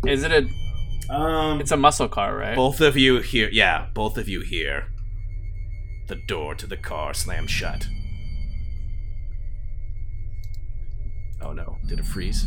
Is 0.06 0.22
it 0.24 0.32
a? 0.32 1.14
Um, 1.14 1.60
It's 1.60 1.72
a 1.72 1.76
muscle 1.76 2.08
car, 2.08 2.36
right? 2.36 2.56
Both 2.56 2.80
of 2.80 2.96
you 2.96 3.20
here. 3.20 3.48
yeah, 3.52 3.86
both 3.94 4.16
of 4.18 4.28
you 4.28 4.40
here. 4.40 4.86
the 6.08 6.16
door 6.26 6.54
to 6.54 6.66
the 6.66 6.76
car 6.76 7.14
slam 7.14 7.46
shut. 7.46 7.86
Oh 11.42 11.52
no! 11.52 11.78
Did 11.86 11.98
it 11.98 12.04
freeze? 12.06 12.46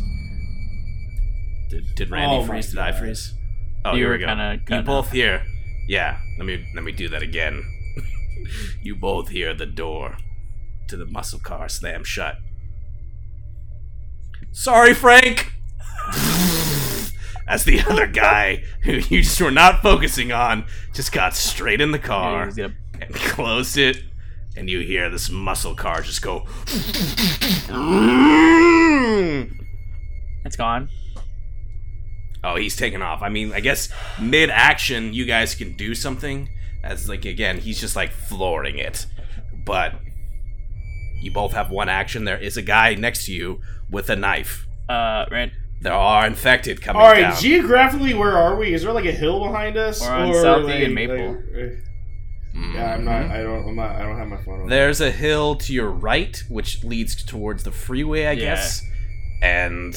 Did 1.68 1.94
did 1.94 2.10
Randy 2.10 2.36
Oh 2.36 2.44
freeze? 2.44 2.70
Did 2.70 2.78
I 2.78 2.92
freeze? 2.92 3.34
Oh, 3.84 3.92
You 3.92 3.98
here 3.98 4.06
were 4.08 4.12
we 4.14 4.18
go. 4.20 4.26
kinda 4.26 4.60
You 4.70 4.82
both 4.82 5.12
hear. 5.12 5.42
Yeah. 5.88 6.18
Let 6.38 6.46
me 6.46 6.66
let 6.74 6.84
me 6.84 6.92
do 6.92 7.08
that 7.08 7.22
again. 7.22 7.62
you 8.82 8.94
both 8.96 9.28
hear 9.28 9.54
the 9.54 9.66
door 9.66 10.16
to 10.88 10.96
the 10.96 11.06
muscle 11.06 11.38
car 11.40 11.68
slam 11.68 12.04
shut. 12.04 12.36
Sorry, 14.52 14.94
Frank. 14.94 15.52
As 17.48 17.64
the 17.64 17.80
other 17.88 18.06
guy 18.08 18.64
who 18.82 18.92
you 18.94 19.22
just 19.22 19.40
were 19.40 19.50
not 19.52 19.80
focusing 19.82 20.32
on 20.32 20.64
just 20.92 21.12
got 21.12 21.34
straight 21.34 21.80
in 21.80 21.92
the 21.92 21.98
car 21.98 22.50
gonna- 22.50 22.74
and 23.00 23.14
closed 23.14 23.76
it, 23.78 23.98
and 24.56 24.68
you 24.70 24.80
hear 24.80 25.10
this 25.10 25.28
muscle 25.30 25.74
car 25.74 26.00
just 26.02 26.22
go. 26.22 26.46
It's 30.44 30.56
gone. 30.56 30.88
Oh, 32.44 32.56
he's 32.56 32.76
taken 32.76 33.02
off. 33.02 33.22
I 33.22 33.28
mean, 33.28 33.52
I 33.52 33.60
guess 33.60 33.88
mid 34.20 34.50
action, 34.50 35.12
you 35.12 35.24
guys 35.24 35.54
can 35.54 35.76
do 35.76 35.94
something. 35.94 36.48
As, 36.84 37.08
like, 37.08 37.24
again, 37.24 37.58
he's 37.58 37.80
just 37.80 37.96
like 37.96 38.12
flooring 38.12 38.78
it. 38.78 39.06
But 39.64 39.94
you 41.20 41.32
both 41.32 41.52
have 41.52 41.70
one 41.70 41.88
action. 41.88 42.24
There 42.24 42.38
is 42.38 42.56
a 42.56 42.62
guy 42.62 42.94
next 42.94 43.26
to 43.26 43.32
you 43.32 43.60
with 43.90 44.08
a 44.10 44.16
knife. 44.16 44.66
Uh, 44.88 45.26
right. 45.30 45.50
There 45.80 45.92
are 45.92 46.26
infected 46.26 46.80
coming 46.80 47.02
all 47.02 47.10
right, 47.10 47.22
down. 47.22 47.40
geographically, 47.40 48.14
where 48.14 48.32
are 48.36 48.56
we? 48.56 48.72
Is 48.72 48.82
there 48.82 48.92
like 48.92 49.04
a 49.04 49.12
hill 49.12 49.40
behind 49.40 49.76
us? 49.76 50.00
We're 50.00 50.10
on 50.10 50.28
or 50.30 50.34
Southie 50.34 50.64
like, 50.66 50.82
and 50.84 50.94
Maple. 50.94 51.32
like- 51.32 51.82
yeah, 52.74 52.94
I'm 52.94 53.04
not. 53.04 53.22
Mm-hmm. 53.24 53.32
I 53.32 53.42
don't. 53.42 53.68
I'm 53.68 53.76
not. 53.76 53.96
I 53.96 54.02
don't 54.02 54.16
have 54.18 54.28
my 54.28 54.36
phone. 54.38 54.62
on. 54.62 54.68
There's 54.68 55.00
a 55.00 55.10
hill 55.10 55.56
to 55.56 55.72
your 55.72 55.90
right, 55.90 56.42
which 56.48 56.82
leads 56.84 57.22
towards 57.24 57.64
the 57.64 57.70
freeway, 57.72 58.26
I 58.26 58.32
Yeah. 58.32 58.54
guess, 58.54 58.82
and 59.42 59.92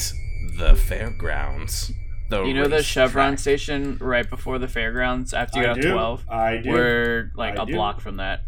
the 0.58 0.74
fairgrounds. 0.76 1.92
The 2.28 2.44
you 2.44 2.54
know 2.54 2.68
the 2.68 2.76
race 2.76 2.84
Chevron 2.84 3.32
track. 3.32 3.38
station 3.40 3.96
right 4.00 4.28
before 4.28 4.58
the 4.58 4.68
fairgrounds 4.68 5.32
after 5.34 5.58
you 5.60 5.64
I 5.64 5.68
get 5.68 5.78
off 5.78 5.82
do. 5.82 5.92
twelve? 5.92 6.24
I 6.28 6.56
do. 6.58 6.70
We're 6.70 7.32
like 7.34 7.58
I 7.58 7.62
a 7.62 7.66
do. 7.66 7.72
block 7.72 8.00
from 8.00 8.16
that. 8.18 8.42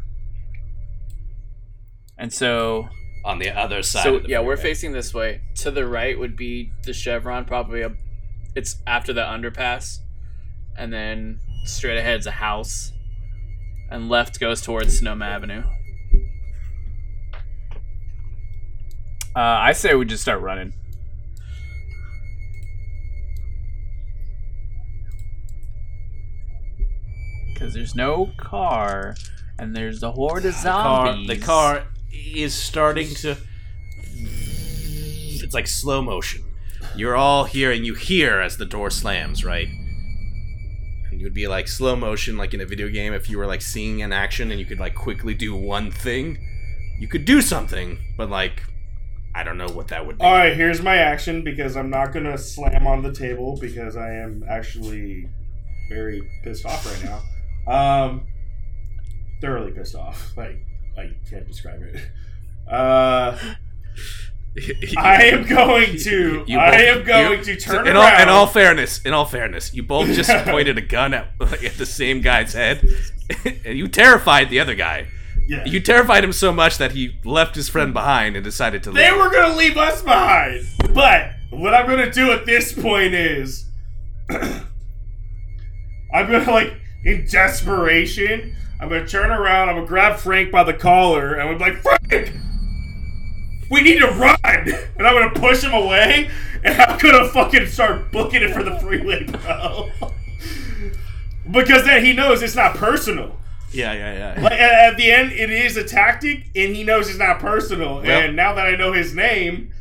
And 2.18 2.32
so 2.32 2.88
on 3.24 3.38
the 3.38 3.50
other 3.50 3.82
side. 3.82 4.04
So 4.04 4.16
of 4.16 4.22
the 4.24 4.28
yeah, 4.28 4.40
we're 4.40 4.56
freeway. 4.56 4.70
facing 4.70 4.92
this 4.92 5.12
way. 5.14 5.40
To 5.56 5.70
the 5.70 5.86
right 5.86 6.18
would 6.18 6.36
be 6.36 6.72
the 6.84 6.92
Chevron, 6.92 7.44
probably 7.44 7.82
a. 7.82 7.92
It's 8.54 8.76
after 8.86 9.12
the 9.12 9.22
underpass, 9.22 9.98
and 10.76 10.92
then 10.92 11.40
straight 11.64 11.96
ahead's 11.98 12.26
a 12.26 12.32
house, 12.32 12.92
and 13.92 14.08
left 14.08 14.40
goes 14.40 14.62
towards 14.62 14.98
Sonoma 14.98 15.26
Avenue. 15.26 15.62
Uh, 19.36 19.38
I 19.38 19.72
say 19.72 19.94
we 19.94 20.06
just 20.06 20.22
start 20.22 20.40
running. 20.40 20.72
Because 27.52 27.74
there's 27.74 27.94
no 27.94 28.32
car, 28.38 29.14
and 29.58 29.76
there's 29.76 30.02
a 30.02 30.12
horde 30.12 30.46
of 30.46 30.54
The 30.54 30.68
car, 30.70 31.06
zombies. 31.06 31.28
the 31.28 31.36
car 31.38 31.84
is 32.12 32.54
starting 32.54 33.08
to. 33.16 33.36
It's 34.14 35.54
like 35.54 35.66
slow 35.66 36.00
motion. 36.02 36.42
You're 36.96 37.16
all 37.16 37.44
hearing. 37.44 37.84
You 37.84 37.94
hear 37.94 38.40
as 38.40 38.56
the 38.56 38.66
door 38.66 38.90
slams, 38.90 39.44
right? 39.44 39.68
And 41.22 41.26
you 41.28 41.30
would 41.30 41.34
be 41.34 41.46
like 41.46 41.68
slow 41.68 41.94
motion, 41.94 42.36
like 42.36 42.52
in 42.52 42.60
a 42.60 42.66
video 42.66 42.88
game. 42.88 43.12
If 43.12 43.30
you 43.30 43.38
were 43.38 43.46
like 43.46 43.62
seeing 43.62 44.02
an 44.02 44.12
action 44.12 44.50
and 44.50 44.58
you 44.58 44.66
could 44.66 44.80
like 44.80 44.96
quickly 44.96 45.34
do 45.34 45.54
one 45.54 45.92
thing, 45.92 46.36
you 46.98 47.06
could 47.06 47.24
do 47.24 47.40
something, 47.40 47.98
but 48.16 48.28
like, 48.28 48.64
I 49.32 49.44
don't 49.44 49.56
know 49.56 49.68
what 49.68 49.86
that 49.88 50.04
would 50.04 50.18
be. 50.18 50.24
All 50.24 50.32
right, 50.32 50.56
here's 50.56 50.82
my 50.82 50.96
action 50.96 51.44
because 51.44 51.76
I'm 51.76 51.90
not 51.90 52.12
gonna 52.12 52.36
slam 52.36 52.88
on 52.88 53.02
the 53.02 53.12
table 53.12 53.56
because 53.60 53.96
I 53.96 54.14
am 54.14 54.44
actually 54.48 55.28
very 55.88 56.28
pissed 56.42 56.66
off 56.66 56.84
right 56.86 57.04
now. 57.04 58.02
Um, 58.04 58.26
thoroughly 59.40 59.70
pissed 59.70 59.94
off. 59.94 60.32
Like 60.36 60.58
I 60.98 61.12
can't 61.30 61.46
describe 61.46 61.82
it. 61.82 62.00
Uh, 62.68 63.38
I 64.98 65.24
am 65.24 65.46
going 65.46 65.96
to. 66.00 66.44
You 66.46 66.58
I 66.58 66.70
both- 66.70 66.80
am 66.80 67.04
going 67.04 67.38
you- 67.38 67.44
to 67.44 67.56
turn 67.56 67.86
in 67.86 67.96
around. 67.96 68.14
All, 68.16 68.22
in 68.22 68.28
all 68.28 68.46
fairness, 68.46 69.00
in 69.02 69.14
all 69.14 69.24
fairness, 69.24 69.72
you 69.72 69.82
both 69.82 70.08
just 70.08 70.30
pointed 70.46 70.76
a 70.78 70.82
gun 70.82 71.14
at, 71.14 71.28
at 71.40 71.78
the 71.78 71.86
same 71.86 72.20
guy's 72.20 72.52
head, 72.52 72.86
and 73.64 73.78
you 73.78 73.88
terrified 73.88 74.50
the 74.50 74.60
other 74.60 74.74
guy. 74.74 75.06
yeah. 75.48 75.64
You 75.64 75.80
terrified 75.80 76.22
him 76.22 76.32
so 76.32 76.52
much 76.52 76.76
that 76.78 76.92
he 76.92 77.18
left 77.24 77.54
his 77.54 77.68
friend 77.70 77.94
behind 77.94 78.36
and 78.36 78.44
decided 78.44 78.82
to 78.84 78.90
leave. 78.90 79.04
They 79.04 79.12
were 79.12 79.30
gonna 79.30 79.56
leave 79.56 79.76
us 79.78 80.02
behind. 80.02 80.66
But 80.92 81.30
what 81.50 81.72
I'm 81.74 81.86
gonna 81.86 82.12
do 82.12 82.30
at 82.32 82.44
this 82.44 82.72
point 82.74 83.14
is 83.14 83.70
I'm 84.30 84.66
gonna 86.12 86.50
like 86.50 86.74
in 87.04 87.26
desperation, 87.26 88.54
I'm 88.80 88.88
gonna 88.90 89.06
turn 89.06 89.30
around, 89.30 89.70
I'm 89.70 89.76
gonna 89.76 89.86
grab 89.86 90.18
Frank 90.18 90.50
by 90.50 90.62
the 90.64 90.74
collar, 90.74 91.34
and 91.34 91.48
I'm 91.48 91.58
like, 91.58 91.76
Frank! 91.82 92.32
We 93.72 93.80
need 93.80 94.00
to 94.00 94.08
run! 94.08 94.36
And 94.44 95.06
I'm 95.06 95.14
gonna 95.14 95.30
push 95.30 95.64
him 95.64 95.72
away, 95.72 96.30
and 96.62 96.78
I'm 96.78 96.98
gonna 96.98 97.26
fucking 97.30 97.68
start 97.68 98.12
booking 98.12 98.42
it 98.42 98.52
for 98.52 98.62
the 98.62 98.78
freeway, 98.78 99.24
bro. 99.24 99.90
because 101.50 101.82
then 101.86 102.04
he 102.04 102.12
knows 102.12 102.42
it's 102.42 102.54
not 102.54 102.76
personal. 102.76 103.34
yeah, 103.72 103.94
yeah, 103.94 104.34
yeah. 104.36 104.42
Like 104.42 104.60
at, 104.60 104.98
the 104.98 105.10
end, 105.10 105.32
it 105.32 105.48
is 105.48 105.78
a 105.78 105.84
tactic, 105.84 106.48
and 106.54 106.76
he 106.76 106.84
knows 106.84 107.08
it's 107.08 107.18
not 107.18 107.38
personal. 107.38 108.02
Well- 108.02 108.04
and 108.04 108.36
now 108.36 108.52
that 108.52 108.66
I 108.66 108.76
know 108.76 108.92
his 108.92 109.14
name, 109.14 109.72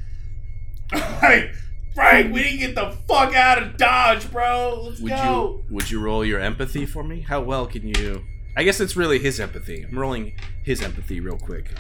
like 0.94 1.52
Frank, 1.94 2.34
we 2.34 2.44
to 2.44 2.58
get 2.58 2.76
the 2.76 2.96
fuck 3.10 3.36
out 3.36 3.62
of 3.62 3.76
Dodge, 3.76 4.32
bro. 4.32 4.84
Let's 4.86 5.02
Would 5.02 5.10
go. 5.10 5.64
you 5.68 5.76
would 5.76 5.92
you 5.92 6.00
roll 6.00 6.24
your 6.24 6.40
empathy 6.40 6.86
for 6.86 7.04
me? 7.04 7.20
How 7.20 7.42
well 7.42 7.68
can 7.68 7.90
you? 7.90 8.24
I 8.56 8.64
guess 8.64 8.80
it's 8.80 8.96
really 8.96 9.20
his 9.20 9.38
empathy. 9.38 9.84
I'm 9.84 10.00
rolling 10.00 10.32
his 10.64 10.82
empathy 10.82 11.20
real 11.20 11.38
quick. 11.38 11.72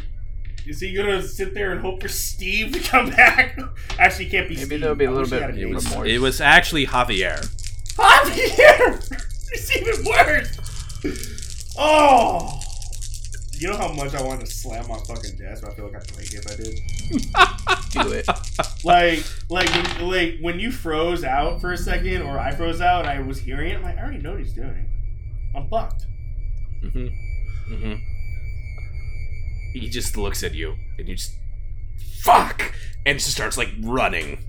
Is 0.67 0.79
he 0.79 0.93
gonna 0.93 1.21
sit 1.23 1.53
there 1.53 1.71
and 1.71 1.81
hope 1.81 2.01
for 2.01 2.07
Steve 2.07 2.71
to 2.73 2.79
come 2.79 3.09
back? 3.09 3.57
Actually, 3.99 4.29
can't 4.29 4.47
be. 4.47 4.55
Maybe 4.55 4.65
Steve. 4.67 4.79
there'll 4.81 4.95
be 4.95 5.05
a 5.05 5.11
little 5.11 5.29
bit- 5.29 5.41
had 5.41 5.57
it 5.57 5.65
was- 5.67 5.89
Remorse. 5.89 6.07
It 6.09 6.19
was 6.19 6.39
actually 6.41 6.85
Javier. 6.87 7.39
Javier. 7.95 9.27
It's 9.53 9.75
even 9.75 10.05
worse. 10.05 10.57
Oh. 11.77 12.57
You 13.59 13.67
know 13.69 13.77
how 13.77 13.91
much 13.91 14.15
I 14.15 14.23
wanted 14.23 14.45
to 14.45 14.51
slam 14.51 14.87
my 14.87 14.97
fucking 15.07 15.35
desk, 15.37 15.61
but 15.63 15.71
I 15.71 15.75
feel 15.75 15.85
like 15.91 15.95
I'd 15.97 16.15
break 16.15 16.33
it 16.33 16.45
if 16.45 16.47
I 16.47 16.55
did. 16.55 16.79
Do 18.05 18.13
it. 18.13 18.25
like 18.85 19.23
like 19.49 19.69
when, 19.99 20.07
like 20.09 20.37
when 20.39 20.59
you 20.59 20.71
froze 20.71 21.23
out 21.25 21.59
for 21.59 21.73
a 21.73 21.77
second 21.77 22.21
or 22.21 22.39
I 22.39 22.51
froze 22.55 22.79
out 22.79 23.01
and 23.05 23.09
I 23.09 23.19
was 23.21 23.39
hearing 23.39 23.71
it, 23.71 23.75
I'm 23.77 23.83
like, 23.83 23.97
I 23.97 24.01
already 24.03 24.19
know 24.19 24.31
what 24.31 24.39
he's 24.39 24.53
doing. 24.53 24.85
I'm 25.55 25.67
fucked. 25.67 26.05
Mm-hmm. 26.81 27.73
Mm-hmm. 27.73 27.93
He 29.73 29.89
just 29.89 30.17
looks 30.17 30.43
at 30.43 30.53
you, 30.53 30.75
and 30.97 31.07
you 31.07 31.15
just 31.15 31.37
fuck, 32.21 32.73
and 33.05 33.17
just 33.19 33.31
starts 33.31 33.57
like 33.57 33.69
running. 33.81 34.45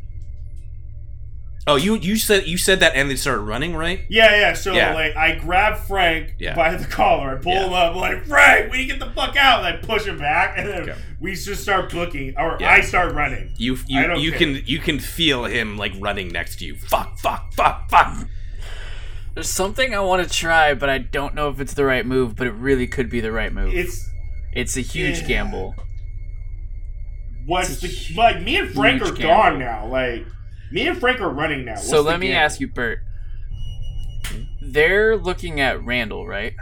Oh, 1.65 1.77
you 1.77 1.94
you 1.94 2.16
said 2.16 2.49
you 2.49 2.59
said 2.59 2.81
that, 2.81 2.97
and 2.97 3.09
they 3.09 3.15
started 3.15 3.43
running, 3.43 3.77
right? 3.77 4.01
Yeah, 4.11 4.35
yeah. 4.35 4.53
So 4.55 4.73
Yeah. 4.73 4.94
like, 4.94 5.15
I 5.15 5.36
grab 5.36 5.78
Frank 5.78 6.35
Yeah. 6.40 6.57
by 6.57 6.74
the 6.74 6.85
collar, 6.86 7.39
I 7.39 7.40
pull 7.40 7.53
Yeah. 7.53 7.66
him 7.69 7.73
up, 7.73 7.94
like 7.94 8.27
Frank, 8.27 8.73
we 8.73 8.86
get 8.86 8.99
the 8.99 9.11
fuck 9.11 9.36
out, 9.36 9.65
and 9.65 9.69
I 9.69 9.77
push 9.81 10.05
him 10.05 10.19
back, 10.19 10.55
and 10.59 10.69
then 10.69 10.82
Okay. 10.90 10.94
we 11.20 11.36
just 11.36 11.62
start 11.62 11.93
booking, 11.93 12.35
or 12.36 12.57
Yeah. 12.61 12.69
I 12.73 12.81
start 12.81 13.15
running. 13.15 13.53
You 13.59 13.74
I 13.77 13.78
you 13.86 14.07
don't 14.09 14.20
you 14.20 14.31
care. 14.31 14.39
can 14.40 14.62
you 14.66 14.78
can 14.81 14.99
feel 14.99 15.44
him 15.44 15.77
like 15.78 15.93
running 16.01 16.28
next 16.32 16.57
to 16.59 16.65
you. 16.65 16.74
Fuck, 16.74 17.20
fuck, 17.20 17.55
fuck, 17.55 17.89
fuck. 17.89 18.27
There's 19.35 19.49
something 19.49 19.94
I 19.94 20.01
want 20.01 20.28
to 20.28 20.36
try, 20.36 20.74
but 20.74 20.90
I 20.90 20.99
don't 20.99 21.32
know 21.35 21.49
if 21.49 21.61
it's 21.61 21.74
the 21.74 21.85
right 21.85 22.05
move. 22.05 22.35
But 22.35 22.49
it 22.49 22.55
really 22.55 22.89
could 22.89 23.09
be 23.09 23.20
the 23.20 23.31
right 23.32 23.53
move. 23.53 23.73
It's 23.73 24.11
It's 24.53 24.77
a 24.77 24.81
huge 24.81 25.20
Yeah. 25.20 25.27
gamble. 25.27 25.74
what's 27.47 27.81
the 27.81 28.15
like? 28.16 28.41
Me 28.43 28.57
and 28.57 28.70
Frank 28.70 29.03
are 29.03 29.07
gamble. 29.12 29.23
gone 29.23 29.59
now. 29.59 29.87
Like 29.87 30.27
me 30.70 30.87
and 30.87 30.99
Frank 30.99 31.20
are 31.20 31.29
running 31.31 31.65
now. 31.65 31.74
So 31.77 32.01
let 32.01 32.20
me 32.20 32.33
ask 32.33 32.61
you, 32.61 32.69
Bert. 32.69 33.01
They're 34.61 35.16
looking 35.16 35.59
at 35.61 35.83
Randall, 35.85 36.27
right? 36.27 36.55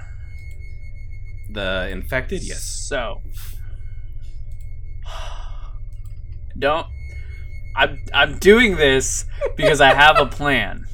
The 1.53 1.89
infected, 1.91 2.43
yes. 2.43 2.63
So 2.63 3.21
don't. 6.59 6.87
I'm 7.77 7.99
I'm 8.13 8.39
doing 8.39 8.77
this 8.77 9.25
because 9.57 9.81
I 9.81 9.95
have 9.95 10.19
a 10.19 10.27
plan. 10.39 10.87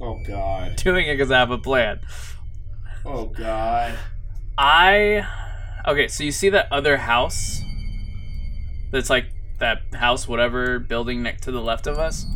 Oh 0.00 0.18
God. 0.26 0.76
Doing 0.76 1.06
it 1.08 1.14
because 1.16 1.30
I 1.30 1.38
have 1.38 1.50
a 1.50 1.58
plan. 1.58 2.00
Oh 3.04 3.26
God. 3.26 3.96
I 4.58 5.26
okay. 5.86 6.08
So 6.08 6.24
you 6.24 6.32
see 6.32 6.48
that 6.50 6.68
other 6.70 6.96
house? 6.96 7.60
That's 8.92 9.10
like 9.10 9.26
that 9.58 9.82
house, 9.94 10.26
whatever 10.26 10.78
building 10.78 11.22
next 11.22 11.42
to 11.44 11.52
the 11.52 11.60
left 11.60 11.86
of 11.86 11.98
us. 11.98 12.26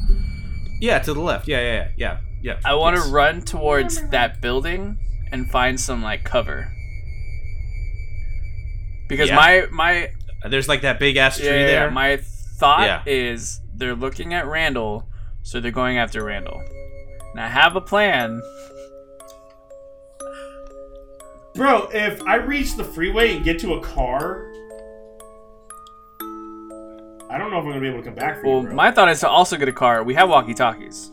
Yeah, 0.80 0.98
to 1.00 1.14
the 1.14 1.20
left. 1.20 1.48
Yeah, 1.48 1.60
yeah, 1.60 1.72
yeah, 1.72 1.88
yeah. 1.96 2.18
yeah. 2.42 2.60
I 2.64 2.74
want 2.74 2.96
to 2.96 3.02
Yes. 3.02 3.10
run 3.10 3.42
towards 3.42 4.08
that 4.10 4.40
building 4.40 4.98
and 5.32 5.50
find 5.50 5.78
some 5.80 6.02
like 6.02 6.24
cover. 6.24 6.70
Because 9.08 9.28
Yeah. 9.28 9.36
my 9.36 9.66
my 9.70 10.10
uh, 10.44 10.48
There's 10.48 10.68
like 10.68 10.82
that 10.82 10.98
big 10.98 11.16
ass 11.16 11.38
tree 11.38 11.46
yeah, 11.46 11.52
yeah, 11.60 11.66
there. 11.66 11.90
my 11.90 12.18
thought 12.58 12.86
Yeah. 12.86 13.02
is 13.06 13.60
they're 13.74 13.94
looking 13.94 14.32
at 14.34 14.46
Randall, 14.46 15.08
so 15.42 15.60
they're 15.60 15.70
going 15.70 15.98
after 15.98 16.22
Randall. 16.24 16.62
And 17.32 17.40
I 17.40 17.48
have 17.48 17.74
a 17.76 17.80
plan. 17.80 18.40
Bro, 21.54 21.90
if 21.92 22.20
I 22.22 22.34
reach 22.34 22.74
the 22.74 22.82
freeway 22.82 23.36
and 23.36 23.44
get 23.44 23.60
to 23.60 23.74
a 23.74 23.80
car, 23.80 24.50
I 27.30 27.38
don't 27.38 27.52
know 27.52 27.58
if 27.58 27.64
I'm 27.64 27.68
gonna 27.68 27.80
be 27.80 27.86
able 27.86 27.98
to 27.98 28.04
come 28.04 28.16
back 28.16 28.40
for 28.40 28.60
Well, 28.60 28.62
you, 28.64 28.74
my 28.74 28.90
thought 28.90 29.08
is 29.08 29.20
to 29.20 29.28
also 29.28 29.56
get 29.56 29.68
a 29.68 29.72
car. 29.72 30.02
We 30.02 30.14
have 30.14 30.28
walkie 30.28 30.54
talkies. 30.54 31.12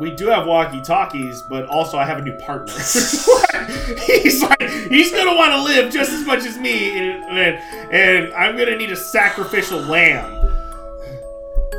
we 0.00 0.12
do 0.16 0.26
have 0.26 0.48
walkie 0.48 0.82
talkies, 0.82 1.40
but 1.48 1.66
also 1.66 1.96
I 1.98 2.04
have 2.04 2.18
a 2.18 2.22
new 2.22 2.36
partner. 2.38 2.72
he's 4.06 4.42
like, 4.42 4.60
he's 4.88 5.12
gonna 5.12 5.36
want 5.36 5.52
to 5.52 5.62
live 5.62 5.92
just 5.92 6.10
as 6.10 6.26
much 6.26 6.44
as 6.44 6.58
me, 6.58 6.98
and, 6.98 7.24
and, 7.26 7.92
and 7.92 8.34
I'm 8.34 8.56
gonna 8.56 8.76
need 8.76 8.90
a 8.90 8.96
sacrificial 8.96 9.78
lamb. 9.82 10.32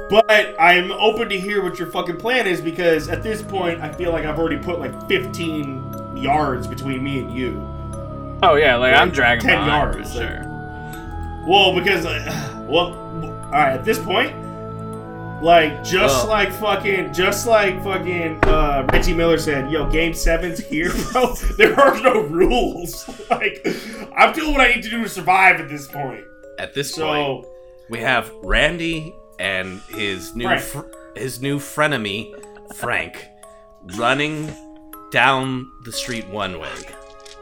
But 0.10 0.56
I'm 0.58 0.94
open 0.94 1.28
to 1.28 1.38
hear 1.38 1.62
what 1.62 1.78
your 1.78 1.92
fucking 1.92 2.20
plan 2.20 2.48
is 2.48 2.62
because 2.62 3.10
at 3.10 3.22
this 3.22 3.42
point, 3.42 3.82
I 3.82 3.92
feel 3.92 4.14
like 4.14 4.24
I've 4.24 4.40
already 4.40 4.64
put 4.64 4.80
like 4.80 5.10
15 5.10 5.97
yards 6.22 6.68
between 6.68 7.04
me 7.04 7.20
and 7.20 7.34
you. 7.34 7.62
Oh 8.44 8.56
yeah, 8.56 8.76
like 8.76 8.94
I'm 8.94 9.10
dragging 9.12 9.48
10 9.48 9.58
behind 9.66 9.94
yards, 9.96 10.14
for 10.14 10.20
like- 10.20 10.30
sure. 10.30 10.44
Well, 11.48 11.74
because, 11.74 12.06
uh, 12.06 12.66
well, 12.68 12.94
all 13.46 13.52
right. 13.52 13.74
At 13.74 13.86
this 13.86 13.98
point, 14.00 14.36
like 15.42 15.84
just 15.84 16.26
Well- 16.26 16.28
like 16.28 16.52
fucking, 16.52 17.14
just 17.14 17.48
like 17.48 17.82
fucking 17.84 18.40
uh, 18.44 18.88
Reggie 18.92 19.14
Miller 19.14 19.38
said, 19.38 19.72
"Yo, 19.72 19.90
Game 19.90 20.14
Seven's 20.14 20.60
here, 20.60 20.92
bro. 21.14 21.34
there 21.58 21.80
are 21.80 22.00
no 22.02 22.22
rules. 22.24 23.08
like, 23.30 23.66
I'm 24.16 24.34
doing 24.34 24.52
what 24.52 24.62
I 24.62 24.74
need 24.74 24.84
to 24.84 24.90
do 24.90 25.04
to 25.04 25.10
survive 25.10 25.60
at 25.62 25.70
this 25.70 25.88
point. 25.88 26.24
At 26.60 26.74
this 26.74 26.92
point, 26.98 27.44
So, 27.46 27.50
we 27.90 28.00
have 28.00 28.32
Randy 28.44 29.16
and 29.40 29.80
his 29.90 30.36
new 30.36 30.58
fr- 30.58 30.88
his 31.16 31.40
new 31.42 31.60
frenemy 31.60 32.34
Frank 32.76 33.26
running 33.96 34.52
down 35.18 35.72
the 35.82 35.92
street 35.92 36.28
one 36.28 36.60
way. 36.60 36.78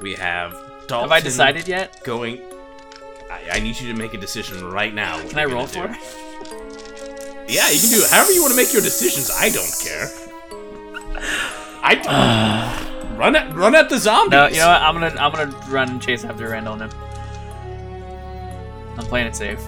We 0.02 0.14
have 0.14 0.53
Dalton 0.88 1.10
Have 1.10 1.11
I 1.11 1.19
decided 1.19 1.68
yet? 1.68 2.02
going. 2.06 2.41
I, 3.30 3.57
I 3.57 3.60
need 3.60 3.77
you 3.77 3.91
to 3.91 3.99
make 3.99 4.14
a 4.14 4.18
decision 4.18 4.64
right 4.64 4.93
now. 4.93 5.19
Can 5.27 5.39
I 5.39 5.43
roll 5.43 5.68
for 5.68 5.84
it? 5.84 5.97
Yeah, 7.49 7.69
you 7.69 7.81
can 7.81 7.89
do 7.89 7.97
it. 7.97 8.10
However 8.10 8.31
you 8.31 8.41
want 8.41 8.53
to 8.53 8.56
make 8.56 8.72
your 8.72 8.81
decisions. 8.81 9.30
I 9.30 9.49
don't 9.49 9.76
care. 9.84 10.10
I 11.84 13.11
run 13.18 13.35
at 13.35 13.53
run 13.53 13.76
at 13.76 13.89
the 13.89 13.97
zombies. 13.97 14.31
No, 14.31 14.47
you 14.47 14.60
know 14.60 14.69
what? 14.69 14.81
I'm 14.81 14.93
gonna 14.93 15.15
I'm 15.19 15.34
gonna 15.34 15.68
run 15.68 15.89
and 15.89 16.02
chase 16.02 16.23
after 16.23 16.47
Randall 16.47 16.77
now. 16.77 16.89
I'm 18.97 19.06
playing 19.06 19.27
it 19.27 19.35
safe. 19.35 19.60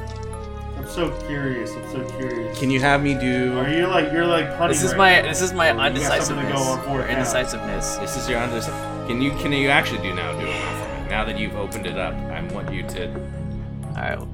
I'm 0.88 0.94
so 0.94 1.12
curious. 1.28 1.72
I'm 1.76 1.92
so 1.92 2.04
curious. 2.18 2.58
Can 2.58 2.72
you 2.72 2.80
have 2.80 3.04
me 3.04 3.14
do? 3.14 3.58
Are 3.60 3.70
you 3.70 3.88
like 3.88 4.12
you're 4.12 4.26
like 4.26 4.48
punting? 4.58 4.70
This 4.70 4.84
is 4.84 4.92
right 4.92 4.98
my 4.98 5.22
now. 5.22 5.28
this 5.28 5.42
is 5.42 5.52
my 5.54 5.68
You 5.72 5.74
got 5.76 6.24
something 6.24 6.46
to 6.46 6.52
undecisiveness 6.54 6.54
go 6.54 6.64
on 6.72 6.82
for 6.84 6.90
or 6.90 6.98
now. 7.00 7.10
indecisiveness. 7.10 7.96
This 7.98 8.16
is 8.18 8.30
your 8.30 8.40
under. 8.40 8.62
Can 9.08 9.22
you 9.22 9.32
can 9.32 9.52
you 9.52 9.68
actually 9.70 10.02
do 10.02 10.14
now? 10.14 10.32
Do 10.40 10.46
it 10.46 10.50
now 10.50 10.84
for 10.98 11.04
me. 11.04 11.10
Now 11.10 11.26
that 11.26 11.38
you've 11.38 11.56
opened 11.56 11.86
it 11.88 11.98
up, 11.98 12.14
I 12.16 12.42
want 12.54 12.74
you 12.74 12.84
to. 12.84 13.14
All 13.14 13.94
right. 13.96 14.28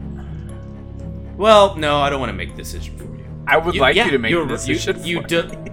Well, 1.38 1.76
no, 1.76 2.00
I 2.02 2.10
don't 2.12 2.20
want 2.20 2.30
to 2.30 2.34
make 2.38 2.52
the 2.52 2.58
decision 2.62 2.98
for 2.98 3.04
you. 3.06 3.26
I 3.48 3.58
would 3.58 3.76
like 3.76 3.96
yeah, 3.96 4.06
you 4.06 4.12
to 4.12 4.20
make 4.20 4.30
you're- 4.32 4.46
the 4.48 4.54
decision. 4.54 5.04
You, 5.04 5.20
you 5.22 5.24
do. 5.28 5.44
me. 5.48 5.58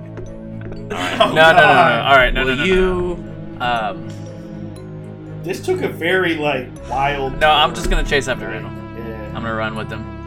Oh, 0.93 0.97
No, 0.97 0.97
no, 0.97 1.27
no, 1.27 1.32
no, 1.35 1.52
no. 1.52 1.55
God. 1.61 2.07
All 2.07 2.16
right, 2.16 2.35
no, 2.35 2.44
Will 2.44 2.57
no, 2.57 2.65
no, 2.65 2.65
you? 2.65 3.16
no. 3.59 3.65
Um, 3.65 5.43
This 5.44 5.65
took 5.65 5.82
a 5.82 5.89
very 5.89 6.35
like 6.36 6.69
wild. 6.90 7.39
no, 7.39 7.48
I'm 7.51 7.74
just 7.77 7.89
gonna 7.90 8.02
chase 8.02 8.27
after 8.27 8.47
Randall. 8.48 8.73
Yeah. 8.98 9.27
I'm 9.28 9.35
gonna 9.35 9.55
run 9.55 9.77
with 9.77 9.89
him. 9.90 10.20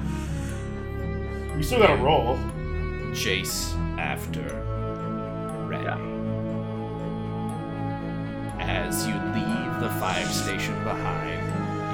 You 1.58 1.64
still 1.64 1.80
gotta 1.80 2.02
roll. 2.02 2.38
chase 3.14 3.74
after 3.98 4.42
Randy. 5.68 6.12
As 8.60 9.06
you 9.08 9.14
leave 9.14 9.80
the 9.80 9.90
five 10.00 10.28
station 10.32 10.74
behind, 10.84 11.42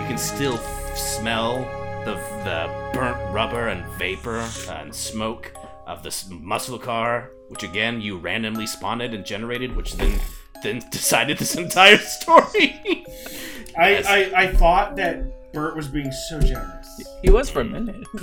you 0.02 0.08
can 0.08 0.18
still 0.18 0.54
f- 0.56 0.98
smell 0.98 1.58
the 2.06 2.14
the 2.44 2.70
burnt 2.94 3.18
rubber 3.34 3.68
and 3.68 3.86
vapor 3.98 4.48
and 4.72 4.94
smoke 4.94 5.52
of 5.88 6.04
this 6.04 6.30
muscle 6.30 6.80
car, 6.80 7.32
which 7.50 7.64
again 7.64 8.00
you 8.02 8.18
randomly 8.18 8.68
spawned 8.68 9.02
and 9.02 9.26
generated, 9.26 9.76
which 9.76 9.94
then 9.98 10.20
then 10.64 10.82
decided 10.92 11.38
this 11.38 11.56
entire 11.56 11.98
story. 11.98 13.06
I, 13.78 13.90
Yes. 13.92 14.06
I 14.08 14.32
I 14.36 14.48
thought 14.54 14.96
that 14.98 15.52
Bert 15.54 15.76
was 15.76 15.88
being 15.88 16.12
so 16.12 16.40
generous. 16.40 16.88
He 17.24 17.30
was 17.30 17.50
for 17.50 17.62
a 17.62 17.66
minute. 17.66 18.06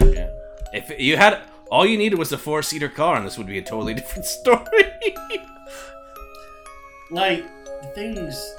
Yeah. 0.00 0.28
If 0.72 0.98
you 1.00 1.16
had 1.16 1.40
all 1.70 1.86
you 1.86 1.96
needed 1.98 2.18
was 2.18 2.32
a 2.32 2.38
four 2.38 2.62
seater 2.62 2.88
car, 2.88 3.16
and 3.16 3.26
this 3.26 3.38
would 3.38 3.46
be 3.46 3.58
a 3.58 3.62
totally 3.62 3.94
different 4.00 4.24
story. 4.26 5.14
Like 7.10 7.44
things, 7.94 8.54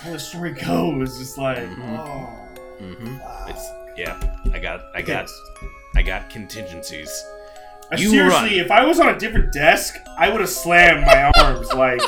how 0.00 0.12
the 0.12 0.18
story 0.18 0.52
goes, 0.52 1.18
is 1.20 1.36
like, 1.36 1.58
Mhm. 1.58 1.98
oh, 1.98 2.84
hmm. 2.84 3.16
It's 3.50 3.68
yeah. 3.96 4.18
I 4.54 4.58
got 4.58 4.80
I 4.94 5.02
got 5.02 5.28
I 5.96 6.02
got 6.02 6.30
contingencies. 6.30 7.10
You 7.96 8.08
seriously, 8.10 8.56
run. 8.58 8.64
if 8.66 8.70
I 8.70 8.84
was 8.86 9.00
on 9.00 9.08
a 9.08 9.18
different 9.18 9.52
desk, 9.52 9.96
I 10.16 10.30
would 10.30 10.40
have 10.40 10.48
slammed 10.48 11.04
my 11.04 11.24
arms. 11.42 11.72
Like, 11.72 12.00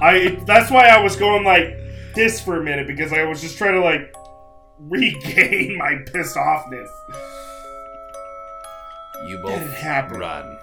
I. 0.00 0.36
That's 0.44 0.70
why 0.70 0.88
I 0.88 1.00
was 1.00 1.14
going 1.16 1.44
like 1.44 1.78
this 2.14 2.40
for 2.40 2.60
a 2.60 2.64
minute 2.64 2.86
because 2.88 3.12
I 3.12 3.22
was 3.24 3.40
just 3.40 3.56
trying 3.56 3.74
to 3.74 3.80
like 3.80 4.12
regain 4.80 5.78
my 5.78 5.98
pissed 6.12 6.36
offness. 6.36 6.88
You 9.24 9.38
both 9.38 9.82
run. 10.12 10.58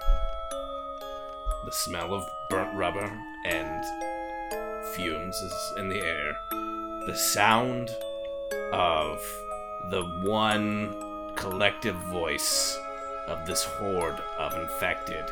The 1.65 1.71
smell 1.71 2.13
of 2.13 2.27
burnt 2.49 2.75
rubber 2.75 3.11
and 3.45 3.85
fumes 4.93 5.35
is 5.35 5.73
in 5.77 5.89
the 5.89 6.01
air. 6.01 6.37
The 7.05 7.15
sound 7.15 7.89
of 8.71 9.19
the 9.89 10.03
one 10.23 10.95
collective 11.35 11.95
voice 11.95 12.77
of 13.27 13.45
this 13.45 13.63
horde 13.63 14.21
of 14.39 14.53
infected 14.53 15.25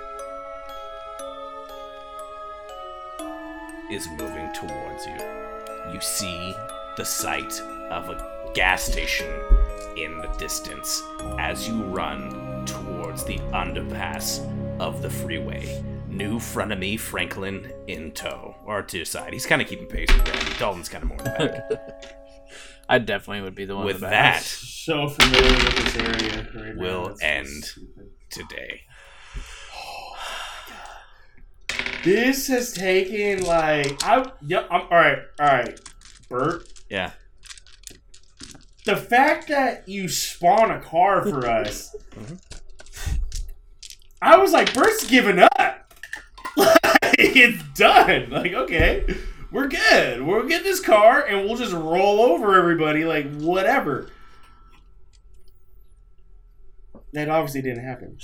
is 3.89 4.07
moving 4.17 4.51
towards 4.53 5.05
you. 5.05 5.93
You 5.93 6.01
see 6.01 6.55
the 6.97 7.05
sight 7.05 7.53
of 7.89 8.09
a 8.09 8.51
gas 8.53 8.83
station 8.83 9.31
in 9.95 10.17
the 10.19 10.27
distance 10.37 11.01
as 11.39 11.67
you 11.67 11.83
run 11.83 12.32
towards 13.13 13.25
the 13.25 13.37
underpass 13.53 14.39
of 14.79 15.01
the 15.03 15.09
freeway. 15.09 15.83
new 16.07 16.37
frenemy 16.37 16.99
Franklin 16.99 17.71
in 17.87 18.11
tow 18.11 18.55
or 18.65 18.81
to 18.83 18.99
his 18.99 19.09
side. 19.09 19.33
He's 19.33 19.45
kind 19.47 19.61
of 19.61 19.67
keeping 19.67 19.87
pace 19.87 20.07
with 20.11 20.27
Randy. 20.27 20.51
Dalton's 20.59 20.89
kind 20.89 21.03
of 21.03 21.09
more 21.09 21.17
in 21.19 21.23
the 21.23 21.29
back. 21.31 22.15
I 22.89 22.97
definitely 22.99 23.41
would 23.43 23.55
be 23.55 23.65
the 23.65 23.75
one 23.75 23.85
With 23.85 23.99
the 24.01 24.07
that, 24.07 24.43
So 24.43 25.07
familiar 25.09 25.51
with 25.53 25.75
this 25.75 25.95
area 25.97 26.47
Right 26.55 26.75
will 26.77 27.07
That's 27.09 27.23
end. 27.23 27.63
stupid. 27.63 28.09
today. 28.29 28.81
This 32.03 32.47
has 32.47 32.73
taken 32.73 33.43
like 33.45 34.03
I 34.03 34.29
yeah 34.45 34.65
I'm 34.69 34.81
all 34.81 34.87
right 34.89 35.19
all 35.39 35.45
right 35.47 35.79
Bert. 36.29 36.67
Yeah. 36.89 37.11
The 38.85 38.97
fact 38.97 39.47
that 39.47 39.87
you 39.87 40.09
spawn 40.09 40.69
a 40.69 40.79
car 40.81 41.23
for 41.23 41.47
us, 41.47 41.95
mm-hmm. 42.11 42.35
I 44.23 44.37
was 44.37 44.53
like, 44.53 44.73
Bert's 44.73 45.05
giving 45.07 45.39
up. 45.39 45.51
Like, 46.55 47.15
it's 47.17 47.63
done. 47.77 48.29
Like, 48.29 48.53
okay, 48.53 49.05
we're 49.51 49.67
good. 49.67 50.21
We'll 50.21 50.47
get 50.47 50.63
this 50.63 50.79
car 50.79 51.25
and 51.25 51.45
we'll 51.45 51.57
just 51.57 51.73
roll 51.73 52.21
over 52.21 52.55
everybody. 52.55 53.05
Like, 53.05 53.31
whatever. 53.37 54.09
That 57.13 57.29
obviously 57.29 57.61
didn't 57.61 57.83
happen. 57.83 58.17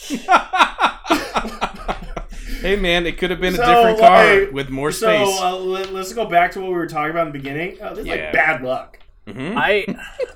hey 2.61 2.75
man, 2.75 3.05
it 3.05 3.17
could 3.17 3.29
have 3.29 3.39
been 3.41 3.55
So, 3.55 3.63
a 3.63 3.65
different 3.67 3.99
car 3.99 4.39
like, 4.41 4.51
with 4.51 4.69
more 4.69 4.91
So 4.91 5.07
space. 5.07 5.39
uh, 5.41 5.57
let, 5.57 5.87
us 5.93 6.13
go 6.13 6.25
back 6.25 6.51
to 6.53 6.59
what 6.61 6.69
we 6.69 6.75
were 6.75 6.87
talking 6.87 7.11
about 7.11 7.27
in 7.27 7.33
the 7.33 7.39
beginning. 7.39 7.81
Uh, 7.81 7.89
this 7.91 7.99
is 7.99 8.05
Yeah. 8.07 8.15
like 8.15 8.33
bad 8.33 8.63
luck. 8.63 8.99
Mhm. 9.27 9.53
I, 9.55 9.85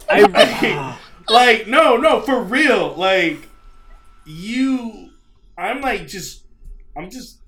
I, 0.15 0.97
like 1.29 1.67
no 1.67 1.97
no 1.97 2.21
for 2.21 2.41
real 2.43 2.93
like 2.95 3.47
you 4.25 5.09
i'm 5.57 5.81
like 5.81 6.07
just 6.07 6.45
i'm 6.97 7.09
just 7.09 7.39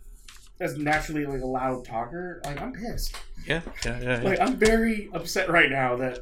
as 0.60 0.77
naturally 0.77 1.26
like 1.26 1.41
a 1.41 1.45
loud 1.45 1.84
talker 1.86 2.41
like 2.45 2.61
i'm 2.61 2.72
pissed 2.73 3.15
Yeah, 3.48 3.61
yeah, 3.86 3.99
yeah. 4.02 4.18
yeah. 4.22 4.23
like 4.30 4.40
i'm 4.40 4.56
very 4.56 5.10
upset 5.14 5.49
right 5.49 5.69
now 5.69 5.95
that 5.98 6.19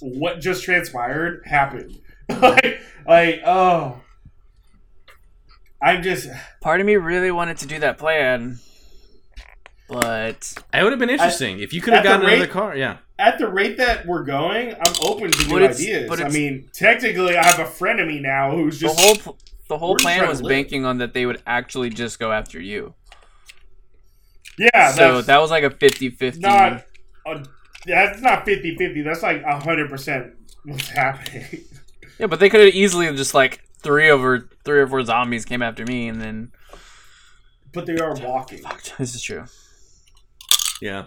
what 0.00 0.40
just 0.40 0.62
transpired 0.64 1.42
happened 1.46 1.98
like 2.28 2.80
like 3.06 3.40
oh 3.46 4.00
i'm 5.80 6.02
just 6.02 6.28
part 6.60 6.80
of 6.80 6.86
me 6.86 6.96
really 6.96 7.30
wanted 7.30 7.56
to 7.58 7.66
do 7.66 7.78
that 7.80 7.98
plan, 7.98 8.58
but 9.88 10.54
it 10.72 10.82
would 10.82 10.92
have 10.92 10.98
been 11.00 11.10
interesting 11.10 11.60
if 11.60 11.72
you 11.72 11.80
could 11.80 11.92
have 11.94 12.04
at 12.04 12.08
the 12.08 12.08
gotten 12.16 12.26
another 12.26 12.42
rate- 12.42 12.50
car. 12.50 12.76
Yeah. 12.76 12.98
at 13.18 13.38
the 13.38 13.48
rate 13.48 13.76
that 13.78 14.06
we're 14.06 14.22
going 14.24 14.74
i'm 14.74 14.94
open 15.02 15.30
to 15.32 15.48
new 15.48 15.58
ideas 15.64 16.08
but 16.08 16.20
i 16.22 16.28
mean 16.28 16.68
technically 16.72 17.36
i 17.36 17.44
have 17.44 17.58
a 17.58 17.66
friend 17.66 18.00
of 18.00 18.06
me 18.06 18.20
now 18.20 18.52
who's 18.52 18.78
the 18.80 18.86
just 18.86 19.00
whole 19.00 19.16
pl- 19.16 19.38
the 19.72 19.78
whole 19.78 19.92
we're 19.94 19.98
plan 20.00 20.28
was 20.28 20.42
banking 20.42 20.84
on 20.84 20.98
that 20.98 21.14
they 21.14 21.24
would 21.24 21.40
actually 21.46 21.88
just 21.88 22.18
go 22.18 22.30
after 22.30 22.60
you. 22.60 22.94
yeah 24.58 24.92
so 24.92 25.22
that 25.22 25.40
was 25.40 25.50
like 25.50 25.64
a 25.64 25.70
50-50. 25.70 26.40
not 26.40 26.84
uh, 27.26 27.42
that's 27.86 28.20
not 28.20 28.44
50-50 28.44 29.02
that's 29.02 29.22
like 29.22 29.42
100% 29.42 30.32
what's 30.64 30.88
happening 30.88 31.46
Yeah, 32.18 32.26
but 32.26 32.38
they 32.38 32.50
could 32.50 32.60
have 32.60 32.74
easily 32.74 33.06
just 33.16 33.34
like 33.34 33.62
three 33.78 34.10
over 34.10 34.48
three 34.64 34.78
or 34.78 34.86
four 34.86 35.02
zombies 35.02 35.44
came 35.44 35.62
after 35.62 35.84
me, 35.84 36.06
and 36.08 36.20
then 36.20 36.52
but 37.72 37.86
they 37.86 37.96
are 37.96 38.14
walking 38.16 38.58
fuck, 38.62 38.82
this 38.98 39.14
is 39.14 39.22
true. 39.22 39.44
Yeah. 40.80 41.06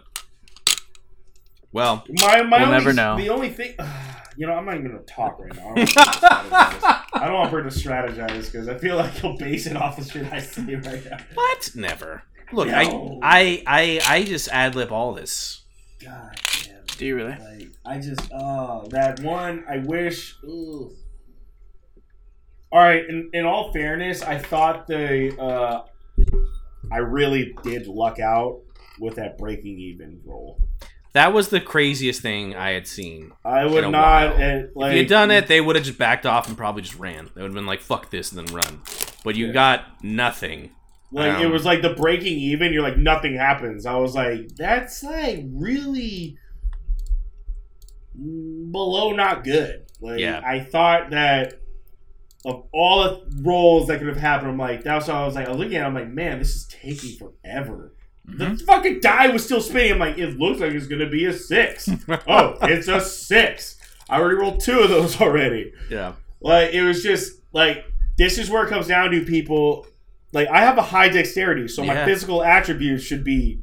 Well, 1.75 2.05
my, 2.21 2.41
my 2.43 2.57
We'll 2.59 2.67
only, 2.67 2.77
never 2.77 2.93
know. 2.93 3.17
the 3.17 3.27
only 3.27 3.49
thing 3.49 3.75
you 4.37 4.47
know 4.47 4.53
i'm 4.53 4.65
not 4.65 4.75
even 4.75 4.87
gonna 4.91 5.03
talk 5.03 5.37
right 5.39 5.53
now 5.53 5.73
I 5.77 7.25
don't, 7.25 7.33
want 7.33 7.51
Bert 7.51 7.69
to 7.69 7.77
strategize. 7.77 7.91
I 7.91 8.07
don't 8.07 8.13
want 8.13 8.15
Bert 8.15 8.23
to 8.23 8.29
strategize 8.29 8.45
because 8.51 8.69
i 8.69 8.77
feel 8.77 8.95
like 8.95 9.11
he'll 9.11 9.35
base 9.37 9.65
it 9.67 9.75
off 9.75 9.97
the 9.97 10.05
shit 10.05 10.31
i 10.31 10.39
say 10.39 10.75
right 10.75 11.03
now 11.09 11.17
what? 11.33 11.71
Never. 11.75 12.23
Look, 12.53 12.67
No. 12.69 13.19
I, 13.21 13.61
I, 13.67 13.99
I, 14.07 14.15
I 14.19 14.23
just 14.23 14.47
ad 14.49 14.75
lib 14.75 14.91
all 14.93 15.13
this. 15.13 15.63
god 16.01 16.39
damn 16.63 16.77
Do 16.97 17.05
you 17.05 17.15
really? 17.17 17.31
like 17.37 17.69
i 17.85 17.99
just 17.99 18.21
oh 18.33 18.87
that 18.91 19.19
one 19.19 19.65
i 19.69 19.79
wish 19.79 20.35
ugh. 20.45 20.49
all 22.71 22.79
right 22.79 23.03
in, 23.09 23.29
in 23.33 23.45
all 23.45 23.73
fairness 23.73 24.21
i 24.21 24.37
thought 24.37 24.87
the 24.87 25.37
uh 25.37 25.83
i 26.91 26.97
really 26.99 27.53
did 27.63 27.87
luck 27.87 28.19
out 28.19 28.61
with 29.01 29.15
that 29.15 29.37
breaking 29.37 29.77
even 29.77 30.21
roll 30.25 30.61
That 31.15 31.31
was 31.33 31.47
the 31.47 31.61
craziest 31.61 32.21
thing 32.21 32.55
I 32.55 32.71
had 32.71 32.87
seen. 32.87 33.31
I 33.45 33.65
would 33.65 33.89
not. 33.89 34.33
uh, 34.39 34.63
like, 34.75 34.89
if 34.89 34.93
you 34.95 34.99
had 34.99 35.07
done 35.07 35.31
it, 35.31 35.47
they 35.47 35.61
would 35.61 35.77
have 35.77 35.85
just 35.85 35.97
backed 35.97 36.25
off 36.25 36.47
and 36.49 36.57
probably 36.57 36.81
just 36.81 36.99
ran. 36.99 37.29
They 37.33 37.41
would 37.41 37.47
have 37.51 37.55
been 37.55 37.65
like, 37.65 37.79
"Fuck 37.79 38.09
this," 38.09 38.33
and 38.33 38.45
then 38.47 38.53
run. 38.53 38.81
But 39.23 39.35
you 39.35 39.47
Yeah. 39.47 39.53
got 39.53 40.03
nothing. 40.03 40.71
Like 41.13 41.39
it 41.39 41.45
Um, 41.45 41.51
was 41.53 41.63
like 41.63 41.81
the 41.81 41.93
breaking 41.93 42.37
even. 42.37 42.73
You're 42.73 42.81
like 42.83 42.97
nothing 42.97 43.35
happens. 43.37 43.85
I 43.85 43.95
was 43.95 44.13
like, 44.13 44.49
that's 44.57 45.03
like 45.03 45.45
really 45.53 46.37
below 48.71 49.11
not 49.13 49.43
good. 49.43 49.85
Like 50.01 50.19
Yeah. 50.19 50.41
I 50.45 50.59
thought 50.59 51.11
that 51.11 51.53
of 52.45 52.67
all 52.73 53.03
the 53.03 53.21
roles 53.41 53.87
that 53.87 53.99
could 53.99 54.07
have 54.07 54.17
happened, 54.17 54.51
I'm 54.51 54.57
like 54.57 54.83
that's 54.83 55.07
why 55.07 55.15
I 55.15 55.25
was 55.25 55.35
like 55.35 55.47
I 55.47 55.51
was 55.51 55.59
looking 55.59 55.75
at. 55.77 55.83
it, 55.83 55.85
I'm 55.87 55.93
like, 55.95 56.09
man, 56.09 56.39
this 56.39 56.55
is 56.55 56.65
taking 56.67 57.17
forever. 57.17 57.93
Mm-hmm. 58.25 58.55
The 58.55 58.63
fucking 58.63 58.99
die 59.01 59.27
was 59.29 59.45
still 59.45 59.61
spinning. 59.61 59.93
I'm 59.93 59.99
like, 59.99 60.17
it 60.17 60.37
looks 60.39 60.59
like 60.59 60.71
it's 60.73 60.87
gonna 60.87 61.09
be 61.09 61.25
a 61.25 61.33
six. 61.33 61.87
oh, 62.09 62.57
it's 62.63 62.87
a 62.87 62.99
six. 62.99 63.77
I 64.09 64.19
already 64.19 64.35
rolled 64.37 64.59
two 64.61 64.79
of 64.79 64.89
those 64.89 65.19
already. 65.21 65.73
Yeah. 65.89 66.13
Like 66.41 66.73
it 66.73 66.81
was 66.81 67.03
just 67.03 67.41
like 67.53 67.85
this 68.17 68.37
is 68.37 68.49
where 68.49 68.65
it 68.65 68.69
comes 68.69 68.87
down 68.87 69.11
to 69.11 69.23
people. 69.25 69.85
Like 70.31 70.47
I 70.49 70.59
have 70.61 70.77
a 70.77 70.81
high 70.83 71.09
dexterity, 71.09 71.67
so 71.67 71.83
my 71.83 71.93
Yeah. 71.93 72.05
physical 72.05 72.43
attributes 72.43 73.03
should 73.03 73.23
be 73.23 73.61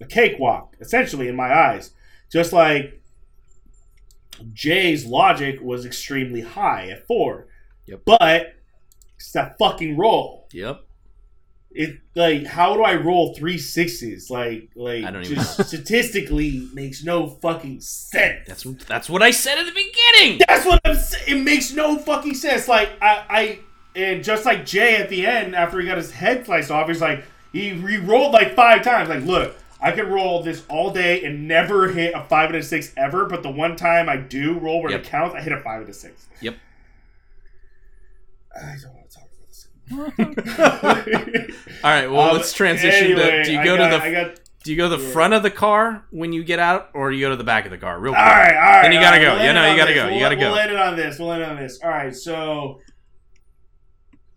a 0.00 0.06
cakewalk, 0.06 0.76
essentially 0.80 1.28
in 1.28 1.36
my 1.36 1.52
eyes. 1.52 1.90
Just 2.30 2.52
like 2.52 3.00
Jay's 4.52 5.04
logic 5.06 5.60
was 5.60 5.84
extremely 5.84 6.40
high 6.40 6.88
at 6.90 7.06
four. 7.06 7.46
Yep. 7.86 8.02
But 8.04 8.54
it's 9.16 9.32
that 9.32 9.56
fucking 9.58 9.96
roll. 9.96 10.48
Yep. 10.52 10.84
It 11.74 12.00
like 12.14 12.44
how 12.46 12.74
do 12.74 12.82
I 12.82 12.94
roll 12.96 13.34
three 13.34 13.56
sixes? 13.58 14.30
Like 14.30 14.68
like 14.74 15.04
I 15.04 15.10
don't 15.10 15.22
even 15.24 15.36
just 15.36 15.64
statistically 15.68 16.68
makes 16.72 17.02
no 17.02 17.26
fucking 17.28 17.80
sense. 17.80 18.46
That's 18.46 18.62
that's 18.86 19.08
what 19.08 19.22
I 19.22 19.30
said 19.30 19.58
at 19.58 19.66
the 19.66 19.72
beginning. 19.72 20.40
That's 20.46 20.66
what 20.66 20.80
I'm 20.84 20.96
saying. 20.96 21.24
It 21.40 21.42
makes 21.42 21.72
no 21.72 21.98
fucking 21.98 22.34
sense. 22.34 22.68
Like 22.68 22.90
I, 23.00 23.24
I, 23.28 23.58
and 23.96 24.22
just 24.22 24.44
like 24.44 24.66
Jay 24.66 24.96
at 24.96 25.08
the 25.08 25.26
end 25.26 25.54
after 25.54 25.80
he 25.80 25.86
got 25.86 25.96
his 25.96 26.10
head 26.10 26.44
sliced 26.44 26.70
off, 26.70 26.88
he's 26.88 27.00
like 27.00 27.24
he 27.52 27.72
re 27.72 27.96
rolled 27.98 28.32
like 28.32 28.54
five 28.54 28.82
times. 28.82 29.08
Like, 29.08 29.24
look, 29.24 29.56
I 29.80 29.92
can 29.92 30.08
roll 30.08 30.42
this 30.42 30.64
all 30.68 30.90
day 30.90 31.24
and 31.24 31.48
never 31.48 31.88
hit 31.88 32.14
a 32.14 32.22
five 32.24 32.50
and 32.50 32.58
a 32.58 32.62
six 32.62 32.92
ever, 32.96 33.24
but 33.26 33.42
the 33.42 33.50
one 33.50 33.76
time 33.76 34.08
I 34.08 34.16
do 34.16 34.58
roll 34.58 34.82
where 34.82 34.90
Yep. 34.92 35.00
it 35.00 35.06
counts, 35.06 35.34
I 35.34 35.40
hit 35.40 35.52
a 35.52 35.60
five 35.60 35.80
and 35.80 35.90
a 35.90 35.94
six. 35.94 36.26
Yep. 36.40 36.56
I 38.54 38.76
don't 38.82 38.94
want 38.94 39.10
to 39.10 39.16
talk 39.16 39.24
about 39.24 39.48
this. 39.48 39.68
All 39.92 39.98
right. 41.90 42.06
Well, 42.10 42.20
Um, 42.30 42.36
let's 42.36 42.52
transition 42.52 43.12
anyway, 43.12 43.38
to. 43.38 43.44
Do 43.44 43.52
you 43.52 43.64
go 43.64 43.76
got- 43.76 43.90
to 44.02 44.04
the 44.04 44.12
got. 44.12 44.38
Do 44.64 44.70
you 44.70 44.76
go 44.76 44.88
to 44.88 44.96
the 44.96 45.02
yeah. 45.02 45.10
front 45.10 45.34
of 45.34 45.42
the 45.42 45.50
car 45.50 46.04
when 46.10 46.32
you 46.32 46.44
get 46.44 46.60
out, 46.60 46.90
or 46.94 47.10
do 47.10 47.16
you 47.16 47.26
go 47.26 47.30
to 47.30 47.36
the 47.36 47.42
back 47.42 47.64
of 47.64 47.72
the 47.72 47.78
car? 47.78 47.98
Real 47.98 48.14
All 48.14 48.20
quick. 48.22 48.32
right, 48.32 48.54
all 48.54 48.60
right. 48.60 48.82
Then 48.82 48.92
you 48.92 49.00
gotta 49.00 49.16
right, 49.18 49.24
go. 49.24 49.32
we'll 49.34 49.42
Yeah, 49.42 49.48
end 49.48 49.54
no, 49.56 49.70
you 49.72 49.76
gotta 49.76 49.92
this. 49.92 50.00
go. 50.02 50.04
You 50.06 50.10
We'll- 50.12 50.20
gotta 50.20 50.36
go. 50.36 50.50
We'll 50.52 50.58
end 50.60 50.70
it 50.70 50.78
on 50.78 50.96
this. 50.96 51.18
We'll 51.18 51.32
end 51.32 51.42
it 51.42 51.48
on 51.48 51.56
this. 51.56 51.80
All 51.82 51.90
right, 51.90 52.14
so 52.14 52.80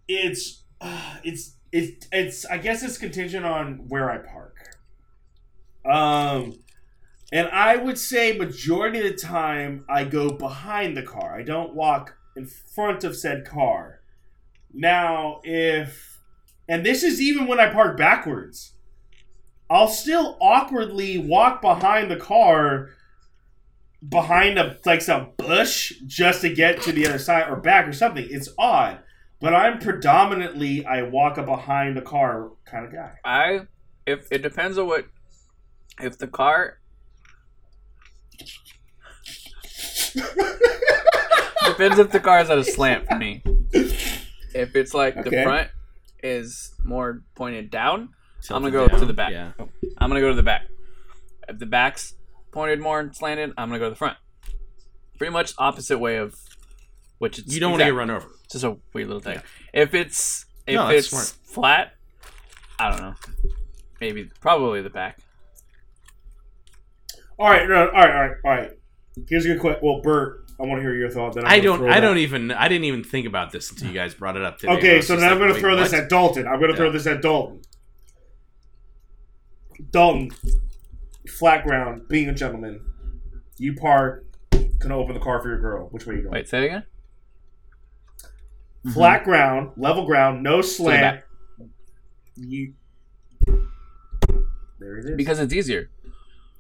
it's 0.08 0.64
uh, 0.82 1.16
it's 1.24 1.56
it's 1.72 2.08
it's. 2.12 2.46
I 2.46 2.58
guess 2.58 2.82
it's 2.84 2.98
contingent 2.98 3.46
on 3.46 3.88
where 3.88 4.10
I 4.10 4.18
park. 4.18 4.56
Um, 5.86 6.58
and 7.32 7.48
I 7.50 7.76
would 7.76 8.00
say 8.00 8.36
majority 8.36 8.98
of 9.00 9.04
the 9.06 9.14
time 9.18 9.86
I 9.88 10.06
go 10.06 10.32
behind 10.32 10.98
the 10.98 11.04
car. 11.04 11.38
I 11.38 11.44
don't 11.44 11.76
walk 11.76 12.16
in 12.36 12.48
front 12.48 13.04
of 13.04 13.16
said 13.16 13.46
car. 13.46 14.00
Now, 14.76 15.40
if 15.44 16.16
and 16.68 16.86
this 16.86 17.04
is 17.04 17.22
even 17.22 17.48
when 17.48 17.60
I 17.60 17.72
park 17.72 17.98
backwards. 17.98 18.74
I'll 19.70 19.88
still 19.88 20.38
awkwardly 20.40 21.18
walk 21.18 21.62
behind 21.62 22.12
the 22.12 22.18
car 22.18 22.90
behind 24.08 24.60
a 24.60 24.78
like 24.86 25.02
some 25.02 25.30
bush 25.38 25.94
just 26.06 26.42
to 26.42 26.54
get 26.54 26.82
to 26.84 26.92
the 26.92 27.08
other 27.08 27.18
side 27.18 27.50
or 27.50 27.56
back 27.56 27.88
or 27.88 27.94
something. 27.94 28.28
It's 28.30 28.50
odd. 28.58 29.00
But 29.40 29.54
I'm 29.54 29.80
predominantly 29.80 30.86
I 30.86 31.02
walk 31.04 31.38
a 31.38 31.44
behind 31.44 31.98
the 31.98 32.02
car 32.02 32.52
kind 32.66 32.86
of 32.86 32.92
guy. 32.92 33.14
I 33.24 33.62
if 34.06 34.28
it 34.32 34.44
depends 34.44 34.78
on 34.78 34.88
what 34.88 35.08
if 36.00 36.18
the 36.18 36.28
car 36.28 36.80
depends 41.66 41.98
if 42.00 42.12
the 42.12 42.20
car 42.20 42.42
is 42.42 42.50
at 42.50 42.58
a 42.58 42.64
slant 42.64 43.08
for 43.08 43.18
me. 43.18 43.44
If 44.56 44.76
it's 44.76 44.94
like 44.94 45.22
the 45.22 45.30
front 45.44 45.70
is 46.24 46.74
more 46.84 47.22
pointed 47.36 47.70
down, 47.70 48.10
I'm 48.50 48.62
gonna 48.62 48.72
Tilted 48.72 48.92
go 48.92 49.00
to 49.00 49.06
the 49.06 49.14
back. 49.14 49.32
Yeah. 49.32 49.52
I'm 49.98 50.10
gonna 50.10 50.22
go 50.22 50.30
to 50.30 50.36
the 50.36 50.44
back. 50.44 50.64
If 51.50 51.60
the 51.60 51.66
back's 51.66 52.16
pointed 52.52 52.80
more 52.80 53.02
and 53.02 53.14
slanted, 53.16 53.52
I'm 53.58 53.68
gonna 53.68 53.80
go 53.80 53.86
to 53.86 53.90
the 53.90 53.96
front. 53.98 54.18
Pretty 55.18 55.34
much 55.34 55.54
opposite 55.58 56.00
way 56.00 56.16
of 56.18 56.36
which 57.18 57.38
it's 57.38 57.54
You 57.54 57.60
don't 57.60 57.72
want 57.72 57.82
to 57.82 57.86
get 57.88 57.94
run 57.96 58.10
over. 58.10 58.28
It's 58.46 58.54
just 58.54 58.64
a 58.64 58.78
weird 58.94 59.08
little 59.08 59.22
thing. 59.22 59.42
If 59.74 59.94
it's 59.94 60.46
if 60.66 60.76
No, 60.76 60.88
it's 60.90 61.10
smart. 61.10 61.34
flat, 61.44 61.94
I 62.80 62.90
don't 62.90 63.02
know. 63.02 63.14
maybe 64.00 64.30
probably 64.40 64.82
the 64.82 64.90
back. 64.90 65.20
All 67.38 67.50
right, 67.50 67.64
all 67.64 67.68
right, 67.68 67.94
all 67.94 68.02
right, 68.04 68.32
all 68.44 68.52
right. 68.52 68.72
Here's 69.28 69.46
a 69.46 69.50
good 69.50 69.60
question. 69.60 69.82
Well, 69.84 70.02
Bert, 70.02 70.45
I 70.60 70.64
want 70.64 70.80
to 70.80 70.82
hear 70.82 70.96
your 70.96 71.10
thought. 71.10 71.34
Then 71.34 71.46
I'm 71.46 71.52
I 71.52 71.60
don't. 71.60 71.90
I 71.90 72.00
don't 72.00 72.18
even. 72.18 72.52
I 72.52 72.68
didn't 72.68 72.86
even 72.86 73.04
think 73.04 73.28
about 73.28 73.52
this 73.52 73.72
until 73.72 73.90
you 73.90 73.94
guys 73.94 74.14
brought 74.14 74.38
it 74.38 74.44
up 74.44 74.58
today. 74.58 74.74
Okay, 74.74 75.02
so 75.02 75.16
just 75.16 75.26
now 75.26 75.32
I'm 75.32 75.38
going 75.38 75.50
to 75.50 75.56
wait, 75.56 75.60
throw 75.60 75.76
this 75.76 75.94
at 75.94 76.10
Dalton. 76.10 76.48
I'm 76.48 76.60
going 76.60 76.72
to 76.72 76.78
throw 76.78 76.92
this 76.92 77.06
at 77.08 77.22
Dalton. 77.22 77.62
Dalton, 79.92 80.32
flat 81.28 81.66
ground, 81.66 82.08
being 82.08 82.30
a 82.30 82.34
gentleman. 82.34 82.82
You 83.58 83.76
park, 83.76 84.26
gonna 84.80 84.98
open 84.98 85.14
the 85.14 85.20
car 85.20 85.42
for 85.42 85.50
your 85.50 85.60
girl. 85.60 85.88
Which 85.92 86.06
way 86.06 86.16
you 86.16 86.22
going? 86.22 86.34
Wait, 86.34 86.48
say 86.48 86.60
it 86.60 86.66
again. 86.66 86.84
Flat 88.94 89.22
mm-hmm. 89.22 89.30
ground, 89.30 89.72
level 89.78 90.06
ground, 90.06 90.44
no 90.44 90.62
slant. 90.62 91.22
You. 92.36 92.74
There 94.80 94.98
it 94.98 95.06
is. 95.06 95.16
Because 95.18 95.40
it's 95.40 95.54
easier. 95.54 95.90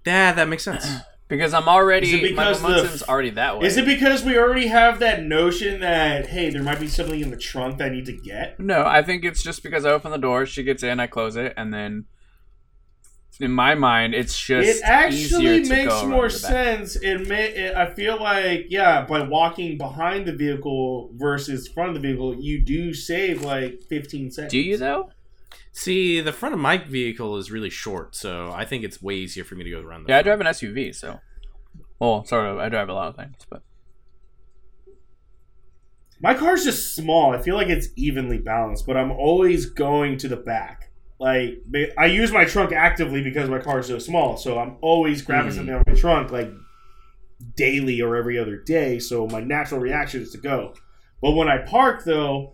Yeah, 0.05 0.34
that 0.34 0.47
makes 0.47 0.63
sense. 0.63 0.85
Because 1.27 1.56
I'm 1.56 1.68
already 1.68 2.07
Is 2.07 2.14
it 2.14 2.35
my 2.35 2.52
because 2.53 2.99
the- 2.99 3.10
already 3.10 3.31
that 3.31 3.57
way. 3.57 3.65
Is 3.65 3.77
it 3.77 3.85
because 3.85 4.23
we 4.23 4.38
already 4.38 4.68
have 4.68 4.99
that 4.99 5.23
notion 5.23 5.80
that 5.80 6.27
hey, 6.27 6.52
there 6.52 6.61
might 6.61 6.80
be 6.80 6.88
something 6.88 7.19
in 7.19 7.31
the 7.31 7.38
trunk 7.38 7.80
that 7.80 7.88
I 7.88 7.89
need 7.89 8.06
to 8.06 8.14
get? 8.14 8.60
No, 8.60 8.84
I 8.85 9.02
think 9.02 9.26
it's 9.26 9.41
just 9.41 9.64
because 9.64 9.85
I 9.85 9.91
open 9.91 10.11
the 10.11 10.18
door, 10.18 10.45
she 10.45 10.61
gets 10.61 10.84
in, 10.84 10.99
I 10.99 11.07
close 11.07 11.35
it, 11.35 11.53
and 11.57 11.73
then 11.73 12.06
in 13.39 13.52
my 13.52 13.76
mind, 13.76 14.14
it's 14.14 14.39
just 14.39 14.80
it 14.80 14.81
actually 14.84 15.68
makes 15.68 16.03
more 16.03 16.30
sense. 16.30 16.95
It 16.95 17.27
may. 17.27 17.47
It, 17.49 17.76
I 17.76 17.93
feel 17.93 18.19
like 18.22 18.68
yeah, 18.69 19.03
by 19.03 19.23
walking 19.23 19.77
behind 19.77 20.26
the 20.26 20.34
vehicle 20.34 21.11
versus 21.15 21.68
front 21.68 21.89
of 21.89 21.95
the 21.95 22.07
vehicle, 22.07 22.35
you 22.35 22.64
do 22.64 22.93
save 22.93 23.41
like 23.41 23.81
fifteen 23.89 24.31
seconds. 24.31 24.52
Do 24.52 24.60
you 24.60 24.77
though? 24.77 25.10
See, 25.77 26.22
the 26.22 26.31
front 26.31 26.53
of 26.56 26.61
my 26.61 26.77
vehicle 26.77 27.35
is 27.35 27.52
really 27.52 27.69
short, 27.69 28.15
so 28.15 28.49
I 28.53 28.64
think 28.64 28.85
it's 28.85 29.02
way 29.02 29.15
easier 29.15 29.43
for 29.43 29.56
me 29.56 29.65
to 29.65 29.69
go 29.72 29.81
around. 29.81 30.06
The 30.06 30.14
Yeah, 30.14 30.19
I 30.19 30.22
drive 30.22 30.39
an 30.39 30.47
SUV, 30.47 30.95
so. 30.95 31.19
Well, 31.99 32.23
sort 32.23 32.45
of. 32.47 32.57
I 32.60 32.69
drive 32.69 32.88
a 32.88 32.93
lot 32.93 33.10
of 33.10 33.18
things, 33.18 33.35
but 33.49 33.61
My 36.22 36.34
car's 36.34 36.64
just 36.64 36.95
small. 36.95 37.34
I 37.34 37.41
feel 37.41 37.56
like 37.56 37.68
it's 37.68 37.89
evenly 37.97 38.38
balanced, 38.38 38.88
but 38.88 38.95
I'm 38.95 39.11
always 39.11 39.65
going 39.65 40.18
to 40.19 40.30
the 40.30 40.38
back. 40.38 40.91
Like 41.19 41.61
I 41.97 42.06
use 42.06 42.31
my 42.31 42.45
trunk 42.45 42.72
actively 42.72 43.22
because 43.22 43.49
my 43.49 43.60
car 43.60 43.80
is 43.80 43.88
so 43.88 43.99
small, 43.99 44.38
so 44.38 44.57
I'm 44.57 44.77
always 44.81 45.22
grabbing 45.22 45.52
Hmm. 45.52 45.57
something 45.57 45.73
out 45.76 45.81
of 45.81 45.88
my 45.88 45.93
trunk 45.93 46.31
like 46.31 46.52
daily 47.57 48.02
or 48.02 48.15
every 48.15 48.38
other 48.39 48.56
day. 48.57 48.97
So 48.99 49.27
my 49.27 49.41
natural 49.41 49.81
reaction 49.81 50.22
is 50.22 50.31
to 50.31 50.38
go. 50.38 50.73
But 51.22 51.31
when 51.31 51.49
I 51.49 51.57
park 51.65 52.06
though, 52.06 52.53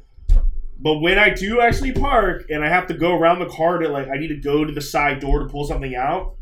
but 0.82 0.96
when 0.96 1.20
I 1.20 1.30
do 1.30 1.62
actually 1.62 1.92
park 1.92 2.46
and 2.50 2.66
I 2.66 2.70
have 2.70 2.88
to 2.88 2.96
go 2.96 3.16
around 3.16 3.40
the 3.40 3.46
car 3.46 3.78
to 3.78 3.88
like 3.88 4.08
I 4.10 4.18
need 4.18 4.30
to 4.30 4.36
go 4.36 4.66
to 4.66 4.74
the 4.74 4.82
side 4.82 5.20
door 5.20 5.40
to 5.40 5.46
pull 5.46 5.66
something 5.66 5.96
out. 5.96 6.36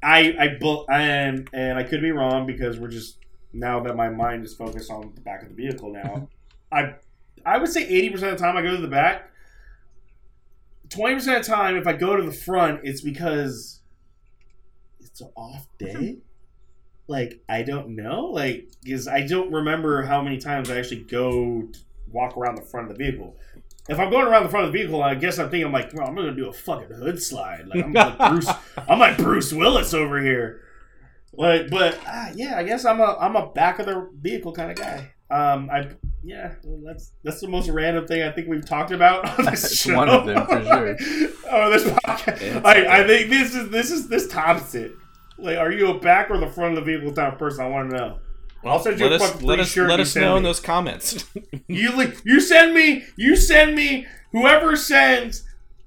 I 0.00 0.36
I 0.38 0.48
bu- 0.60 0.84
and 0.88 1.48
and 1.52 1.76
I 1.76 1.82
could 1.82 2.00
be 2.00 2.12
wrong 2.12 2.46
because 2.46 2.78
we're 2.78 2.88
just 2.88 3.18
now 3.52 3.80
that 3.80 3.96
my 3.96 4.10
mind 4.10 4.44
is 4.44 4.54
focused 4.54 4.90
on 4.92 5.12
the 5.16 5.20
back 5.22 5.42
of 5.42 5.48
the 5.48 5.54
vehicle 5.54 5.92
now. 5.92 6.28
I 6.72 6.94
I 7.44 7.58
would 7.58 7.70
say 7.70 7.82
eighty 7.84 8.10
percent 8.10 8.32
of 8.32 8.38
the 8.38 8.44
time 8.44 8.56
I 8.56 8.62
go 8.62 8.76
to 8.76 8.82
the 8.82 8.86
back. 8.86 9.30
Twenty 10.88 11.16
percent 11.16 11.38
of 11.38 11.46
the 11.46 11.52
time, 11.52 11.76
if 11.76 11.88
I 11.88 11.94
go 11.94 12.14
to 12.14 12.22
the 12.22 12.32
front, 12.32 12.80
it's 12.84 13.00
because 13.00 13.80
it's 15.00 15.20
an 15.20 15.30
off 15.36 15.66
day. 15.78 16.12
Hmm. 16.12 16.18
Like 17.08 17.40
I 17.48 17.62
don't 17.62 17.96
know, 17.96 18.26
like 18.26 18.68
because 18.84 19.08
I 19.08 19.26
don't 19.26 19.52
remember 19.52 20.02
how 20.02 20.22
many 20.22 20.38
times 20.38 20.70
I 20.70 20.78
actually 20.78 21.02
go 21.02 21.62
to 21.62 21.78
walk 22.10 22.36
around 22.36 22.56
the 22.56 22.62
front 22.62 22.90
of 22.90 22.96
the 22.96 23.04
vehicle. 23.04 23.36
If 23.88 24.00
I'm 24.00 24.10
going 24.10 24.26
around 24.26 24.42
the 24.42 24.48
front 24.48 24.66
of 24.66 24.72
the 24.72 24.78
vehicle, 24.78 25.02
I 25.02 25.14
guess 25.14 25.38
I'm 25.38 25.48
thinking 25.48 25.66
I'm 25.66 25.72
like, 25.72 25.92
well, 25.94 26.06
I'm 26.06 26.14
gonna 26.14 26.34
do 26.34 26.48
a 26.48 26.52
fucking 26.52 26.96
hood 26.96 27.22
slide. 27.22 27.68
Like 27.68 27.84
I'm 27.84 27.92
like 27.92 28.18
Bruce, 28.30 28.50
I'm 28.88 28.98
like 28.98 29.16
Bruce 29.16 29.52
Willis 29.52 29.94
over 29.94 30.20
here. 30.20 30.62
Like, 31.32 31.70
but 31.70 31.98
ah, 32.06 32.30
yeah, 32.34 32.58
I 32.58 32.64
guess 32.64 32.84
I'm 32.84 33.00
a 33.00 33.16
I'm 33.20 33.36
a 33.36 33.46
back 33.52 33.78
of 33.78 33.86
the 33.86 34.08
vehicle 34.20 34.52
kind 34.52 34.70
of 34.70 34.76
guy. 34.76 35.12
Um, 35.30 35.68
I 35.70 35.88
yeah, 36.22 36.54
well, 36.64 36.80
that's 36.84 37.12
that's 37.22 37.40
the 37.40 37.48
most 37.48 37.68
random 37.68 38.06
thing 38.06 38.22
I 38.22 38.32
think 38.32 38.48
we've 38.48 38.64
talked 38.64 38.90
about 38.90 39.38
on 39.38 39.44
this 39.46 39.76
show. 39.76 39.96
one 39.96 40.08
of 40.08 40.26
them, 40.26 40.44
for 40.46 40.64
sure. 40.64 40.96
oh, 41.50 41.70
this 41.70 41.84
podcast. 41.84 42.64
I, 42.64 43.02
I 43.02 43.06
think 43.06 43.30
this 43.30 43.54
is 43.54 43.70
this 43.70 43.90
is 43.90 44.08
this 44.08 44.26
tops 44.28 44.74
it. 44.74 44.92
Like, 45.38 45.58
are 45.58 45.70
you 45.70 45.88
a 45.88 45.98
back 45.98 46.30
or 46.30 46.38
the 46.38 46.48
front 46.48 46.76
of 46.76 46.84
the 46.84 46.90
vehicle 46.90 47.12
type 47.12 47.38
person? 47.38 47.64
I 47.64 47.68
want 47.68 47.90
to 47.90 47.96
know. 47.96 48.18
I'll 48.68 48.80
send 48.80 48.98
you 48.98 49.08
Let 49.08 49.20
a 49.20 49.24
us 49.24 49.42
let 49.42 49.56
free 49.56 49.62
us 49.62 49.68
shirt 49.68 49.88
let 49.88 50.00
us 50.00 50.16
know 50.16 50.36
in 50.36 50.42
those 50.42 50.60
comments. 50.60 51.24
You 51.68 52.12
you 52.24 52.40
send 52.40 52.74
me 52.74 53.04
you 53.16 53.34
send 53.34 53.74
me 53.74 54.06
whoever 54.30 54.76
sends 54.76 55.42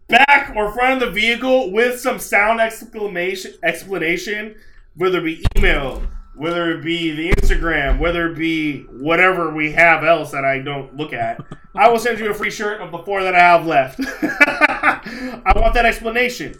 back 0.09 0.53
or 0.55 0.73
front 0.73 1.01
of 1.01 1.07
the 1.07 1.13
vehicle 1.13 1.71
with 1.71 1.99
some 1.99 2.19
sound 2.19 2.59
exclamation 2.59 3.53
explanation, 3.63 4.55
whether 4.95 5.19
it 5.19 5.23
be 5.23 5.45
email, 5.57 6.03
whether 6.35 6.71
it 6.71 6.83
be 6.83 7.11
the 7.11 7.31
Instagram, 7.31 7.99
whether 7.99 8.31
it 8.31 8.37
be 8.37 8.81
whatever 8.83 9.53
we 9.53 9.71
have 9.71 10.03
else 10.03 10.31
that 10.31 10.43
I 10.43 10.59
don't 10.59 10.95
look 10.97 11.13
at. 11.13 11.39
I 11.75 11.89
will 11.89 11.99
send 11.99 12.19
you 12.19 12.29
a 12.29 12.33
free 12.33 12.51
shirt 12.51 12.81
of 12.81 12.91
the 12.91 12.99
four 12.99 13.23
that 13.23 13.35
I 13.35 13.39
have 13.39 13.65
left. 13.65 13.99
I 14.21 15.53
want 15.55 15.73
that 15.75 15.85
explanation. 15.85 16.55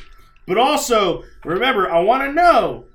But 0.47 0.57
also, 0.57 1.23
remember, 1.43 1.91
I 1.91 1.99
want 1.99 2.23
to 2.23 2.31
know 2.33 2.85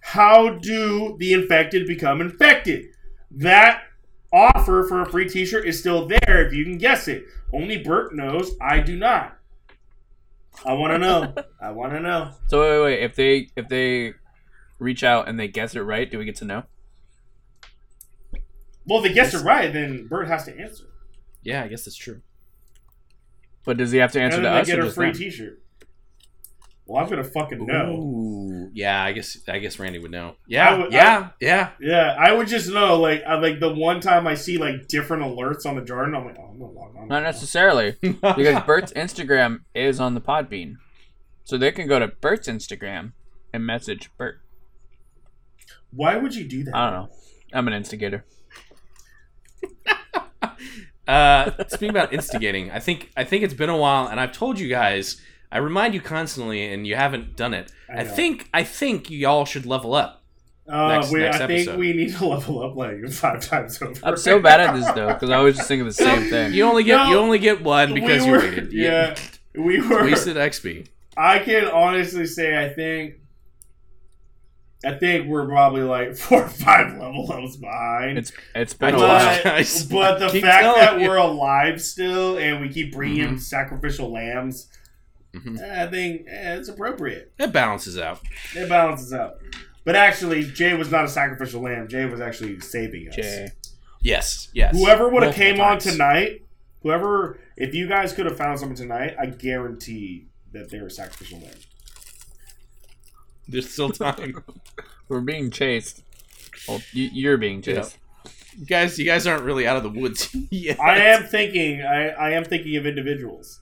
how 0.00 0.50
do 0.50 1.16
the 1.18 1.32
infected 1.32 1.86
become 1.86 2.20
infected? 2.20 2.86
That 3.30 3.84
offer 4.32 4.84
for 4.88 5.00
a 5.02 5.10
free 5.10 5.28
t-shirt 5.28 5.66
is 5.66 5.78
still 5.78 6.06
there 6.06 6.46
if 6.46 6.52
you 6.52 6.64
can 6.64 6.78
guess 6.78 7.08
it. 7.08 7.24
Only 7.52 7.78
Bert 7.78 8.14
knows, 8.14 8.56
I 8.60 8.80
do 8.80 8.96
not. 8.96 9.36
I 10.64 10.72
want 10.74 10.92
to 10.92 10.98
know. 10.98 11.34
I 11.60 11.70
want 11.70 11.92
to 11.92 12.00
know. 12.00 12.32
So 12.48 12.60
wait, 12.60 12.70
wait, 12.70 12.82
wait. 12.84 13.02
If 13.04 13.14
they 13.14 13.48
if 13.56 13.68
they 13.68 14.14
reach 14.78 15.02
out 15.04 15.28
and 15.28 15.38
they 15.38 15.48
guess 15.48 15.74
it 15.74 15.80
right, 15.80 16.10
do 16.10 16.18
we 16.18 16.24
get 16.24 16.36
to 16.36 16.44
know? 16.44 16.64
Well, 18.86 18.98
if 18.98 19.04
they 19.08 19.14
guess 19.14 19.34
it 19.34 19.44
right, 19.44 19.72
then 19.72 20.06
Bert 20.06 20.26
has 20.28 20.44
to 20.46 20.58
answer. 20.58 20.84
yeah, 21.42 21.62
I 21.62 21.68
guess 21.68 21.84
that's 21.84 21.96
true. 21.96 22.22
But 23.64 23.76
does 23.76 23.92
he 23.92 23.98
have 23.98 24.10
to 24.12 24.20
answer 24.20 24.36
and 24.38 24.44
to 24.44 24.48
then 24.48 24.54
they 24.54 24.60
us 24.62 24.66
get 24.66 24.78
or 24.78 24.82
a 24.82 24.84
just 24.86 24.96
free 24.96 25.10
them? 25.12 25.16
t-shirt. 25.16 25.62
Well, 26.90 27.00
I'm 27.00 27.08
going 27.08 27.22
to 27.22 27.30
fucking 27.30 27.64
know. 27.66 27.92
Ooh, 27.92 28.70
yeah, 28.74 29.00
I 29.00 29.12
guess 29.12 29.38
I 29.46 29.60
guess 29.60 29.78
Randy 29.78 30.00
would 30.00 30.10
know. 30.10 30.34
Yeah, 30.48 30.76
would- 30.76 30.92
yeah, 30.92 31.28
yeah. 31.40 31.70
Yeah, 31.80 32.16
I 32.18 32.32
would 32.32 32.48
just 32.48 32.68
know, 32.68 32.98
like, 33.00 33.22
I, 33.22 33.36
like 33.36 33.60
the 33.60 33.72
one 33.72 34.00
time 34.00 34.26
I 34.26 34.34
see 34.34 34.58
like 34.58 34.88
different 34.88 35.22
alerts 35.22 35.64
on 35.66 35.76
the 35.76 35.82
Jordan, 35.82 36.16
I'm 36.16 36.24
like, 36.24 36.34
oh, 36.36 36.48
I'm 36.50 36.58
gonna 36.58 36.72
log 36.72 36.96
on. 36.96 37.06
Not 37.06 37.22
necessarily, 37.22 37.94
because 38.00 38.64
Bert's 38.64 38.92
Instagram 38.94 39.60
is 39.72 40.00
on 40.00 40.14
the 40.16 40.20
Podbean, 40.20 40.78
so 41.44 41.56
they 41.56 41.70
can 41.70 41.86
go 41.86 42.00
to 42.00 42.08
Bert's 42.08 42.48
Instagram 42.48 43.12
and 43.54 43.64
message 43.64 44.10
Bert. 44.18 44.40
Why 45.92 46.16
would 46.16 46.34
you 46.34 46.42
do 46.42 46.64
that? 46.64 46.74
I 46.74 46.90
don't 46.90 47.00
know. 47.04 47.10
I'm 47.52 47.68
an 47.68 47.74
instigator. 47.74 48.24
Uh, 51.08 51.50
speaking 51.66 51.90
about 51.90 52.12
instigating, 52.12 52.70
I 52.70 52.78
think 52.78 53.10
I 53.16 53.24
think 53.24 53.42
it's 53.42 53.54
been 53.54 53.68
a 53.68 53.76
while, 53.76 54.06
and 54.06 54.20
I've 54.20 54.30
told 54.32 54.60
you 54.60 54.68
guys. 54.68 55.20
I 55.52 55.58
remind 55.58 55.94
you 55.94 56.00
constantly, 56.00 56.72
and 56.72 56.86
you 56.86 56.94
haven't 56.96 57.36
done 57.36 57.54
it. 57.54 57.72
I 57.88 58.00
I, 58.00 58.04
think 58.04 58.48
I 58.54 58.62
think 58.62 59.10
y'all 59.10 59.44
should 59.44 59.66
level 59.66 59.94
up. 59.94 60.22
Uh, 60.68 60.88
Next- 60.88 61.10
we, 61.12 61.18
next 61.20 61.40
I 61.40 61.46
think 61.48 61.76
we 61.76 61.92
need 61.92 62.14
to 62.14 62.26
level 62.34 62.62
up 62.62 62.76
like 62.76 63.04
five 63.08 63.40
times 63.44 63.82
over. 63.82 63.98
I'm 64.04 64.16
so 64.16 64.38
bad 64.38 64.60
at 64.60 64.74
this 64.74 64.88
though, 64.92 65.08
because 65.08 65.28
I 65.30 65.34
always 65.36 65.56
just 65.56 65.66
think 65.66 65.80
of 65.80 65.86
the 65.86 65.92
same 65.92 66.30
thing. 66.30 66.52
You 66.52 66.64
only 66.64 66.84
get 66.84 66.96
No, 67.04 67.10
you 67.10 67.18
only 67.18 67.38
get 67.40 67.62
one 67.62 67.92
because 67.94 68.20
we 68.22 68.26
you 68.26 68.32
were, 68.32 68.38
waited. 68.38 68.72
You 68.72 68.84
Yeah, 68.84 69.16
we 69.56 69.80
were. 69.80 70.04
wasted 70.04 70.36
XP. 70.36 70.86
I 71.16 71.40
can 71.40 71.64
honestly 71.66 72.24
say 72.26 72.64
I 72.64 72.68
think 72.72 73.14
I 74.84 74.92
think 74.92 75.26
we're 75.26 75.46
probably 75.46 75.82
like 75.82 76.16
four 76.16 76.44
or 76.44 76.48
five 76.48 76.92
level 76.96 77.30
ups 77.32 77.56
behind. 77.56 78.18
It's 78.18 78.32
it's 78.54 78.72
been 78.74 78.94
I 78.94 78.96
a 78.96 78.98
told 78.98 79.08
while. 79.10 79.42
guys. 79.44 79.84
but 79.86 80.18
the 80.20 80.28
Keep 80.28 80.44
fact 80.44 80.64
that 80.76 81.00
you. 81.00 81.08
we're 81.08 81.16
alive 81.16 81.82
still 81.82 82.38
and 82.38 82.60
we 82.60 82.68
keep 82.68 82.92
bringing 82.92 83.34
Mhm. 83.34 83.40
sacrificial 83.40 84.10
lambs, 84.12 84.68
Mhm. 85.34 85.60
eh, 85.60 85.84
I 85.84 85.86
think 85.88 86.26
eh, 86.28 86.56
it's 86.56 86.68
appropriate. 86.68 87.32
It 87.38 87.52
balances 87.52 87.98
out. 87.98 88.20
It 88.56 88.68
balances 88.68 89.12
out. 89.12 89.34
But 89.84 89.96
actually, 89.96 90.44
Jay 90.44 90.74
was 90.74 90.90
not 90.90 91.04
a 91.04 91.08
sacrificial 91.08 91.62
lamb. 91.62 91.88
Jay 91.88 92.04
was 92.04 92.20
actually 92.20 92.60
saving 92.60 93.08
us. 93.08 93.16
Jay. 93.16 93.48
Yes, 94.02 94.48
yes. 94.52 94.76
Whoever 94.76 95.08
would 95.08 95.22
have 95.22 95.34
came 95.34 95.56
times. 95.56 95.86
on 95.86 95.92
tonight, 95.92 96.42
whoever, 96.82 97.38
if 97.56 97.74
you 97.74 97.88
guys 97.88 98.12
could 98.12 98.26
have 98.26 98.36
found 98.36 98.58
someone 98.58 98.76
tonight, 98.76 99.14
I 99.18 99.26
guarantee 99.26 100.26
that 100.52 100.70
they 100.70 100.80
were 100.80 100.90
sacrificial 100.90 101.38
lamb. 101.40 101.54
There's 103.48 103.70
still 103.70 103.90
time, 103.90 104.42
We're 105.08 105.20
being 105.20 105.50
chased. 105.50 106.02
Well, 106.68 106.80
you, 106.92 107.08
you're 107.12 107.36
being 107.36 107.62
Yeah. 107.64 107.76
chased. 107.82 107.98
You 108.58 108.66
guys. 108.66 108.98
You 108.98 109.04
guys 109.04 109.26
aren't 109.26 109.44
really 109.44 109.66
out 109.66 109.76
of 109.76 109.82
the 109.82 109.88
woods 110.00 110.34
yet. 110.50 110.78
I 110.80 110.98
am 110.98 111.24
thinking. 111.24 111.82
I, 111.82 112.08
I 112.10 112.30
am 112.32 112.44
thinking 112.44 112.76
of 112.76 112.86
individuals. 112.86 113.59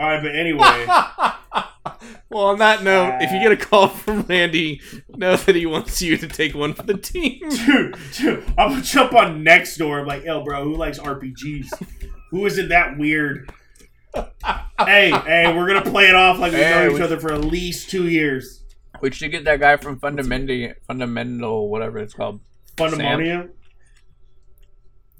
All 0.00 0.06
right, 0.06 0.22
but 0.22 0.34
anyway, 0.34 0.86
well, 2.30 2.46
on 2.46 2.58
that 2.60 2.82
note, 2.82 3.18
if 3.20 3.30
you 3.32 3.38
get 3.38 3.52
a 3.52 3.62
uh, 3.62 3.68
call 3.68 3.88
from 3.88 4.22
Randy, 4.22 4.80
know 5.10 5.36
that 5.36 5.54
he 5.54 5.66
wants 5.66 6.00
you 6.00 6.16
to 6.16 6.26
take 6.26 6.54
one 6.54 6.72
for 6.72 6.84
the 6.84 6.96
team. 6.96 7.38
dude, 7.66 7.98
dude, 8.16 8.44
I'm 8.56 8.70
gonna 8.70 8.80
jump 8.82 9.12
on 9.12 9.44
next 9.44 9.76
door. 9.76 10.00
I'm 10.00 10.06
like, 10.06 10.24
yo, 10.24 10.42
bro, 10.42 10.64
who 10.64 10.74
likes 10.74 10.98
RPGs? 10.98 11.66
Who 12.30 12.46
isn't 12.46 12.70
that 12.70 12.96
weird? 12.96 13.52
hey, 14.14 15.10
hey, 15.10 15.54
we're 15.54 15.66
gonna 15.66 15.82
play 15.90 16.04
it 16.08 16.14
off 16.14 16.38
like 16.38 16.52
we've 16.52 16.62
Hey, 16.62 16.70
known 16.70 16.92
each 16.92 16.98
we- 16.98 17.02
other 17.02 17.20
for 17.20 17.34
at 17.34 17.44
least 17.44 17.90
two 17.90 18.08
years. 18.08 18.64
We 19.02 19.10
should 19.10 19.30
get 19.32 19.44
that 19.44 19.60
guy 19.60 19.76
from 19.76 19.98
Fundamental, 19.98 20.72
Fundamental, 20.86 21.68
whatever 21.68 21.98
it's 21.98 22.14
called. 22.14 22.40
Fundamonium. 22.76 23.50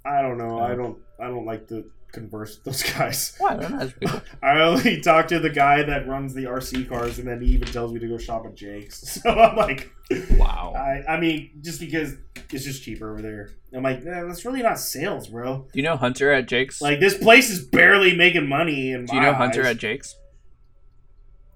I 0.06 0.22
don't 0.22 0.38
know. 0.38 0.58
I 0.58 0.74
don't. 0.74 0.98
I 1.22 1.26
don't 1.28 1.44
like 1.44 1.68
to 1.68 1.84
converse 2.12 2.56
with 2.56 2.64
those 2.64 2.82
guys. 2.94 3.34
Why? 3.38 3.56
They're 3.56 3.70
nice 3.70 3.92
people. 3.92 4.22
I 4.42 4.60
only 4.60 5.00
talk 5.00 5.28
to 5.28 5.38
the 5.38 5.50
guy 5.50 5.82
that 5.82 6.08
runs 6.08 6.34
the 6.34 6.44
RC 6.44 6.88
cars, 6.88 7.18
and 7.18 7.26
then 7.26 7.40
he 7.40 7.48
even 7.48 7.68
tells 7.68 7.92
me 7.92 8.00
to 8.00 8.08
go 8.08 8.18
shop 8.18 8.46
at 8.46 8.54
Jake's. 8.54 9.20
So 9.22 9.30
I'm 9.30 9.56
like, 9.56 9.92
Wow. 10.32 10.72
I, 10.76 11.14
I 11.14 11.20
mean, 11.20 11.50
just 11.60 11.78
because 11.78 12.16
it's 12.50 12.64
just 12.64 12.82
cheaper 12.82 13.12
over 13.12 13.22
there. 13.22 13.50
I'm 13.72 13.82
like, 13.82 14.02
"Man, 14.02 14.26
that's 14.26 14.44
really 14.44 14.62
not 14.62 14.78
sales, 14.78 15.28
bro. 15.28 15.68
Do 15.72 15.78
you 15.78 15.84
know 15.84 15.96
Hunter 15.96 16.32
at 16.32 16.46
Jake's? 16.46 16.80
Like 16.80 16.98
this 16.98 17.16
place 17.16 17.50
is 17.50 17.64
barely 17.64 18.16
making 18.16 18.48
money. 18.48 18.90
In 18.90 19.04
Do 19.04 19.14
you 19.14 19.20
know 19.20 19.34
Hunter 19.34 19.60
eyes. 19.62 19.68
at 19.68 19.76
Jake's? 19.78 20.16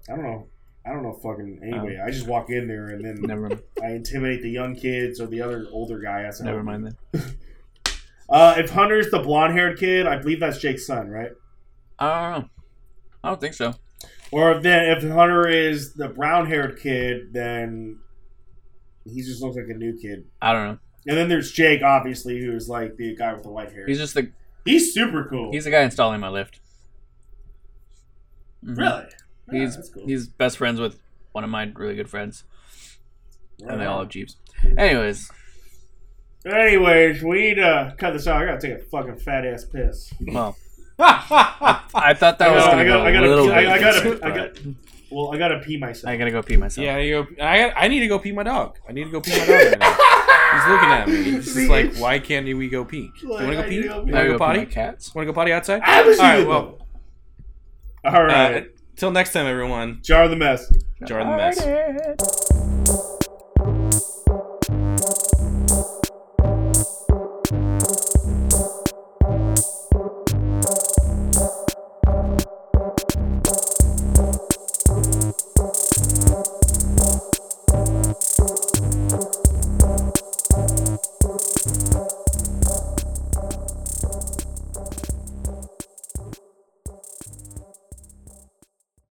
I 0.09 0.15
don't 0.15 0.23
know. 0.23 0.47
I 0.85 0.91
don't 0.91 1.03
know 1.03 1.13
fucking 1.13 1.59
oh. 1.61 1.65
anyway. 1.65 1.99
I 2.05 2.11
just 2.11 2.27
walk 2.27 2.49
in 2.49 2.67
there 2.67 2.89
and 2.89 3.03
then 3.03 3.21
Never, 3.21 3.49
I 3.83 3.87
intimidate 3.91 4.43
the 4.43 4.51
young 4.51 4.75
kids 4.75 5.19
or 5.19 5.27
the 5.27 5.41
other 5.41 5.67
older 5.71 5.99
guy. 5.99 6.29
Never 6.41 6.63
mind 6.63 6.95
then. 7.11 7.23
Uh, 8.29 8.55
if 8.57 8.69
Hunter's 8.71 9.11
the 9.11 9.19
blonde 9.19 9.53
haired 9.53 9.77
kid, 9.79 10.07
I 10.07 10.17
believe 10.17 10.39
that's 10.39 10.57
Jake's 10.59 10.87
son, 10.87 11.09
right? 11.09 11.31
I 11.99 12.31
don't 12.31 12.41
know. 12.41 12.49
I 13.23 13.29
don't 13.29 13.41
think 13.41 13.53
so. 13.53 13.73
Or 14.31 14.51
if 14.53 14.63
then 14.63 14.85
if 14.97 15.03
Hunter 15.03 15.47
is 15.47 15.93
the 15.93 16.09
brown 16.09 16.47
haired 16.47 16.79
kid, 16.79 17.31
then 17.33 17.99
he 19.05 19.21
just 19.21 19.41
looks 19.41 19.55
like 19.55 19.67
a 19.69 19.73
new 19.77 19.97
kid. 19.97 20.25
I 20.41 20.51
don't 20.53 20.65
know. 20.67 20.77
And 21.07 21.15
then 21.17 21.29
there's 21.29 21.51
Jake, 21.51 21.83
obviously, 21.83 22.39
who's 22.39 22.67
like 22.67 22.97
the 22.97 23.15
guy 23.15 23.33
with 23.33 23.43
the 23.43 23.49
white 23.49 23.71
hair. 23.71 23.85
He's 23.85 23.99
just 23.99 24.15
the 24.15 24.31
He's 24.65 24.93
super 24.93 25.25
cool. 25.29 25.51
he's 25.51 25.65
the 25.65 25.71
guy 25.71 25.83
installing 25.83 26.19
my 26.19 26.29
lift. 26.29 26.59
Mhm. 28.63 28.77
really. 28.77 29.05
Yeah, 29.51 29.59
He's 29.77 29.91
cool. 29.93 30.07
he's 30.07 30.27
best 30.27 30.57
friends 30.57 30.79
with 30.79 30.99
one 31.33 31.43
of 31.43 31.49
my 31.51 31.71
really 31.75 31.95
good 31.95 32.09
friends, 32.09 32.43
and 33.59 33.79
they 33.79 33.85
all 33.85 33.99
have 33.99 34.09
Jeeps. 34.09 34.37
Anyways. 34.77 35.29
Anyways, 36.45 37.23
we 37.23 37.41
need 37.41 37.55
to 37.55 37.95
cut 37.97 38.13
this 38.13 38.27
out. 38.27 38.41
I 38.41 38.45
gotta 38.45 38.61
take 38.61 38.79
a 38.79 38.83
fucking 38.85 39.17
fat 39.17 39.45
ass 39.45 39.65
piss. 39.65 40.13
well, 40.27 40.55
I 40.99 42.13
thought 42.15 42.37
that 42.39 42.41
I 42.49 42.51
was 42.55 42.63
gotta- 42.63 42.77
gonna 42.77 42.81
I 42.81 42.83
go 42.85 42.91
gotta- 42.91 43.05
I 43.05 43.09
a 43.09 43.13
gotta- 43.13 43.27
little 43.27 43.51
I- 43.51 43.59
bit. 43.61 43.67
I 43.69 43.79
gotta- 43.79 44.25
I 44.25 44.29
gotta- 44.29 44.75
Well, 45.11 45.33
I 45.33 45.37
gotta 45.37 45.59
pee 45.59 45.77
myself. 45.77 46.11
I 46.11 46.17
gotta 46.17 46.31
go 46.31 46.41
pee 46.43 46.57
myself. 46.57 46.83
Yeah, 46.85 46.97
you 46.97 47.23
go. 47.23 47.43
I 47.43 47.71
I 47.71 47.87
need 47.87 47.99
to 48.01 48.07
go 48.07 48.19
pee 48.19 48.31
my 48.31 48.43
dog. 48.43 48.77
I 48.87 48.91
need 48.91 49.05
to 49.05 49.11
go 49.11 49.21
pee 49.21 49.31
my 49.31 49.45
dog. 49.45 49.49
Right 49.49 49.79
now. 49.79 49.97
He's 50.55 50.67
looking 50.67 50.89
at 50.89 51.07
me. 51.07 51.23
He's 51.23 51.53
just 51.53 51.69
like, 51.69 51.95
why 51.97 52.19
can't 52.19 52.45
we 52.45 52.69
go 52.69 52.85
pee? 52.85 53.09
You 53.21 53.29
want 53.29 53.47
to 53.49 53.55
go 53.55 53.63
pee? 53.63 53.75
You 53.75 53.89
Want 53.89 54.07
to 54.07 54.11
go 54.13 54.31
go 54.33 54.37
potty? 54.37 54.59
my 54.59 54.65
cats. 54.65 55.13
Want 55.13 55.27
to 55.27 55.31
go 55.31 55.35
potty 55.35 55.51
outside? 55.51 55.81
All 55.85 56.03
right. 56.17 56.47
Well, 56.47 56.79
All 58.05 58.23
right. 58.23 58.63
uh, 58.63 58.65
till 58.95 59.11
next 59.11 59.33
time, 59.33 59.47
everyone. 59.47 59.99
Jar 60.01 60.27
the 60.27 60.35
mess. 60.37 60.71
Jar 61.05 61.23
the 61.25 61.35
mess. 61.35 61.59
Alrighty. 61.61 62.41